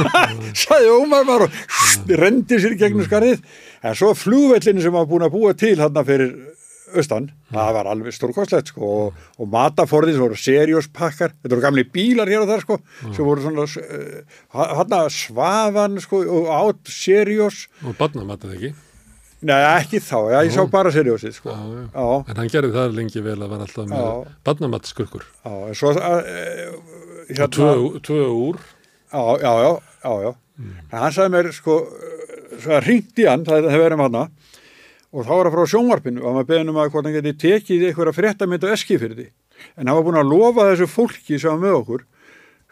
sagði 0.64 0.90
Ómar 0.98 1.28
bara 1.28 1.48
og 1.48 2.12
rendi 2.20 2.58
sér 2.60 2.74
í 2.76 2.80
gegnum 2.80 3.06
skarðið, 3.06 3.44
en 3.84 3.96
svo 3.98 4.12
flugvellinu 4.18 4.84
sem 4.84 4.94
var 4.94 5.08
búin 5.08 5.24
að 5.26 5.34
búa 5.36 5.54
til 5.58 5.76
hann 5.80 6.04
fyrir 6.04 6.34
austan, 6.94 7.28
það 7.50 7.70
var 7.78 7.88
alveg 7.90 8.14
stórkostlegt 8.14 8.70
sko 8.70 8.86
og, 8.86 9.20
og 9.40 9.50
mataforðið 9.50 10.16
sem 10.16 10.24
voru 10.24 10.38
serióspakkar, 10.38 11.34
þetta 11.40 11.54
voru 11.56 11.64
gamli 11.64 11.86
bílar 11.96 12.30
hér 12.30 12.44
og 12.44 12.50
þar 12.52 12.64
sko, 12.66 12.80
sem 13.06 13.26
voru 13.26 13.44
svona 13.44 13.64
uh, 13.66 14.34
hann 14.78 14.98
svafan 15.14 16.02
sko 16.04 16.22
og 16.38 16.50
átt 16.54 16.92
seriós, 16.92 17.64
og 17.82 17.96
barnamatað 17.98 18.58
ekki 18.58 18.74
nei 19.42 19.60
ekki 19.80 19.98
þá, 20.00 20.16
já 20.32 20.38
ég 20.46 20.52
sá 20.54 20.62
bara 20.70 20.92
seriósið 20.94 21.34
sko, 21.36 21.50
Já, 21.50 21.64
já. 21.74 21.82
já, 21.92 22.06
en 22.30 22.36
hann 22.40 22.52
gerði 22.52 22.72
það 22.76 22.94
lengi 22.98 23.22
vel 23.24 23.36
að 23.42 23.50
var 23.52 23.64
alltaf 23.66 23.88
með 23.90 24.00
Já. 24.04 24.32
barnamatskurkur 24.48 25.24
já, 25.26 25.52
en 25.68 25.74
svo 25.78 25.90
uh, 25.90 26.14
hérna, 27.28 27.48
tvö, 28.00 28.22
úr. 28.30 28.58
Já, 29.12 29.22
já, 29.42 29.52
já, 29.64 30.12
já, 30.24 30.32
en 30.64 30.98
hann 31.02 31.12
sagði 31.18 31.34
mér 31.36 31.50
sko, 31.56 31.78
uh, 31.84 32.58
svo 32.62 32.76
að 32.78 32.86
ringdi 32.88 33.26
hann, 33.28 33.44
það 33.48 33.68
hefur 33.70 33.84
verið 33.88 34.00
manna 34.04 34.24
og 35.14 35.22
þá 35.28 35.30
var 35.36 35.46
það 35.50 35.54
frá 35.58 35.64
sjónvarpinu 35.74 36.24
og 36.26 36.34
maður 36.38 36.48
beðin 36.50 36.72
um 36.72 36.80
að 36.82 36.88
hvort 36.94 37.06
hann 37.06 37.14
geti 37.18 37.34
tekið 37.44 37.84
einhverja 37.90 38.16
fréttamynd 38.16 38.64
á 38.66 38.74
Eskifyrði 38.74 39.28
en 39.78 39.86
hann 39.86 39.94
var 39.98 40.06
búin 40.08 40.18
að 40.18 40.32
lofa 40.32 40.64
þessu 40.72 40.88
fólki 40.90 41.38
sem 41.38 41.52
var 41.54 41.60
með 41.62 41.76
okkur 41.82 42.06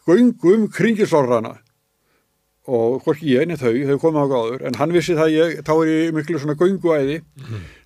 göngu 0.09 0.55
um 0.57 0.65
kringislórrana 0.75 1.53
og 2.71 3.03
hvorki 3.03 3.33
ég, 3.33 3.43
en 3.51 3.59
þau, 3.59 3.73
þau 3.89 3.99
komið 4.03 4.23
á 4.23 4.33
gáður 4.33 4.65
en 4.69 4.77
hann 4.79 4.93
vissi 4.95 5.17
það 5.19 5.33
ég, 5.35 5.55
þá 5.67 5.73
er 5.75 5.89
ég 5.91 6.13
miklu 6.15 6.39
svona 6.39 6.59
gönguæði. 6.61 7.17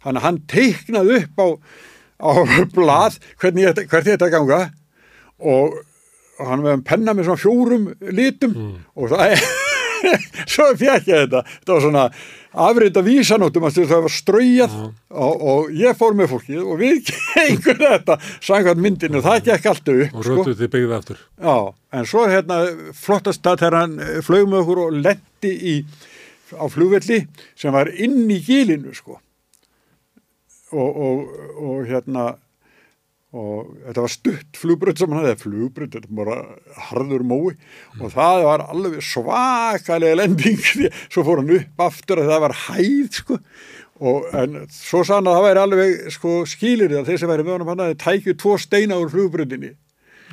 Þannig 0.04 0.20
að 0.20 0.26
hann 0.26 0.40
teiknaði 0.52 1.20
upp 1.22 1.40
á, 1.40 1.46
á 2.20 2.30
blað 2.74 3.16
hvernig 3.40 3.70
þetta, 3.70 3.86
hvernig 3.92 4.10
þetta 4.12 4.32
ganga 4.34 4.60
og, 5.40 5.78
hann 6.50 6.64
með 6.66 6.82
penna 6.88 7.14
með 7.16 7.30
svona 7.30 7.40
fjórum 7.40 7.86
litum 8.12 8.56
og 8.92 9.08
það 9.14 9.32
er 9.32 9.46
svo 10.44 10.68
ég 10.76 11.06
þetta. 11.08 11.44
Þetta 11.46 11.72
var 11.72 11.84
svona 11.86 12.06
afrita 12.56 13.02
vísanóttum 13.04 13.66
að 13.68 13.80
það 13.90 14.02
var 14.06 14.14
ströyjað 14.14 14.76
og, 14.80 15.42
og 15.52 15.74
ég 15.76 15.98
fór 15.98 16.16
með 16.16 16.30
fólkið 16.32 16.62
og 16.62 16.80
við 16.80 17.10
gengum 17.34 17.82
þetta 17.82 18.18
samkvæmt 18.34 18.82
myndinu, 18.86 19.22
það 19.24 19.42
gekk 19.50 19.68
alltaf 19.72 20.00
upp 20.06 20.16
og 20.16 20.26
sko. 20.26 20.38
rötuð 20.40 20.62
þið 20.62 20.72
byggði 20.76 20.96
aftur. 20.98 21.20
Já, 21.42 21.56
en 21.98 22.08
svo 22.12 22.24
hérna 22.30 22.60
flottast 22.96 23.50
að 23.50 23.62
þegar 23.64 23.78
hann 23.80 23.98
eh, 24.00 24.16
flaug 24.26 24.50
með 24.50 24.62
okkur 24.64 24.82
og 24.86 24.98
lendi 25.04 25.52
í, 25.52 25.76
á 26.56 26.64
flugvelli 26.72 27.22
sem 27.58 27.76
var 27.76 27.92
inn 27.92 28.24
í 28.32 28.40
gílinu 28.46 28.96
sko. 28.96 29.20
Og, 30.76 30.90
og, 30.90 31.36
og 31.62 31.86
hérna 31.86 32.32
og 33.36 33.72
þetta 33.84 34.04
var 34.04 34.12
stutt 34.12 34.60
flugbrönd 34.60 35.00
sem 35.00 35.12
hann 35.12 35.26
hefði 35.26 35.44
flugbrönd, 35.44 35.94
þetta 35.96 36.10
var 36.10 36.28
bara 36.30 36.84
harður 36.88 37.24
mói. 37.28 37.56
Og 38.00 38.12
það 38.14 38.44
var 38.48 38.66
alveg 38.66 39.00
svakalega 39.04 40.20
lending 40.22 40.60
því 40.66 40.90
að 40.90 41.00
svo 41.06 41.26
fór 41.26 41.42
hann 41.42 41.56
upp 41.58 41.88
aftur 41.88 42.22
að 42.22 42.30
það 42.32 42.44
var 42.46 42.58
hæð 42.66 43.18
sko. 43.20 43.40
Og 44.06 44.28
en 44.36 44.60
svo 44.72 45.00
sann 45.08 45.28
að 45.28 45.38
það 45.38 45.48
væri 45.48 45.64
alveg 45.64 46.14
sko 46.16 46.36
skilir 46.48 46.98
að 46.98 47.10
þeir 47.10 47.20
sem 47.22 47.32
væri 47.32 47.46
með 47.46 47.56
honum 47.56 47.72
hann 47.72 47.84
að 47.84 47.92
þeir 47.92 48.00
tækju 48.04 48.38
tvo 48.42 48.56
steina 48.60 49.00
úr 49.00 49.12
flugbröndinni 49.12 49.72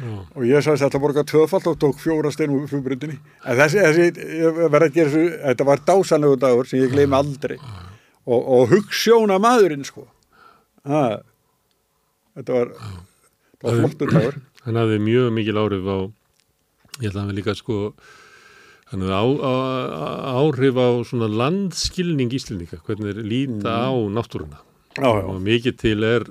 og 0.01 0.45
ég 0.47 0.63
sagðist 0.65 0.81
að 0.81 0.87
þetta 0.87 1.01
borga 1.03 1.23
tvöfald 1.29 1.67
og 1.69 1.75
tók 1.81 1.99
fjóra 2.01 2.31
stein 2.33 2.53
úr 2.53 2.65
flugbröndinni 2.69 3.19
en 3.45 3.59
þessi, 3.59 3.83
þessi 3.85 4.65
að 4.65 4.87
gera 4.95 5.25
þetta 5.51 5.67
var 5.67 5.83
dásanlegu 5.85 6.39
dagur 6.41 6.69
sem 6.69 6.81
ég 6.81 6.93
gleymi 6.95 7.17
aldrei. 7.17 7.59
Og, 8.23 8.39
og 8.39 8.71
hugssjóna 8.71 9.37
maðurinn 9.43 9.83
sko. 9.85 10.07
Ha, 10.87 11.19
þetta 12.37 12.57
var, 12.59 12.73
var 13.63 13.79
flottur 13.83 14.11
dagur. 14.13 14.37
Hann 14.63 14.79
hafði 14.79 14.99
mjög 15.03 15.31
mikil 15.35 15.57
áhrif 15.59 15.87
á 15.89 15.97
ég 17.01 17.07
held 17.09 17.15
að 17.17 17.21
hann 17.23 17.35
líka 17.37 17.55
sko 17.57 17.79
hann 18.91 19.01
hafði 19.07 19.17
á, 19.17 19.25
á, 19.41 19.53
áhrif 20.43 20.77
á 20.77 20.87
svona 21.09 21.27
landskilning 21.31 22.31
íslendinga 22.37 22.79
hvernig 22.85 23.15
þeir 23.17 23.27
líta 23.33 23.73
á 23.89 23.91
náttúruna. 24.13 24.61
Já, 24.93 25.09
já, 25.09 25.25
og 25.25 25.39
mikið 25.41 25.77
til 25.81 26.03
er 26.05 26.27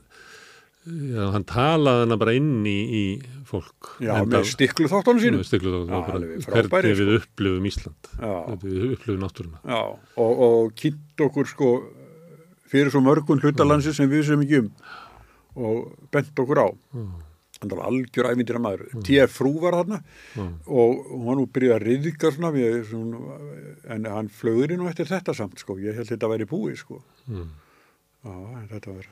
já, 0.86 1.24
hann 1.34 1.44
talaði 1.50 2.04
hana 2.06 2.18
bara 2.20 2.34
inn 2.38 2.62
í, 2.66 2.76
í 2.86 3.02
fólk. 3.50 3.96
Já 4.02 4.14
Enda- 4.20 4.38
með 4.38 4.46
stiklu 4.52 4.86
þáttunum 4.92 5.22
sínum. 5.24 5.42
Stiklu 5.46 5.72
þá 5.74 5.80
Já, 5.82 5.96
bara 6.06 6.18
alveg 6.20 6.46
frábærir, 6.46 6.70
hvernig 6.70 7.00
við 7.00 7.10
sko. 7.10 7.18
upplifum 7.26 7.66
Ísland. 7.72 8.12
Hvernig 8.22 8.62
við 8.68 8.86
upplifum 8.96 9.20
náttúruna. 9.26 9.60
Já, 9.66 9.80
og, 10.22 10.44
og 10.46 10.72
kynnt 10.78 11.26
okkur 11.26 11.50
sko 11.50 11.72
fyrir 12.72 12.88
svo 12.94 13.02
mörgun 13.04 13.42
hlutalansi 13.42 13.92
sem 13.92 14.08
við 14.08 14.24
sem 14.30 14.46
ekki 14.46 14.62
um 14.62 14.70
og 15.56 15.92
bent 16.14 16.42
okkur 16.44 16.62
á. 16.62 16.68
Hann 17.62 17.70
var 17.70 17.84
algjör 17.86 18.30
ævindir 18.32 18.58
að 18.58 18.64
maður 18.64 19.04
T.R. 19.06 19.28
Frú 19.30 19.52
var 19.62 19.76
hann 19.78 20.00
og 20.66 21.04
hún 21.12 21.26
var 21.28 21.36
nú 21.38 21.46
byrjuð 21.46 21.76
að 21.76 21.84
riðga 21.86 22.32
svona, 22.34 22.50
við, 22.56 22.80
svona 22.90 23.36
en 23.94 24.08
hann 24.10 24.32
flögur 24.32 24.74
nú 24.74 24.88
eftir 24.90 25.10
þetta 25.10 25.34
samt 25.36 25.62
sko, 25.62 25.78
ég 25.78 26.00
held 26.00 26.10
þetta 26.10 26.32
væri 26.32 26.48
búið 26.50 26.80
sko. 26.82 26.98
Já, 27.28 28.34
en 28.34 28.66
þetta 28.70 28.96
var 28.96 29.06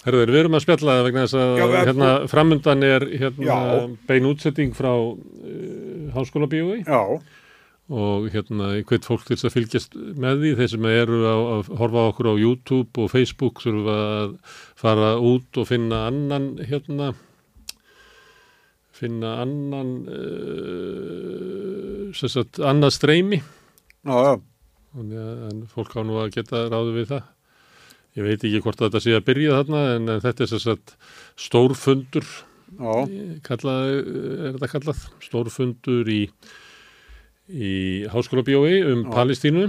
Herður, 0.00 0.30
við 0.32 0.38
erum 0.40 0.56
að 0.56 0.62
spjalla 0.64 0.92
vegna 1.04 1.26
þess 1.26 1.36
að 1.36 1.58
Já, 1.58 1.64
hérna, 1.90 2.06
framundan 2.32 2.84
er 2.86 3.04
hérna, 3.20 3.56
bein 4.08 4.28
útsetting 4.30 4.72
frá 4.72 4.94
uh, 4.96 5.18
háskóla 6.14 6.48
bíói 6.48 6.78
já, 6.86 7.02
og 7.90 8.28
hérna 8.30 8.70
ég 8.78 8.86
hvet 8.88 9.04
fólk 9.04 9.26
til 9.26 9.34
þess 9.34 9.48
að 9.48 9.54
fylgjast 9.56 9.96
með 9.98 10.44
því. 10.44 10.50
Þeir 10.60 10.70
sem 10.72 10.88
eru 10.92 11.20
að, 11.26 11.40
að 11.56 11.70
horfa 11.82 12.04
á 12.06 12.10
okkur 12.12 12.28
á 12.30 12.34
YouTube 12.38 13.02
og 13.02 13.10
Facebook 13.10 13.60
þurfa 13.64 13.96
að 14.22 14.36
fara 14.80 15.14
út 15.20 15.60
og 15.60 15.68
finna 15.68 16.06
annan 16.08 16.54
hérna 16.64 17.12
finna 19.00 19.40
annan 19.44 19.90
uh, 20.12 22.08
sem 22.16 22.30
sagt 22.32 22.60
annað 22.60 22.96
streymi. 22.98 23.40
En 24.96 25.66
fólk 25.70 25.92
á 25.96 26.02
nú 26.04 26.18
að 26.20 26.32
geta 26.38 26.66
ráðu 26.68 26.92
við 26.98 27.06
það. 27.14 27.28
Ég 28.18 28.26
veit 28.26 28.42
ekki 28.42 28.62
hvort 28.64 28.80
þetta 28.82 29.00
sé 29.04 29.14
að 29.14 29.26
byrja 29.28 29.58
þarna 29.60 29.80
en 29.94 30.04
eh, 30.10 30.22
þetta 30.24 30.42
er 30.42 30.62
sagt 30.64 30.96
stórfundur, 31.38 32.26
já, 32.74 32.94
kallað, 33.46 33.82
er 33.92 34.56
þetta 34.56 34.70
kallað, 34.72 35.04
stórfundur 35.22 36.10
í, 36.10 36.18
í 37.54 37.70
Háskóla 38.10 38.42
bíói 38.48 38.80
um 38.90 39.04
Já. 39.04 39.12
Palestínu. 39.14 39.68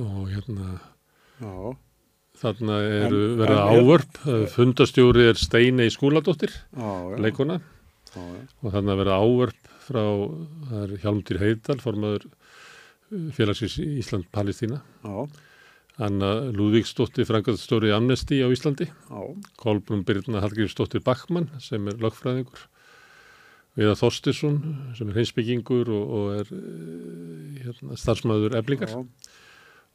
Og 0.00 0.32
hérna 0.32 0.78
já, 1.42 1.52
þarna 2.42 2.78
eru 3.06 3.20
verið 3.40 3.58
er- 3.58 3.76
ávörp, 3.78 4.18
fundastjóri 4.52 5.28
er 5.30 5.38
Steinei 5.40 5.90
Skúladóttir, 5.94 6.52
leikona 7.22 7.60
já, 7.60 8.18
já. 8.18 8.42
og 8.62 8.74
þarna 8.74 8.96
verið 8.98 9.16
ávörp 9.22 9.70
frá, 9.82 10.02
það 10.70 10.96
Hjálmtýr 11.02 11.40
Heiðdal, 11.42 11.78
formaður 11.82 12.26
eh, 12.28 13.30
félagsins 13.36 13.78
Ísland 13.82 14.28
Palestína. 14.34 14.82
Já, 15.02 15.26
Anna 16.02 16.28
Lúðvíksdóttir, 16.56 17.26
frangaðstóri 17.28 17.90
Amnesty 17.92 18.38
á 18.40 18.48
Íslandi, 18.48 18.86
já, 18.88 19.20
Kolbrún 19.60 20.04
Birna 20.08 20.40
Hallgrímsdóttir 20.42 21.02
Backmann 21.04 21.50
sem 21.60 21.88
er 21.92 21.98
lögfræðingur, 22.02 22.68
Viða 23.76 23.94
Þorstisson 23.96 24.58
sem 24.98 25.08
er 25.08 25.16
heimsbyggingur 25.22 25.88
og, 25.88 26.10
og 26.12 26.32
er 26.42 26.50
eh, 26.52 27.62
hérna, 27.64 27.96
starfsmæður 27.96 28.58
eblingar 28.58 28.90
já, 28.92 28.98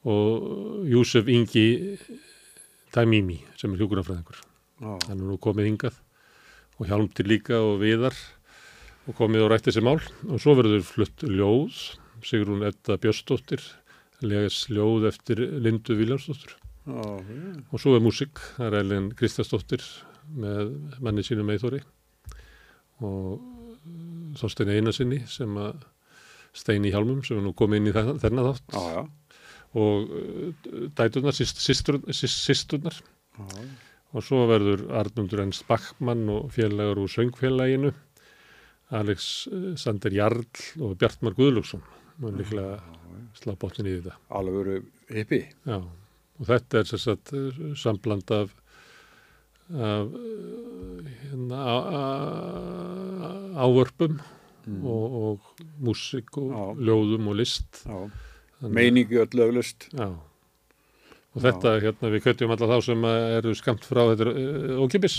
og 0.08 0.86
Júsef 0.90 1.30
Ingi 1.30 1.68
Taimimi 2.98 3.40
sem 3.60 3.74
er 3.76 3.82
hjúkurafræðingur. 3.84 4.42
já, 4.82 4.92
Hann 5.08 5.22
er 5.22 5.26
nú 5.30 5.38
komið 5.42 5.70
hingað 5.70 5.98
og 6.78 6.90
hjálmtir 6.90 7.30
líka 7.30 7.58
og 7.62 7.80
viðar 7.82 8.18
og 9.08 9.16
komið 9.18 9.46
og 9.46 9.52
rætti 9.54 9.72
þessi 9.72 9.84
mál. 9.86 10.00
Og 10.28 10.42
svo 10.42 10.56
verður 10.58 10.84
flutt 10.86 11.24
ljóð, 11.26 11.78
Sigrún 12.26 12.66
Edda 12.66 12.98
Björnsdóttir, 13.02 13.62
legas 14.26 14.64
ljóð 14.74 15.08
eftir 15.12 15.42
Lindu 15.62 15.96
Viljámsdóttir. 15.98 16.56
já, 16.88 16.94
já, 16.98 17.64
Og 17.72 17.80
svo 17.80 17.96
er 17.96 18.02
músik, 18.02 18.40
það 18.58 18.68
er 18.68 18.80
Elin 18.82 19.12
Kristjastóttir 19.14 19.84
með 20.36 20.74
manni 21.04 21.24
sínum 21.24 21.50
Eithori 21.54 21.82
og 23.02 23.42
Þorstein 24.40 24.72
Einarsinni 24.74 25.22
sem 25.30 25.54
að 25.62 25.84
Steini 26.58 26.90
Hjálmum 26.92 27.22
sem 27.26 27.38
er 27.38 27.44
nú 27.46 27.54
komið 27.54 27.78
inn 27.82 27.90
í 27.92 27.94
þennan 27.94 28.48
þátt. 28.50 28.74
Já, 28.74 28.84
já, 28.98 29.02
og 29.76 30.08
uh, 30.10 30.54
dæturnar, 30.98 31.36
syst- 31.36 31.62
systur- 31.64 32.04
og 34.16 34.24
svo 34.24 34.46
verður 34.48 34.86
Arnundur 34.98 35.42
Ernst 35.44 35.68
Backmann 35.68 36.30
og 36.32 36.52
félagar 36.56 36.98
úr 36.98 37.12
söngfélaginu 37.12 37.92
Alex 38.96 39.48
uh, 39.52 39.76
Sander 39.76 40.14
Jarl 40.16 40.46
og 40.80 40.96
Bjartmar 40.98 41.36
Guðlúksson 41.36 41.84
og 42.24 42.34
líklega 42.40 42.80
slá 43.38 43.54
botnin 43.60 43.90
í 43.92 43.98
þetta. 44.00 44.16
alveg 44.34 44.56
veru 44.58 44.78
hippi, 45.14 45.42
Já, 45.68 45.78
og 46.40 46.48
þetta 46.48 46.80
er 46.80 46.98
sagt 46.98 47.34
eh, 47.38 47.60
sambland 47.78 48.32
af, 48.34 48.56
af 49.70 50.08
hérna, 51.22 51.62
ávörpum 53.62 54.18
og, 54.82 55.18
og 55.22 55.62
músik 55.80 56.38
og 56.42 56.50
Já. 56.52 56.64
ljóðum 56.90 57.30
og 57.30 57.38
list. 57.40 57.84
Já, 57.86 58.10
meiningi 58.62 59.20
öll 59.22 59.44
öflust. 59.48 59.90
Já. 59.94 60.10
Og 61.38 61.44
þetta, 61.44 61.76
hérna, 61.84 62.12
við 62.14 62.24
kveitjum 62.26 62.54
alla 62.56 62.70
þá 62.72 62.78
sem 62.88 63.04
að 63.06 63.24
eru 63.38 63.54
skamt 63.58 63.86
frá 63.86 64.02
þetta 64.10 64.32
uh, 64.32 64.80
ókipis 64.82 65.18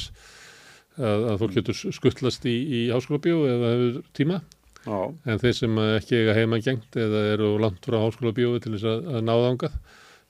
að, 0.98 1.26
að 1.30 1.36
fólk 1.42 1.54
getur 1.58 1.78
skuttlast 1.94 2.48
í, 2.48 2.56
í 2.58 2.80
háskólabíu 2.90 3.44
eða 3.46 3.70
hefur 3.74 4.00
tíma 4.18 4.40
Já, 4.88 4.98
en 5.28 5.40
þeir 5.42 5.54
sem 5.54 5.78
að 5.78 5.94
ekki 6.00 6.18
eiga 6.18 6.34
heima 6.38 6.60
gengt 6.64 6.98
eða 6.98 7.22
eru 7.36 7.52
langt 7.62 7.86
frá 7.86 8.00
háskólabíu 8.02 8.58
til 8.62 8.74
þess 8.74 8.90
að, 8.90 9.08
að 9.14 9.24
náða 9.28 9.48
ángað 9.52 9.78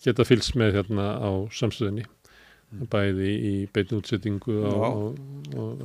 geta 0.05 0.29
fylgst 0.29 0.57
með 0.61 0.79
hérna 0.79 1.09
á 1.17 1.31
samstöðinni 1.57 2.05
bæði 2.93 3.29
í 3.33 3.53
beinu 3.73 4.03
útsettingu 4.03 4.59
Já. 4.61 4.73
á, 4.77 4.93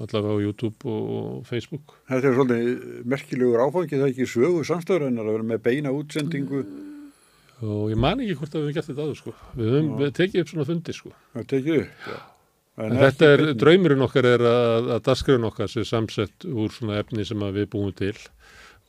allavega 0.03 0.35
á 0.35 0.43
YouTube 0.43 0.89
og, 0.89 1.03
og 1.15 1.45
Facebook. 1.47 1.95
þetta 2.09 2.27
er 2.27 2.35
svolítið 2.35 3.05
merkilegur 3.13 3.63
áfangi 3.63 3.95
það 3.95 4.07
er 4.07 4.11
ekki 4.11 4.27
sögu 4.33 4.65
samstöðurinnar 4.67 5.29
að 5.29 5.37
vera 5.37 5.47
með 5.53 5.63
beina 5.63 5.93
útsendingu. 5.95 6.65
Og 7.63 7.89
ég 7.93 7.99
man 7.99 8.19
ekki 8.19 8.37
hvort 8.39 8.53
að 8.53 8.61
við 8.61 8.69
hefum 8.69 8.77
gert 8.77 8.89
þetta 8.91 9.07
aður 9.07 9.19
sko. 9.19 9.33
Við 9.55 9.73
höfum 9.73 9.89
við 10.01 10.13
tekið 10.19 10.43
upp 10.43 10.51
svona 10.51 10.67
fundi 10.67 10.95
sko. 10.97 11.11
Tekið 11.39 11.79
upp. 11.79 12.07
Já. 12.11 12.21
En 12.83 12.95
þetta 12.97 13.27
er, 13.29 13.43
draumurinn 13.61 14.01
okkar 14.01 14.25
er 14.25 14.43
að, 14.49 14.87
að 14.95 15.03
dasgrun 15.05 15.45
okkar 15.45 15.69
sé 15.69 15.83
samsett 15.85 16.47
úr 16.49 16.73
svona 16.73 16.97
efni 17.03 17.25
sem 17.27 17.43
við 17.53 17.67
búum 17.69 17.93
til 17.93 18.15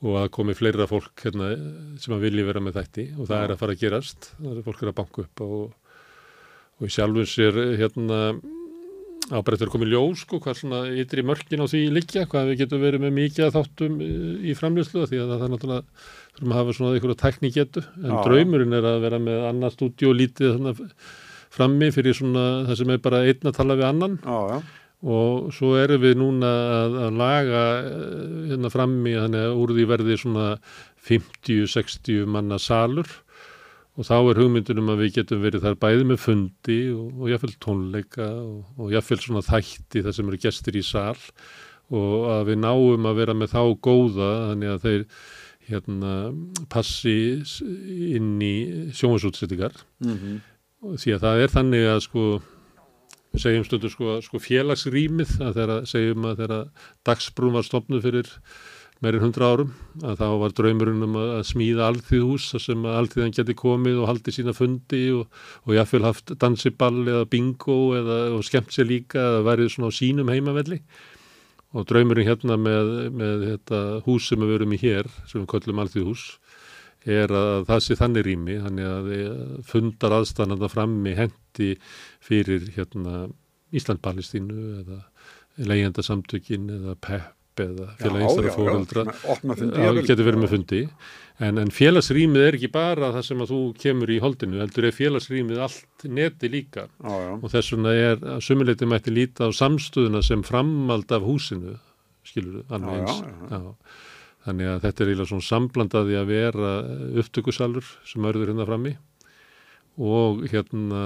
og 0.04 0.18
að 0.22 0.30
komi 0.36 0.56
fleira 0.56 0.86
fólk 0.88 1.20
hérna, 1.24 1.50
sem 2.00 2.14
að 2.16 2.24
vilji 2.26 2.44
vera 2.48 2.62
með 2.64 2.78
þætti 2.80 3.04
og 3.14 3.28
það 3.28 3.44
er 3.44 3.52
að 3.52 3.60
fara 3.60 3.76
að 3.76 3.82
gerast, 3.84 4.30
það 4.40 4.56
er 4.56 4.66
fólk 4.66 4.82
er 4.82 4.90
að 4.90 4.96
banka 4.98 5.24
upp 5.24 5.42
og, 5.44 5.98
og 6.80 6.88
í 6.88 6.92
sjálfum 6.92 7.28
sér 7.28 7.60
hérna 7.80 8.18
ábreyttur 9.32 9.70
komið 9.72 9.94
ljós 9.94 10.22
sko, 10.24 10.38
hvað 10.44 10.58
svona 10.58 10.80
ytri 11.00 11.24
mörkin 11.24 11.62
á 11.64 11.66
því 11.70 11.80
liggja, 11.96 12.26
hvað 12.28 12.50
við 12.50 12.58
getum 12.60 12.82
verið 12.84 13.04
með 13.06 13.14
mikið 13.16 13.46
að 13.46 13.54
þáttum 13.56 13.98
í 14.04 14.56
framlýslu 14.58 15.06
því 15.08 15.20
að 15.22 15.32
það 15.32 15.44
er 15.46 15.52
náttúrulega 15.54 15.84
þurfum 16.34 16.52
að 16.52 16.60
hafa 16.60 16.76
svona 16.76 16.92
einhverja 16.98 17.20
tækni 17.22 17.50
getu 17.54 17.84
en 18.02 18.12
Já. 18.12 18.18
draumurinn 18.26 18.76
er 18.76 18.88
að 18.90 19.00
vera 19.06 19.20
með 19.22 19.46
annað 19.48 19.76
stúdíu 19.78 20.12
lítið 20.18 20.68
frammi 21.54 21.90
fyrir 21.94 22.18
svona 22.18 22.46
það 22.68 22.80
sem 22.82 22.92
er 22.94 23.04
bara 23.04 23.22
einn 23.24 23.48
að 23.48 23.56
tala 23.60 23.78
við 23.80 23.88
annan 23.88 24.18
Já, 24.20 24.38
já. 24.52 24.58
og 25.14 25.50
svo 25.56 25.74
erum 25.80 26.04
við 26.04 26.16
núna 26.20 26.52
að, 26.82 26.96
að 27.06 27.20
laga 27.22 27.64
eh, 27.80 28.24
hérna 28.52 28.72
frammi 28.76 29.16
þannig 29.16 29.46
að 29.48 29.60
úr 29.62 29.74
því 29.78 29.88
verði 29.94 30.18
svona 30.20 30.48
50-60 31.08 32.28
manna 32.28 32.58
salur 32.60 33.08
og 33.94 34.08
þá 34.08 34.14
er 34.18 34.40
hugmyndunum 34.42 34.90
að 34.90 35.04
við 35.04 35.12
getum 35.20 35.44
verið 35.44 35.66
þar 35.66 35.76
bæði 35.84 36.06
með 36.10 36.18
fundi 36.24 36.78
og, 36.94 37.12
og 37.20 37.30
jáfnvel 37.30 37.54
tónleika 37.62 38.26
og, 38.40 38.56
og 38.78 38.94
jáfnvel 38.94 39.20
svona 39.22 39.44
þætti 39.46 40.02
þar 40.06 40.16
sem 40.16 40.32
eru 40.32 40.40
gestir 40.42 40.80
í 40.80 40.82
sal. 40.86 41.20
Og 41.94 42.26
að 42.32 42.48
við 42.48 42.60
náum 42.62 43.06
að 43.06 43.18
vera 43.20 43.36
með 43.36 43.52
þá 43.52 43.62
góða 43.84 44.30
þannig 44.48 44.72
að 44.72 44.86
þeir 44.86 45.06
hérna 45.68 46.14
passi 46.72 47.16
inn 48.16 48.34
í 48.42 48.56
sjónvarsútsettingar 48.96 49.78
Mm 50.04 50.18
Og 50.84 50.98
því 51.00 51.14
að 51.14 51.22
það 51.22 51.38
er 51.40 51.52
þannig 51.52 51.86
að 51.88 52.00
sko 52.04 52.22
við 53.32 53.40
segjum 53.40 53.64
stundur 53.64 53.92
sko, 53.92 54.16
sko 54.20 54.40
félagsrýmið 54.42 55.30
að 55.40 55.58
þegar 55.58 55.86
segjum 55.88 56.26
að 56.28 56.42
þegar 56.42 56.66
dagsbrún 57.08 57.56
var 57.56 57.64
stopnuð 57.64 58.04
fyrir 58.04 58.32
meirinn 59.02 59.24
hundra 59.24 59.48
árum 59.52 59.72
að 60.04 60.20
þá 60.20 60.28
var 60.40 60.54
draumurinn 60.56 61.06
um 61.06 61.16
að 61.18 61.32
að 61.38 61.48
smíða 61.50 61.88
alþýðhús 61.90 62.46
sem 62.62 62.86
að 62.86 62.98
alþýðan 63.00 63.34
geti 63.36 63.56
komið 63.58 63.98
og 64.00 64.08
haldi 64.10 64.34
sína 64.34 64.54
fundi 64.56 65.02
og, 65.16 65.26
og 65.66 65.74
jáfnvel 65.76 66.06
haft 66.06 66.34
dansiball 66.40 67.02
eða 67.02 67.26
bingo 67.30 67.78
eða 67.98 68.20
og 68.36 68.46
skemmt 68.46 68.72
sér 68.74 68.88
líka 68.88 69.26
að 69.34 69.42
værið 69.48 69.74
svona 69.74 69.90
á 69.90 69.98
sínum 69.98 70.32
heimavelli. 70.32 70.80
Og 71.74 71.88
draumurinn 71.90 72.28
hérna 72.28 72.56
með, 72.60 72.92
með 73.18 73.46
þetta 73.50 73.82
hús 74.06 74.30
sem 74.30 74.40
við 74.40 74.54
verum 74.54 74.74
í 74.76 74.80
hér 74.84 75.10
sem 75.26 75.42
við 75.42 75.50
köllum 75.56 75.82
alþýðhús 75.82 76.26
er 77.04 77.32
að 77.36 77.66
það 77.68 77.80
sé 77.84 77.96
þannig 78.00 78.24
rými, 78.24 78.58
þannig 78.64 78.86
að 78.88 79.08
eh, 79.12 79.40
fundar 79.68 80.14
aðstæðan 80.20 80.68
frammi 80.72 81.12
hendi 81.18 81.74
fyrir 82.24 82.70
hérna 82.78 83.26
Ísland-Palestínu 83.74 84.68
eða 84.80 85.02
leyendasamtökin 85.68 86.70
eða 86.78 86.94
PEP 87.04 87.43
eða 87.62 87.90
félag 88.00 88.24
einstæðar 88.24 88.56
fóreldra 88.56 89.04
jafnvel. 89.12 90.02
getur 90.06 90.26
verið 90.26 90.42
með 90.42 90.54
fundi. 90.54 90.80
En, 91.42 91.58
en 91.58 91.70
félagsrýmið 91.74 92.44
er 92.46 92.56
ekki 92.58 92.70
bara 92.74 93.10
það 93.16 93.24
sem 93.26 93.40
að 93.42 93.50
þú 93.50 93.60
kemur 93.82 94.12
í 94.14 94.20
holdinu, 94.22 94.60
heldur 94.62 94.86
er 94.86 94.94
félagsrýmið 94.94 95.62
allt 95.66 96.06
neti 96.06 96.50
líka. 96.52 96.86
Já, 97.02 97.14
já. 97.24 97.32
og 97.40 97.50
þess 97.50 97.74
vegna 97.74 97.94
er 97.98 98.22
að 98.36 98.44
sumuleiti 98.46 98.88
mætti 98.90 99.14
líta 99.14 99.50
á 99.50 99.50
samstöðuna 99.54 100.22
sem 100.22 100.44
framald 100.46 101.10
af 101.14 101.26
húsinu 101.26 101.74
skilur 102.24 102.62
Já, 102.70 102.78
eins. 102.78 103.18
þannig 104.46 104.70
að 104.70 104.84
þetta 104.84 105.02
er 105.02 105.10
eiginlega 105.10 105.30
svona 105.32 105.48
samblandaði 105.48 106.18
að 106.20 106.30
vera 106.30 106.72
upptökusalur 107.22 107.90
sem 108.06 108.30
örður 108.30 108.52
hérna 108.52 108.68
frammi 108.68 108.94
og 109.98 110.44
hérna 110.50 111.02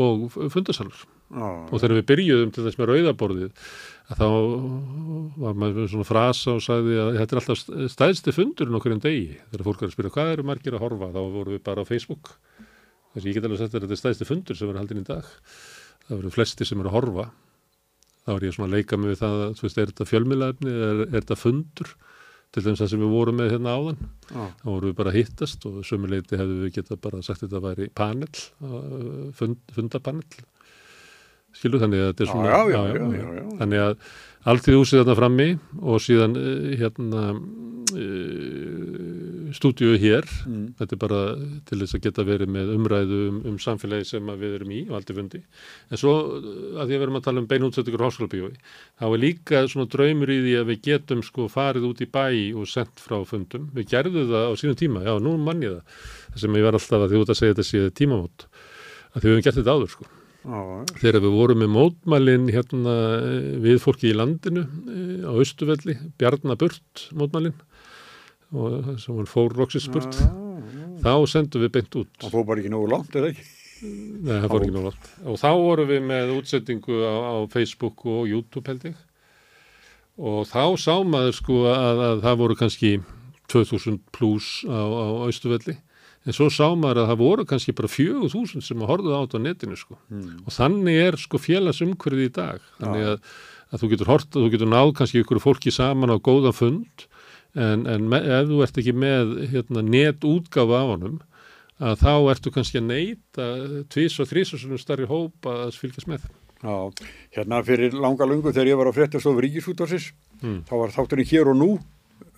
og 0.00 0.28
fundasalur. 0.52 1.06
Já, 1.30 1.46
og 1.46 1.76
þegar 1.78 1.98
við 2.00 2.06
byrjuðum 2.08 2.52
til 2.54 2.64
þess 2.66 2.78
með 2.80 2.88
rauðaborðið 2.90 3.66
að 4.10 4.20
þá 4.20 4.28
var 5.40 5.58
maður 5.58 5.90
svona 5.90 6.06
frasa 6.08 6.54
og 6.56 6.64
sagði 6.64 6.96
að 6.98 7.18
þetta 7.20 7.36
er 7.36 7.40
alltaf 7.40 7.90
stæðsti 7.94 8.34
fundurinn 8.34 8.78
okkur 8.78 8.94
en 8.96 9.02
degi. 9.04 9.36
Þegar 9.52 9.66
fólk 9.68 9.84
er 9.84 9.90
að 9.90 9.94
spyrja 9.94 10.14
hvað 10.16 10.32
eru 10.34 10.46
margir 10.48 10.76
að 10.76 10.84
horfa? 10.84 11.10
Þá 11.14 11.20
vorum 11.20 11.54
við 11.54 11.62
bara 11.68 11.84
á 11.86 11.88
Facebook. 11.88 12.32
Þess 13.14 13.22
að 13.22 13.30
ég 13.30 13.38
get 13.38 13.46
alveg 13.46 13.62
sagt 13.62 13.74
að 13.74 13.84
þetta 13.84 13.96
er 13.96 14.02
stæðsti 14.02 14.28
fundur 14.28 14.58
sem 14.58 14.72
er 14.72 14.80
haldin 14.80 15.02
í 15.02 15.06
dag. 15.06 15.30
Það 16.08 16.20
voru 16.20 16.34
flesti 16.34 16.66
sem 16.66 16.82
eru 16.82 16.90
að 16.90 16.96
horfa. 16.98 17.26
Þá 18.26 18.32
er 18.34 18.46
ég 18.46 18.56
svona 18.56 18.68
að 18.70 18.76
leika 18.76 18.98
mig 19.00 19.14
við 19.14 19.20
það 19.22 19.40
að, 19.44 19.52
þú 19.58 19.66
veist, 19.66 19.80
er 19.80 19.90
þetta 19.92 20.08
fjölmiðlaefni 20.10 20.72
er, 20.74 21.02
er 21.06 21.16
þetta 21.16 21.38
fundur? 21.38 21.92
Til 22.50 22.64
dæmis 22.66 22.80
það 22.82 22.88
sem 22.90 23.02
við 23.04 23.12
vorum 23.14 23.36
með 23.38 23.52
hérna 23.54 23.74
áðan. 23.78 24.00
Já. 24.26 24.42
þá 24.58 24.66
vorum 24.66 24.90
við 24.90 24.96
bara 24.98 25.12
að 25.12 25.18
hittast 25.20 25.66
og 25.70 25.82
sömuleiti 25.86 26.38
hefðu 26.38 26.56
við 26.64 26.72
geta 26.74 26.98
bara 26.98 27.20
sagt 27.22 27.44
þetta 27.44 27.62
væri 27.62 27.86
panel 27.94 28.30
uh, 28.66 29.30
fund, 29.38 29.60
fundapanel 29.74 30.26
skilur 31.56 31.80
þannig 31.82 32.02
að 32.02 32.10
þetta 32.10 32.26
er 32.26 32.32
svona 32.32 32.50
já, 32.50 32.58
já, 32.70 32.80
já, 33.20 33.26
þannig 33.60 33.80
að 33.86 33.94
allt 34.48 34.64
því 34.64 34.72
húsið 34.78 35.02
þarna 35.02 35.14
frammi 35.18 35.48
og 35.80 35.96
síðan 36.00 36.36
uh, 36.40 36.44
hérna 36.80 37.22
uh, 37.34 37.40
stúdíu 39.56 39.98
hér. 40.00 40.24
Mm. 40.46 40.66
þetta 40.78 40.96
er 40.96 41.00
bara 41.02 41.20
til 41.68 41.78
þess 41.82 41.96
að 41.98 42.04
geta 42.06 42.22
verið 42.24 42.48
með 42.54 42.66
umræðu 42.76 43.18
um, 43.28 43.36
um 43.50 43.56
samfélagi 43.60 44.04
sem 44.08 44.24
við 44.40 44.52
erum 44.60 44.72
í 44.72 44.80
og 44.88 44.94
aldrei 45.00 45.14
fundi. 45.18 45.40
En 45.90 45.96
svo 46.00 46.14
uh, 46.38 46.80
að 46.80 46.86
því 46.86 46.86
að 46.86 46.94
við 46.94 47.04
erum 47.06 47.18
að 47.20 47.26
tala 47.26 47.42
um 47.42 47.50
beinútsettingur 47.50 48.06
háskólabíói 48.06 48.54
þá 48.54 49.04
er 49.10 49.24
líka 49.26 49.56
svona 49.68 49.92
draumur 49.92 50.32
í 50.32 50.38
því 50.46 50.54
að 50.60 50.70
við 50.70 50.78
getum 50.88 51.20
sko 51.26 51.42
farið 51.52 51.88
út 51.90 52.00
í 52.00 52.08
bæ 52.08 52.26
og 52.54 52.64
sendt 52.70 52.96
frá 53.02 53.18
fundum. 53.28 53.64
Við 53.76 53.84
gerðum 53.92 54.32
það 54.32 54.44
á 54.48 54.52
sínum 54.62 54.78
tíma, 54.78 55.04
já 55.04 55.14
nú 55.20 55.32
mann 55.40 55.66
ég 55.66 55.76
það. 55.76 55.84
Sem 56.40 56.56
ég 56.56 56.64
var 56.64 56.74
alltaf 56.78 57.00
að 57.04 57.10
því 57.12 57.16
út 57.24 57.34
að 57.34 57.40
segja 57.42 57.58
þetta 57.58 57.68
séð 57.68 57.92
tímamót. 58.00 58.38
Að 59.10 59.20
því 59.20 59.26
við 59.26 59.32
hefum 59.34 59.46
gert 59.48 59.60
þetta 59.60 59.76
áður 59.76 59.92
sko. 59.98 60.04
Þegar 60.42 61.20
við 61.20 61.34
vorum 61.34 61.60
með 61.60 61.72
mótmælin 61.74 62.46
hérna 62.48 62.94
eh, 63.20 63.48
við 63.60 63.80
fólki 63.82 64.08
í 64.10 64.16
landinu 64.16 64.62
eh, 64.64 65.26
á 65.28 65.32
Östuvelli, 65.36 65.96
Bjarnaburt 66.20 67.08
mótmælin 67.16 67.56
og 68.50 68.96
sem 68.98 69.82
spurt 69.84 70.16
Já, 70.16 70.26
já. 70.26 70.86
þá 71.04 71.12
sendum 71.30 71.62
við 71.62 71.74
beint 71.76 71.98
út. 72.00 72.10
Það 72.18 72.32
fór 72.34 72.46
bara 72.48 72.62
ekki 72.62 72.72
nógu 72.72 72.88
langt, 72.90 73.12
er 73.14 73.26
það 73.26 73.30
ekki? 73.34 73.44
Nei, 73.80 74.32
það 74.32 74.48
fór 74.50 74.64
ekki 74.64 74.74
nóg 74.74 74.88
langt. 74.88 75.12
Og 75.24 75.38
þá 75.40 75.50
vorum 75.60 75.90
við 75.92 76.02
með 76.08 76.32
útsettingu 76.34 76.98
á, 77.04 77.14
á 77.14 77.34
Facebook 77.52 78.06
og 78.10 78.26
YouTube 78.28 78.66
held 78.72 78.88
ég. 78.90 78.98
Og 80.20 80.42
þá 80.50 80.64
sá 80.80 80.94
maður 81.06 81.36
sko 81.38 81.60
að, 81.70 82.02
að 82.08 82.24
það 82.26 82.42
voru 82.42 82.58
kannski 82.58 82.90
2000 83.52 84.02
pluss 84.12 84.64
á, 84.66 84.80
á 84.82 85.06
Östuvelli 85.30 85.78
en 86.26 86.36
svo 86.36 86.48
sá 86.52 86.66
maður 86.76 87.02
að 87.04 87.10
það 87.12 87.20
voru 87.22 87.44
kannski 87.48 87.72
bara 87.76 87.88
4000 87.88 88.64
sem 88.66 88.82
að 88.84 88.90
horfðu 88.92 89.14
á 89.16 89.20
þetta 89.24 89.38
á 89.40 89.46
netinu 89.46 89.78
sko. 89.80 89.96
Mm. 90.10 90.42
og 90.44 90.52
þannig 90.52 90.98
er 91.06 91.16
sko 91.20 91.40
félagsumhverfið 91.40 92.26
í 92.26 92.32
dag. 92.36 92.60
Þannig 92.80 93.06
að, 93.14 93.30
að 93.70 93.80
þú 93.84 93.90
getur 93.94 94.10
hort 94.12 94.30
þú 94.36 94.50
getur 94.52 94.70
náð 94.74 94.92
kannski 95.00 95.22
ykkur 95.24 95.40
fólki 95.40 95.72
saman 95.72 96.12
á 96.12 96.16
góða 96.20 96.52
fund 96.56 97.06
en, 97.56 97.86
en 97.88 98.04
me, 98.10 98.20
ef 98.20 98.46
þú 98.50 98.60
ert 98.66 98.78
ekki 98.82 98.92
með 98.94 99.32
hérna, 99.54 99.82
net 99.82 100.26
útgáfa 100.28 100.82
af 100.84 100.92
honum 100.94 101.18
að 101.80 101.96
þá 102.04 102.12
ertu 102.34 102.52
kannski 102.52 102.76
að 102.82 102.90
neyta 102.90 103.46
tvís 103.88 104.18
og 104.20 104.28
þrís 104.28 104.50
og 104.52 104.60
svona 104.60 104.78
starri 104.82 105.06
hóp 105.08 105.48
að 105.48 105.72
fylgjast 105.80 106.10
með. 106.12 106.26
Já, 106.60 106.74
hérna 107.38 107.62
fyrir 107.64 107.94
langa 107.96 108.26
lungu 108.28 108.52
þegar 108.52 108.68
ég 108.68 108.76
var 108.76 108.90
á 108.92 108.96
fréttastofu 108.98 109.40
Ríkisútvarsins, 109.40 110.10
Mm. 110.40 110.62
þá 110.64 110.72
var 110.80 110.92
þátturinn 110.94 111.28
hér 111.28 111.48
og 111.52 111.56
nú, 111.60 111.66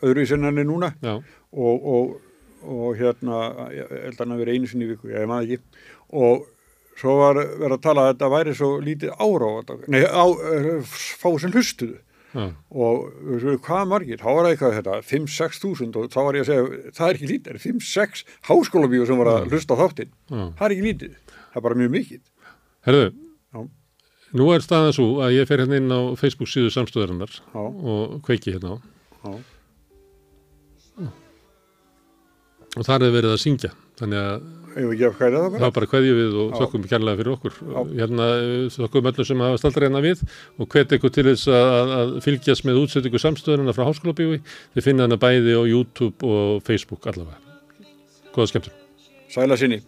öðru 0.02 0.22
í 0.24 0.26
sennanir 0.26 0.64
núna. 0.66 0.88
Já, 1.02 1.12
og, 1.54 1.84
og, 1.86 2.16
og 2.62 2.96
hérna, 3.00 3.42
ég 3.74 3.90
held 3.90 4.16
að 4.16 4.24
hann 4.24 4.34
hafi 4.34 4.44
verið 4.44 4.58
einu 4.58 4.70
sinni 4.70 4.88
í 4.88 4.92
viku, 4.92 5.10
ég 5.12 5.28
maður 5.30 5.56
ekki, 5.56 5.82
og 6.22 6.46
svo 7.00 7.18
var 7.18 7.40
verið 7.42 7.76
að 7.78 7.84
tala 7.88 8.06
að 8.06 8.14
þetta 8.14 8.30
væri 8.36 8.56
svo 8.58 8.70
lítið 8.84 9.14
ára 9.18 9.50
á 9.50 9.52
þetta, 9.58 9.78
nei, 9.92 10.00
á, 10.06 10.24
eh, 10.30 10.96
fá 11.22 11.28
sem 11.40 11.52
hlustuðu. 11.52 12.00
Já, 12.32 12.46
og 12.72 13.00
við 13.28 13.42
spyrum, 13.42 13.58
hvað 13.66 13.88
margir, 13.90 14.20
þá 14.22 14.28
var 14.30 14.46
það 14.46 14.52
eitthvað 14.54 14.76
þetta 14.78 14.94
5-6 15.04 15.58
þúsund 15.60 15.96
og 16.00 16.06
þá 16.08 16.20
var 16.24 16.38
ég 16.38 16.46
að 16.46 16.48
segja 16.48 16.92
það 16.96 17.10
er 17.10 17.18
ekki 17.18 17.28
lítið, 17.28 17.48
það 17.50 17.58
er 17.58 17.64
5-6 17.66 18.22
háskólabíu 18.48 19.08
sem 19.10 19.20
var 19.20 19.30
að 19.34 19.50
hlusta 19.52 19.76
á 19.76 19.80
þáttinn, 19.82 20.14
já. 20.32 20.44
það 20.56 20.64
er 20.64 20.74
ekki 20.76 20.86
lítið 20.86 21.18
það 21.52 21.60
er 21.60 21.66
bara 21.66 21.78
mjög 21.78 21.92
mikið. 21.92 22.22
Herðu, 22.88 23.08
Já. 23.52 23.60
nú 24.40 24.48
er 24.54 24.64
staðan 24.64 24.96
svo 24.96 25.08
að 25.24 25.36
ég 25.36 25.48
fer 25.50 25.62
hérna 25.62 25.78
inn 25.78 25.92
á 25.92 26.00
Facebook 26.18 26.50
síðu 26.50 26.72
samstöðarinnar 26.72 27.36
og 27.52 28.16
kveiki 28.26 28.54
hérna 28.56 28.74
á. 28.74 28.76
Já. 29.22 29.32
Og 32.76 32.86
þar 32.88 33.06
er 33.06 33.14
verið 33.14 33.34
að 33.36 33.40
syngja 33.42 33.72
þannig 34.00 34.20
að 34.22 34.50
það 34.72 35.16
það 35.20 35.72
bara. 35.76 35.84
er 35.84 35.88
kveðju 35.92 36.12
við 36.16 36.36
og 36.40 36.52
Já. 36.52 36.56
þökkum 36.62 36.84
kærlega 36.88 37.18
fyrir 37.20 37.32
okkur 37.34 37.56
hérna 37.92 38.28
eh, 38.40 38.68
þökkum 38.72 39.08
öllum 39.10 39.28
sem 39.28 39.44
hafa 39.44 39.60
staldra 39.60 39.88
hérna 39.88 40.04
við 40.04 40.22
og 40.56 40.68
hvet 40.72 40.94
ykkur 40.96 41.12
til 41.12 41.26
þess 41.28 41.50
að, 41.52 41.94
að 41.98 42.12
fylgjast 42.24 42.68
með 42.68 42.80
útsettingu 42.86 43.20
samstöðunina 43.20 43.76
frá 43.76 43.84
Háskólabífi 43.90 44.40
þið 44.72 44.86
finna 44.88 45.08
hana 45.08 45.20
bæði 45.20 45.58
á 45.60 45.62
YouTube 45.68 46.24
og 46.24 46.62
Facebook 46.64 47.08
allavega 47.12 47.36
Góða 48.32 48.54
skemmtur 48.54 48.78
Sæla 49.32 49.56
sinni. 49.60 49.82